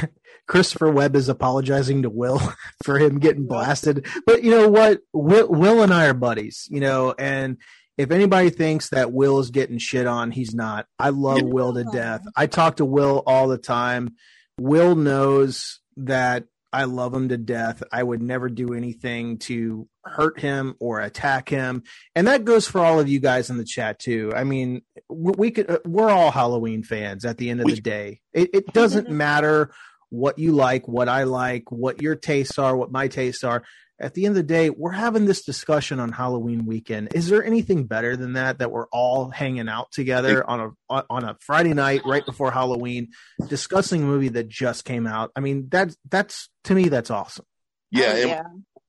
Christopher 0.46 0.90
Webb 0.90 1.14
is 1.16 1.28
apologizing 1.28 2.03
to 2.03 2.11
Will 2.11 2.40
for 2.84 2.98
him 2.98 3.18
getting 3.18 3.46
blasted. 3.46 4.07
But 4.26 4.42
you 4.42 4.51
know 4.51 4.68
what? 4.68 5.01
Will, 5.12 5.48
Will 5.48 5.82
and 5.82 5.94
I 5.94 6.07
are 6.07 6.14
buddies, 6.14 6.66
you 6.70 6.80
know, 6.80 7.14
and 7.18 7.57
if 8.01 8.11
anybody 8.11 8.48
thinks 8.48 8.88
that 8.88 9.12
Will 9.12 9.40
is 9.40 9.51
getting 9.51 9.76
shit 9.76 10.07
on, 10.07 10.30
he's 10.30 10.55
not. 10.55 10.86
I 10.98 11.11
love. 11.11 11.42
Will 11.42 11.74
to 11.74 11.84
death. 11.84 12.22
I 12.34 12.46
talk 12.46 12.76
to 12.76 12.84
Will 12.86 13.22
all 13.26 13.46
the 13.46 13.59
time. 13.59 14.16
Will 14.59 14.94
knows 14.94 15.80
that 15.98 16.44
I 16.72 16.84
love 16.84 17.12
him 17.12 17.28
to 17.28 17.36
death. 17.36 17.82
I 17.92 18.03
would 18.03 18.22
never 18.22 18.48
do 18.48 18.72
anything 18.72 19.36
to 19.40 19.86
hurt 20.03 20.40
him 20.40 20.76
or 20.80 21.01
attack 21.01 21.51
him. 21.51 21.82
And 22.14 22.26
that 22.26 22.46
goes 22.46 22.66
for 22.66 22.80
all 22.80 23.01
of 23.01 23.09
you 23.09 23.20
guys 23.20 23.51
in 23.51 23.59
the 23.59 23.64
chat 23.64 23.98
too. 23.98 24.32
I 24.34 24.44
mean, 24.44 24.80
we 25.11 25.32
we 25.36 25.51
could 25.51 25.70
uh, 25.70 25.78
we're 25.84 26.09
all 26.09 26.30
Halloween 26.30 26.82
fans 26.82 27.26
at 27.26 27.36
the 27.36 27.51
end 27.51 27.61
of 27.61 27.66
the 27.66 27.82
day. 27.82 28.22
It, 28.32 28.48
it 28.55 28.72
doesn't 28.72 29.11
matter 29.11 29.72
what 30.09 30.38
you 30.38 30.53
like, 30.53 30.88
what 30.88 31.11
I 31.11 31.24
like, 31.24 31.70
what 31.70 32.01
your 32.01 32.16
tastes 32.16 32.59
are, 32.59 32.74
what 32.74 32.90
my 32.90 33.09
tastes 33.09 33.44
are. 33.44 33.62
At 34.01 34.14
the 34.14 34.24
end 34.24 34.32
of 34.32 34.36
the 34.36 34.42
day, 34.42 34.70
we're 34.70 34.92
having 34.92 35.26
this 35.26 35.42
discussion 35.44 36.01
on 36.01 36.11
Halloween 36.11 36.64
weekend. 36.64 37.09
Is 37.14 37.28
there 37.28 37.44
anything 37.44 37.84
better 37.86 38.16
than 38.16 38.32
that? 38.32 38.59
That 38.59 38.72
we're 38.72 38.86
all 38.88 39.28
hanging 39.28 39.68
out 39.68 39.92
together 39.92 40.48
on 40.48 40.61
a 40.61 40.70
on- 40.88 41.05
on 41.11 41.24
a 41.24 41.36
Friday 41.40 41.74
night 41.74 42.01
right 42.07 42.24
before 42.24 42.51
Halloween, 42.51 43.09
discussing 43.48 44.03
a 44.03 44.07
movie 44.07 44.30
that 44.30 44.48
just 44.48 44.86
came 44.86 45.07
out. 45.07 45.30
I 45.36 45.40
mean, 45.40 45.68
that's 45.68 45.96
that's 46.09 46.48
to 46.64 46.74
me 46.74 46.88
that's 46.88 47.11
awesome. 47.11 47.44
Yeah, 47.90 48.07
Oh, 48.07 48.16
and 48.20 48.28
yeah. 48.30 48.42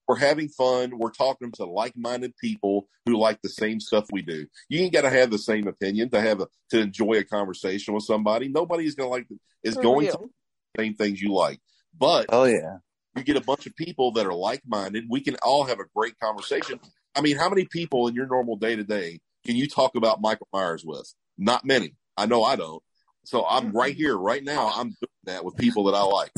we're 0.08 0.16
having 0.16 0.48
fun. 0.48 0.98
We're 0.98 1.12
talking 1.12 1.52
to 1.54 1.66
like-minded 1.66 2.34
people 2.38 2.88
who 3.06 3.18
like 3.18 3.42
the 3.42 3.50
same 3.50 3.80
stuff 3.82 4.06
we 4.14 4.22
do. 4.22 4.46
You 4.70 4.82
ain't 4.82 4.94
got 4.94 5.02
to 5.02 5.10
have 5.10 5.30
the 5.32 5.40
same 5.40 5.68
opinion 5.68 6.10
to 6.12 6.22
have 6.22 6.40
a, 6.40 6.48
to 6.70 6.80
enjoy 6.80 7.14
a 7.14 7.24
conversation 7.26 7.94
with 7.94 8.04
somebody. 8.04 8.48
Nobody's 8.48 8.96
gonna 8.96 9.10
like 9.10 9.28
is 9.64 9.74
For 9.76 9.82
going 9.82 10.06
to 10.08 10.12
real. 10.20 10.30
the 10.76 10.82
same 10.84 10.94
things 10.94 11.22
you 11.22 11.34
like, 11.34 11.60
but 11.98 12.28
Oh 12.30 12.46
yeah. 12.46 12.78
You 13.16 13.24
get 13.24 13.38
a 13.38 13.42
bunch 13.42 13.66
of 13.66 13.76
people 13.76 14.12
that 14.14 14.26
are 14.26 14.34
like-minded. 14.34 15.06
We 15.10 15.22
can 15.22 15.36
all 15.44 15.66
have 15.66 15.80
a 15.80 15.86
great 15.96 16.18
conversation. 16.20 16.80
I 17.16 17.22
mean, 17.22 17.38
how 17.38 17.50
many 17.50 17.66
people 17.66 18.08
in 18.08 18.16
your 18.16 18.28
normal 18.28 18.56
day-to-day 18.56 19.20
can 19.46 19.56
you 19.56 19.68
talk 19.68 19.96
about 19.96 20.22
Michael 20.22 20.48
Myers 20.54 20.84
with? 20.86 21.14
Not 21.38 21.66
many. 21.66 21.96
I 22.16 22.26
know 22.26 22.44
I 22.44 22.56
don't. 22.56 22.82
So 23.26 23.46
I'm 23.48 23.72
right 23.72 23.96
here, 23.96 24.18
right 24.18 24.44
now. 24.44 24.72
I'm 24.74 24.90
doing 24.90 25.10
that 25.26 25.44
with 25.46 25.56
people 25.58 25.86
that 25.86 25.96
I 25.96 26.04
like. 26.04 26.32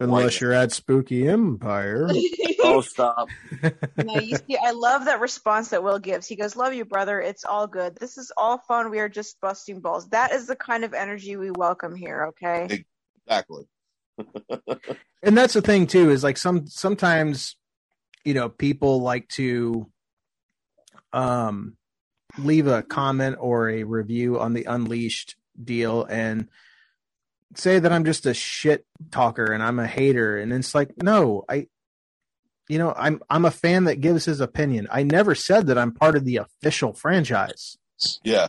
Unless 0.00 0.34
Like- 0.34 0.40
you're 0.40 0.52
at 0.52 0.72
Spooky 0.72 1.28
Empire. 1.28 2.08
Oh 2.68 2.80
stop. 2.80 3.28
no, 3.96 4.18
you 4.18 4.36
see, 4.38 4.56
I 4.56 4.72
love 4.72 5.04
that 5.04 5.20
response 5.20 5.68
that 5.68 5.84
Will 5.84 6.00
gives. 6.00 6.26
He 6.26 6.34
goes, 6.34 6.56
"Love 6.56 6.74
you, 6.74 6.84
brother. 6.84 7.20
It's 7.20 7.44
all 7.44 7.68
good. 7.68 7.94
This 7.94 8.18
is 8.18 8.32
all 8.36 8.58
fun. 8.58 8.90
We 8.90 8.98
are 8.98 9.08
just 9.08 9.40
busting 9.40 9.80
balls. 9.80 10.08
That 10.08 10.32
is 10.32 10.48
the 10.48 10.56
kind 10.56 10.82
of 10.82 10.92
energy 10.92 11.36
we 11.36 11.52
welcome 11.52 11.94
here. 11.94 12.26
Okay. 12.30 12.84
Exactly. 13.24 13.68
And 15.22 15.36
that's 15.36 15.54
the 15.54 15.62
thing 15.62 15.86
too 15.86 16.10
is 16.10 16.22
like 16.24 16.36
some 16.36 16.66
sometimes 16.66 17.56
you 18.24 18.34
know 18.34 18.48
people 18.48 19.00
like 19.00 19.28
to 19.28 19.90
um 21.12 21.76
leave 22.38 22.66
a 22.66 22.82
comment 22.82 23.36
or 23.40 23.70
a 23.70 23.84
review 23.84 24.38
on 24.38 24.52
the 24.52 24.64
unleashed 24.64 25.36
deal 25.62 26.04
and 26.04 26.48
say 27.54 27.78
that 27.78 27.92
i'm 27.92 28.04
just 28.04 28.26
a 28.26 28.34
shit 28.34 28.84
talker 29.10 29.52
and 29.52 29.62
i'm 29.62 29.78
a 29.78 29.86
hater. 29.86 30.38
And 30.38 30.52
it's 30.52 30.74
like 30.74 30.90
no 31.02 31.44
i 31.48 31.66
you 32.68 32.78
know 32.78 32.92
i'm 32.96 33.20
i'm 33.30 33.44
a 33.44 33.50
fan 33.50 33.84
that 33.84 34.00
gives 34.00 34.24
his 34.24 34.40
opinion. 34.40 34.88
I 34.90 35.02
never 35.02 35.34
said 35.34 35.68
that 35.68 35.78
i'm 35.78 35.92
part 35.92 36.16
of 36.16 36.24
the 36.24 36.36
official 36.36 36.92
franchise. 36.92 37.78
Yeah. 38.22 38.48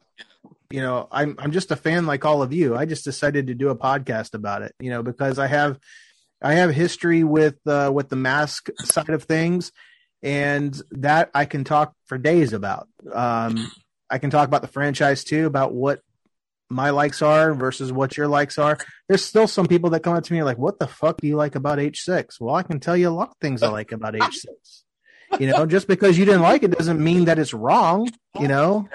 You 0.70 0.82
know 0.82 1.08
i'm 1.12 1.36
i'm 1.40 1.52
just 1.52 1.72
a 1.72 1.76
fan 1.76 2.06
like 2.06 2.26
all 2.26 2.42
of 2.42 2.54
you. 2.54 2.76
I 2.76 2.86
just 2.86 3.06
decided 3.06 3.48
to 3.48 3.54
do 3.54 3.70
a 3.70 3.76
podcast 3.76 4.34
about 4.34 4.62
it 4.62 4.74
you 4.80 4.90
know 4.90 5.04
because 5.04 5.40
i 5.40 5.48
have 5.48 5.80
i 6.42 6.56
have 6.56 6.74
history 6.74 7.24
with 7.24 7.56
uh 7.66 7.92
with 7.94 8.10
the 8.10 8.16
mask 8.16 8.70
side 8.84 9.10
of 9.10 9.24
things 9.24 9.72
and 10.22 10.80
that 10.92 11.30
i 11.34 11.46
can 11.46 11.64
talk 11.64 11.94
for 12.06 12.18
days 12.18 12.54
about. 12.54 12.88
Um 13.14 13.72
i 14.10 14.18
can 14.18 14.30
talk 14.30 14.48
about 14.48 14.62
the 14.62 14.68
franchise 14.68 15.24
too 15.24 15.46
about 15.46 15.74
what 15.74 16.02
my 16.70 16.90
likes 16.90 17.22
are 17.22 17.54
versus 17.54 17.94
what 17.94 18.18
your 18.18 18.28
likes 18.28 18.58
are. 18.58 18.78
There's 19.08 19.24
still 19.24 19.48
some 19.48 19.68
people 19.68 19.92
that 19.92 20.02
come 20.02 20.16
up 20.18 20.26
to 20.26 20.34
me 20.34 20.44
like 20.44 20.58
what 20.58 20.80
the 20.80 20.88
fuck 20.88 21.22
do 21.22 21.28
you 21.28 21.38
like 21.38 21.56
about 21.56 21.80
h6 21.80 22.42
well 22.42 22.56
i 22.56 22.64
can 22.64 22.80
tell 22.80 22.98
you 22.98 23.08
a 23.08 23.12
lot 23.12 23.30
of 23.30 23.38
things 23.40 23.64
i 23.64 23.70
like 23.70 23.92
about 23.94 24.16
h6 24.16 24.46
you 25.40 25.48
know 25.48 25.66
just 25.66 25.88
because 25.88 26.18
you 26.18 26.26
didn't 26.26 26.42
like 26.42 26.64
it 26.64 26.72
doesn't 26.72 27.02
mean 27.02 27.26
that 27.26 27.40
it's 27.40 27.54
wrong 27.54 28.10
you 28.40 28.48
know 28.48 28.88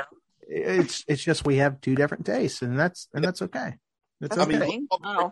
it's 0.54 1.04
it's 1.08 1.22
just 1.22 1.46
we 1.46 1.56
have 1.56 1.80
two 1.80 1.94
different 1.94 2.26
tastes 2.26 2.62
and 2.62 2.78
that's 2.78 3.08
and 3.14 3.24
that's 3.24 3.42
okay 3.42 3.74
it's 4.20 4.36
I 4.38 4.42
okay 4.42 4.58
mean, 4.58 4.86
Oh. 4.90 5.30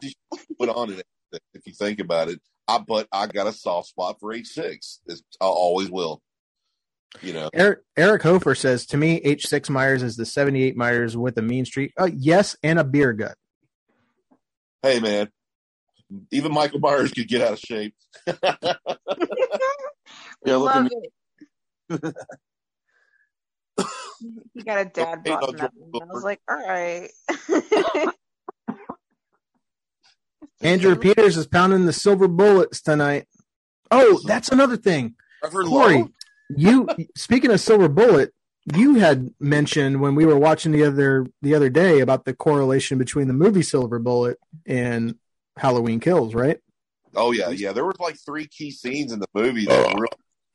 put 0.58 0.68
on 0.68 0.92
it. 0.92 1.06
If 1.54 1.64
you 1.66 1.72
think 1.72 2.00
about 2.00 2.28
it, 2.28 2.40
I 2.66 2.78
but 2.78 3.06
I 3.12 3.28
got 3.28 3.46
a 3.46 3.52
soft 3.52 3.88
spot 3.88 4.16
for 4.18 4.32
H 4.32 4.48
six. 4.48 4.98
I 5.08 5.44
always 5.44 5.88
will. 5.90 6.20
You 7.22 7.32
know, 7.34 7.50
Eric, 7.52 7.80
Eric 7.96 8.22
Hofer 8.22 8.54
says 8.56 8.86
to 8.86 8.96
me, 8.96 9.20
H6 9.20 9.68
Myers 9.70 10.02
is 10.02 10.16
the 10.16 10.24
78 10.26 10.76
Myers 10.76 11.16
with 11.16 11.36
a 11.38 11.42
mean 11.42 11.64
streak. 11.64 11.92
Uh, 11.98 12.08
yes, 12.12 12.56
and 12.64 12.78
a 12.80 12.84
beer 12.84 13.12
gut. 13.12 13.36
hey 14.82 14.98
man, 15.00 15.28
even 16.32 16.52
Michael 16.52 16.80
Myers 16.80 17.12
could 17.12 17.28
get 17.28 17.42
out 17.42 17.52
of 17.52 17.58
shape. 17.60 17.94
Yeah, 20.46 20.56
look 20.56 20.74
love 20.74 20.86
at 20.86 20.92
it. 22.02 22.14
he 24.54 24.62
got 24.62 24.80
a 24.80 24.84
dad 24.86 25.22
Ain't 25.26 25.40
bod 25.40 25.40
no 25.42 25.48
in 25.48 25.56
that 25.56 25.72
George 25.74 25.90
one. 25.92 26.10
I 26.10 26.12
was 26.12 26.24
like, 26.24 26.40
all 26.48 26.56
right. 26.56 27.10
Andrew 30.62 30.96
Peters 30.96 31.36
is 31.36 31.46
pounding 31.46 31.86
the 31.86 31.92
silver 31.92 32.28
bullets 32.28 32.82
tonight. 32.82 33.26
Oh, 33.90 34.20
that's 34.26 34.50
another 34.50 34.76
thing. 34.76 35.14
Corey, 35.42 36.04
you 36.54 36.86
speaking 37.16 37.50
of 37.50 37.60
silver 37.60 37.88
bullet, 37.88 38.32
you 38.74 38.96
had 38.96 39.30
mentioned 39.40 40.00
when 40.00 40.14
we 40.14 40.26
were 40.26 40.38
watching 40.38 40.72
the 40.72 40.84
other 40.84 41.26
the 41.40 41.54
other 41.54 41.70
day 41.70 42.00
about 42.00 42.24
the 42.24 42.34
correlation 42.34 42.98
between 42.98 43.26
the 43.26 43.32
movie 43.32 43.62
Silver 43.62 43.98
Bullet 43.98 44.38
and 44.66 45.16
Halloween 45.56 45.98
Kills, 45.98 46.34
right? 46.34 46.58
Oh 47.14 47.32
yeah, 47.32 47.48
yeah. 47.50 47.72
There 47.72 47.86
was 47.86 47.98
like 47.98 48.16
three 48.24 48.46
key 48.46 48.70
scenes 48.70 49.12
in 49.12 49.20
the 49.20 49.26
movie 49.34 49.64
that 49.64 49.98
were 49.98 50.06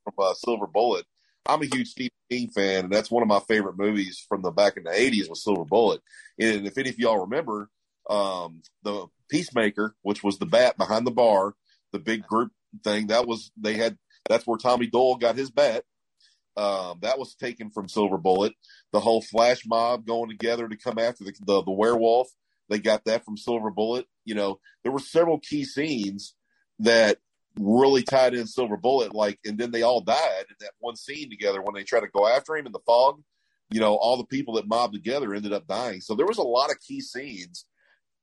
from 0.04 0.14
uh, 0.20 0.34
Silver 0.36 0.68
Bullet. 0.68 1.06
I'm 1.48 1.62
a 1.62 1.66
huge 1.66 1.90
Stephen 1.90 2.12
King 2.30 2.50
fan, 2.50 2.86
and 2.86 2.94
that's 2.94 3.12
one 3.12 3.24
of 3.24 3.30
my 3.30 3.40
favorite 3.40 3.78
movies 3.78 4.24
from 4.28 4.42
the 4.42 4.52
back 4.52 4.78
in 4.78 4.84
the 4.84 4.92
'80s 4.92 5.30
was 5.30 5.44
Silver 5.44 5.66
Bullet. 5.66 6.02
And 6.40 6.66
if 6.66 6.78
any 6.78 6.90
of 6.90 7.00
y'all 7.00 7.22
remember, 7.22 7.70
um, 8.10 8.62
the 8.84 9.08
Peacemaker, 9.30 9.96
which 10.02 10.24
was 10.24 10.38
the 10.38 10.46
bat 10.46 10.78
behind 10.78 11.06
the 11.06 11.12
bar, 11.12 11.56
the 11.92 12.00
big 12.00 12.24
group 12.24 12.52
thing, 12.84 13.08
that 13.08 13.28
was 13.28 13.52
they 13.58 13.76
had. 13.76 13.98
That's 14.28 14.48
where 14.48 14.58
Tommy 14.58 14.88
Doyle 14.88 15.18
got 15.18 15.36
his 15.36 15.52
bat. 15.52 15.84
Um, 16.58 17.00
that 17.02 17.20
was 17.20 17.36
taken 17.36 17.70
from 17.70 17.90
Silver 17.90 18.18
Bullet. 18.18 18.54
The 18.92 19.00
whole 19.00 19.22
flash 19.22 19.62
mob 19.68 20.06
going 20.06 20.30
together 20.30 20.68
to 20.68 20.78
come 20.78 20.98
after 20.98 21.24
the, 21.24 21.34
the 21.46 21.64
the 21.64 21.72
werewolf, 21.72 22.30
they 22.70 22.80
got 22.80 23.06
that 23.06 23.24
from 23.24 23.38
Silver 23.38 23.70
Bullet. 23.70 24.08
You 24.24 24.36
know, 24.36 24.60
there 24.84 24.92
were 24.92 25.00
several 25.00 25.40
key 25.40 25.64
scenes 25.64 26.34
that 26.80 27.20
really 27.60 28.04
tied 28.04 28.34
in 28.34 28.48
Silver 28.48 28.78
Bullet. 28.78 29.14
Like, 29.14 29.40
and 29.46 29.58
then 29.58 29.72
they 29.72 29.82
all 29.82 30.02
died 30.02 30.46
in 30.50 30.56
that 30.60 30.74
one 30.80 30.96
scene 30.96 31.30
together 31.30 31.62
when 31.62 31.74
they 31.74 31.84
tried 31.84 32.02
to 32.02 32.08
go 32.08 32.28
after 32.28 32.56
him 32.56 32.66
in 32.66 32.72
the 32.72 32.80
fog. 32.86 33.22
You 33.72 33.80
know, 33.80 33.96
all 33.96 34.18
the 34.18 34.26
people 34.26 34.56
that 34.56 34.68
mobbed 34.68 34.94
together 34.94 35.34
ended 35.34 35.54
up 35.54 35.68
dying. 35.68 36.02
So 36.02 36.16
there 36.16 36.28
was 36.28 36.38
a 36.38 36.44
lot 36.44 36.70
of 36.70 36.80
key 36.80 37.02
scenes 37.02 37.66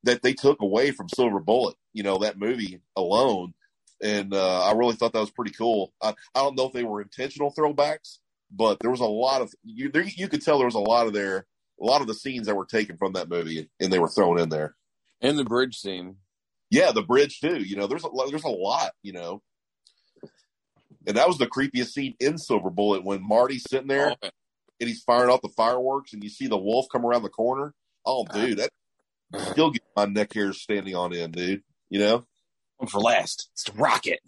that 0.03 0.21
they 0.21 0.33
took 0.33 0.61
away 0.61 0.91
from 0.91 1.09
Silver 1.09 1.39
Bullet. 1.39 1.75
You 1.93 2.03
know, 2.03 2.19
that 2.19 2.39
movie 2.39 2.81
alone. 2.95 3.53
And 4.01 4.33
uh, 4.33 4.63
I 4.65 4.73
really 4.73 4.95
thought 4.95 5.13
that 5.13 5.19
was 5.19 5.31
pretty 5.31 5.51
cool. 5.51 5.93
I, 6.01 6.09
I 6.35 6.41
don't 6.41 6.57
know 6.57 6.67
if 6.67 6.73
they 6.73 6.83
were 6.83 7.01
intentional 7.01 7.53
throwbacks, 7.53 8.19
but 8.51 8.79
there 8.79 8.91
was 8.91 8.99
a 8.99 9.05
lot 9.05 9.41
of 9.41 9.53
you. 9.63 9.89
There, 9.89 10.03
you 10.03 10.27
could 10.27 10.41
tell 10.41 10.57
there 10.57 10.65
was 10.65 10.75
a 10.75 10.79
lot 10.79 11.07
of 11.07 11.13
there, 11.13 11.45
a 11.81 11.85
lot 11.85 12.01
of 12.01 12.07
the 12.07 12.13
scenes 12.13 12.47
that 12.47 12.55
were 12.55 12.65
taken 12.65 12.97
from 12.97 13.13
that 13.13 13.29
movie, 13.29 13.69
and 13.79 13.91
they 13.91 13.99
were 13.99 14.09
thrown 14.09 14.39
in 14.39 14.49
there. 14.49 14.75
And 15.21 15.37
the 15.37 15.45
bridge 15.45 15.77
scene. 15.77 16.17
Yeah, 16.73 16.91
the 16.91 17.03
bridge 17.03 17.39
too. 17.39 17.57
You 17.63 17.75
know, 17.75 17.87
there's 17.87 18.03
a 18.03 18.07
lot, 18.07 18.29
there's 18.29 18.43
a 18.43 18.49
lot. 18.49 18.91
You 19.03 19.13
know, 19.13 19.41
and 21.05 21.17
that 21.17 21.27
was 21.27 21.37
the 21.37 21.47
creepiest 21.47 21.91
scene 21.91 22.15
in 22.19 22.37
Silver 22.37 22.69
Bullet 22.69 23.03
when 23.03 23.25
Marty's 23.27 23.63
sitting 23.69 23.87
there 23.87 24.15
Oh, 24.23 24.29
and 24.79 24.89
he's 24.89 25.03
firing 25.03 25.29
off 25.29 25.41
the 25.41 25.49
fireworks, 25.49 26.13
and 26.13 26.23
you 26.23 26.29
see 26.29 26.47
the 26.47 26.57
wolf 26.57 26.87
come 26.91 27.05
around 27.05 27.23
the 27.23 27.29
corner. 27.29 27.73
Oh, 28.05 28.25
dude, 28.33 28.57
that 28.59 28.69
still 29.51 29.71
get 29.71 29.81
my 29.95 30.05
neck 30.05 30.33
hairs 30.33 30.61
standing 30.61 30.95
on 30.95 31.13
end, 31.13 31.33
dude. 31.33 31.63
You 31.89 31.99
know, 31.99 32.25
one 32.77 32.87
for 32.89 32.99
last. 32.99 33.49
It's 33.53 33.63
the 33.63 33.73
rocket. 33.73 34.19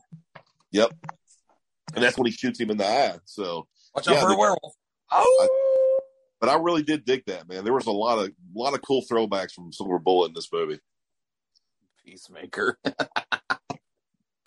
yep. 0.72 0.92
And 1.96 2.04
that's 2.04 2.18
when 2.18 2.26
he 2.26 2.32
shoots 2.32 2.60
him 2.60 2.70
in 2.72 2.78
the 2.78 2.86
eye. 2.86 3.16
So, 3.26 3.68
Watch 3.96 4.08
Yeah, 4.08 4.16
out 4.16 4.22
for 4.22 4.30
the- 4.30 4.36
a 4.36 4.38
werewolf. 4.38 4.74
Oh, 5.12 6.00
but 6.42 6.50
I 6.50 6.56
really 6.56 6.84
did 6.84 7.06
dig 7.06 7.24
that, 7.28 7.48
man. 7.48 7.64
There 7.64 7.74
was 7.74 7.86
a 7.86 7.92
lot 7.92 8.20
of 8.20 8.26
a 8.28 8.32
lot 8.54 8.74
of 8.74 8.82
cool 8.82 9.04
throwbacks 9.10 9.52
from 9.54 9.72
Silver 9.72 10.00
Bullet 10.00 10.28
in 10.30 10.34
this 10.34 10.52
movie. 10.52 10.80
Peacemaker. 12.06 12.78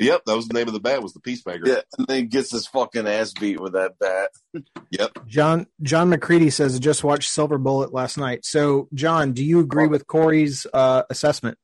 Yep, 0.00 0.26
that 0.26 0.36
was 0.36 0.46
the 0.46 0.54
name 0.54 0.68
of 0.68 0.74
the 0.74 0.78
bat 0.80 1.02
was 1.02 1.12
the 1.12 1.18
Peacemaker. 1.18 1.66
Yeah, 1.66 1.80
and 1.98 2.06
then 2.06 2.16
he 2.18 2.22
gets 2.22 2.52
his 2.52 2.68
fucking 2.68 3.08
ass 3.08 3.32
beat 3.32 3.58
with 3.58 3.72
that 3.72 3.98
bat. 3.98 4.30
Yep. 4.92 5.26
John 5.26 5.66
John 5.82 6.08
McCready 6.08 6.50
says 6.50 6.78
just 6.78 7.02
watched 7.02 7.28
Silver 7.28 7.58
Bullet 7.58 7.92
last 7.92 8.16
night. 8.16 8.46
So, 8.46 8.88
John, 8.94 9.32
do 9.32 9.44
you 9.44 9.58
agree 9.58 9.88
with 9.88 10.06
Corey's 10.06 10.68
uh, 10.72 11.02
assessment? 11.10 11.58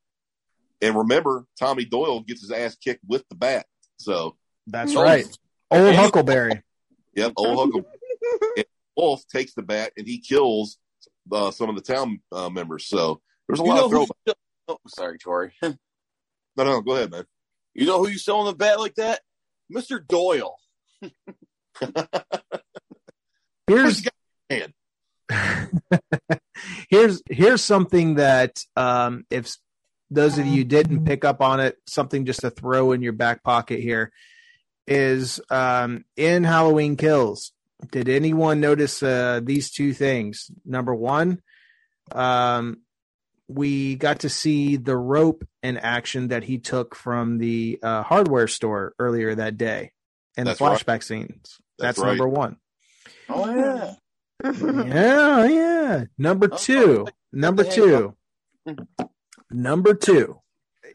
And 0.82 0.97
remember, 0.97 1.47
Tommy 1.59 1.84
Doyle 1.84 2.20
gets 2.20 2.40
his 2.42 2.51
ass 2.51 2.74
kicked 2.76 3.01
with 3.07 3.24
the 3.30 3.36
bat. 3.36 3.66
So, 3.99 4.36
That's 4.66 4.95
right. 4.97 5.26
Old 5.70 5.95
Huckleberry. 5.95 6.61
yep, 7.14 7.32
old 7.36 7.57
Huckle 7.72 7.88
and 8.57 8.66
Wolf 8.97 9.22
takes 9.28 9.55
the 9.55 9.62
bat 9.62 9.92
and 9.97 10.07
he 10.09 10.18
kills 10.18 10.76
uh, 11.32 11.53
some 11.53 11.68
of 11.70 11.76
the 11.76 11.82
town 11.82 12.20
uh, 12.32 12.51
members. 12.51 12.86
So 12.88 13.20
there's 13.49 13.61
a 13.61 13.62
You 13.62 13.68
lot 13.70 13.90
know 13.90 14.03
of 14.03 14.09
who? 14.26 14.32
Throwbacks. 14.69 14.69
You 14.69 14.75
oh, 14.75 14.89
sorry, 14.89 15.19
Tori. 15.19 15.53
No, 16.57 16.62
no, 16.62 16.81
go 16.83 16.95
ahead, 16.95 17.11
man. 17.11 17.25
You 17.75 17.85
know 17.85 17.99
who 17.99 18.09
you 18.09 18.17
saw 18.17 18.39
on 18.39 18.47
the 18.47 18.55
bat 18.55 18.79
like 18.79 18.95
that? 18.95 19.23
Mister 19.69 19.99
Doyle. 19.99 20.55
Here's 23.67 24.07
here's 26.89 27.23
here's 27.29 27.62
something 27.62 28.17
that 28.17 28.62
um, 28.77 29.25
if 29.31 29.57
those 30.11 30.39
of 30.39 30.47
you 30.47 30.65
didn't 30.65 31.07
pick 31.07 31.25
up 31.25 31.41
on 31.41 31.59
it, 31.61 31.77
something 31.87 32.25
just 32.25 32.41
to 32.41 32.51
throw 32.51 32.93
in 32.93 33.03
your 33.03 33.15
back 33.15 33.43
pocket 33.43 33.81
here 33.81 34.12
is 34.87 35.41
um, 35.51 36.05
in 36.17 36.45
Halloween 36.45 36.97
Kills. 36.97 37.53
Did 37.91 38.09
anyone 38.09 38.61
notice 38.61 39.03
uh, 39.03 39.41
these 39.43 39.71
two 39.71 39.93
things? 39.93 40.51
Number 40.65 40.95
one, 40.95 41.43
um, 42.12 42.84
we 43.49 43.97
got 43.97 44.20
to 44.20 44.28
see 44.28 44.76
the 44.76 44.97
rope 44.97 45.47
in 45.62 45.76
action 45.76 46.28
that 46.28 46.45
he 46.45 46.59
took 46.59 46.95
from 46.95 47.38
the 47.38 47.78
uh, 47.82 48.03
hardware 48.03 48.49
store 48.49 48.95
earlier 48.99 49.34
that 49.34 49.57
day, 49.59 49.92
and 50.36 50.47
That's 50.47 50.59
the 50.59 50.64
right. 50.64 50.78
flashback 50.78 51.03
scenes. 51.03 51.59
That's 51.78 51.97
That's, 51.97 51.99
right. 51.99 52.09
number 52.09 52.28
one. 52.28 52.57
Oh 53.28 53.55
yeah. 53.55 53.95
Yeah, 54.45 55.47
yeah. 55.47 56.05
Number 56.18 56.49
two. 56.49 57.07
Number 57.32 57.64
two. 57.64 58.14
Number 59.51 59.95
two 59.95 60.40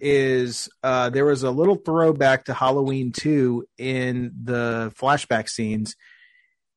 is 0.02 0.70
uh 0.84 1.10
there 1.10 1.26
was 1.26 1.44
a 1.44 1.52
little 1.52 1.76
throwback 1.76 2.46
to 2.46 2.54
Halloween 2.54 3.12
2 3.12 3.66
in 3.78 4.32
the 4.44 4.94
flashback 4.98 5.50
scenes 5.50 5.96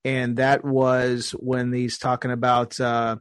and 0.05 0.39
that 0.39 0.65
was 0.65 1.31
when 1.33 1.73
he's 1.73 1.99
talking 1.99 2.33
about 2.33 2.81
uh 2.81 3.17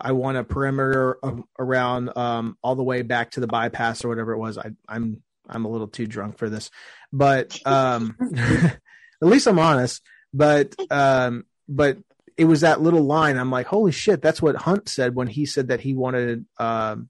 I 0.00 0.12
want 0.12 0.36
a 0.36 0.44
perimeter 0.44 1.18
around 1.58 2.16
um 2.16 2.56
all 2.62 2.74
the 2.74 2.82
way 2.82 3.02
back 3.02 3.32
to 3.32 3.40
the 3.40 3.46
bypass 3.46 4.04
or 4.04 4.08
whatever 4.08 4.32
it 4.32 4.38
was. 4.38 4.58
I 4.58 4.70
I'm 4.88 5.22
I'm 5.48 5.64
a 5.64 5.70
little 5.70 5.88
too 5.88 6.06
drunk 6.06 6.38
for 6.38 6.48
this. 6.48 6.70
But 7.12 7.58
um 7.66 8.16
at 8.36 8.78
least 9.20 9.46
I'm 9.46 9.58
honest. 9.58 10.02
But 10.32 10.74
um 10.90 11.44
but 11.68 11.98
it 12.36 12.44
was 12.46 12.62
that 12.62 12.80
little 12.80 13.02
line. 13.02 13.36
I'm 13.36 13.50
like, 13.50 13.66
holy 13.66 13.92
shit, 13.92 14.20
that's 14.20 14.42
what 14.42 14.56
Hunt 14.56 14.88
said 14.88 15.14
when 15.14 15.28
he 15.28 15.46
said 15.46 15.68
that 15.68 15.80
he 15.80 15.94
wanted 15.94 16.46
um, 16.58 17.08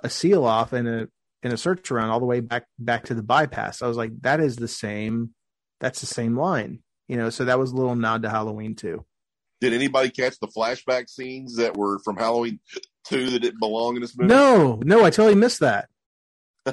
a 0.00 0.08
seal 0.08 0.44
off 0.44 0.72
in 0.72 0.86
a 0.86 1.08
in 1.42 1.52
a 1.52 1.56
search 1.56 1.90
around 1.90 2.10
all 2.10 2.20
the 2.20 2.26
way 2.26 2.40
back 2.40 2.66
back 2.78 3.04
to 3.06 3.14
the 3.14 3.22
bypass. 3.22 3.82
I 3.82 3.86
was 3.86 3.96
like, 3.96 4.12
that 4.22 4.40
is 4.40 4.56
the 4.56 4.68
same. 4.68 5.34
That's 5.80 6.00
the 6.00 6.06
same 6.06 6.36
line, 6.36 6.82
you 7.08 7.16
know. 7.16 7.30
So 7.30 7.44
that 7.44 7.58
was 7.58 7.72
a 7.72 7.76
little 7.76 7.94
nod 7.94 8.22
to 8.22 8.30
Halloween 8.30 8.74
too. 8.74 9.04
Did 9.60 9.72
anybody 9.72 10.10
catch 10.10 10.38
the 10.40 10.48
flashback 10.48 11.08
scenes 11.08 11.56
that 11.56 11.76
were 11.76 11.98
from 12.00 12.16
Halloween 12.16 12.60
2 13.04 13.30
that 13.30 13.40
didn't 13.40 13.60
belong 13.60 13.96
in 13.96 14.02
this 14.02 14.16
movie? 14.16 14.28
No, 14.28 14.80
no, 14.84 15.04
I 15.04 15.10
totally 15.10 15.34
missed 15.34 15.60
that. 15.60 15.88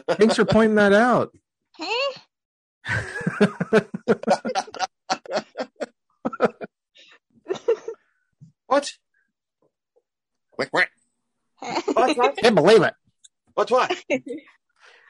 Thanks 0.09 0.36
for 0.36 0.45
pointing 0.45 0.75
that 0.75 0.93
out. 0.93 1.36
What? 8.67 8.91
Quack, 10.51 10.71
quack. 10.71 10.89
What? 11.59 12.17
What? 12.17 12.38
Can't 12.38 12.55
believe 12.55 12.81
it. 12.81 12.93
What's 13.53 13.71
What? 13.71 13.95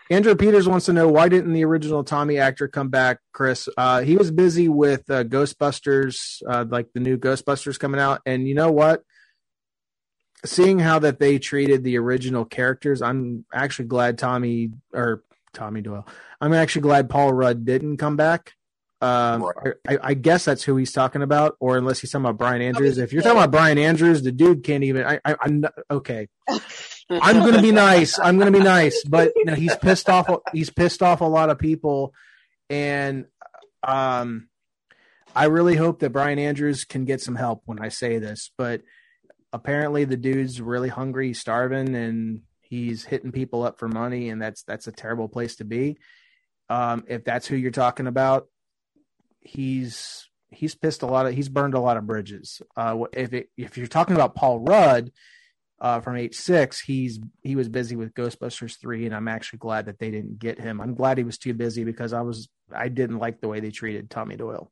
Andrew 0.09 0.35
Peters 0.35 0.67
wants 0.67 0.85
to 0.85 0.93
know 0.93 1.07
why 1.07 1.29
didn't 1.29 1.53
the 1.53 1.65
original 1.65 2.03
Tommy 2.03 2.37
actor 2.37 2.67
come 2.67 2.89
back, 2.89 3.19
Chris? 3.33 3.67
Uh, 3.75 4.01
he 4.01 4.17
was 4.17 4.29
busy 4.29 4.69
with 4.69 5.09
uh, 5.09 5.23
Ghostbusters, 5.23 6.41
uh, 6.47 6.65
like 6.67 6.93
the 6.93 6.99
new 6.99 7.17
Ghostbusters 7.17 7.79
coming 7.79 7.99
out. 7.99 8.21
And 8.25 8.47
you 8.47 8.53
know 8.53 8.71
what? 8.71 9.03
Seeing 10.45 10.77
how 10.77 10.99
that 10.99 11.19
they 11.19 11.39
treated 11.39 11.83
the 11.83 11.97
original 11.97 12.45
characters, 12.45 13.01
I'm 13.01 13.45
actually 13.51 13.87
glad 13.87 14.19
Tommy 14.19 14.69
or 14.93 15.23
Tommy 15.53 15.81
Doyle. 15.81 16.07
I'm 16.39 16.53
actually 16.53 16.83
glad 16.83 17.09
Paul 17.09 17.33
Rudd 17.33 17.65
didn't 17.65 17.97
come 17.97 18.15
back. 18.15 18.53
Um, 19.01 19.43
Right. 19.43 19.73
I, 19.87 19.97
I 20.01 20.13
guess 20.13 20.45
that's 20.45 20.63
who 20.63 20.77
he's 20.77 20.91
talking 20.91 21.23
about, 21.23 21.57
or 21.59 21.77
unless 21.77 21.99
he's 21.99 22.11
talking 22.11 22.25
about 22.25 22.37
Brian 22.37 22.61
Andrews. 22.61 22.99
If 22.99 23.11
you're 23.11 23.23
talking 23.23 23.37
about 23.37 23.51
Brian 23.51 23.77
Andrews, 23.79 24.21
the 24.21 24.31
dude 24.31 24.63
can't 24.63 24.83
even. 24.83 25.03
I, 25.03 25.19
I, 25.25 25.35
I'm 25.41 25.61
not, 25.61 25.73
okay. 25.89 26.27
I'm 27.09 27.39
gonna 27.39 27.61
be 27.61 27.71
nice. 27.71 28.17
I'm 28.19 28.37
gonna 28.37 28.51
be 28.51 28.59
nice, 28.59 29.03
but 29.03 29.33
you 29.35 29.45
know, 29.45 29.53
he's 29.55 29.75
pissed 29.75 30.09
off. 30.09 30.29
He's 30.51 30.69
pissed 30.69 31.03
off 31.03 31.21
a 31.21 31.25
lot 31.25 31.49
of 31.49 31.59
people, 31.59 32.13
and 32.69 33.25
um, 33.83 34.49
I 35.35 35.45
really 35.45 35.75
hope 35.75 35.99
that 35.99 36.11
Brian 36.11 36.39
Andrews 36.39 36.83
can 36.85 37.05
get 37.05 37.21
some 37.21 37.35
help 37.35 37.61
when 37.65 37.79
I 37.79 37.89
say 37.89 38.17
this. 38.17 38.51
But 38.57 38.81
apparently, 39.53 40.05
the 40.05 40.17
dude's 40.17 40.61
really 40.61 40.89
hungry, 40.89 41.33
starving, 41.33 41.95
and 41.95 42.41
he's 42.61 43.05
hitting 43.05 43.31
people 43.31 43.63
up 43.63 43.77
for 43.77 43.87
money, 43.87 44.29
and 44.29 44.41
that's 44.41 44.63
that's 44.63 44.87
a 44.87 44.91
terrible 44.91 45.29
place 45.29 45.57
to 45.57 45.65
be. 45.65 45.97
Um, 46.69 47.03
if 47.07 47.23
that's 47.23 47.45
who 47.45 47.55
you're 47.55 47.69
talking 47.69 48.07
about, 48.07 48.47
he's 49.41 50.27
he's 50.49 50.73
pissed 50.73 51.03
a 51.03 51.07
lot 51.07 51.27
of 51.27 51.33
he's 51.33 51.49
burned 51.49 51.75
a 51.75 51.79
lot 51.79 51.97
of 51.97 52.07
bridges. 52.07 52.61
Uh, 52.75 53.03
if 53.13 53.33
it, 53.33 53.49
if 53.57 53.77
you're 53.77 53.87
talking 53.87 54.15
about 54.15 54.35
Paul 54.35 54.59
Rudd 54.59 55.11
uh, 55.79 55.99
from 55.99 56.15
H 56.15 56.35
six, 56.35 56.79
he's 56.79 57.19
he 57.43 57.55
was 57.55 57.69
busy 57.69 57.95
with 57.95 58.13
Ghostbusters 58.13 58.79
three, 58.79 59.05
and 59.05 59.15
I'm 59.15 59.27
actually 59.27 59.59
glad 59.59 59.85
that 59.87 59.99
they 59.99 60.11
didn't 60.11 60.39
get 60.39 60.59
him. 60.59 60.79
I'm 60.79 60.95
glad 60.95 61.17
he 61.17 61.23
was 61.23 61.37
too 61.37 61.53
busy 61.53 61.83
because 61.83 62.13
I 62.13 62.21
was 62.21 62.47
I 62.73 62.87
didn't 62.87 63.19
like 63.19 63.41
the 63.41 63.47
way 63.47 63.59
they 63.59 63.71
treated 63.71 64.09
Tommy 64.09 64.35
Doyle. 64.35 64.71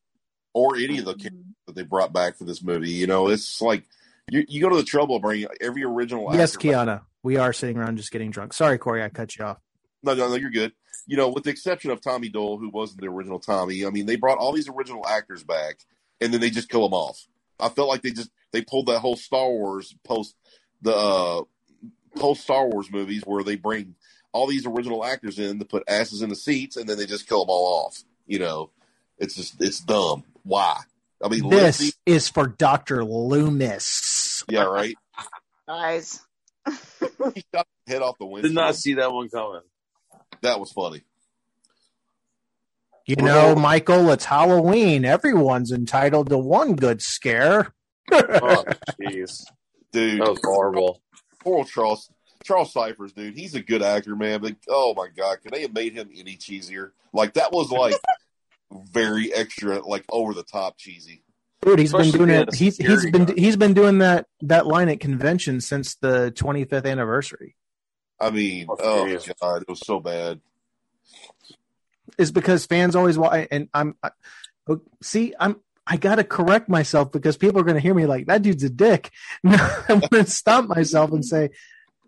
Or 0.54 0.76
any 0.76 1.00
of 1.00 1.06
the 1.06 1.16
characters 1.16 1.42
that 1.68 1.76
they 1.76 1.84
brought 1.84 2.14
back 2.14 2.38
for 2.38 2.46
this 2.46 2.64
movie. 2.64 2.92
You 2.92 3.08
know, 3.08 3.28
it's 3.28 3.62
like 3.62 3.86
you, 4.30 4.46
you 4.48 4.62
go 4.62 4.70
to 4.70 4.76
the 4.76 4.84
trouble 4.84 5.16
of 5.18 5.24
bringing 5.24 5.48
every 5.60 5.84
original 5.84 6.30
Yes, 6.32 6.56
actor 6.56 6.68
back. 6.70 6.78
Kiana, 6.78 7.02
we 7.24 7.38
are 7.38 7.54
sitting 7.54 7.78
around 7.78 7.98
just 7.98 8.12
getting 8.12 8.32
drunk. 8.32 8.54
Sorry, 8.54 8.78
Corey, 8.78 9.04
I 9.04 9.10
cut 9.10 9.36
you 9.36 9.46
off. 9.46 9.58
No, 10.04 10.14
no, 10.14 10.30
no, 10.30 10.36
you're 10.36 10.52
good. 10.52 10.74
You 11.08 11.18
know, 11.18 11.30
with 11.30 11.44
the 11.44 11.50
exception 11.50 11.92
of 11.92 12.02
Tommy 12.02 12.30
Doyle, 12.30 12.58
who 12.58 12.70
wasn't 12.70 13.02
the 13.02 13.08
original 13.08 13.40
Tommy. 13.40 13.86
I 13.86 13.90
mean, 13.90 14.06
they 14.06 14.16
brought 14.16 14.38
all 14.38 14.54
these 14.54 14.70
original 14.70 15.06
actors 15.08 15.44
back, 15.44 15.80
and 16.22 16.34
then 16.34 16.40
they 16.40 16.50
just 16.50 16.70
kill 16.70 16.84
them 16.84 16.94
off. 16.94 17.26
I 17.60 17.70
felt 17.70 17.90
like 17.90 18.02
they 18.02 18.12
just 18.12 18.30
they 18.52 18.62
pulled 18.62 18.86
that 18.86 19.00
whole 19.00 19.16
Star 19.16 19.50
Wars 19.50 19.96
post 20.04 20.36
the 20.84 20.96
uh, 20.96 21.42
post 22.16 22.42
Star 22.44 22.68
Wars 22.68 22.92
movies 22.92 23.24
where 23.26 23.44
they 23.44 23.56
bring 23.56 23.96
all 24.32 24.46
these 24.48 24.66
original 24.68 25.04
actors 25.04 25.40
in 25.40 25.58
to 25.60 25.66
put 25.66 25.84
asses 25.88 26.22
in 26.22 26.30
the 26.30 26.36
seats, 26.36 26.78
and 26.78 26.88
then 26.88 26.98
they 26.98 27.06
just 27.06 27.28
kill 27.28 27.40
them 27.46 27.50
all 27.50 27.86
off. 27.88 28.04
You 28.28 28.40
know, 28.40 28.70
it's 29.18 29.36
just 29.36 29.60
it's 29.62 29.80
dumb. 29.80 30.24
Why? 30.44 30.82
I 31.24 31.30
mean, 31.30 31.50
This 31.50 31.80
Lindsey, 31.80 31.96
is 32.06 32.30
for 32.30 32.48
Doctor 32.48 33.04
Loomis. 33.06 34.44
yeah, 34.50 34.64
right. 34.64 34.96
Guys. 35.68 36.20
He 36.66 36.74
shot 37.54 37.68
his 37.86 37.94
head 37.94 38.02
off 38.02 38.18
the 38.18 38.26
window. 38.26 38.48
Did 38.48 38.56
not 38.56 38.76
see 38.76 38.96
that 38.96 39.12
one 39.14 39.30
coming. 39.30 39.62
That 40.42 40.60
was 40.60 40.72
funny. 40.72 41.02
You 43.06 43.16
We're 43.20 43.28
know, 43.28 43.40
all- 43.50 43.56
Michael, 43.56 44.10
it's 44.12 44.26
Halloween. 44.26 45.04
Everyone's 45.06 45.72
entitled 45.72 46.30
to 46.30 46.38
one 46.38 46.76
good 46.76 47.02
scare. 47.02 47.74
Oh, 48.12 48.66
jeez. 49.02 49.44
Dude, 49.94 50.20
That 50.22 50.30
was 50.32 50.40
horrible. 50.44 51.02
poor 51.42 51.60
old 51.60 51.68
Charles 51.70 52.10
Charles 52.44 52.74
Cyphers, 52.74 53.14
dude. 53.14 53.38
He's 53.38 53.56
a 53.56 53.62
good 53.62 53.82
actor, 53.82 54.16
man. 54.18 54.42
But 54.42 54.56
oh 54.68 54.94
my 54.98 55.08
god, 55.16 55.38
could 55.42 55.54
they 55.54 55.62
have 55.62 55.74
made 55.74 55.94
him 55.94 56.10
any 56.14 56.36
cheesier? 56.36 56.92
Like 57.14 57.36
that 57.36 57.52
was 57.54 57.72
like 57.72 57.96
very 58.92 59.34
extra, 59.34 59.80
like 59.80 60.04
over 60.10 60.34
the 60.34 60.44
top 60.44 60.78
cheesy. 60.78 61.24
Dude, 61.62 61.80
he's 61.80 61.94
been 61.94 62.12
doing 62.12 62.30
it. 62.32 62.54
He's 62.54 62.76
he's 62.76 62.76
security 62.78 63.12
been 63.12 63.26
guard. 63.26 63.38
he's 63.40 63.56
been 63.56 63.74
doing 63.74 64.00
that 64.00 64.26
that 64.42 64.68
line 64.68 64.90
at 64.90 65.00
convention 65.00 65.62
since 65.62 65.96
the 65.96 66.34
25th 66.36 66.86
anniversary. 66.86 67.56
I 68.20 68.32
mean, 68.32 68.68
Oh, 68.70 68.76
oh, 68.80 69.06
jeez. 69.06 69.32
god, 69.40 69.62
it 69.62 69.70
was 69.70 69.80
so 69.86 70.00
bad. 70.02 70.42
Is 72.18 72.32
because 72.32 72.66
fans 72.66 72.96
always 72.96 73.18
want, 73.18 73.48
and 73.52 73.70
I'm 73.74 73.96
I, 74.04 74.12
oh, 74.68 74.82
see, 75.02 75.34
I'm 75.40 75.62
I 75.86 75.98
gotta 75.98 76.24
correct 76.24 76.70
myself 76.70 77.12
because 77.12 77.36
people 77.38 77.60
are 77.60 77.64
gonna 77.64 77.80
hear 77.80 77.94
me 77.94 78.06
like 78.06 78.28
that 78.28 78.42
dude's 78.42 78.64
a 78.64 78.70
dick. 78.70 79.12
No, 79.44 79.58
I'm 79.90 80.00
gonna 80.00 80.26
stop 80.26 80.66
myself 80.66 81.12
and 81.12 81.26
say 81.26 81.50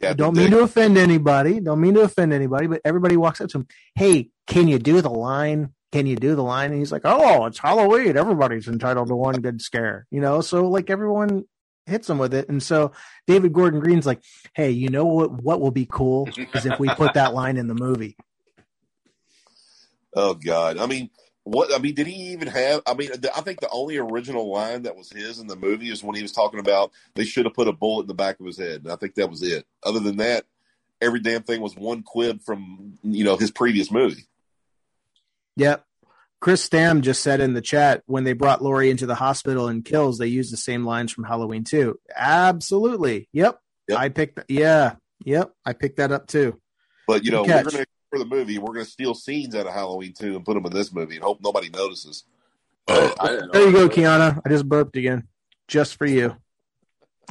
I 0.03 0.14
don't 0.14 0.35
mean 0.35 0.49
Dick. 0.49 0.57
to 0.60 0.64
offend 0.64 0.97
anybody. 0.97 1.60
Don't 1.60 1.80
mean 1.81 1.93
to 1.95 2.02
offend 2.02 2.34
anybody, 2.34 2.68
but 2.68 2.81
everybody 2.85 3.18
walks 3.18 3.41
up 3.41 3.49
to 3.49 3.60
him. 3.60 3.68
Hey, 3.95 4.30
can 4.47 4.68
you 4.68 4.77
do 4.80 5.02
the 5.02 5.10
line? 5.10 5.73
Can 5.91 6.06
you 6.07 6.15
do 6.15 6.35
the 6.35 6.43
line? 6.43 6.72
And 6.72 6.80
he's 6.80 6.91
like, 6.91 7.03
Oh, 7.06 7.45
it's 7.45 7.60
Halloween. 7.60 8.18
Everybody's 8.18 8.68
entitled 8.68 9.07
to 9.07 9.15
one 9.15 9.35
good 9.41 9.61
scare, 9.61 10.06
you 10.11 10.19
know? 10.22 10.41
So 10.41 10.68
like 10.68 10.89
everyone 10.89 11.45
hits 11.85 12.10
him 12.10 12.18
with 12.18 12.34
it. 12.34 12.49
And 12.49 12.61
so 12.61 12.91
David 13.27 13.53
Gordon 13.53 13.80
Green's 13.80 14.06
like, 14.06 14.22
Hey, 14.53 14.72
you 14.72 14.89
know 14.89 15.06
what, 15.06 15.31
what 15.31 15.61
will 15.61 15.72
be 15.72 15.88
cool 15.89 16.30
is 16.53 16.65
if 16.65 16.80
we 16.80 16.89
put 16.89 17.14
that 17.15 17.34
line 17.39 17.57
in 17.57 17.68
the 17.68 17.76
movie. 17.76 18.15
Oh 20.14 20.34
god, 20.34 20.77
I 20.77 20.85
mean, 20.85 21.10
what? 21.46 21.74
I 21.74 21.78
mean, 21.78 21.94
did 21.94 22.08
he 22.08 22.34
even 22.34 22.48
have? 22.48 22.82
I 22.86 22.96
mean, 22.96 23.12
I 23.36 23.42
think 23.42 23.62
the 23.62 23.70
only 23.70 23.98
original 23.98 24.52
line 24.52 24.82
that 24.84 24.98
was 24.98 25.12
his 25.12 25.40
in 25.40 25.48
the 25.48 25.56
movie 25.56 25.92
is 25.92 26.04
when 26.04 26.16
he 26.16 26.24
was 26.24 26.32
talking 26.32 26.60
about 26.60 26.92
they 27.14 27.24
should 27.24 27.46
have 27.46 27.54
put 27.54 27.68
a 27.68 27.72
bullet 27.72 28.02
in 28.02 28.08
the 28.08 28.16
back 28.16 28.40
of 28.40 28.46
his 28.46 28.58
head, 28.58 28.82
and 28.84 28.92
I 28.92 28.96
think 28.96 29.16
that 29.16 29.30
was 29.30 29.44
it. 29.44 29.66
Other 29.84 30.00
than 30.00 30.18
that, 30.18 30.46
every 31.00 31.20
damn 31.20 31.44
thing 31.44 31.62
was 31.62 31.76
one 31.76 32.04
quib 32.04 32.44
from 32.44 32.98
you 33.04 33.24
know 33.24 33.38
his 33.38 33.52
previous 33.52 33.92
movie. 33.92 34.26
Yep. 35.56 35.86
Chris 36.42 36.64
Stam 36.64 37.02
just 37.02 37.24
said 37.24 37.42
in 37.42 37.54
the 37.54 37.62
chat 37.62 38.04
when 38.08 38.24
they 38.24 38.34
brought 38.34 38.62
Lori 38.62 38.90
into 38.90 39.06
the 39.06 39.16
hospital 39.16 39.68
and 39.68 39.86
kills, 39.86 40.18
they 40.18 40.28
used 40.28 40.52
the 40.52 40.58
same 40.58 40.84
lines 40.84 41.12
from 41.12 41.24
Halloween 41.24 41.64
too. 41.64 42.00
Absolutely. 42.16 43.30
Yep. 43.34 43.60
Yep. 43.88 44.00
I 44.00 44.10
picked. 44.10 44.40
Yeah. 44.50 44.96
Yep. 45.24 45.54
I 45.66 45.74
picked 45.74 45.98
that 45.98 46.12
up 46.12 46.28
too. 46.28 46.60
But 47.08 47.24
you 47.24 47.32
know, 47.32 47.44
we're 47.44 47.64
gonna 47.64 47.86
for 48.16 48.20
the 48.24 48.26
movie, 48.26 48.58
we're 48.58 48.74
gonna 48.74 48.86
steal 48.86 49.14
scenes 49.14 49.56
out 49.56 49.68
of 49.68 49.74
Halloween 49.74 50.14
two 50.14 50.36
and 50.36 50.46
put 50.46 50.54
them 50.54 50.66
in 50.66 50.72
this 50.72 50.94
movie, 50.94 51.16
and 51.16 51.24
hope 51.24 51.40
nobody 51.44 51.70
notices. 51.70 52.24
I 52.88 53.40
There 53.52 53.66
you 53.68 53.72
go. 53.74 53.90
Kiana. 53.90 54.42
I 54.46 54.50
just 54.50 54.68
burped 54.70 54.96
again, 54.96 55.28
just 55.68 55.96
for 55.98 56.06
you. 56.06 56.36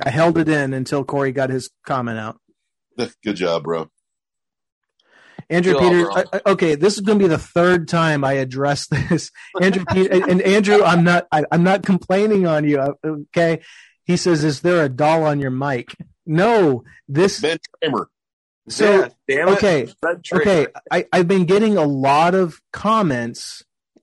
I 0.04 0.10
held 0.10 0.36
it 0.38 0.48
in 0.48 0.74
until 0.74 1.04
Corey 1.04 1.32
got 1.32 1.50
his 1.50 1.70
comment 1.86 2.18
out. 2.18 2.38
Good 3.24 3.36
job, 3.36 3.62
bro. 3.62 3.88
Andrew 5.50 5.74
Good 5.74 5.80
Peters. 5.82 6.14
job, 6.14 6.26
uh, 6.32 6.40
okay, 6.52 6.74
this 6.74 6.94
is 6.94 7.00
going 7.00 7.18
to 7.18 7.24
be 7.24 7.28
the 7.28 7.38
third 7.38 7.86
time 7.86 8.24
I 8.24 8.34
address 8.34 8.86
this. 9.10 9.30
Andrew 9.60 9.84
Pe- 9.84 10.08
and, 10.08 10.24
and 10.30 10.42
Andrew, 10.42 10.82
I'm 10.82 11.04
not. 11.04 11.26
I, 11.32 11.44
I'm 11.52 11.62
not 11.62 11.82
complaining 11.82 12.46
on 12.46 12.64
you. 12.68 12.78
uh, 12.80 12.92
Okay, 13.04 13.60
he 14.04 14.16
says, 14.16 14.42
"Is 14.44 14.60
there 14.60 14.84
a 14.84 14.88
doll 14.88 15.22
on 15.24 15.40
your 15.40 15.50
mic?" 15.50 15.94
No. 16.26 16.82
This. 17.08 17.40
Ben 17.40 17.58
Tramer. 17.82 18.06
So 18.68 19.00
Yeah, 19.00 19.08
damn 19.28 19.48
okay, 19.50 19.88
okay. 20.32 20.66
I, 20.90 21.06
I've 21.12 21.28
been 21.28 21.44
getting 21.44 21.76
a 21.76 21.84
lot 21.84 22.34
of 22.34 22.60
comments 22.72 23.62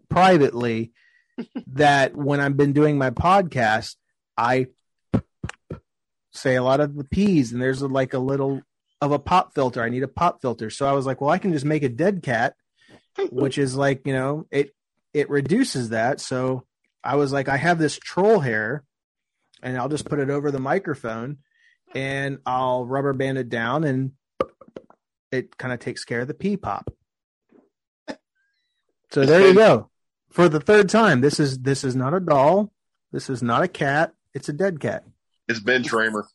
privately 0.09 0.91
that 1.67 2.15
when 2.15 2.39
I've 2.39 2.57
been 2.57 2.73
doing 2.73 2.97
my 2.97 3.09
podcast, 3.09 3.95
I 4.37 4.67
say 6.31 6.55
a 6.55 6.63
lot 6.63 6.79
of 6.79 6.95
the 6.95 7.03
P's, 7.03 7.51
and 7.51 7.61
there's 7.61 7.81
a, 7.81 7.87
like 7.87 8.13
a 8.13 8.19
little 8.19 8.61
of 9.01 9.11
a 9.11 9.19
pop 9.19 9.55
filter. 9.55 9.81
I 9.81 9.89
need 9.89 10.03
a 10.03 10.07
pop 10.07 10.41
filter. 10.41 10.69
So 10.69 10.85
I 10.85 10.91
was 10.91 11.05
like, 11.05 11.21
well, 11.21 11.31
I 11.31 11.39
can 11.39 11.53
just 11.53 11.65
make 11.65 11.83
a 11.83 11.89
dead 11.89 12.21
cat, 12.21 12.55
which 13.31 13.57
is 13.57 13.75
like, 13.75 14.05
you 14.05 14.13
know, 14.13 14.45
it 14.51 14.75
it 15.13 15.29
reduces 15.29 15.89
that. 15.89 16.21
So 16.21 16.65
I 17.03 17.15
was 17.15 17.33
like, 17.33 17.49
I 17.49 17.57
have 17.57 17.79
this 17.79 17.97
troll 17.97 18.39
hair, 18.39 18.83
and 19.63 19.77
I'll 19.77 19.89
just 19.89 20.05
put 20.05 20.19
it 20.19 20.29
over 20.29 20.51
the 20.51 20.59
microphone, 20.59 21.37
and 21.95 22.37
I'll 22.45 22.85
rubber 22.85 23.13
band 23.13 23.37
it 23.37 23.49
down, 23.49 23.83
and 23.83 24.11
it 25.31 25.57
kind 25.57 25.73
of 25.73 25.79
takes 25.79 26.03
care 26.03 26.21
of 26.21 26.27
the 26.27 26.33
pee 26.33 26.57
pop. 26.57 26.93
So 29.11 29.25
there 29.25 29.47
you 29.47 29.53
go. 29.53 29.89
For 30.31 30.47
the 30.47 30.59
third 30.61 30.89
time, 30.89 31.21
this 31.21 31.39
is 31.39 31.59
this 31.59 31.83
is 31.83 31.95
not 31.95 32.13
a 32.13 32.19
doll. 32.19 32.71
This 33.11 33.29
is 33.29 33.43
not 33.43 33.63
a 33.63 33.67
cat. 33.67 34.13
It's 34.33 34.47
a 34.47 34.53
dead 34.53 34.79
cat. 34.79 35.03
It's 35.47 35.59
Ben 35.59 35.83
Tramer. 35.83 36.23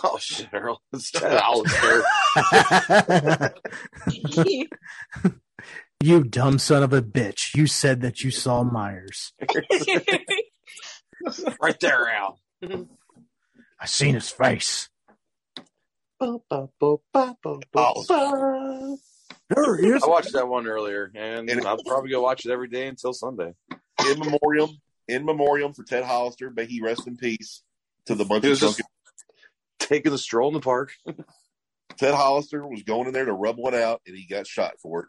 Oh, 0.00 0.16
shit, 0.16 0.46
Earl. 0.52 0.80
It's 0.92 1.12
Alex 1.20 1.74
there. 1.82 2.04
you 6.00 6.22
dumb 6.22 6.60
son 6.60 6.84
of 6.84 6.92
a 6.92 7.02
bitch. 7.02 7.56
You 7.56 7.66
said 7.66 8.02
that 8.02 8.20
you 8.20 8.30
saw 8.30 8.62
Myers. 8.62 9.32
Right 11.60 11.80
there, 11.80 12.08
Al. 12.08 12.38
I 13.80 13.86
seen 13.86 14.14
his 14.14 14.30
face. 14.30 14.88
There 19.50 19.76
he 19.78 19.88
is. 19.88 20.02
I 20.02 20.08
watched 20.08 20.32
that 20.34 20.46
one 20.48 20.66
earlier, 20.66 21.10
and 21.14 21.48
And- 21.48 21.66
I'll 21.66 21.82
probably 21.84 22.10
go 22.10 22.20
watch 22.22 22.44
it 22.44 22.50
every 22.50 22.68
day 22.68 22.86
until 22.86 23.12
Sunday. 23.12 23.54
In 24.06 24.18
memoriam, 24.18 24.70
in 25.08 25.24
memoriam 25.24 25.72
for 25.72 25.84
Ted 25.84 26.04
Hollister. 26.04 26.50
May 26.50 26.66
he 26.66 26.80
rest 26.80 27.06
in 27.06 27.16
peace. 27.16 27.62
To 28.06 28.14
the 28.14 28.24
bunch 28.24 28.44
of 28.44 28.50
was 28.50 28.60
drunken. 28.60 28.84
taking 29.78 30.12
the 30.12 30.18
stroll 30.18 30.48
in 30.48 30.54
the 30.54 30.60
park. 30.60 30.92
Ted 31.98 32.14
Hollister 32.14 32.66
was 32.66 32.82
going 32.82 33.06
in 33.06 33.12
there 33.12 33.24
to 33.24 33.32
rub 33.32 33.56
one 33.56 33.74
out, 33.74 34.00
and 34.06 34.16
he 34.16 34.26
got 34.26 34.46
shot 34.46 34.74
for 34.80 35.02
it. 35.02 35.08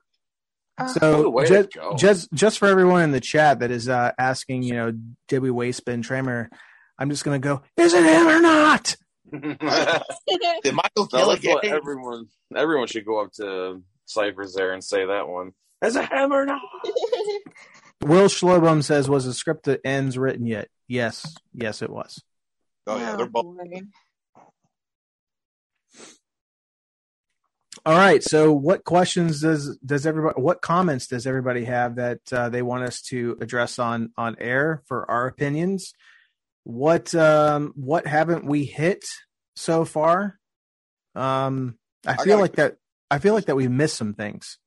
So 0.99 1.43
just, 1.45 1.69
just 1.97 2.33
just 2.33 2.57
for 2.59 2.67
everyone 2.67 3.01
in 3.01 3.11
the 3.11 3.19
chat 3.19 3.59
that 3.59 3.69
is 3.69 3.89
uh, 3.89 4.13
asking, 4.17 4.63
you 4.63 4.73
know, 4.73 4.93
did 5.27 5.39
we 5.39 5.51
waste 5.51 5.83
Ben 5.83 6.01
Tramer? 6.01 6.47
I'm 6.97 7.09
just 7.09 7.25
gonna 7.25 7.39
go. 7.39 7.61
Is 7.77 7.93
it 7.93 8.03
him 8.03 8.27
or 8.27 8.41
not? 8.41 8.95
No, 9.31 9.55
Did 10.63 10.73
Michael 10.73 11.07
that's 11.11 11.27
what 11.27 11.41
Kelly 11.41 11.69
everyone, 11.69 12.27
everyone 12.55 12.87
should 12.87 13.05
go 13.05 13.21
up 13.21 13.33
to 13.33 13.81
Cypher's 14.05 14.53
there 14.53 14.73
and 14.73 14.83
say 14.83 15.05
that 15.05 15.27
one. 15.27 15.53
Is 15.81 15.95
a 15.95 16.03
hammer 16.03 16.45
now. 16.45 16.59
Will 18.01 18.27
Schlobum 18.27 18.83
says, 18.83 19.09
"Was 19.09 19.25
the 19.25 19.33
script 19.33 19.65
that 19.65 19.81
ends 19.85 20.17
written 20.17 20.45
yet?" 20.45 20.69
Yes, 20.87 21.35
yes, 21.53 21.81
it 21.81 21.89
was. 21.89 22.21
Oh 22.87 22.97
yeah, 22.97 23.15
they're 23.15 23.27
both. 23.27 23.57
All 27.85 27.97
right. 27.97 28.21
So, 28.23 28.51
what 28.51 28.83
questions 28.83 29.41
does 29.41 29.77
does 29.77 30.05
everybody? 30.05 30.41
What 30.41 30.61
comments 30.61 31.07
does 31.07 31.25
everybody 31.25 31.65
have 31.65 31.95
that 31.95 32.19
uh, 32.31 32.49
they 32.49 32.61
want 32.61 32.83
us 32.83 33.01
to 33.03 33.37
address 33.41 33.79
on 33.79 34.11
on 34.17 34.35
air 34.39 34.81
for 34.85 35.09
our 35.09 35.27
opinions? 35.27 35.93
What 36.63 37.13
um 37.15 37.73
what 37.75 38.05
haven't 38.05 38.45
we 38.45 38.65
hit 38.65 39.03
so 39.55 39.85
far? 39.85 40.39
Um, 41.15 41.77
I 42.05 42.13
I 42.13 42.17
feel 42.17 42.25
gotta- 42.25 42.41
like 42.41 42.55
that. 42.57 42.77
I 43.11 43.17
feel 43.19 43.33
like 43.33 43.45
that 43.45 43.55
we 43.55 43.67
missed 43.67 43.97
some 43.97 44.13
things. 44.13 44.59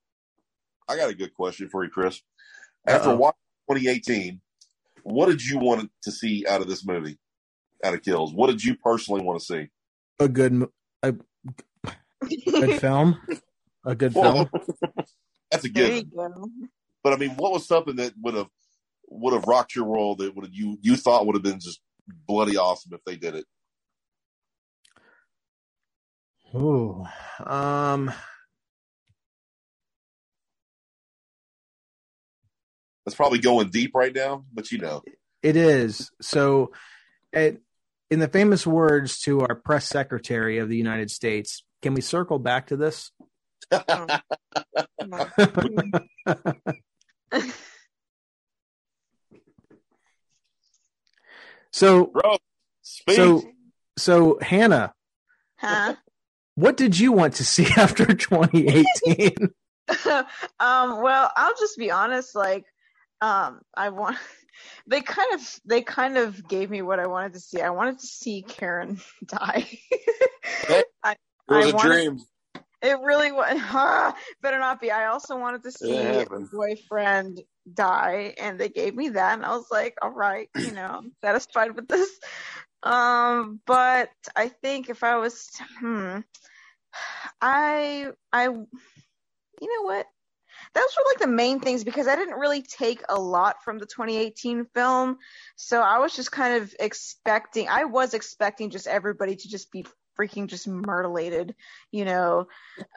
I 0.88 0.96
got 0.96 1.10
a 1.10 1.14
good 1.14 1.32
question 1.34 1.68
for 1.68 1.84
you, 1.84 1.90
Chris. 1.90 2.20
After 2.86 3.10
Uh-oh. 3.10 3.16
watching 3.16 3.38
2018, 3.70 4.40
what 5.04 5.26
did 5.26 5.40
you 5.44 5.58
want 5.58 5.90
to 6.02 6.10
see 6.10 6.44
out 6.48 6.60
of 6.60 6.68
this 6.68 6.84
movie? 6.84 7.18
Out 7.84 7.94
of 7.94 8.02
Kills, 8.02 8.32
what 8.34 8.48
did 8.48 8.64
you 8.64 8.74
personally 8.76 9.22
want 9.22 9.40
to 9.40 9.44
see? 9.46 9.68
A 10.18 10.28
good 10.28 10.66
a 11.02 11.14
good 12.24 12.80
film. 12.80 13.18
A 13.84 13.94
good 13.94 14.12
film. 14.12 14.48
That's 15.50 15.64
a 15.64 15.68
There 15.68 15.88
good. 15.88 15.94
you 15.94 16.16
go. 16.16 16.48
But 17.04 17.12
I 17.12 17.16
mean, 17.16 17.30
what 17.36 17.52
was 17.52 17.66
something 17.66 17.96
that 17.96 18.12
would 18.20 18.34
have 18.34 18.48
would 19.20 19.34
have 19.34 19.44
rocked 19.44 19.74
your 19.74 19.84
world 19.84 20.18
that 20.18 20.34
would 20.34 20.48
you 20.52 20.78
you 20.80 20.96
thought 20.96 21.26
would 21.26 21.36
have 21.36 21.42
been 21.42 21.60
just 21.60 21.80
bloody 22.26 22.56
awesome 22.56 22.92
if 22.94 23.04
they 23.04 23.16
did 23.16 23.34
it? 23.34 23.44
Ooh. 26.54 27.04
Um. 27.44 28.12
That's 33.04 33.16
probably 33.16 33.40
going 33.40 33.70
deep 33.70 33.92
right 33.94 34.14
now, 34.14 34.44
but 34.52 34.70
you 34.70 34.78
know. 34.78 35.02
It 35.42 35.56
is. 35.56 36.12
So, 36.20 36.70
it, 37.32 37.60
in 38.10 38.20
the 38.20 38.28
famous 38.28 38.64
words 38.64 39.18
to 39.22 39.40
our 39.40 39.56
press 39.56 39.88
secretary 39.88 40.58
of 40.58 40.68
the 40.68 40.76
United 40.76 41.10
States, 41.10 41.64
can 41.80 41.94
we 41.94 42.00
circle 42.00 42.38
back 42.38 42.68
to 42.68 42.76
this? 42.76 43.10
so, 51.72 52.06
Bro, 52.06 52.38
speak. 52.82 53.16
so, 53.16 53.42
so, 53.96 54.38
Hannah, 54.40 54.92
huh? 55.56 55.94
what 56.54 56.76
did 56.76 56.98
you 56.98 57.12
want 57.12 57.34
to 57.34 57.44
see 57.44 57.66
after 57.76 58.06
2018? 58.06 59.36
um, 60.60 61.02
well, 61.02 61.30
I'll 61.36 61.54
just 61.58 61.76
be 61.76 61.90
honest. 61.90 62.34
Like, 62.34 62.64
um, 63.20 63.60
I 63.76 63.88
want. 63.90 64.16
They 64.86 65.00
kind 65.00 65.34
of, 65.34 65.60
they 65.64 65.80
kind 65.80 66.18
of 66.18 66.46
gave 66.46 66.68
me 66.70 66.82
what 66.82 67.00
I 67.00 67.06
wanted 67.06 67.32
to 67.32 67.40
see. 67.40 67.60
I 67.60 67.70
wanted 67.70 67.98
to 68.00 68.06
see 68.06 68.42
Karen 68.42 69.00
die. 69.26 69.66
It 70.68 70.86
I, 71.02 71.16
was 71.48 71.66
I 71.66 71.68
a 71.70 71.72
wanted- 71.74 71.88
dream. 71.88 72.20
It 72.82 72.98
really 73.00 73.30
was. 73.30 73.60
better 74.42 74.58
not 74.58 74.80
be. 74.80 74.90
I 74.90 75.06
also 75.06 75.38
wanted 75.38 75.62
to 75.62 75.70
see 75.70 75.94
a 75.94 76.26
boyfriend 76.52 77.40
die, 77.72 78.34
and 78.38 78.58
they 78.58 78.68
gave 78.68 78.94
me 78.94 79.10
that, 79.10 79.34
and 79.34 79.44
I 79.46 79.50
was 79.56 79.66
like, 79.70 79.96
all 80.02 80.10
right, 80.10 80.48
you 80.56 80.72
know, 80.72 80.86
I'm 80.98 81.12
satisfied 81.24 81.76
with 81.76 81.86
this. 81.86 82.10
Um, 82.82 83.60
but 83.66 84.10
I 84.34 84.48
think 84.48 84.90
if 84.90 85.04
I 85.04 85.18
was, 85.18 85.48
hmm, 85.78 86.18
I, 87.40 88.08
I, 88.32 88.44
you 88.44 88.62
know 89.60 89.82
what? 89.82 90.06
Those 90.74 90.84
were 90.96 91.04
like 91.10 91.20
the 91.20 91.26
main 91.28 91.60
things 91.60 91.84
because 91.84 92.08
I 92.08 92.16
didn't 92.16 92.38
really 92.38 92.62
take 92.62 93.02
a 93.08 93.18
lot 93.18 93.62
from 93.64 93.78
the 93.78 93.86
2018 93.86 94.66
film. 94.74 95.18
So 95.56 95.80
I 95.80 95.98
was 95.98 96.16
just 96.16 96.32
kind 96.32 96.62
of 96.62 96.74
expecting, 96.80 97.68
I 97.68 97.84
was 97.84 98.14
expecting 98.14 98.70
just 98.70 98.86
everybody 98.86 99.36
to 99.36 99.48
just 99.48 99.70
be 99.70 99.86
freaking 100.18 100.46
just 100.46 100.66
mutilated, 100.68 101.54
you 101.90 102.04
know, 102.04 102.46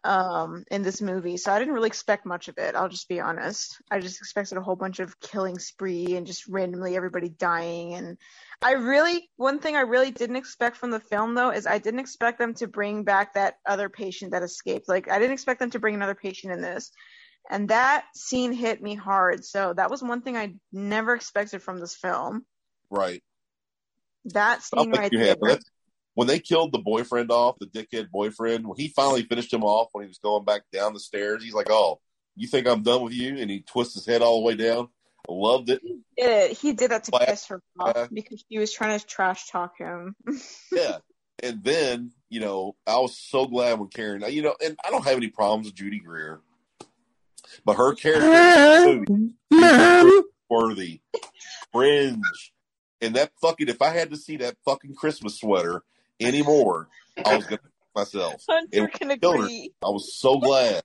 um, 0.04 0.64
in 0.70 0.82
this 0.82 1.02
movie. 1.02 1.38
So 1.38 1.52
I 1.52 1.60
didn't 1.60 1.74
really 1.74 1.88
expect 1.88 2.26
much 2.26 2.48
of 2.48 2.58
it. 2.58 2.76
I'll 2.76 2.90
just 2.90 3.10
be 3.10 3.20
honest. 3.20 3.82
I 3.90 4.00
just 4.00 4.20
expected 4.20 4.58
a 4.58 4.62
whole 4.62 4.76
bunch 4.76 5.00
of 5.00 5.20
killing 5.20 5.60
spree 5.60 6.16
and 6.16 6.28
just 6.28 6.48
randomly 6.48 6.96
everybody 6.96 7.30
dying. 7.30 7.94
And 7.94 8.18
I 8.62 8.74
really, 8.74 9.30
one 9.38 9.60
thing 9.60 9.76
I 9.76 9.82
really 9.82 10.12
didn't 10.12 10.36
expect 10.36 10.78
from 10.78 10.92
the 10.92 11.00
film 11.00 11.36
though 11.36 11.52
is 11.52 11.68
I 11.68 11.78
didn't 11.78 12.00
expect 12.00 12.40
them 12.40 12.54
to 12.56 12.68
bring 12.68 13.04
back 13.04 13.34
that 13.34 13.56
other 13.66 13.90
patient 13.90 14.32
that 14.32 14.44
escaped. 14.44 14.88
Like 14.88 15.10
I 15.10 15.20
didn't 15.20 15.34
expect 15.34 15.60
them 15.60 15.72
to 15.72 15.80
bring 15.80 15.96
another 15.96 16.16
patient 16.16 16.54
in 16.54 16.62
this. 16.62 16.92
And 17.50 17.70
that 17.70 18.06
scene 18.16 18.54
hit 18.54 18.82
me 18.82 18.96
hard. 18.96 19.46
So 19.46 19.74
that 19.74 19.92
was 19.92 20.02
one 20.02 20.22
thing 20.22 20.36
I 20.36 20.56
never 20.72 21.14
expected 21.14 21.62
from 21.62 21.80
this 21.80 21.96
film. 21.96 22.46
right. 22.90 23.22
That 24.34 24.64
scene 24.64 24.90
right 24.90 25.12
there. 25.12 25.36
When 26.16 26.28
they 26.28 26.40
killed 26.40 26.72
the 26.72 26.80
boyfriend 26.80 27.30
off, 27.30 27.60
the 27.60 27.68
dickhead 27.68 28.10
boyfriend, 28.10 28.66
when 28.66 28.78
he 28.78 28.88
finally 28.88 29.24
finished 29.24 29.54
him 29.54 29.64
off 29.64 29.90
when 29.92 30.06
he 30.06 30.08
was 30.08 30.18
going 30.18 30.46
back 30.46 30.64
down 30.72 30.94
the 30.94 31.00
stairs, 31.00 31.44
he's 31.44 31.54
like, 31.54 31.70
"Oh, 31.70 32.00
you 32.36 32.48
think 32.48 32.68
I'm 32.68 32.84
done 32.84 33.04
with 33.04 33.14
you?" 33.14 33.38
And 33.38 33.50
he 33.52 33.62
twists 33.62 33.94
his 33.96 34.06
head 34.06 34.22
all 34.22 34.40
the 34.40 34.46
way 34.46 34.56
down. 34.56 34.88
I 35.30 35.34
loved 35.34 35.70
it. 35.70 35.82
He 35.84 36.00
did. 36.18 36.52
He 36.58 36.74
did 36.74 36.92
that 36.92 37.04
to 37.06 37.12
Black- 37.12 37.28
piss 37.28 37.48
her 37.48 37.62
off 37.80 37.96
uh, 37.98 38.08
because 38.14 38.44
she 38.50 38.58
was 38.60 38.72
trying 38.72 38.98
to 38.98 39.06
trash 39.06 39.50
talk 39.50 39.78
him. 39.78 40.16
Yeah. 40.72 40.98
And 41.44 41.62
then, 41.64 42.12
you 42.30 42.40
know, 42.40 42.76
I 42.88 42.98
was 43.00 43.18
so 43.18 43.46
glad 43.46 43.78
when 43.78 43.90
Karen, 43.90 44.24
you 44.30 44.42
know, 44.42 44.56
and 44.64 44.78
I 44.86 44.90
don't 44.90 45.04
have 45.04 45.18
any 45.18 45.28
problems 45.28 45.68
with 45.68 45.76
Judy 45.76 46.00
Greer, 46.00 46.40
but 47.66 47.76
her 47.76 47.94
character 47.94 49.04
Mom, 49.52 50.24
worthy, 50.50 51.02
cringe, 51.74 52.54
and 53.02 53.16
that 53.16 53.32
fucking. 53.42 53.68
If 53.68 53.82
I 53.82 53.90
had 53.90 54.12
to 54.12 54.18
see 54.18 54.38
that 54.38 54.56
fucking 54.64 54.96
Christmas 54.96 55.38
sweater 55.38 55.84
anymore, 56.20 56.88
I 57.24 57.38
was 57.38 57.46
gonna 57.46 57.62
myself. 57.96 58.42
Hunter 58.50 58.88
can 58.88 59.18
killed 59.20 59.38
her. 59.38 59.44
agree. 59.44 59.72
I 59.84 59.90
was 59.90 60.18
so 60.18 60.38
glad. 60.38 60.82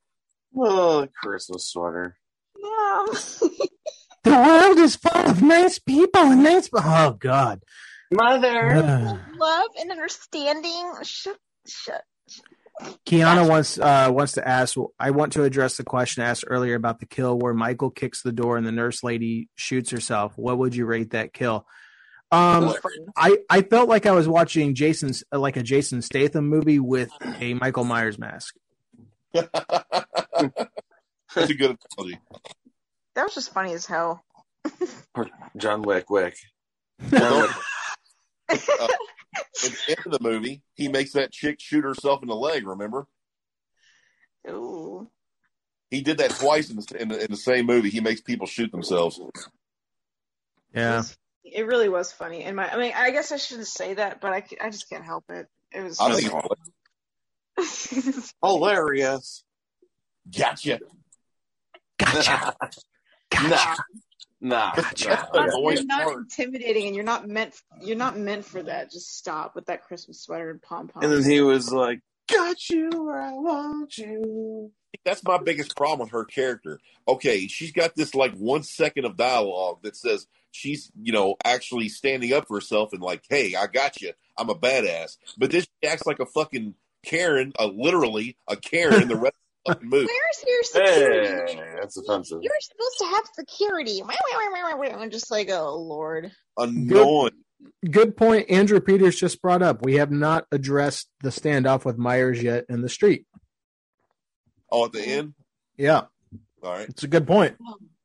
Oh, 0.57 1.07
Christmas 1.23 1.69
sweater. 1.69 2.17
Mom. 2.61 3.07
the 4.25 4.31
world 4.31 4.79
is 4.79 4.97
full 4.97 5.31
of 5.31 5.43
nice 5.43 5.79
people 5.79 6.23
and 6.23 6.43
nice. 6.43 6.69
Oh 6.75 7.17
God. 7.19 7.63
Mother. 8.11 8.73
Ugh. 8.75 9.19
Love 9.39 9.71
and 9.81 9.91
understanding. 9.91 10.93
Shut. 11.03 11.39
Shut. 11.67 12.03
Kiana 13.07 13.49
wants 13.49 13.79
uh, 13.79 14.09
wants 14.11 14.33
to 14.33 14.47
ask. 14.47 14.77
I 14.99 15.11
want 15.11 15.35
to 15.35 15.45
address 15.45 15.77
the 15.77 15.85
question 15.85 16.23
asked 16.23 16.45
earlier 16.47 16.75
about 16.75 16.99
the 16.99 17.07
kill 17.07 17.39
where 17.39 17.55
Michael 17.55 17.91
kicks 17.91 18.23
the 18.23 18.33
door 18.33 18.57
and 18.57 18.67
the 18.67 18.73
nurse 18.73 19.03
lady 19.03 19.49
shoots 19.55 19.91
herself. 19.91 20.33
What 20.37 20.59
would 20.59 20.75
you 20.75 20.87
rate 20.87 21.11
that 21.11 21.33
kill? 21.33 21.67
Um, 22.33 22.75
I 23.17 23.39
I 23.49 23.63
felt 23.63 23.89
like 23.89 24.07
I 24.07 24.13
was 24.13 24.29
watching 24.29 24.75
Jason's 24.75 25.25
like 25.33 25.57
a 25.57 25.63
Jason 25.63 26.01
Statham 26.01 26.49
movie 26.49 26.79
with 26.79 27.11
a 27.41 27.55
Michael 27.55 27.85
Myers 27.85 28.19
mask. 28.19 28.55
That's 29.33 29.51
a 31.37 31.55
good 31.55 31.77
analogy. 31.99 32.21
That 33.15 33.25
was 33.25 33.35
just 33.35 33.53
funny 33.53 33.73
as 33.73 33.87
hell. 33.87 34.25
John 35.57 35.83
Wick, 35.83 36.09
Wick. 36.11 36.37
Well, 37.11 37.49
At 38.51 38.59
the 39.63 39.79
end 39.89 40.07
of 40.07 40.13
the 40.13 40.19
movie, 40.21 40.63
he 40.75 40.89
makes 40.89 41.13
that 41.13 41.33
chick 41.33 41.61
shoot 41.61 41.85
herself 41.85 42.23
in 42.23 42.29
the 42.29 42.35
leg. 42.35 42.67
Remember? 42.67 43.07
Ooh. 44.49 45.09
He 45.91 46.03
did 46.03 46.19
that 46.19 46.31
twice 46.31 46.71
in 46.71 46.77
the, 46.77 47.03
in 47.03 47.09
the, 47.09 47.25
in 47.25 47.31
the 47.31 47.37
same 47.37 47.67
movie. 47.67 47.91
He 47.91 48.01
makes 48.01 48.21
people 48.21 48.47
shoot 48.47 48.71
themselves. 48.73 49.21
Yeah. 50.75 51.03
It 51.53 51.67
really 51.67 51.89
was 51.89 52.13
funny. 52.13 52.45
And 52.45 52.57
my, 52.57 52.73
I 52.73 52.77
mean, 52.79 52.93
I 52.97 53.11
guess 53.11 53.33
I 53.33 53.37
shouldn't 53.37 53.67
say 53.69 53.95
that, 53.95 54.21
but 54.21 54.33
I, 54.33 54.45
I 54.61 54.71
just 54.71 54.89
can't 54.89 55.05
help 55.05 55.25
it. 55.31 55.47
It 55.73 55.83
was. 55.83 55.99
I 56.01 56.21
just- 57.59 58.35
Hilarious. 58.43 59.45
gotcha. 60.37 60.81
Gotcha. 61.99 62.55
Nah. 63.43 63.75
Nah. 64.41 64.73
Gotcha. 64.75 65.29
nah. 65.35 65.71
You're 65.71 65.85
not 65.85 66.05
part. 66.05 66.17
intimidating, 66.17 66.87
and 66.87 66.95
you're 66.97 67.05
not 67.05 67.29
meant. 67.29 67.55
You're 67.83 67.97
not 67.97 68.17
meant 68.17 68.47
for 68.47 68.63
that. 68.63 68.91
Just 68.91 69.19
stop 69.19 69.55
with 69.55 69.67
that 69.67 69.85
Christmas 69.85 70.23
sweater 70.23 70.49
and 70.51 70.63
pom 70.63 70.89
pom. 70.89 71.03
And 71.03 71.13
then 71.13 71.31
he 71.31 71.43
was 71.43 71.71
like, 71.71 72.01
Got 72.33 72.71
you 72.71 72.89
where 72.91 73.21
I 73.21 73.33
want 73.33 73.99
you. 73.99 74.73
That's 75.05 75.23
my 75.25 75.39
biggest 75.39 75.77
problem 75.77 76.07
with 76.07 76.13
her 76.13 76.25
character. 76.25 76.81
Okay, 77.07 77.47
she's 77.49 77.73
got 77.73 77.95
this 77.97 78.15
like 78.15 78.35
one 78.35 78.63
second 78.63 79.05
of 79.05 79.17
dialogue 79.17 79.83
that 79.83 79.97
says 79.97 80.27
she's, 80.53 80.91
you 81.01 81.13
know, 81.13 81.37
actually 81.45 81.89
standing 81.89 82.33
up 82.33 82.49
for 82.49 82.57
herself 82.57 82.93
and 82.93 83.03
like, 83.03 83.25
hey, 83.29 83.55
I 83.55 83.67
got 83.67 84.01
you. 84.01 84.13
I'm 84.39 84.51
a 84.51 84.55
badass. 84.55 85.17
But 85.39 85.51
this 85.51 85.67
acts 85.85 86.07
like 86.07 86.21
a 86.21 86.27
fucking 86.27 86.75
Karen, 87.05 87.53
a 87.59 87.67
literally 87.67 88.37
a 88.49 88.57
Karen 88.57 89.09
the 89.09 89.17
rest 89.17 89.35
of 89.67 89.67
the 89.67 89.73
fucking 89.75 89.89
movie. 89.91 90.07
Where's 90.07 90.45
your 90.47 90.63
security? 90.63 91.55
Hey, 91.55 91.75
that's 91.81 91.97
offensive. 91.97 92.41
You're 92.43 92.53
supposed 92.61 92.99
to 92.99 93.05
have 93.07 93.25
security. 93.35 94.03
I'm 94.93 95.11
just 95.11 95.31
like, 95.31 95.51
oh 95.51 95.77
lord. 95.77 96.33
Annoying. 96.57 97.33
Good 97.91 98.17
point. 98.17 98.51
Andrew 98.51 98.81
Peters 98.81 99.19
just 99.19 99.43
brought 99.43 99.63
up. 99.63 99.83
We 99.85 99.95
have 99.97 100.11
not 100.11 100.47
addressed 100.51 101.09
the 101.23 101.29
standoff 101.29 101.85
with 101.85 101.99
Myers 101.99 102.43
yet 102.43 102.65
in 102.69 102.81
the 102.81 102.89
street. 102.89 103.27
Oh, 104.73 104.87
at 104.87 104.93
the 104.93 105.03
end? 105.03 105.35
Yeah, 105.77 106.03
All 106.63 106.73
right. 106.73 106.89
it's 106.89 107.03
a 107.03 107.09
good 107.09 107.27
point. 107.27 107.57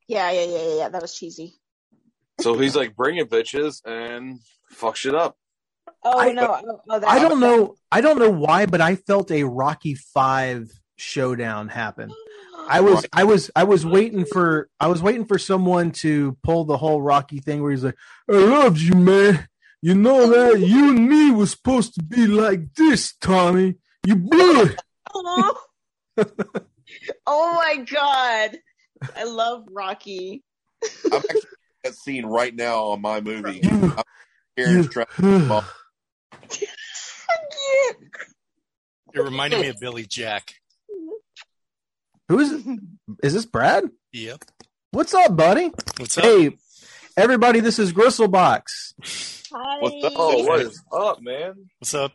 Yeah, 0.08 0.32
yeah, 0.32 0.46
yeah, 0.46 0.58
yeah, 0.58 0.78
yeah. 0.78 0.90
That 0.90 1.02
was 1.02 1.14
cheesy. 1.14 1.56
So 2.42 2.58
he's 2.58 2.76
like, 2.76 2.96
bringing 2.96 3.26
bitches, 3.26 3.82
and 3.86 4.40
fuck 4.72 4.96
shit 4.96 5.16
up. 5.16 5.38
Oh 6.04 6.20
I- 6.20 6.32
no, 6.32 6.44
uh, 6.44 6.62
oh, 6.66 6.82
oh, 6.90 7.02
I 7.08 7.20
don't 7.20 7.40
know. 7.40 7.76
I 7.92 8.02
don't 8.02 8.20
know 8.20 8.30
why, 8.30 8.66
but 8.66 8.82
I 8.82 8.96
felt 8.96 9.32
a 9.32 9.44
Rocky 9.44 9.96
Five 9.96 10.70
showdown 10.98 11.70
happen. 11.70 12.12
I 12.68 12.82
was, 12.82 13.06
I 13.14 13.26
was, 13.26 13.52
I 13.56 13.64
was 13.64 13.86
waiting 13.86 14.26
for, 14.26 14.70
I 14.80 14.88
was 14.88 15.02
waiting 15.02 15.26
for 15.26 15.38
someone 15.38 15.92
to 15.92 16.36
pull 16.42 16.66
the 16.66 16.78
whole 16.78 17.02
Rocky 17.02 17.40
thing 17.40 17.62
where 17.62 17.72
he's 17.72 17.84
like, 17.84 17.98
"I 18.30 18.34
loved 18.34 18.80
you, 18.80 18.96
man. 18.96 19.48
You 19.82 19.94
know 19.94 20.28
that 20.30 20.60
you 20.60 20.90
and 20.90 21.08
me 21.08 21.32
was 21.32 21.52
supposed 21.52 21.94
to 21.96 22.04
be 22.04 22.26
like 22.26 22.74
this, 22.74 23.14
Tommy. 23.22 23.76
You 24.06 24.16
blew 24.16 24.64
it." 24.64 24.82
Oh. 25.14 25.60
oh 27.28 27.54
my 27.56 27.84
god, 27.84 28.58
I 29.16 29.24
love 29.26 29.66
Rocky. 29.72 30.44
I'm 31.06 31.14
actually 31.14 31.42
that 31.86 31.96
scene 31.96 32.26
right 32.26 32.54
now 32.54 32.86
on 32.86 33.02
my 33.02 33.22
movie. 33.22 33.60
You, 33.64 33.96
Karen's 34.58 34.86
you- 34.86 34.92
trying 34.92 35.08
to. 35.18 35.64
It 39.14 39.22
reminded 39.22 39.62
me 39.62 39.70
of 39.70 39.80
Billy 39.80 40.06
Jack. 40.06 40.56
Who 42.28 42.40
is 42.40 42.52
it? 42.52 42.80
Is 43.24 43.34
this 43.34 43.46
Brad? 43.46 43.86
Yep. 44.12 44.44
What's 44.92 45.14
up, 45.14 45.38
buddy? 45.38 45.72
What's 45.98 46.18
up? 46.18 46.26
Hey, 46.26 46.58
everybody, 47.16 47.62
this 47.62 47.80
is 47.80 47.94
Gristlebox. 47.94 49.46
Hi. 49.54 49.78
What's 49.80 50.04
up? 50.06 50.14
Oh, 50.18 50.44
what 50.44 50.60
is 50.60 50.84
up, 50.92 51.22
man? 51.22 51.70
What's 51.80 51.94
up? 51.94 52.12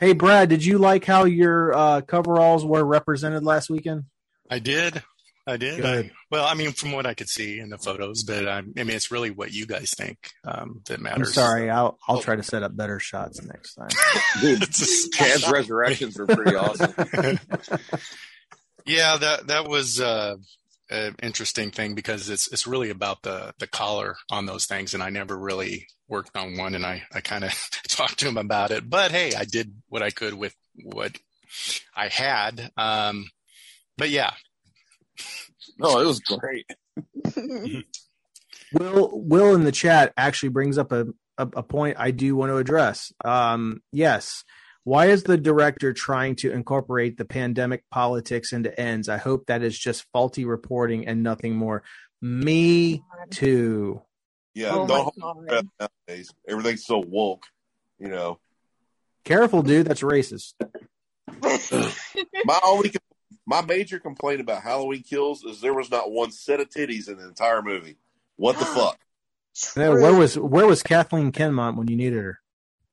Hey, 0.00 0.12
Brad, 0.12 0.50
did 0.50 0.62
you 0.62 0.76
like 0.76 1.06
how 1.06 1.24
your 1.24 1.74
uh, 1.74 2.00
coveralls 2.02 2.62
were 2.66 2.84
represented 2.84 3.42
last 3.42 3.70
weekend? 3.70 4.04
I 4.50 4.58
did. 4.58 5.02
I 5.46 5.56
did. 5.56 5.84
I, 5.84 6.10
well, 6.30 6.46
I 6.46 6.54
mean, 6.54 6.70
from 6.72 6.92
what 6.92 7.04
I 7.04 7.14
could 7.14 7.28
see 7.28 7.58
in 7.58 7.68
the 7.68 7.78
photos, 7.78 8.22
but 8.22 8.46
I, 8.46 8.58
I 8.58 8.62
mean, 8.62 8.90
it's 8.90 9.10
really 9.10 9.30
what 9.30 9.52
you 9.52 9.66
guys 9.66 9.90
think 9.90 10.30
um, 10.44 10.82
that 10.86 10.98
I'm 10.98 11.02
matters. 11.02 11.34
sorry. 11.34 11.68
I'll 11.68 11.98
I'll 12.06 12.20
try 12.20 12.36
to 12.36 12.42
set 12.44 12.62
up 12.62 12.76
better 12.76 13.00
shots 13.00 13.42
next 13.42 13.74
time. 13.74 13.88
Dude, 14.40 14.62
It's 14.62 15.08
Chad's 15.08 15.50
resurrections 15.50 16.18
are 16.20 16.26
pretty 16.26 16.54
awesome. 16.54 16.94
yeah, 18.86 19.16
that 19.16 19.48
that 19.48 19.66
was 19.68 20.00
uh, 20.00 20.36
an 20.90 21.16
interesting 21.22 21.72
thing 21.72 21.94
because 21.94 22.28
it's 22.28 22.46
it's 22.52 22.66
really 22.66 22.90
about 22.90 23.22
the 23.22 23.52
the 23.58 23.66
collar 23.66 24.16
on 24.30 24.46
those 24.46 24.66
things, 24.66 24.94
and 24.94 25.02
I 25.02 25.10
never 25.10 25.36
really 25.36 25.88
worked 26.08 26.36
on 26.36 26.56
one, 26.56 26.76
and 26.76 26.86
I 26.86 27.02
I 27.12 27.20
kind 27.20 27.42
of 27.42 27.52
talked 27.88 28.20
to 28.20 28.28
him 28.28 28.36
about 28.36 28.70
it. 28.70 28.88
But 28.88 29.10
hey, 29.10 29.34
I 29.34 29.44
did 29.44 29.74
what 29.88 30.02
I 30.02 30.10
could 30.10 30.34
with 30.34 30.54
what 30.84 31.16
I 31.96 32.08
had. 32.08 32.70
Um, 32.76 33.26
but 33.98 34.08
yeah, 34.08 34.32
No, 35.78 36.00
it 36.00 36.06
was 36.06 36.20
great. 36.20 36.66
Will 38.72 39.10
Will 39.12 39.54
in 39.54 39.64
the 39.64 39.72
chat 39.72 40.12
actually 40.16 40.50
brings 40.50 40.78
up 40.78 40.92
a, 40.92 41.06
a, 41.38 41.48
a 41.56 41.62
point 41.62 41.96
I 41.98 42.10
do 42.10 42.34
want 42.36 42.50
to 42.50 42.56
address. 42.56 43.12
Um, 43.24 43.82
yes. 43.92 44.44
Why 44.84 45.06
is 45.06 45.22
the 45.22 45.38
director 45.38 45.92
trying 45.92 46.36
to 46.36 46.50
incorporate 46.50 47.16
the 47.16 47.24
pandemic 47.24 47.84
politics 47.90 48.52
into 48.52 48.78
ends? 48.78 49.08
I 49.08 49.16
hope 49.16 49.46
that 49.46 49.62
is 49.62 49.78
just 49.78 50.06
faulty 50.12 50.44
reporting 50.44 51.06
and 51.06 51.22
nothing 51.22 51.54
more. 51.54 51.84
Me 52.20 53.02
too. 53.30 54.02
Yeah, 54.54 54.70
Oh 54.72 54.86
don't 54.86 55.14
hold 55.18 55.46
breath 55.46 55.64
nowadays. 55.78 56.30
Everything's 56.48 56.84
so 56.84 56.98
woke, 56.98 57.44
you 57.98 58.08
know. 58.08 58.38
Careful, 59.24 59.62
dude. 59.62 59.86
That's 59.86 60.02
racist. 60.02 60.54
My 62.44 62.60
only, 62.64 62.90
com- 62.90 63.00
my 63.46 63.62
major 63.62 63.98
complaint 63.98 64.40
about 64.40 64.62
Halloween 64.62 65.02
Kills 65.02 65.44
is 65.44 65.60
there 65.60 65.74
was 65.74 65.90
not 65.90 66.10
one 66.10 66.30
set 66.30 66.60
of 66.60 66.68
titties 66.68 67.08
in 67.08 67.16
the 67.18 67.26
entire 67.28 67.62
movie. 67.62 67.96
What 68.36 68.58
the 68.58 68.64
fuck, 68.66 68.98
Yeah, 69.76 69.90
where 69.90 70.14
was 70.14 70.38
where 70.38 70.66
was 70.66 70.82
Kathleen 70.82 71.32
Kinmont 71.32 71.76
when 71.76 71.88
you 71.88 71.96
needed 71.96 72.22
her? 72.22 72.38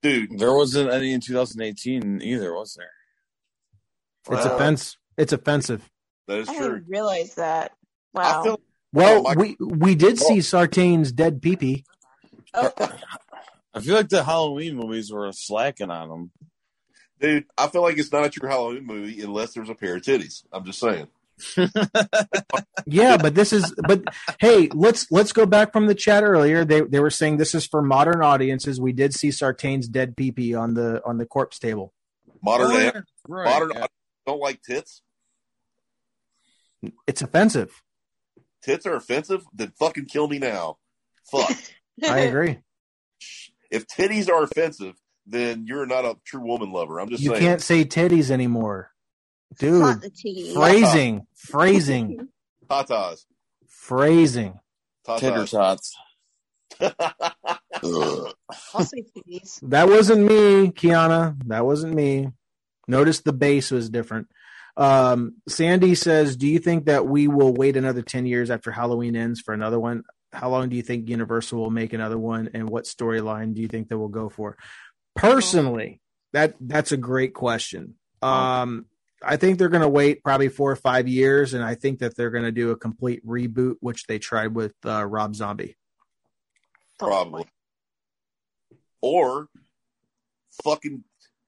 dude? 0.02 0.40
There 0.40 0.54
wasn't 0.54 0.92
any 0.92 1.12
in 1.14 1.20
2018 1.22 2.22
either, 2.22 2.54
was 2.54 2.76
there? 2.76 2.92
It's 4.38 4.46
Wow. 4.46 4.56
offense. 4.56 4.98
It's 5.18 5.34
offensive. 5.34 5.90
That 6.28 6.40
is 6.40 6.50
I 6.50 6.58
true. 6.58 6.76
didn't 6.76 6.90
realize 6.90 7.36
that. 7.36 7.72
I 8.16 8.20
Wow. 8.38 8.44
feel 8.44 8.62
Well, 8.94 9.24
Oh, 9.28 9.34
we 9.36 9.56
we 9.60 9.96
did 9.96 10.20
oh. 10.22 10.28
see 10.28 10.38
Sartain's 10.38 11.12
dead 11.12 11.42
peepee. 11.42 11.84
oh, 12.54 12.72
I 13.74 13.82
feel 13.82 13.96
like 13.96 14.10
the 14.10 14.24
Halloween 14.24 14.76
movies 14.78 15.12
were 15.12 15.32
slacking 15.32 15.92
on 15.92 16.10
them. 16.10 16.32
Dude. 17.20 17.46
I 17.58 17.68
feel 17.68 17.82
like 17.82 17.98
it's 17.98 18.12
not 18.12 18.36
your 18.36 18.50
Halloween 18.50 18.86
movie 18.86 19.22
unless 19.22 19.54
there's 19.54 19.70
a 19.70 19.76
pair 19.76 19.96
of 19.98 20.02
titties. 20.04 20.44
I'm 20.52 20.66
just 20.66 20.80
saying. 20.80 21.08
Yeah, 22.86 23.18
but 23.18 23.36
this 23.36 23.54
is 23.54 23.72
but 23.88 24.04
hey, 24.40 24.68
let's 24.74 25.12
let's 25.12 25.32
go 25.32 25.46
back 25.46 25.72
from 25.74 25.86
the 25.86 25.94
chat 25.94 26.24
earlier. 26.24 26.66
They 26.66 26.82
they 26.82 27.00
were 27.00 27.12
saying 27.12 27.38
this 27.38 27.54
is 27.54 27.68
for 27.68 27.82
modern 27.84 28.24
audiences. 28.24 28.82
We 28.82 28.94
did 28.94 29.14
see 29.14 29.28
Sartain's 29.30 29.88
dead 29.88 30.16
peepee 30.16 30.60
on 30.60 30.74
the 30.74 31.02
on 31.06 31.18
the 31.18 31.26
corpse 31.28 31.60
table. 31.60 31.94
Modern, 32.42 32.72
Oh, 32.72 32.78
yeah, 32.80 33.02
right, 33.28 33.46
modern 33.46 33.72
yeah. 33.76 33.86
don't 34.26 34.40
like 34.40 34.64
tits. 34.64 35.04
It's 37.06 37.22
offensive. 37.22 37.84
Tits 38.64 38.86
are 38.88 38.96
offensive. 38.96 39.44
Then 39.54 39.72
fucking 39.78 40.06
kill 40.06 40.28
me 40.28 40.40
now. 40.40 40.78
Fuck. 41.30 41.52
I 42.04 42.20
agree. 42.22 42.60
if 43.70 43.86
titties 43.88 44.30
are 44.30 44.42
offensive, 44.44 44.96
then 45.26 45.66
you're 45.68 45.86
not 45.86 46.06
a 46.06 46.16
true 46.26 46.42
woman 46.46 46.72
lover. 46.72 47.00
I'm 47.00 47.10
just 47.10 47.22
You 47.24 47.32
saying. 47.32 47.42
can't 47.42 47.62
say 47.62 47.86
titties 47.86 48.32
anymore. 48.32 48.92
Dude, 49.58 49.82
Not 49.82 50.02
the 50.02 50.10
titties. 50.10 50.54
phrasing, 50.54 51.28
phrasing, 51.36 52.28
Tatas. 52.70 53.26
phrasing. 53.68 54.60
Titter 55.18 55.44
Tatas. 55.44 55.52
tots. 55.52 55.96
I'll 58.74 58.84
say 58.84 59.04
titties. 59.18 59.60
That 59.70 59.88
wasn't 59.90 60.22
me, 60.22 60.72
Kiana. 60.72 61.36
That 61.48 61.66
wasn't 61.66 61.94
me. 61.96 62.30
Notice 62.88 63.22
the 63.22 63.34
base 63.34 63.72
was 63.72 63.90
different. 63.90 64.28
Um, 64.78 65.36
Sandy 65.48 65.96
says, 65.96 66.36
"Do 66.38 66.48
you 66.48 66.60
think 66.60 66.86
that 66.86 67.08
we 67.08 67.28
will 67.28 67.54
wait 67.54 67.76
another 67.76 68.02
ten 68.02 68.26
years 68.26 68.50
after 68.50 68.72
Halloween 68.72 69.16
ends 69.16 69.42
for 69.42 69.54
another 69.54 69.80
one? 69.80 70.04
How 70.32 70.50
long 70.50 70.70
do 70.70 70.76
you 70.76 70.84
think 70.84 71.10
Universal 71.10 71.60
will 71.60 71.72
make 71.72 71.92
another 71.94 72.18
one, 72.18 72.50
and 72.54 72.70
what 72.70 72.86
storyline 72.86 73.54
do 73.56 73.62
you 73.62 73.68
think 73.68 73.90
they 73.90 73.96
will 73.96 74.08
go 74.10 74.30
for?" 74.30 74.58
Personally, 75.16 76.02
that 76.34 76.56
that's 76.60 76.92
a 76.92 76.98
great 76.98 77.34
question. 77.34 77.96
Um, 78.22 78.86
I 79.24 79.36
think 79.38 79.58
they're 79.58 79.70
going 79.70 79.82
to 79.82 79.90
wait 79.90 80.24
probably 80.24 80.50
four 80.50 80.72
or 80.72 80.76
five 80.78 81.08
years, 81.08 81.54
and 81.54 81.64
I 81.64 81.76
think 81.76 82.00
that 82.00 82.16
they're 82.16 82.30
going 82.30 82.46
to 82.46 82.52
do 82.52 82.72
a 82.72 82.78
complete 82.78 83.26
reboot, 83.26 83.76
which 83.82 84.06
they 84.08 84.20
tried 84.20 84.56
with 84.56 84.74
uh, 84.86 85.06
Rob 85.06 85.36
Zombie. 85.36 85.76
Probably. 86.98 87.46
Or 89.02 89.48
fucking 90.64 91.04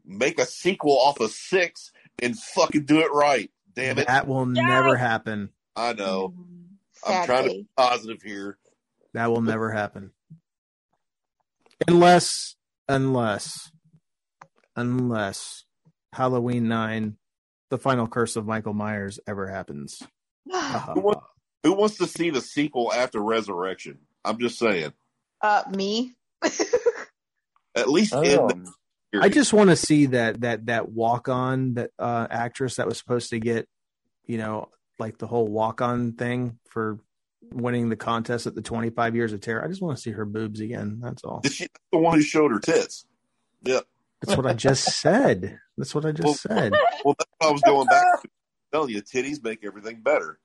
make 0.06 0.40
a 0.40 0.46
sequel 0.46 0.98
off 0.98 1.20
of 1.20 1.32
six 1.32 1.92
and 2.22 2.38
fucking 2.38 2.86
do 2.86 3.00
it 3.00 3.12
right. 3.14 3.52
Damn 3.76 4.00
it. 4.00 4.08
That 4.08 4.28
will 4.28 4.48
Yes! 4.54 4.66
never 4.66 4.96
happen. 4.96 5.50
I 5.76 5.94
know. 5.94 6.34
Mm, 6.38 6.64
I'm 7.08 7.26
trying 7.26 7.44
to 7.44 7.50
be 7.50 7.68
positive 7.78 8.22
here. 8.22 8.58
That 9.14 9.32
will 9.32 9.42
never 9.42 9.72
happen. 9.72 10.12
Unless, 11.88 12.56
unless, 12.92 13.72
unless 14.76 15.64
Halloween 16.14 16.68
9, 16.68 17.18
the 17.70 17.78
final 17.78 18.08
curse 18.08 18.36
of 18.36 18.46
Michael 18.46 18.74
Myers 18.74 19.20
ever 19.28 19.48
happens. 19.48 20.04
Who 20.52 21.02
wants, 21.02 21.26
who 21.64 21.74
wants 21.74 21.98
to 21.98 22.08
see 22.08 22.32
the 22.32 22.42
sequel 22.42 22.92
after 22.92 23.22
Resurrection? 23.22 24.00
I'm 24.26 24.40
just 24.40 24.58
saying. 24.60 24.94
uh, 25.42 25.64
me. 25.72 26.14
At 27.76 27.90
least 27.90 28.14
I 28.14 28.24
in 28.24 28.48
the. 28.48 28.74
I 29.22 29.30
just 29.30 29.54
want 29.54 29.70
to 29.70 29.76
see 29.76 30.08
that 30.08 30.42
that 30.42 30.66
that 30.68 30.90
walk 30.90 31.30
on 31.30 31.76
that 31.76 31.92
uh 32.00 32.28
actress 32.30 32.76
that 32.78 32.88
was 32.88 32.98
supposed 32.98 33.30
to 33.32 33.40
get, 33.40 33.68
you 34.26 34.38
know, 34.38 34.70
like 35.00 35.18
the 35.18 35.28
whole 35.28 35.48
walk 35.48 35.82
on 35.82 36.14
thing 36.14 36.58
for 36.70 37.00
winning 37.52 37.90
the 37.90 37.96
contest 37.96 38.48
at 38.48 38.56
the 38.56 38.62
25 38.62 39.16
years 39.16 39.34
of 39.34 39.42
terror. 39.42 39.64
I 39.64 39.68
just 39.68 39.82
want 39.82 39.98
to 39.98 40.02
see 40.02 40.12
her 40.12 40.26
boobs 40.26 40.60
again. 40.60 41.00
That's 41.02 41.24
all. 41.24 41.42
Is 41.44 41.56
she 41.56 41.68
the 41.92 41.98
one 42.00 42.18
who 42.18 42.24
showed 42.24 42.52
her 42.52 42.60
tits? 42.60 43.06
Yep. 43.64 43.84
That's 44.22 44.38
what 44.38 44.46
I 44.46 44.54
just 44.54 44.84
said. 45.02 45.60
That's 45.78 45.94
what 45.96 46.06
I 46.06 46.12
just 46.12 46.26
Well- 46.26 46.34
said. 46.36 46.72
Well, 47.04 47.16
that's 47.18 47.30
what 47.40 47.50
I 47.50 47.52
was 47.52 47.62
going 47.62 47.88
back 47.88 48.22
to. 48.22 48.30
Telling 48.72 48.90
you, 48.92 49.02
titties 49.02 49.44
make 49.44 49.66
everything 49.66 50.02
better. 50.02 50.40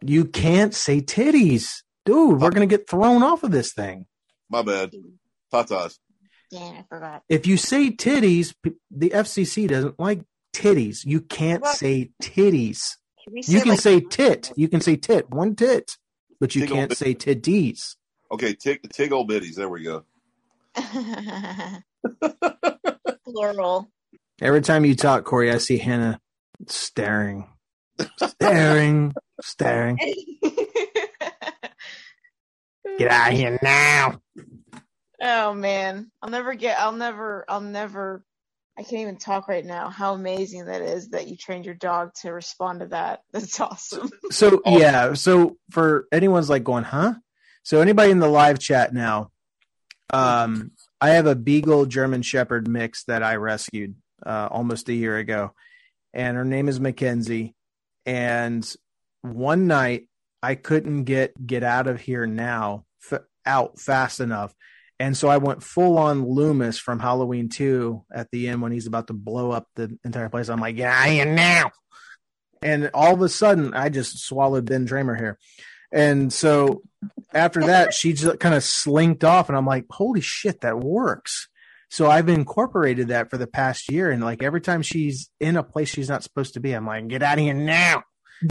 You 0.00 0.24
can't 0.24 0.74
say 0.74 1.00
titties. 1.00 1.82
Dude, 2.04 2.40
we're 2.40 2.50
going 2.50 2.68
to 2.68 2.76
get 2.78 2.88
thrown 2.90 3.22
off 3.22 3.44
of 3.44 3.52
this 3.52 3.72
thing. 3.72 4.06
My 4.50 4.62
bad. 4.62 4.92
Tatas. 5.52 5.98
Damn, 6.50 6.74
I 6.78 6.84
forgot. 6.88 7.22
If 7.28 7.46
you 7.46 7.56
say 7.56 7.90
titties, 7.92 8.52
the 8.90 9.10
FCC 9.10 9.68
doesn't 9.68 10.00
like 10.00 10.22
titties. 10.52 11.04
You 11.06 11.20
can't 11.20 11.62
What? 11.62 11.76
say 11.76 12.10
titties. 12.20 12.96
Can 13.24 13.32
we 13.34 13.42
You 13.46 13.60
can 13.60 13.70
like- 13.70 13.80
say 13.80 14.00
tit. 14.00 14.52
You 14.56 14.68
can 14.68 14.80
say 14.80 14.96
tit, 14.96 15.30
one 15.30 15.54
tit, 15.56 15.96
but 16.40 16.54
you 16.54 16.62
Tickle 16.62 16.76
can't 16.76 16.88
bit. 16.90 16.98
say 16.98 17.14
titties. 17.14 17.96
Okay, 18.30 18.54
tig, 18.54 18.80
tig 18.92 19.12
old 19.12 19.30
bitties. 19.30 19.54
There 19.56 19.68
we 19.68 19.82
go. 19.84 20.04
plural. 23.24 23.90
Every 24.40 24.60
time 24.60 24.84
you 24.84 24.96
talk, 24.96 25.24
Corey, 25.24 25.50
I 25.52 25.58
see 25.58 25.78
Hannah 25.78 26.20
staring, 26.66 27.48
staring, 28.40 29.12
staring. 29.42 29.98
Get 32.98 33.10
out 33.10 33.32
of 33.32 33.38
here 33.38 33.58
now. 33.62 34.20
Oh 35.22 35.54
man, 35.54 36.10
I'll 36.20 36.30
never 36.30 36.54
get. 36.54 36.78
I'll 36.80 36.92
never. 36.92 37.44
I'll 37.48 37.60
never. 37.60 38.24
I 38.76 38.82
can't 38.82 39.02
even 39.02 39.16
talk 39.16 39.48
right 39.48 39.64
now. 39.64 39.90
How 39.90 40.14
amazing 40.14 40.66
that 40.66 40.80
is 40.80 41.10
that 41.10 41.28
you 41.28 41.36
trained 41.36 41.66
your 41.66 41.74
dog 41.74 42.14
to 42.22 42.32
respond 42.32 42.80
to 42.80 42.86
that. 42.86 43.20
That's 43.32 43.60
awesome. 43.60 44.10
So 44.30 44.62
yeah, 44.64 45.14
so 45.14 45.58
for 45.70 46.06
anyone's 46.10 46.48
like 46.48 46.64
going, 46.64 46.84
huh? 46.84 47.14
So 47.64 47.80
anybody 47.80 48.10
in 48.10 48.18
the 48.18 48.28
live 48.28 48.58
chat 48.58 48.92
now, 48.92 49.30
um, 50.12 50.72
I 51.00 51.10
have 51.10 51.26
a 51.26 51.36
Beagle 51.36 51.86
German 51.86 52.22
Shepherd 52.22 52.66
mix 52.66 53.04
that 53.04 53.22
I 53.22 53.36
rescued 53.36 53.94
uh, 54.24 54.48
almost 54.50 54.88
a 54.88 54.94
year 54.94 55.16
ago, 55.18 55.52
and 56.12 56.36
her 56.36 56.44
name 56.44 56.68
is 56.68 56.80
Mackenzie. 56.80 57.54
And 58.04 58.68
one 59.20 59.66
night 59.66 60.08
I 60.42 60.54
couldn't 60.54 61.04
get 61.04 61.46
get 61.46 61.62
out 61.62 61.86
of 61.86 62.00
here 62.00 62.26
now 62.26 62.84
f- 63.10 63.22
out 63.46 63.78
fast 63.78 64.20
enough, 64.20 64.54
and 65.02 65.16
so 65.16 65.28
I 65.28 65.38
went 65.38 65.62
full 65.62 65.98
on 65.98 66.26
Loomis 66.26 66.78
from 66.78 67.00
Halloween 67.00 67.48
two 67.48 68.04
at 68.14 68.30
the 68.30 68.48
end 68.48 68.62
when 68.62 68.72
he's 68.72 68.86
about 68.86 69.08
to 69.08 69.12
blow 69.12 69.50
up 69.50 69.66
the 69.74 69.98
entire 70.04 70.28
place. 70.28 70.48
I'm 70.48 70.60
like, 70.60 70.78
out 70.80 71.08
of 71.08 71.12
here 71.12 71.24
now 71.24 71.70
and 72.62 72.90
all 72.94 73.12
of 73.12 73.20
a 73.20 73.28
sudden 73.28 73.74
I 73.74 73.88
just 73.88 74.18
swallowed 74.18 74.66
Ben 74.66 74.86
Dramer 74.86 75.16
here. 75.16 75.38
And 75.92 76.32
so 76.32 76.82
after 77.34 77.66
that, 77.66 77.92
she 77.92 78.14
just 78.14 78.38
kind 78.40 78.54
of 78.54 78.64
slinked 78.64 79.24
off, 79.24 79.48
and 79.48 79.58
I'm 79.58 79.66
like, 79.66 79.86
holy 79.90 80.22
shit, 80.22 80.62
that 80.62 80.78
works. 80.78 81.48
So 81.90 82.10
I've 82.10 82.30
incorporated 82.30 83.08
that 83.08 83.28
for 83.28 83.36
the 83.36 83.46
past 83.46 83.90
year, 83.90 84.10
and 84.10 84.22
like 84.22 84.42
every 84.42 84.62
time 84.62 84.80
she's 84.80 85.28
in 85.38 85.56
a 85.56 85.62
place 85.62 85.90
she's 85.90 86.08
not 86.08 86.22
supposed 86.22 86.54
to 86.54 86.60
be, 86.60 86.72
I'm 86.72 86.86
like, 86.86 87.08
"Get 87.08 87.22
out 87.22 87.36
of 87.36 87.44
here 87.44 87.52
now!" 87.52 88.04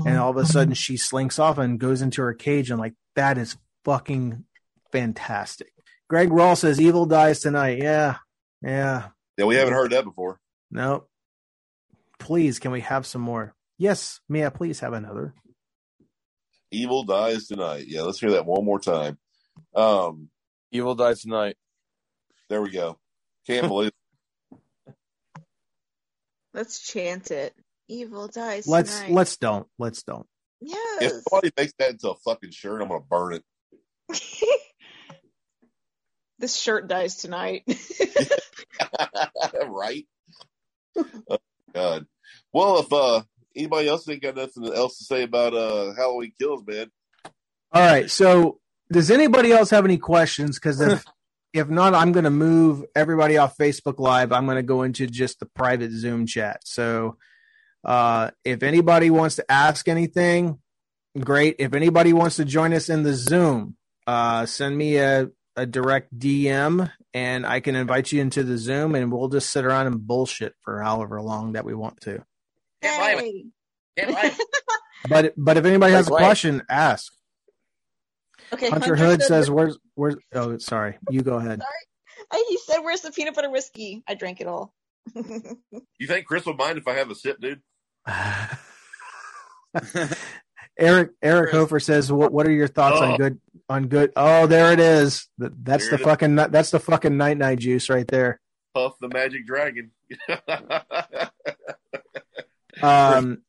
And 0.05 0.19
all 0.19 0.29
of 0.29 0.37
a 0.37 0.45
sudden, 0.45 0.75
she 0.75 0.97
slinks 0.97 1.39
off 1.39 1.57
and 1.57 1.79
goes 1.79 2.03
into 2.03 2.21
her 2.21 2.35
cage. 2.35 2.69
and 2.69 2.79
like, 2.79 2.93
that 3.15 3.39
is 3.39 3.57
fucking 3.83 4.45
fantastic. 4.91 5.73
Greg 6.11 6.29
Rawl 6.29 6.57
says, 6.57 6.81
"Evil 6.81 7.05
dies 7.05 7.39
tonight." 7.39 7.77
Yeah, 7.77 8.17
yeah. 8.61 9.11
Yeah, 9.37 9.45
we 9.45 9.55
haven't 9.55 9.75
heard 9.75 9.93
that 9.93 10.03
before. 10.03 10.41
No. 10.69 11.05
Please, 12.19 12.59
can 12.59 12.71
we 12.71 12.81
have 12.81 13.05
some 13.05 13.21
more? 13.21 13.55
Yes, 13.77 14.19
may 14.27 14.45
I 14.45 14.49
please 14.49 14.81
have 14.81 14.91
another? 14.91 15.33
Evil 16.69 17.03
dies 17.03 17.47
tonight. 17.47 17.85
Yeah, 17.87 18.01
let's 18.01 18.19
hear 18.19 18.31
that 18.31 18.45
one 18.45 18.65
more 18.65 18.81
time. 18.81 19.19
Um, 19.73 20.27
Evil 20.73 20.95
dies 20.95 21.21
tonight. 21.21 21.55
there 22.49 22.61
we 22.61 22.71
go. 22.71 22.99
Can't 23.47 23.69
believe 23.69 23.91
Let's 26.53 26.81
chant 26.81 27.31
it. 27.31 27.55
Evil 27.87 28.27
dies 28.27 28.67
Let's 28.67 28.99
tonight. 28.99 29.13
let's 29.13 29.37
don't 29.37 29.67
let's 29.79 30.03
don't. 30.03 30.27
Yeah. 30.59 30.75
If 30.99 31.13
somebody 31.29 31.51
makes 31.57 31.71
that 31.79 31.91
into 31.91 32.09
a 32.09 32.15
fucking 32.15 32.51
shirt, 32.51 32.81
I'm 32.81 32.89
gonna 32.89 32.99
burn 32.99 33.35
it. 33.35 33.43
this 36.41 36.55
shirt 36.57 36.87
dies 36.89 37.17
tonight. 37.17 37.63
right? 39.67 40.07
Oh, 41.29 41.37
God. 41.73 42.07
Well, 42.53 42.79
if 42.79 42.93
uh 42.93 43.23
anybody 43.55 43.89
else 43.89 44.09
ain't 44.09 44.21
got 44.21 44.35
nothing 44.35 44.73
else 44.73 44.97
to 44.99 45.05
say 45.05 45.23
about 45.23 45.53
uh 45.53 45.93
Halloween 45.95 46.33
Kills, 46.39 46.63
man, 46.67 46.87
All 47.73 47.83
right. 47.83 48.09
So, 48.11 48.59
does 48.91 49.11
anybody 49.11 49.53
else 49.53 49.69
have 49.71 49.85
any 49.85 49.97
questions? 49.97 50.57
Because 50.59 50.81
if 50.81 51.05
if 51.53 51.69
not, 51.69 51.95
I'm 51.95 52.11
going 52.13 52.25
to 52.25 52.31
move 52.31 52.85
everybody 52.95 53.37
off 53.37 53.57
Facebook 53.57 53.99
Live. 53.99 54.31
I'm 54.31 54.45
going 54.45 54.57
to 54.57 54.63
go 54.63 54.83
into 54.83 55.07
just 55.07 55.39
the 55.39 55.47
private 55.47 55.91
Zoom 55.91 56.25
chat. 56.25 56.61
So, 56.65 57.17
uh, 57.85 58.31
if 58.45 58.63
anybody 58.63 59.09
wants 59.09 59.37
to 59.37 59.51
ask 59.51 59.87
anything, 59.87 60.59
great. 61.19 61.57
If 61.59 61.73
anybody 61.73 62.13
wants 62.13 62.37
to 62.37 62.45
join 62.45 62.73
us 62.73 62.89
in 62.89 63.03
the 63.03 63.13
Zoom, 63.13 63.77
uh, 64.07 64.45
send 64.47 64.77
me 64.77 64.97
a 64.97 65.29
a 65.55 65.65
direct 65.65 66.17
DM 66.17 66.91
and 67.13 67.45
I 67.45 67.59
can 67.59 67.75
invite 67.75 68.11
you 68.11 68.21
into 68.21 68.43
the 68.43 68.57
Zoom 68.57 68.95
and 68.95 69.11
we'll 69.11 69.27
just 69.29 69.49
sit 69.49 69.65
around 69.65 69.87
and 69.87 70.05
bullshit 70.07 70.53
for 70.61 70.81
however 70.81 71.21
long 71.21 71.53
that 71.53 71.65
we 71.65 71.73
want 71.73 71.99
to. 72.01 72.23
Can't 72.81 73.17
blame 73.17 73.19
it. 73.19 73.35
Yay. 73.35 73.45
Can't 74.05 74.11
blame. 74.17 74.31
But 75.09 75.33
but 75.35 75.57
if 75.57 75.65
anybody 75.65 75.93
has 75.93 76.07
a 76.07 76.11
Right, 76.11 76.19
right. 76.21 76.25
question, 76.27 76.61
ask. 76.69 77.11
Okay. 78.53 78.69
Hunter 78.69 78.95
Hunter 78.95 79.05
Hood 79.05 79.21
says, 79.23 79.49
"Where's 79.49 79.77
where's? 79.95 80.15
Oh, 80.33 80.57
sorry. 80.59 80.97
You 81.09 81.21
go 81.21 81.35
ahead." 81.37 81.61
I- 82.31 82.45
he 82.49 82.57
said, 82.57 82.79
"Where's 82.79 83.01
the 83.01 83.11
peanut 83.11 83.33
butter 83.35 83.49
whiskey?" 83.49 84.03
I 84.07 84.13
drank 84.15 84.41
it 84.41 84.47
all. 84.47 84.73
you 85.15 86.07
think 86.07 86.25
Chris 86.27 86.45
would 86.45 86.57
mind 86.57 86.77
if 86.77 86.87
I 86.87 86.93
have 86.93 87.09
a 87.09 87.15
sip, 87.15 87.39
dude? 87.41 87.61
Eric 90.77 91.11
Eric 91.21 91.51
Hofer 91.51 91.79
says, 91.79 92.11
"What 92.11 92.31
what 92.33 92.47
are 92.47 92.51
your 92.51 92.67
thoughts 92.67 93.01
on 93.01 93.13
Oh. 93.13 93.17
good 93.17 93.39
on 93.71 93.87
good? 93.87 94.11
Oh, 94.15 94.45
there 94.47 94.71
it 94.73 94.79
is. 94.79 95.27
That's 95.37 95.89
There 95.89 95.97
the 95.97 96.03
fucking 96.03 96.35
nut- 96.35 96.51
that's 96.51 96.71
the 96.71 96.79
fucking 96.79 97.15
night 97.17 97.37
night 97.37 97.59
juice 97.59 97.89
right 97.89 98.07
there." 98.07 98.39
Puff 98.75 98.93
the 98.99 99.07
Magic 99.09 99.45
Dragon. 99.45 99.91
Um, 102.81 103.43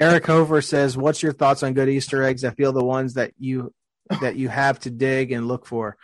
Eric 0.00 0.26
Hofer 0.26 0.60
says, 0.60 0.96
"What's 0.96 1.22
your 1.22 1.32
thoughts 1.32 1.62
on 1.62 1.74
good 1.74 1.88
Easter 1.88 2.22
eggs? 2.22 2.44
I 2.44 2.50
feel 2.50 2.72
the 2.72 2.84
ones 2.84 3.14
that 3.14 3.32
you 3.38 3.72
that 4.20 4.36
you 4.36 4.48
have 4.48 4.80
to 4.80 4.90
dig 4.90 5.32
and 5.32 5.46
look 5.48 5.66
for." 5.66 5.96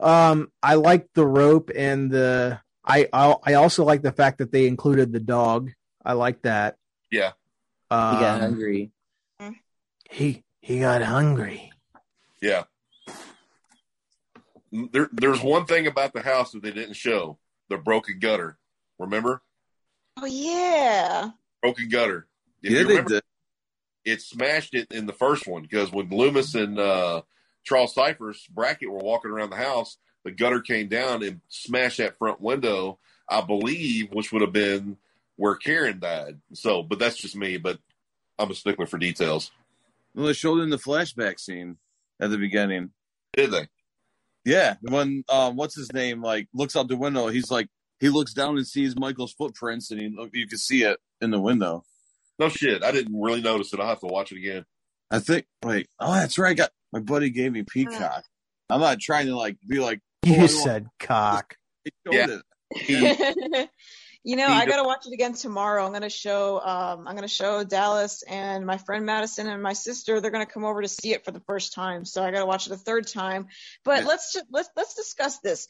Um, 0.00 0.52
I 0.62 0.74
like 0.74 1.08
the 1.14 1.26
rope 1.26 1.70
and 1.74 2.10
the. 2.10 2.60
I 2.84 3.08
I 3.12 3.34
I 3.44 3.54
also 3.54 3.84
like 3.84 4.02
the 4.02 4.12
fact 4.12 4.38
that 4.38 4.52
they 4.52 4.66
included 4.66 5.12
the 5.12 5.20
dog. 5.20 5.70
I 6.04 6.12
like 6.12 6.42
that. 6.42 6.76
yeah. 7.10 7.32
Um, 7.90 8.14
He 8.16 8.20
got 8.20 8.40
hungry. 8.40 8.90
He 10.10 10.44
he 10.60 10.80
got 10.80 11.02
hungry. 11.02 11.72
Yeah. 12.44 12.64
There, 14.70 15.08
there's 15.12 15.40
one 15.40 15.64
thing 15.64 15.86
about 15.86 16.12
the 16.12 16.20
house 16.20 16.52
that 16.52 16.62
they 16.62 16.72
didn't 16.72 16.94
show: 16.96 17.38
the 17.70 17.78
broken 17.78 18.18
gutter. 18.18 18.58
Remember, 18.98 19.40
oh 20.20 20.26
yeah. 20.26 21.30
broken 21.62 21.88
gutter. 21.88 22.26
If 22.62 22.70
Yeah, 22.72 22.80
you 22.80 22.86
they 22.86 23.02
did. 23.02 23.22
it 24.04 24.20
smashed 24.20 24.74
it 24.74 24.92
in 24.92 25.06
the 25.06 25.12
first 25.14 25.46
one 25.46 25.62
because 25.62 25.90
when 25.90 26.10
Loomis 26.10 26.54
and 26.54 26.78
uh, 26.78 27.22
Charles 27.62 27.94
Cyphers 27.94 28.46
Brackett 28.50 28.90
were 28.90 28.98
walking 28.98 29.30
around 29.30 29.50
the 29.50 29.56
house, 29.56 29.96
the 30.24 30.30
gutter 30.30 30.60
came 30.60 30.88
down 30.88 31.22
and 31.22 31.40
smashed 31.48 31.96
that 31.98 32.18
front 32.18 32.40
window. 32.42 32.98
I 33.26 33.40
believe, 33.40 34.12
which 34.12 34.32
would 34.32 34.42
have 34.42 34.52
been 34.52 34.98
where 35.36 35.54
Karen 35.54 35.98
died. 35.98 36.40
So, 36.52 36.82
but 36.82 36.98
that's 36.98 37.16
just 37.16 37.36
me. 37.36 37.56
But 37.56 37.78
I'm 38.38 38.50
a 38.50 38.54
stickler 38.54 38.84
for 38.86 38.98
details. 38.98 39.50
Well, 40.14 40.26
they 40.26 40.34
showed 40.34 40.58
it 40.58 40.64
in 40.64 40.70
the 40.70 40.76
flashback 40.78 41.40
scene 41.40 41.78
at 42.24 42.30
the 42.30 42.38
beginning. 42.38 42.90
Did 43.36 43.50
they? 43.52 43.68
Yeah, 44.44 44.74
when 44.82 45.24
um, 45.28 45.56
what's 45.56 45.74
his 45.76 45.92
name? 45.92 46.22
Like 46.22 46.48
looks 46.52 46.76
out 46.76 46.88
the 46.88 46.96
window. 46.96 47.28
He's 47.28 47.50
like 47.50 47.68
he 48.00 48.08
looks 48.08 48.34
down 48.34 48.56
and 48.56 48.66
sees 48.66 48.96
Michael's 48.96 49.32
footprints, 49.32 49.90
and 49.90 50.00
he 50.00 50.06
you 50.32 50.46
can 50.46 50.58
see 50.58 50.82
it 50.82 50.98
in 51.20 51.30
the 51.30 51.40
window. 51.40 51.84
No 52.38 52.48
shit. 52.48 52.82
I 52.82 52.90
didn't 52.92 53.20
really 53.20 53.40
notice 53.40 53.72
it. 53.72 53.80
I'll 53.80 53.88
have 53.88 54.00
to 54.00 54.06
watch 54.06 54.32
it 54.32 54.38
again. 54.38 54.64
I 55.10 55.20
think. 55.20 55.46
Wait. 55.62 55.88
Oh, 56.00 56.12
that's 56.12 56.38
right. 56.38 56.50
I 56.50 56.54
got 56.54 56.70
my 56.92 57.00
buddy 57.00 57.30
gave 57.30 57.52
me 57.52 57.62
Peacock. 57.62 58.24
I'm 58.68 58.80
not 58.80 58.98
trying 59.00 59.26
to 59.26 59.36
like 59.36 59.56
be 59.66 59.78
like. 59.78 60.00
oh, 60.26 60.30
You 60.30 60.48
said 60.48 60.88
cock. 60.98 61.56
He 61.84 61.92
showed 62.06 62.40
Yeah. 62.88 63.66
it. 64.24 64.30
you 64.30 64.36
know, 64.36 64.46
I 64.46 64.66
gotta 64.66 64.84
watch 64.84 65.06
it 65.06 65.12
again 65.12 65.34
tomorrow. 65.34 65.84
I'm 65.86 65.92
gonna 65.92 66.08
show 66.10 66.60
um 66.60 67.06
I'm 67.06 67.14
gonna 67.14 67.28
show 67.28 67.64
Dallas 67.64 68.22
and 68.28 68.64
my 68.66 68.78
friend 68.78 69.04
Madison 69.06 69.48
and 69.48 69.62
my 69.62 69.72
sister, 69.74 70.20
they're 70.20 70.30
gonna 70.30 70.46
come 70.46 70.64
over 70.64 70.82
to 70.82 70.88
see 70.88 71.12
it 71.12 71.24
for 71.24 71.30
the 71.30 71.40
first 71.46 71.72
time. 71.72 72.04
So 72.04 72.22
I 72.22 72.30
gotta 72.30 72.46
watch 72.46 72.66
it 72.66 72.72
a 72.72 72.76
third 72.76 73.06
time. 73.06 73.46
But 73.84 74.02
Yeah. 74.02 74.08
let's 74.08 74.32
just 74.32 74.46
let's 74.50 74.68
let's 74.76 74.94
discuss 74.94 75.38
this. 75.40 75.68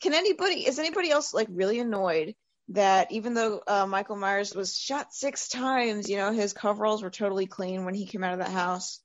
Can 0.00 0.14
anybody 0.14 0.66
is 0.66 0.78
anybody 0.78 1.10
else 1.10 1.32
like 1.34 1.48
really 1.50 1.80
annoyed 1.80 2.34
that 2.68 3.12
even 3.12 3.34
though 3.34 3.60
uh, 3.66 3.86
Michael 3.86 4.16
Myers 4.16 4.54
was 4.54 4.76
shot 4.78 5.12
six 5.12 5.48
times, 5.48 6.08
you 6.08 6.16
know, 6.16 6.32
his 6.32 6.52
coveralls 6.52 7.02
were 7.02 7.10
totally 7.10 7.46
clean 7.46 7.84
when 7.84 7.94
he 7.94 8.06
came 8.06 8.24
out 8.24 8.32
of 8.32 8.38
that 8.38 8.50
house? 8.50 9.00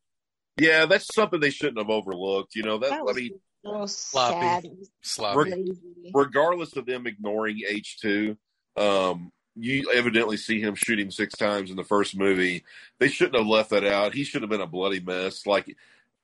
Yeah, 0.57 0.85
that's 0.85 1.13
something 1.13 1.39
they 1.39 1.49
shouldn't 1.51 1.77
have 1.77 1.89
overlooked. 1.89 2.55
You 2.55 2.63
know, 2.63 2.79
that, 2.79 2.89
That 2.91 2.99
I 2.99 3.03
was 3.03 3.15
mean, 3.15 3.39
so 3.65 3.85
Sloppy. 3.85 4.47
sad. 4.47 4.65
Sloppy. 5.01 5.51
Lazy. 5.51 6.11
regardless 6.13 6.75
of 6.75 6.85
them 6.85 7.05
ignoring 7.07 7.61
H2, 7.69 8.37
um, 8.79 9.31
you 9.55 9.91
evidently 9.93 10.37
see 10.37 10.61
him 10.61 10.75
shooting 10.75 11.11
six 11.11 11.35
times 11.35 11.69
in 11.69 11.75
the 11.75 11.83
first 11.83 12.17
movie. 12.17 12.63
They 12.99 13.09
shouldn't 13.09 13.37
have 13.37 13.47
left 13.47 13.71
that 13.71 13.85
out. 13.85 14.13
He 14.13 14.23
should 14.23 14.41
have 14.41 14.49
been 14.49 14.61
a 14.61 14.67
bloody 14.67 15.01
mess. 15.01 15.45
Like, 15.45 15.75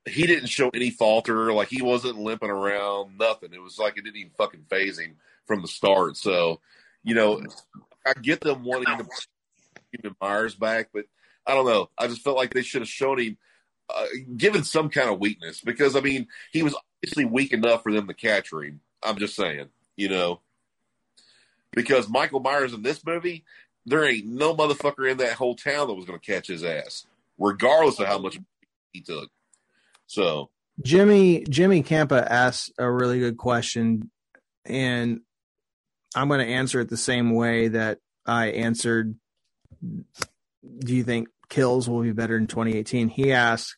he 0.08 0.26
didn't 0.26 0.48
show 0.48 0.70
any 0.72 0.90
falter. 0.90 1.52
Like, 1.52 1.68
he 1.68 1.82
wasn't 1.82 2.18
limping 2.18 2.50
around, 2.50 3.18
nothing. 3.18 3.52
It 3.52 3.62
was 3.62 3.78
like 3.78 3.98
it 3.98 4.04
didn't 4.04 4.16
even 4.16 4.32
fucking 4.38 4.64
phase 4.70 4.98
him 4.98 5.16
from 5.44 5.62
the 5.62 5.68
start. 5.68 6.16
So, 6.16 6.60
you 7.04 7.14
know, 7.14 7.42
I 8.06 8.14
get 8.14 8.40
them 8.40 8.64
wanting 8.64 8.98
to 8.98 9.06
human 9.92 10.16
Myers 10.20 10.54
back, 10.54 10.88
but 10.92 11.04
I 11.46 11.54
don't 11.54 11.66
know. 11.66 11.90
I 11.98 12.06
just 12.06 12.22
felt 12.22 12.36
like 12.36 12.54
they 12.54 12.62
should 12.62 12.82
have 12.82 12.88
shown 12.88 13.18
him, 13.18 13.36
uh, 13.94 14.06
given 14.36 14.64
some 14.64 14.88
kind 14.88 15.10
of 15.10 15.20
weakness 15.20 15.60
because, 15.60 15.94
I 15.94 16.00
mean, 16.00 16.28
he 16.52 16.62
was 16.62 16.74
obviously 16.74 17.24
weak 17.24 17.52
enough 17.52 17.82
for 17.82 17.92
them 17.92 18.08
to 18.08 18.14
catch 18.14 18.52
him. 18.52 18.80
I'm 19.02 19.18
just 19.18 19.36
saying, 19.36 19.68
you 19.96 20.08
know, 20.08 20.40
because 21.76 22.08
Michael 22.08 22.40
Myers 22.40 22.72
in 22.72 22.82
this 22.82 23.04
movie, 23.06 23.44
there 23.84 24.04
ain't 24.04 24.26
no 24.26 24.56
motherfucker 24.56 25.08
in 25.08 25.18
that 25.18 25.34
whole 25.34 25.54
town 25.54 25.86
that 25.86 25.94
was 25.94 26.06
going 26.06 26.18
to 26.18 26.26
catch 26.26 26.48
his 26.48 26.64
ass, 26.64 27.06
regardless 27.38 28.00
of 28.00 28.08
how 28.08 28.18
much 28.18 28.38
he 28.92 29.02
took. 29.02 29.30
So, 30.08 30.50
Jimmy 30.82 31.44
Jimmy 31.48 31.84
Campa 31.84 32.26
asked 32.26 32.72
a 32.78 32.90
really 32.90 33.20
good 33.20 33.36
question, 33.36 34.10
and 34.64 35.20
I'm 36.16 36.28
going 36.28 36.44
to 36.44 36.52
answer 36.52 36.80
it 36.80 36.88
the 36.88 36.96
same 36.96 37.30
way 37.30 37.68
that 37.68 37.98
I 38.24 38.46
answered. 38.48 39.14
Do 39.82 40.96
you 40.96 41.04
think 41.04 41.28
Kills 41.48 41.88
will 41.88 42.02
be 42.02 42.12
better 42.12 42.36
in 42.36 42.46
2018? 42.46 43.08
He 43.08 43.32
asked, 43.32 43.76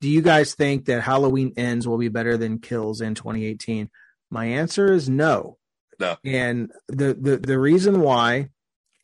"Do 0.00 0.08
you 0.08 0.22
guys 0.22 0.54
think 0.54 0.86
that 0.86 1.02
Halloween 1.02 1.52
Ends 1.56 1.86
will 1.88 1.98
be 1.98 2.08
better 2.08 2.36
than 2.36 2.60
Kills 2.60 3.00
in 3.00 3.14
2018?" 3.14 3.90
My 4.30 4.46
answer 4.46 4.92
is 4.92 5.08
no. 5.08 5.58
No. 5.98 6.16
And 6.24 6.70
the 6.88 7.14
the 7.14 7.36
the 7.36 7.58
reason 7.58 8.00
why 8.00 8.50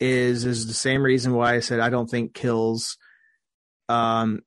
is 0.00 0.44
is 0.44 0.66
the 0.66 0.74
same 0.74 1.02
reason 1.02 1.34
why 1.34 1.54
I 1.54 1.60
said 1.60 1.80
I 1.80 1.90
don't 1.90 2.10
think 2.10 2.34
Kills 2.34 2.98
um 3.88 4.42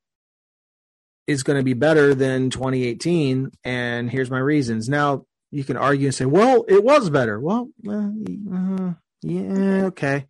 is 1.27 1.43
going 1.43 1.57
to 1.57 1.63
be 1.63 1.73
better 1.73 2.13
than 2.13 2.49
2018 2.49 3.51
and 3.63 4.09
here's 4.11 4.29
my 4.29 4.39
reasons. 4.39 4.87
Now 4.89 5.25
you 5.51 5.63
can 5.63 5.77
argue 5.77 6.07
and 6.07 6.15
say, 6.15 6.25
"Well, 6.25 6.65
it 6.67 6.83
was 6.83 7.09
better." 7.09 7.39
Well, 7.39 7.69
uh, 7.87 8.09
uh, 8.53 8.93
yeah, 9.21 9.85
okay. 9.85 10.25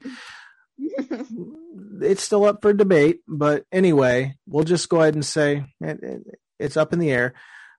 It's 2.01 2.23
still 2.23 2.43
up 2.43 2.61
for 2.61 2.73
debate, 2.73 3.21
but 3.25 3.63
anyway, 3.71 4.35
we'll 4.47 4.65
just 4.65 4.89
go 4.89 4.99
ahead 4.99 5.15
and 5.15 5.23
say 5.25 5.63
it, 5.79 5.99
it, 6.03 6.21
it's 6.59 6.75
up 6.75 6.91
in 6.91 6.99
the 6.99 7.09
air. 7.09 7.33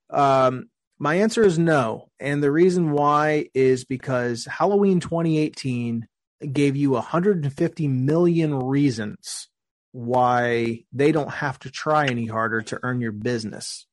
Um, 0.09 0.71
My 0.99 1.17
answer 1.17 1.43
is 1.43 1.59
no. 1.59 2.09
And 2.19 2.43
the 2.43 2.51
reason 2.51 2.91
why 2.91 3.49
is 3.55 3.85
because 3.85 4.47
Halloween 4.47 5.01
2018 5.01 6.07
gave 6.53 6.77
you 6.77 6.93
150 6.93 7.89
million 7.89 8.59
reasons 8.59 9.49
why 9.93 10.85
they 10.93 11.13
don't 11.13 11.31
have 11.31 11.59
to 11.61 11.71
try 11.71 12.07
any 12.07 12.27
harder 12.27 12.63
to 12.63 12.79
earn 12.83 13.01
your 13.01 13.13
business. 13.13 13.87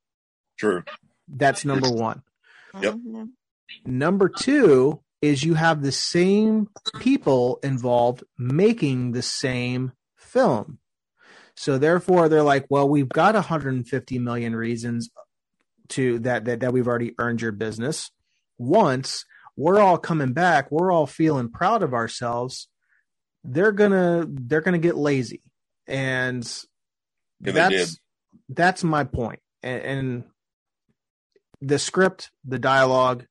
True. 0.58 0.84
That's 1.28 1.66
number 1.66 1.90
one. 1.90 2.24
Yep. 2.82 2.96
Number 3.86 4.30
two 4.30 5.02
is 5.22 5.44
you 5.44 5.54
have 5.54 5.82
the 5.82 5.92
same 5.92 6.68
people 7.00 7.60
involved 7.64 8.24
making 8.38 9.14
the 9.14 9.22
same 9.22 9.94
film. 10.18 10.80
So 11.56 11.78
therefore 11.78 12.28
they're 12.28 12.44
like, 12.44 12.66
well, 12.70 12.90
we've 12.90 13.10
got 13.10 13.36
150 13.36 14.20
million 14.20 14.56
reasons 14.56 15.10
to 15.90 16.20
that 16.20 16.46
that, 16.46 16.62
that 16.62 16.74
we've 16.74 16.88
already 16.88 17.14
earned 17.20 17.42
your 17.42 17.52
business. 17.52 18.12
Once 18.58 19.26
we're 19.56 19.80
all 19.80 19.98
coming 19.98 20.34
back, 20.34 20.72
we're 20.72 20.92
all 20.92 21.08
feeling 21.08 21.50
proud 21.50 21.84
of 21.84 21.94
ourselves. 21.94 22.68
They're 23.44 23.72
gonna 23.72 24.26
they're 24.28 24.62
gonna 24.62 24.78
get 24.78 24.96
lazy. 24.96 25.42
And 25.88 26.44
Yeah, 27.40 27.52
that's 27.52 27.98
that's 28.50 28.84
my 28.84 29.04
point. 29.04 29.40
And, 29.62 29.82
and 29.82 30.24
the 31.62 31.80
script, 31.80 32.32
the 32.46 32.60
dialogue, 32.60 33.26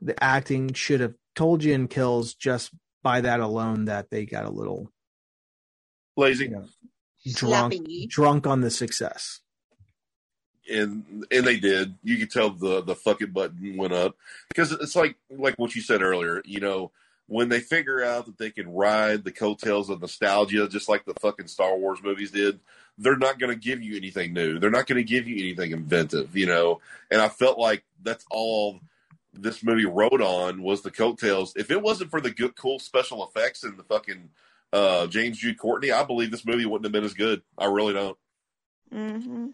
the 0.00 0.22
acting 0.22 0.72
should 0.74 1.00
have 1.00 1.14
told 1.34 1.64
you 1.64 1.72
in 1.72 1.88
kills 1.88 2.34
just 2.34 2.72
by 3.02 3.20
that 3.20 3.40
alone 3.40 3.86
that 3.86 4.10
they 4.10 4.26
got 4.26 4.44
a 4.44 4.50
little 4.50 4.90
Lazy. 6.16 6.46
you 6.46 6.50
know, 6.50 6.66
drunk 7.32 7.74
Slappy. 7.74 8.08
drunk 8.08 8.46
on 8.46 8.60
the 8.60 8.70
success. 8.70 9.40
And 10.70 11.26
and 11.30 11.46
they 11.46 11.58
did. 11.58 11.94
You 12.02 12.16
could 12.18 12.30
tell 12.30 12.50
the 12.50 12.82
the 12.82 12.94
fucking 12.94 13.30
button 13.30 13.76
went 13.76 13.92
up 13.92 14.16
because 14.48 14.72
it's 14.72 14.96
like 14.96 15.16
like 15.30 15.58
what 15.58 15.74
you 15.74 15.82
said 15.82 16.02
earlier. 16.02 16.42
You 16.44 16.60
know, 16.60 16.90
when 17.26 17.48
they 17.48 17.60
figure 17.60 18.02
out 18.02 18.26
that 18.26 18.38
they 18.38 18.50
can 18.50 18.72
ride 18.72 19.24
the 19.24 19.32
coattails 19.32 19.90
of 19.90 20.00
nostalgia, 20.00 20.68
just 20.68 20.88
like 20.88 21.04
the 21.04 21.14
fucking 21.20 21.48
Star 21.48 21.76
Wars 21.76 22.00
movies 22.02 22.30
did, 22.30 22.60
they're 22.96 23.16
not 23.16 23.38
going 23.38 23.52
to 23.52 23.58
give 23.58 23.82
you 23.82 23.96
anything 23.96 24.32
new. 24.32 24.58
They're 24.58 24.70
not 24.70 24.86
going 24.86 24.96
to 24.98 25.04
give 25.04 25.28
you 25.28 25.36
anything 25.36 25.72
inventive. 25.72 26.36
You 26.36 26.46
know, 26.46 26.80
and 27.10 27.20
I 27.20 27.28
felt 27.28 27.58
like 27.58 27.84
that's 28.02 28.24
all 28.30 28.80
this 29.34 29.62
movie 29.62 29.84
rode 29.84 30.22
on 30.22 30.62
was 30.62 30.82
the 30.82 30.90
coattails. 30.90 31.52
If 31.54 31.70
it 31.70 31.82
wasn't 31.82 32.10
for 32.10 32.20
the 32.20 32.30
good, 32.30 32.56
cool 32.56 32.78
special 32.78 33.26
effects 33.26 33.62
and 33.62 33.76
the 33.78 33.84
fucking 33.84 34.30
uh, 34.72 35.06
James 35.06 35.38
Jude 35.38 35.58
Courtney, 35.58 35.92
I 35.92 36.02
believe 36.04 36.30
this 36.30 36.44
movie 36.46 36.66
wouldn't 36.66 36.86
have 36.86 36.92
been 36.92 37.04
as 37.04 37.14
good. 37.14 37.42
I 37.56 37.66
really 37.66 37.92
don't. 37.92 38.16
Mhm. 38.92 39.52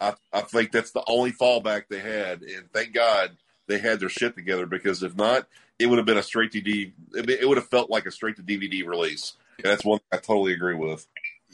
I, 0.00 0.14
I 0.32 0.40
think 0.42 0.72
that's 0.72 0.92
the 0.92 1.04
only 1.06 1.32
fallback 1.32 1.84
they 1.88 2.00
had, 2.00 2.42
and 2.42 2.70
thank 2.72 2.92
God 2.92 3.36
they 3.66 3.78
had 3.78 4.00
their 4.00 4.08
shit 4.08 4.34
together 4.34 4.66
because 4.66 5.02
if 5.02 5.16
not, 5.16 5.46
it 5.78 5.86
would 5.86 5.98
have 5.98 6.06
been 6.06 6.18
a 6.18 6.22
straight 6.22 6.52
to 6.52 6.60
D. 6.60 6.92
It 7.14 7.48
would 7.48 7.56
have 7.56 7.68
felt 7.68 7.90
like 7.90 8.06
a 8.06 8.10
straight 8.10 8.36
to 8.36 8.42
DVD 8.42 8.86
release. 8.86 9.34
And 9.58 9.66
that's 9.66 9.84
one 9.84 10.00
I 10.12 10.16
totally 10.16 10.52
agree 10.52 10.74
with. 10.74 11.06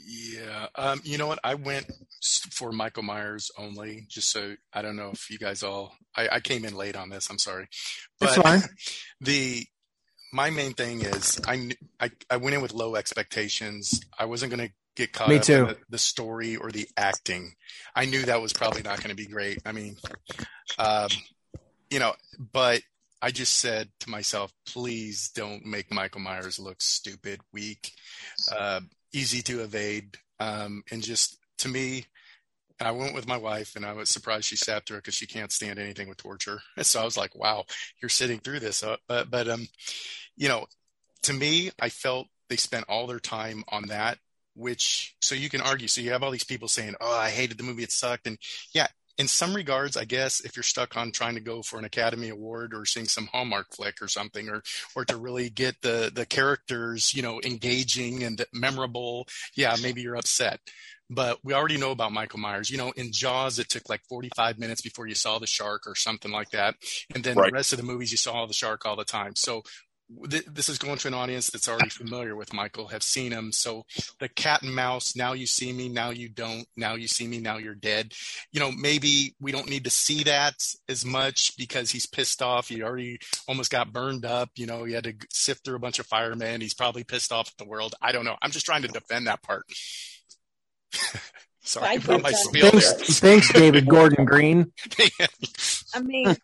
Yeah. 0.05 0.67
Um, 0.75 1.01
you 1.03 1.17
know 1.17 1.27
what? 1.27 1.39
I 1.43 1.55
went 1.55 1.91
for 2.49 2.71
Michael 2.71 3.03
Myers 3.03 3.51
only, 3.57 4.05
just 4.09 4.31
so 4.31 4.55
I 4.73 4.81
don't 4.81 4.95
know 4.95 5.11
if 5.13 5.29
you 5.29 5.37
guys 5.37 5.63
all. 5.63 5.95
I, 6.15 6.27
I 6.33 6.39
came 6.39 6.65
in 6.65 6.75
late 6.75 6.95
on 6.95 7.09
this. 7.09 7.29
I'm 7.29 7.37
sorry, 7.37 7.67
It's 7.71 8.35
but 8.35 8.43
fine. 8.43 8.61
the 9.21 9.65
my 10.33 10.49
main 10.49 10.73
thing 10.73 11.01
is 11.01 11.39
I 11.47 11.71
I, 11.99 12.11
I 12.29 12.37
went 12.37 12.55
in 12.55 12.61
with 12.61 12.73
low 12.73 12.95
expectations. 12.95 14.01
I 14.17 14.25
wasn't 14.25 14.51
going 14.51 14.67
to 14.67 14.73
get 14.95 15.13
caught 15.13 15.29
Me 15.29 15.37
up 15.37 15.43
too. 15.43 15.53
in 15.53 15.67
the, 15.67 15.77
the 15.89 15.97
story 15.97 16.55
or 16.55 16.71
the 16.71 16.87
acting. 16.97 17.53
I 17.95 18.05
knew 18.05 18.23
that 18.23 18.41
was 18.41 18.53
probably 18.53 18.81
not 18.81 18.97
going 18.97 19.09
to 19.09 19.15
be 19.15 19.27
great. 19.27 19.59
I 19.65 19.71
mean, 19.71 19.97
um, 20.77 21.09
you 21.89 21.99
know, 21.99 22.13
but 22.51 22.81
I 23.21 23.31
just 23.31 23.59
said 23.59 23.89
to 24.01 24.09
myself, 24.09 24.51
please 24.65 25.29
don't 25.35 25.65
make 25.65 25.93
Michael 25.93 26.21
Myers 26.21 26.59
look 26.59 26.81
stupid, 26.81 27.39
weak, 27.53 27.91
uh, 28.51 28.81
easy 29.13 29.41
to 29.43 29.61
evade, 29.61 30.17
um, 30.39 30.83
and 30.91 31.03
just 31.03 31.37
to 31.59 31.69
me. 31.69 32.05
And 32.79 32.87
I 32.87 32.91
went 32.93 33.13
with 33.13 33.27
my 33.27 33.37
wife, 33.37 33.75
and 33.75 33.85
I 33.85 33.93
was 33.93 34.09
surprised 34.09 34.45
she 34.45 34.55
sat 34.55 34.87
through 34.87 34.97
it 34.97 35.03
because 35.03 35.13
she 35.13 35.27
can't 35.27 35.51
stand 35.51 35.77
anything 35.77 36.09
with 36.09 36.17
torture. 36.17 36.61
So 36.81 36.99
I 36.99 37.05
was 37.05 37.15
like, 37.15 37.35
"Wow, 37.35 37.65
you're 38.01 38.09
sitting 38.09 38.39
through 38.39 38.59
this." 38.59 38.81
Uh, 38.81 38.95
but, 39.07 39.29
but 39.29 39.47
um, 39.47 39.67
you 40.35 40.47
know, 40.47 40.65
to 41.23 41.33
me, 41.33 41.69
I 41.79 41.89
felt 41.89 42.27
they 42.49 42.55
spent 42.55 42.85
all 42.89 43.05
their 43.05 43.19
time 43.19 43.63
on 43.69 43.89
that. 43.89 44.17
Which, 44.53 45.15
so 45.21 45.33
you 45.35 45.49
can 45.49 45.61
argue. 45.61 45.87
So 45.87 46.01
you 46.01 46.11
have 46.11 46.23
all 46.23 46.31
these 46.31 46.43
people 46.43 46.67
saying, 46.67 46.95
"Oh, 46.99 47.17
I 47.17 47.29
hated 47.29 47.57
the 47.57 47.63
movie; 47.63 47.83
it 47.83 47.91
sucked." 47.91 48.27
And 48.27 48.37
yeah, 48.73 48.87
in 49.17 49.27
some 49.27 49.53
regards, 49.55 49.95
I 49.97 50.05
guess 50.05 50.41
if 50.41 50.55
you're 50.55 50.63
stuck 50.63 50.97
on 50.97 51.11
trying 51.11 51.35
to 51.35 51.41
go 51.41 51.61
for 51.61 51.79
an 51.79 51.85
Academy 51.85 52.29
Award 52.29 52.73
or 52.73 52.85
seeing 52.85 53.07
some 53.07 53.27
Hallmark 53.27 53.67
flick 53.73 54.01
or 54.01 54.07
something, 54.07 54.49
or 54.49 54.61
or 54.95 55.05
to 55.05 55.17
really 55.17 55.49
get 55.49 55.81
the 55.81 56.11
the 56.13 56.25
characters, 56.25 57.13
you 57.13 57.21
know, 57.21 57.39
engaging 57.45 58.23
and 58.23 58.43
memorable, 58.53 59.27
yeah, 59.55 59.75
maybe 59.81 60.01
you're 60.01 60.15
upset. 60.17 60.59
But 61.09 61.39
we 61.43 61.53
already 61.53 61.77
know 61.77 61.91
about 61.91 62.13
Michael 62.13 62.39
Myers. 62.39 62.69
You 62.69 62.77
know, 62.77 62.91
in 62.95 63.11
Jaws, 63.11 63.59
it 63.59 63.69
took 63.69 63.89
like 63.89 64.01
45 64.07 64.57
minutes 64.57 64.81
before 64.81 65.07
you 65.07 65.15
saw 65.15 65.39
the 65.39 65.47
shark 65.47 65.83
or 65.85 65.95
something 65.95 66.31
like 66.31 66.49
that, 66.51 66.75
and 67.13 67.23
then 67.23 67.37
Right. 67.37 67.51
the 67.51 67.55
rest 67.55 67.73
of 67.73 67.79
the 67.79 67.85
movies 67.85 68.11
you 68.11 68.17
saw 68.17 68.45
the 68.45 68.53
shark 68.53 68.85
all 68.85 68.95
the 68.95 69.03
time. 69.05 69.35
So 69.35 69.63
th- 70.29 70.45
this 70.45 70.69
is 70.69 70.77
going 70.77 70.97
to 70.97 71.07
an 71.07 71.13
audience 71.13 71.49
that's 71.49 71.67
already 71.67 71.89
familiar 71.89 72.35
with 72.35 72.53
Michael, 72.53 72.87
have 72.87 73.03
seen 73.03 73.31
him. 73.31 73.51
So 73.51 73.85
the 74.19 74.29
cat 74.29 74.61
and 74.61 74.73
mouse, 74.73 75.15
now 75.15 75.33
you 75.33 75.45
see 75.45 75.73
me, 75.73 75.89
now 75.89 76.09
you 76.09 76.29
don't, 76.29 76.65
now 76.75 76.95
you 76.95 77.07
see 77.07 77.27
me, 77.27 77.39
now 77.39 77.57
you're 77.57 77.75
dead. 77.75 78.13
You 78.51 78.59
know, 78.59 78.71
maybe 78.71 79.35
we 79.39 79.51
don't 79.51 79.69
need 79.69 79.85
to 79.85 79.89
see 79.89 80.23
that 80.23 80.55
as 80.89 81.05
much 81.05 81.57
because 81.57 81.91
he's 81.91 82.05
pissed 82.05 82.41
off. 82.41 82.67
He 82.69 82.83
already 82.83 83.19
almost 83.47 83.71
got 83.71 83.93
burned 83.93 84.25
up. 84.25 84.49
You 84.55 84.67
know, 84.67 84.83
he 84.83 84.93
had 84.93 85.03
to 85.05 85.13
sift 85.31 85.63
through 85.63 85.75
a 85.75 85.79
bunch 85.79 85.99
of 85.99 86.07
firemen. 86.07 86.61
He's 86.61 86.73
probably 86.73 87.03
pissed 87.03 87.31
off 87.31 87.49
at 87.49 87.57
the 87.57 87.69
world. 87.69 87.95
I 88.01 88.11
don't 88.11 88.25
know. 88.25 88.37
I'm 88.41 88.51
just 88.51 88.65
trying 88.65 88.83
to 88.83 88.87
defend 88.87 89.27
that 89.27 89.43
part. 89.43 89.65
Sorry 91.63 91.87
I 91.87 91.93
about 91.93 92.23
my 92.23 92.31
spiel 92.31 92.71
Thanks, 92.71 93.19
thanks, 93.19 93.53
David 93.53 93.87
Gordon 93.87 94.25
Green. 94.25 94.73
there. 95.93 96.01
I 96.01 96.05
mean, 96.05 96.35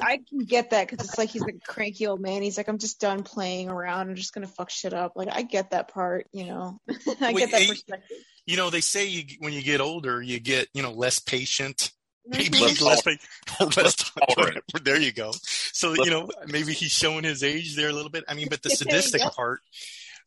I 0.00 0.20
can 0.28 0.38
get 0.40 0.70
that 0.70 0.88
because 0.88 1.06
it's 1.06 1.18
like 1.18 1.30
he's 1.30 1.42
a 1.42 1.52
cranky 1.66 2.06
old 2.06 2.20
man. 2.20 2.42
He's 2.42 2.56
like, 2.56 2.68
I'm 2.68 2.78
just 2.78 3.00
done 3.00 3.22
playing 3.22 3.68
around. 3.68 4.08
I'm 4.10 4.14
just 4.16 4.32
gonna 4.34 4.46
fuck 4.46 4.70
shit 4.70 4.92
up. 4.94 5.12
Like, 5.16 5.28
I 5.30 5.42
get 5.42 5.70
that 5.70 5.88
part, 5.88 6.26
you 6.32 6.44
know. 6.46 6.80
I 7.20 7.32
Well, 7.32 7.34
get 7.34 7.50
that 7.52 7.68
perspective. 7.68 8.16
you 8.46 8.56
know, 8.56 8.70
they 8.70 8.80
say 8.80 9.06
you, 9.06 9.24
when 9.38 9.52
you 9.52 9.62
get 9.62 9.80
older, 9.80 10.20
you 10.22 10.38
get, 10.40 10.68
you 10.74 10.82
know, 10.82 10.92
less 10.92 11.18
patient. 11.18 11.90
Maybe 12.26 12.56
Mhm. 12.58 12.68
he's 12.68 12.80
less, 12.82 13.02
pa- 13.02 13.64
less 13.76 13.96
tolerant. 13.96 14.64
There 14.82 15.00
you 15.00 15.12
go. 15.12 15.32
So, 15.42 15.92
you 15.94 16.10
know, 16.10 16.30
maybe 16.46 16.72
he's 16.72 16.90
showing 16.92 17.24
his 17.24 17.42
age 17.42 17.76
there 17.76 17.88
a 17.88 17.92
little 17.92 18.10
bit. 18.10 18.24
I 18.28 18.34
mean, 18.34 18.48
but 18.48 18.62
the 18.62 18.70
There 18.70 18.76
sadistic 18.76 19.22
go. 19.22 19.30
part, 19.30 19.60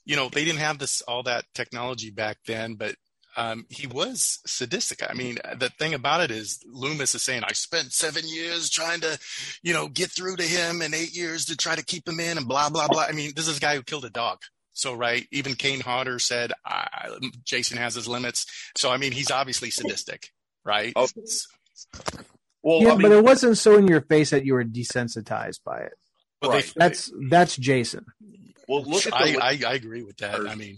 you 0.05 0.15
know, 0.15 0.29
they 0.29 0.45
didn't 0.45 0.59
have 0.59 0.77
this, 0.77 1.01
all 1.01 1.23
that 1.23 1.45
technology 1.55 2.11
back 2.11 2.37
then, 2.45 2.75
but 2.75 2.95
um, 3.37 3.65
he 3.69 3.87
was 3.87 4.39
sadistic. 4.45 5.01
I 5.09 5.13
mean, 5.13 5.37
the 5.57 5.69
thing 5.69 5.93
about 5.93 6.21
it 6.21 6.31
is 6.31 6.59
Loomis 6.65 7.15
is 7.15 7.23
saying, 7.23 7.43
I 7.45 7.53
spent 7.53 7.93
seven 7.93 8.23
years 8.27 8.69
trying 8.69 8.99
to, 9.01 9.17
you 9.63 9.73
know, 9.73 9.87
get 9.87 10.11
through 10.11 10.35
to 10.37 10.43
him 10.43 10.81
and 10.81 10.93
eight 10.93 11.15
years 11.15 11.45
to 11.45 11.55
try 11.55 11.75
to 11.75 11.85
keep 11.85 12.07
him 12.09 12.19
in 12.19 12.37
and 12.37 12.47
blah, 12.47 12.69
blah, 12.69 12.87
blah. 12.89 13.05
I 13.07 13.11
mean, 13.13 13.31
this 13.35 13.47
is 13.47 13.57
a 13.57 13.61
guy 13.61 13.75
who 13.75 13.83
killed 13.83 14.03
a 14.05 14.09
dog. 14.09 14.39
So, 14.73 14.93
right. 14.93 15.25
Even 15.31 15.55
Kane 15.55 15.79
Hodder 15.79 16.19
said, 16.19 16.51
I, 16.65 17.09
Jason 17.43 17.77
has 17.77 17.95
his 17.95 18.07
limits. 18.07 18.45
So, 18.75 18.89
I 18.91 18.97
mean, 18.97 19.11
he's 19.11 19.31
obviously 19.31 19.69
sadistic, 19.71 20.31
right? 20.65 20.93
Oh. 20.95 21.07
Well, 22.63 22.81
Yeah, 22.81 22.89
I 22.89 22.95
mean, 22.95 23.01
but 23.03 23.11
it 23.11 23.23
wasn't 23.23 23.57
so 23.57 23.77
in 23.77 23.87
your 23.87 24.01
face 24.01 24.31
that 24.31 24.45
you 24.45 24.53
were 24.53 24.63
desensitized 24.65 25.63
by 25.63 25.79
it. 25.79 25.93
But 26.41 26.51
they- 26.51 26.71
That's 26.75 27.11
that's 27.29 27.55
Jason. 27.57 28.05
well, 28.67 28.83
look 28.83 29.05
at 29.07 29.13
the 29.13 29.37
I, 29.41 29.49
I, 29.51 29.59
I 29.71 29.73
agree 29.73 30.03
with 30.03 30.17
that. 30.17 30.47
I 30.47 30.55
mean, 30.55 30.77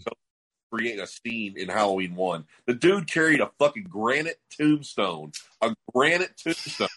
create 0.72 0.98
a 0.98 1.06
scene 1.06 1.54
in 1.56 1.68
Halloween 1.68 2.14
one. 2.14 2.44
The 2.66 2.74
dude 2.74 3.06
carried 3.10 3.40
a 3.40 3.50
fucking 3.58 3.84
granite 3.84 4.40
tombstone, 4.50 5.32
a 5.60 5.74
granite 5.94 6.36
tombstone, 6.36 6.88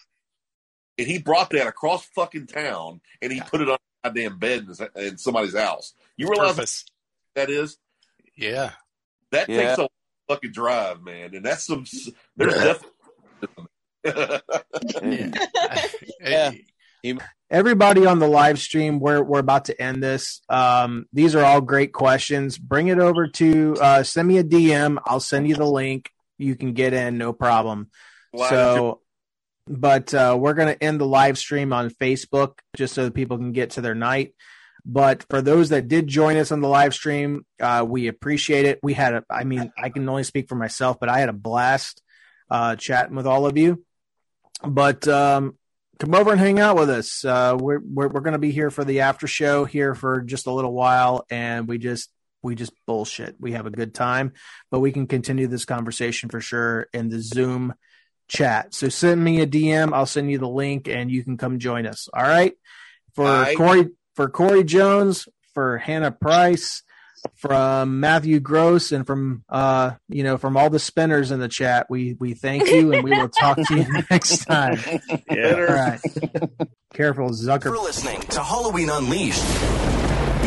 and 0.98 1.06
he 1.08 1.18
brought 1.18 1.50
that 1.50 1.66
across 1.66 2.04
fucking 2.06 2.46
town, 2.46 3.00
and 3.20 3.32
he 3.32 3.38
Yeah. 3.38 3.44
put 3.44 3.60
it 3.60 3.68
on 3.68 3.74
a 3.76 4.08
goddamn 4.08 4.38
bed 4.38 4.66
in, 4.96 5.02
in 5.02 5.18
somebody's 5.18 5.56
house. 5.56 5.94
You 6.16 6.28
realize 6.28 6.48
what 6.48 6.56
purpose. 6.56 6.84
that 7.34 7.50
is? 7.50 7.78
Yeah. 8.36 8.72
That 9.32 9.48
Yeah. 9.48 9.74
takes 9.74 9.78
a 9.80 9.88
fucking 10.28 10.52
drive, 10.52 11.02
man, 11.02 11.34
and 11.34 11.44
that's 11.44 11.64
some. 11.64 11.84
There's 12.36 12.54
definitely. 12.54 12.92
Yeah. 16.20 16.52
Everybody 17.50 18.06
on 18.06 18.18
the 18.18 18.26
live 18.26 18.58
stream, 18.58 18.98
we're 18.98 19.22
we're 19.22 19.38
about 19.38 19.66
to 19.66 19.80
end 19.80 20.02
this. 20.02 20.40
Um, 20.48 21.06
these 21.12 21.34
are 21.34 21.44
all 21.44 21.60
great 21.60 21.92
questions. 21.92 22.58
Bring 22.58 22.88
it 22.88 22.98
over 22.98 23.28
to 23.28 23.76
uh, 23.80 24.02
send 24.02 24.26
me 24.26 24.38
a 24.38 24.44
DM. 24.44 24.98
I'll 25.04 25.20
send 25.20 25.46
you 25.46 25.54
the 25.54 25.66
link. 25.66 26.10
You 26.38 26.56
can 26.56 26.72
get 26.72 26.94
in, 26.94 27.18
no 27.18 27.32
problem. 27.32 27.90
So, 28.48 29.00
but 29.68 30.12
uh, 30.12 30.36
we're 30.38 30.54
going 30.54 30.74
to 30.74 30.82
end 30.82 31.00
the 31.00 31.06
live 31.06 31.38
stream 31.38 31.72
on 31.72 31.90
Facebook 31.90 32.58
just 32.76 32.94
so 32.94 33.04
that 33.04 33.14
people 33.14 33.36
can 33.36 33.52
get 33.52 33.70
to 33.72 33.80
their 33.80 33.94
night. 33.94 34.34
But 34.84 35.24
for 35.30 35.40
those 35.40 35.68
that 35.68 35.88
did 35.88 36.08
join 36.08 36.36
us 36.36 36.50
on 36.52 36.60
the 36.60 36.68
live 36.68 36.92
stream, 36.92 37.46
uh, 37.60 37.84
we 37.88 38.08
appreciate 38.08 38.66
it. 38.66 38.80
We 38.82 38.94
had 38.94 39.14
a, 39.14 39.24
I 39.30 39.44
mean, 39.44 39.72
I 39.78 39.88
can 39.90 40.08
only 40.08 40.24
speak 40.24 40.48
for 40.48 40.56
myself, 40.56 40.98
but 41.00 41.08
I 41.08 41.20
had 41.20 41.28
a 41.28 41.34
blast 41.34 42.02
uh, 42.50 42.76
chatting 42.76 43.16
with 43.16 43.26
all 43.26 43.46
of 43.46 43.56
you. 43.56 43.84
but 44.62 45.06
um, 45.08 45.56
come 45.98 46.14
over 46.14 46.32
and 46.32 46.40
hang 46.40 46.60
out 46.60 46.76
with 46.76 46.90
us. 46.90 47.24
Uh, 47.24 47.56
we're 47.58 47.80
we're, 47.80 48.08
we're 48.08 48.20
going 48.20 48.32
to 48.32 48.38
be 48.38 48.50
here 48.50 48.70
for 48.70 48.84
the 48.84 49.00
after 49.00 49.26
show 49.26 49.64
here 49.64 49.94
for 49.94 50.20
just 50.20 50.46
a 50.46 50.52
little 50.52 50.72
while, 50.72 51.24
and 51.30 51.68
we 51.68 51.78
just 51.78 52.10
we 52.42 52.54
just 52.54 52.72
bullshit. 52.86 53.36
We 53.40 53.52
have 53.52 53.66
a 53.66 53.70
good 53.70 53.94
time, 53.94 54.32
but 54.70 54.80
we 54.80 54.92
can 54.92 55.06
continue 55.06 55.46
this 55.46 55.64
conversation 55.64 56.28
for 56.28 56.40
sure 56.40 56.88
in 56.92 57.08
the 57.08 57.20
Zoom 57.20 57.74
chat. 58.28 58.74
So 58.74 58.88
send 58.88 59.22
me 59.22 59.40
a 59.40 59.46
DM. 59.46 59.92
I'll 59.92 60.06
send 60.06 60.30
you 60.30 60.38
the 60.38 60.48
link, 60.48 60.88
and 60.88 61.10
you 61.10 61.24
can 61.24 61.36
come 61.36 61.58
join 61.58 61.86
us. 61.86 62.08
All 62.12 62.22
right. 62.22 62.54
For 63.14 63.26
Aye. 63.26 63.54
Corey 63.56 63.88
for 64.14 64.28
Corey 64.28 64.64
Jones, 64.64 65.28
for 65.54 65.78
Hannah 65.78 66.12
Price, 66.12 66.83
from 67.34 68.00
Matthew 68.00 68.40
Gross, 68.40 68.92
and 68.92 69.06
from 69.06 69.44
uh 69.48 69.92
you 70.08 70.22
know 70.22 70.36
from 70.38 70.56
all 70.56 70.70
the 70.70 70.78
spinners 70.78 71.30
in 71.30 71.40
the 71.40 71.48
chat, 71.48 71.86
we 71.90 72.16
we 72.18 72.34
thank 72.34 72.68
you, 72.68 72.92
and 72.92 73.02
we 73.04 73.10
will 73.10 73.28
talk 73.28 73.56
to 73.56 73.76
you 73.76 73.86
next 74.10 74.44
time. 74.44 74.78
All 75.30 75.62
right. 75.62 76.00
Careful, 76.92 77.30
Zucker. 77.30 77.62
for 77.62 77.70
Zucker. 77.70 77.82
listening 77.82 78.20
to 78.22 78.42
Halloween 78.42 78.90
Unleashed. 78.90 79.42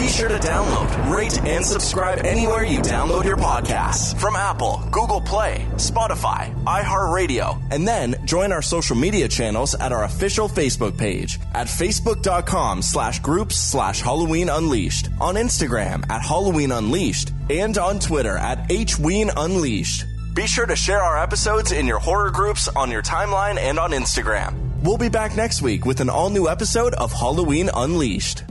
Be 0.08 0.14
sure 0.14 0.30
to 0.30 0.36
download, 0.36 1.14
rate, 1.14 1.38
and 1.44 1.66
subscribe 1.66 2.20
anywhere 2.20 2.64
you 2.64 2.80
download 2.80 3.26
your 3.26 3.36
podcasts 3.36 4.18
from 4.18 4.38
Apple, 4.38 4.82
Google 4.90 5.20
Play, 5.20 5.68
Spotify, 5.74 6.56
iHeartRadio, 6.64 7.62
and 7.72 7.86
then 7.86 8.16
join 8.26 8.54
our 8.54 8.62
social 8.62 8.96
media 8.96 9.28
channels 9.28 9.76
at 9.76 9.92
our 9.92 10.06
official 10.06 10.48
Facebook 10.48 10.98
page 10.98 11.40
at 11.54 11.68
facebook.com 11.68 12.82
slash 12.82 13.20
groups 13.20 13.58
slash 13.58 14.00
Halloween 14.00 14.48
Unleashed, 14.48 15.10
on 15.20 15.36
Instagram 15.36 16.10
at 16.10 16.22
Halloween 16.22 16.72
Unleashed, 16.72 17.34
and 17.50 17.78
on 17.78 18.00
Twitter 18.00 18.38
at 18.38 18.70
HWeen 18.70 19.30
Unleashed. 19.36 20.06
Be 20.34 20.48
sure 20.48 20.66
to 20.66 20.76
share 20.78 21.04
our 21.04 21.22
episodes 21.22 21.74
in 21.74 21.86
your 21.86 22.00
horror 22.00 22.32
groups 22.32 22.70
on 22.70 22.92
your 22.92 23.02
timeline 23.02 23.58
and 23.58 23.78
on 23.78 23.92
Instagram. 23.92 24.82
We'll 24.84 24.98
be 24.98 25.10
back 25.10 25.36
next 25.36 25.62
week 25.62 25.86
with 25.86 26.00
an 26.00 26.10
all 26.10 26.30
new 26.30 26.48
episode 26.48 26.94
of 26.94 27.12
Halloween 27.12 27.70
Unleashed. 27.74 28.46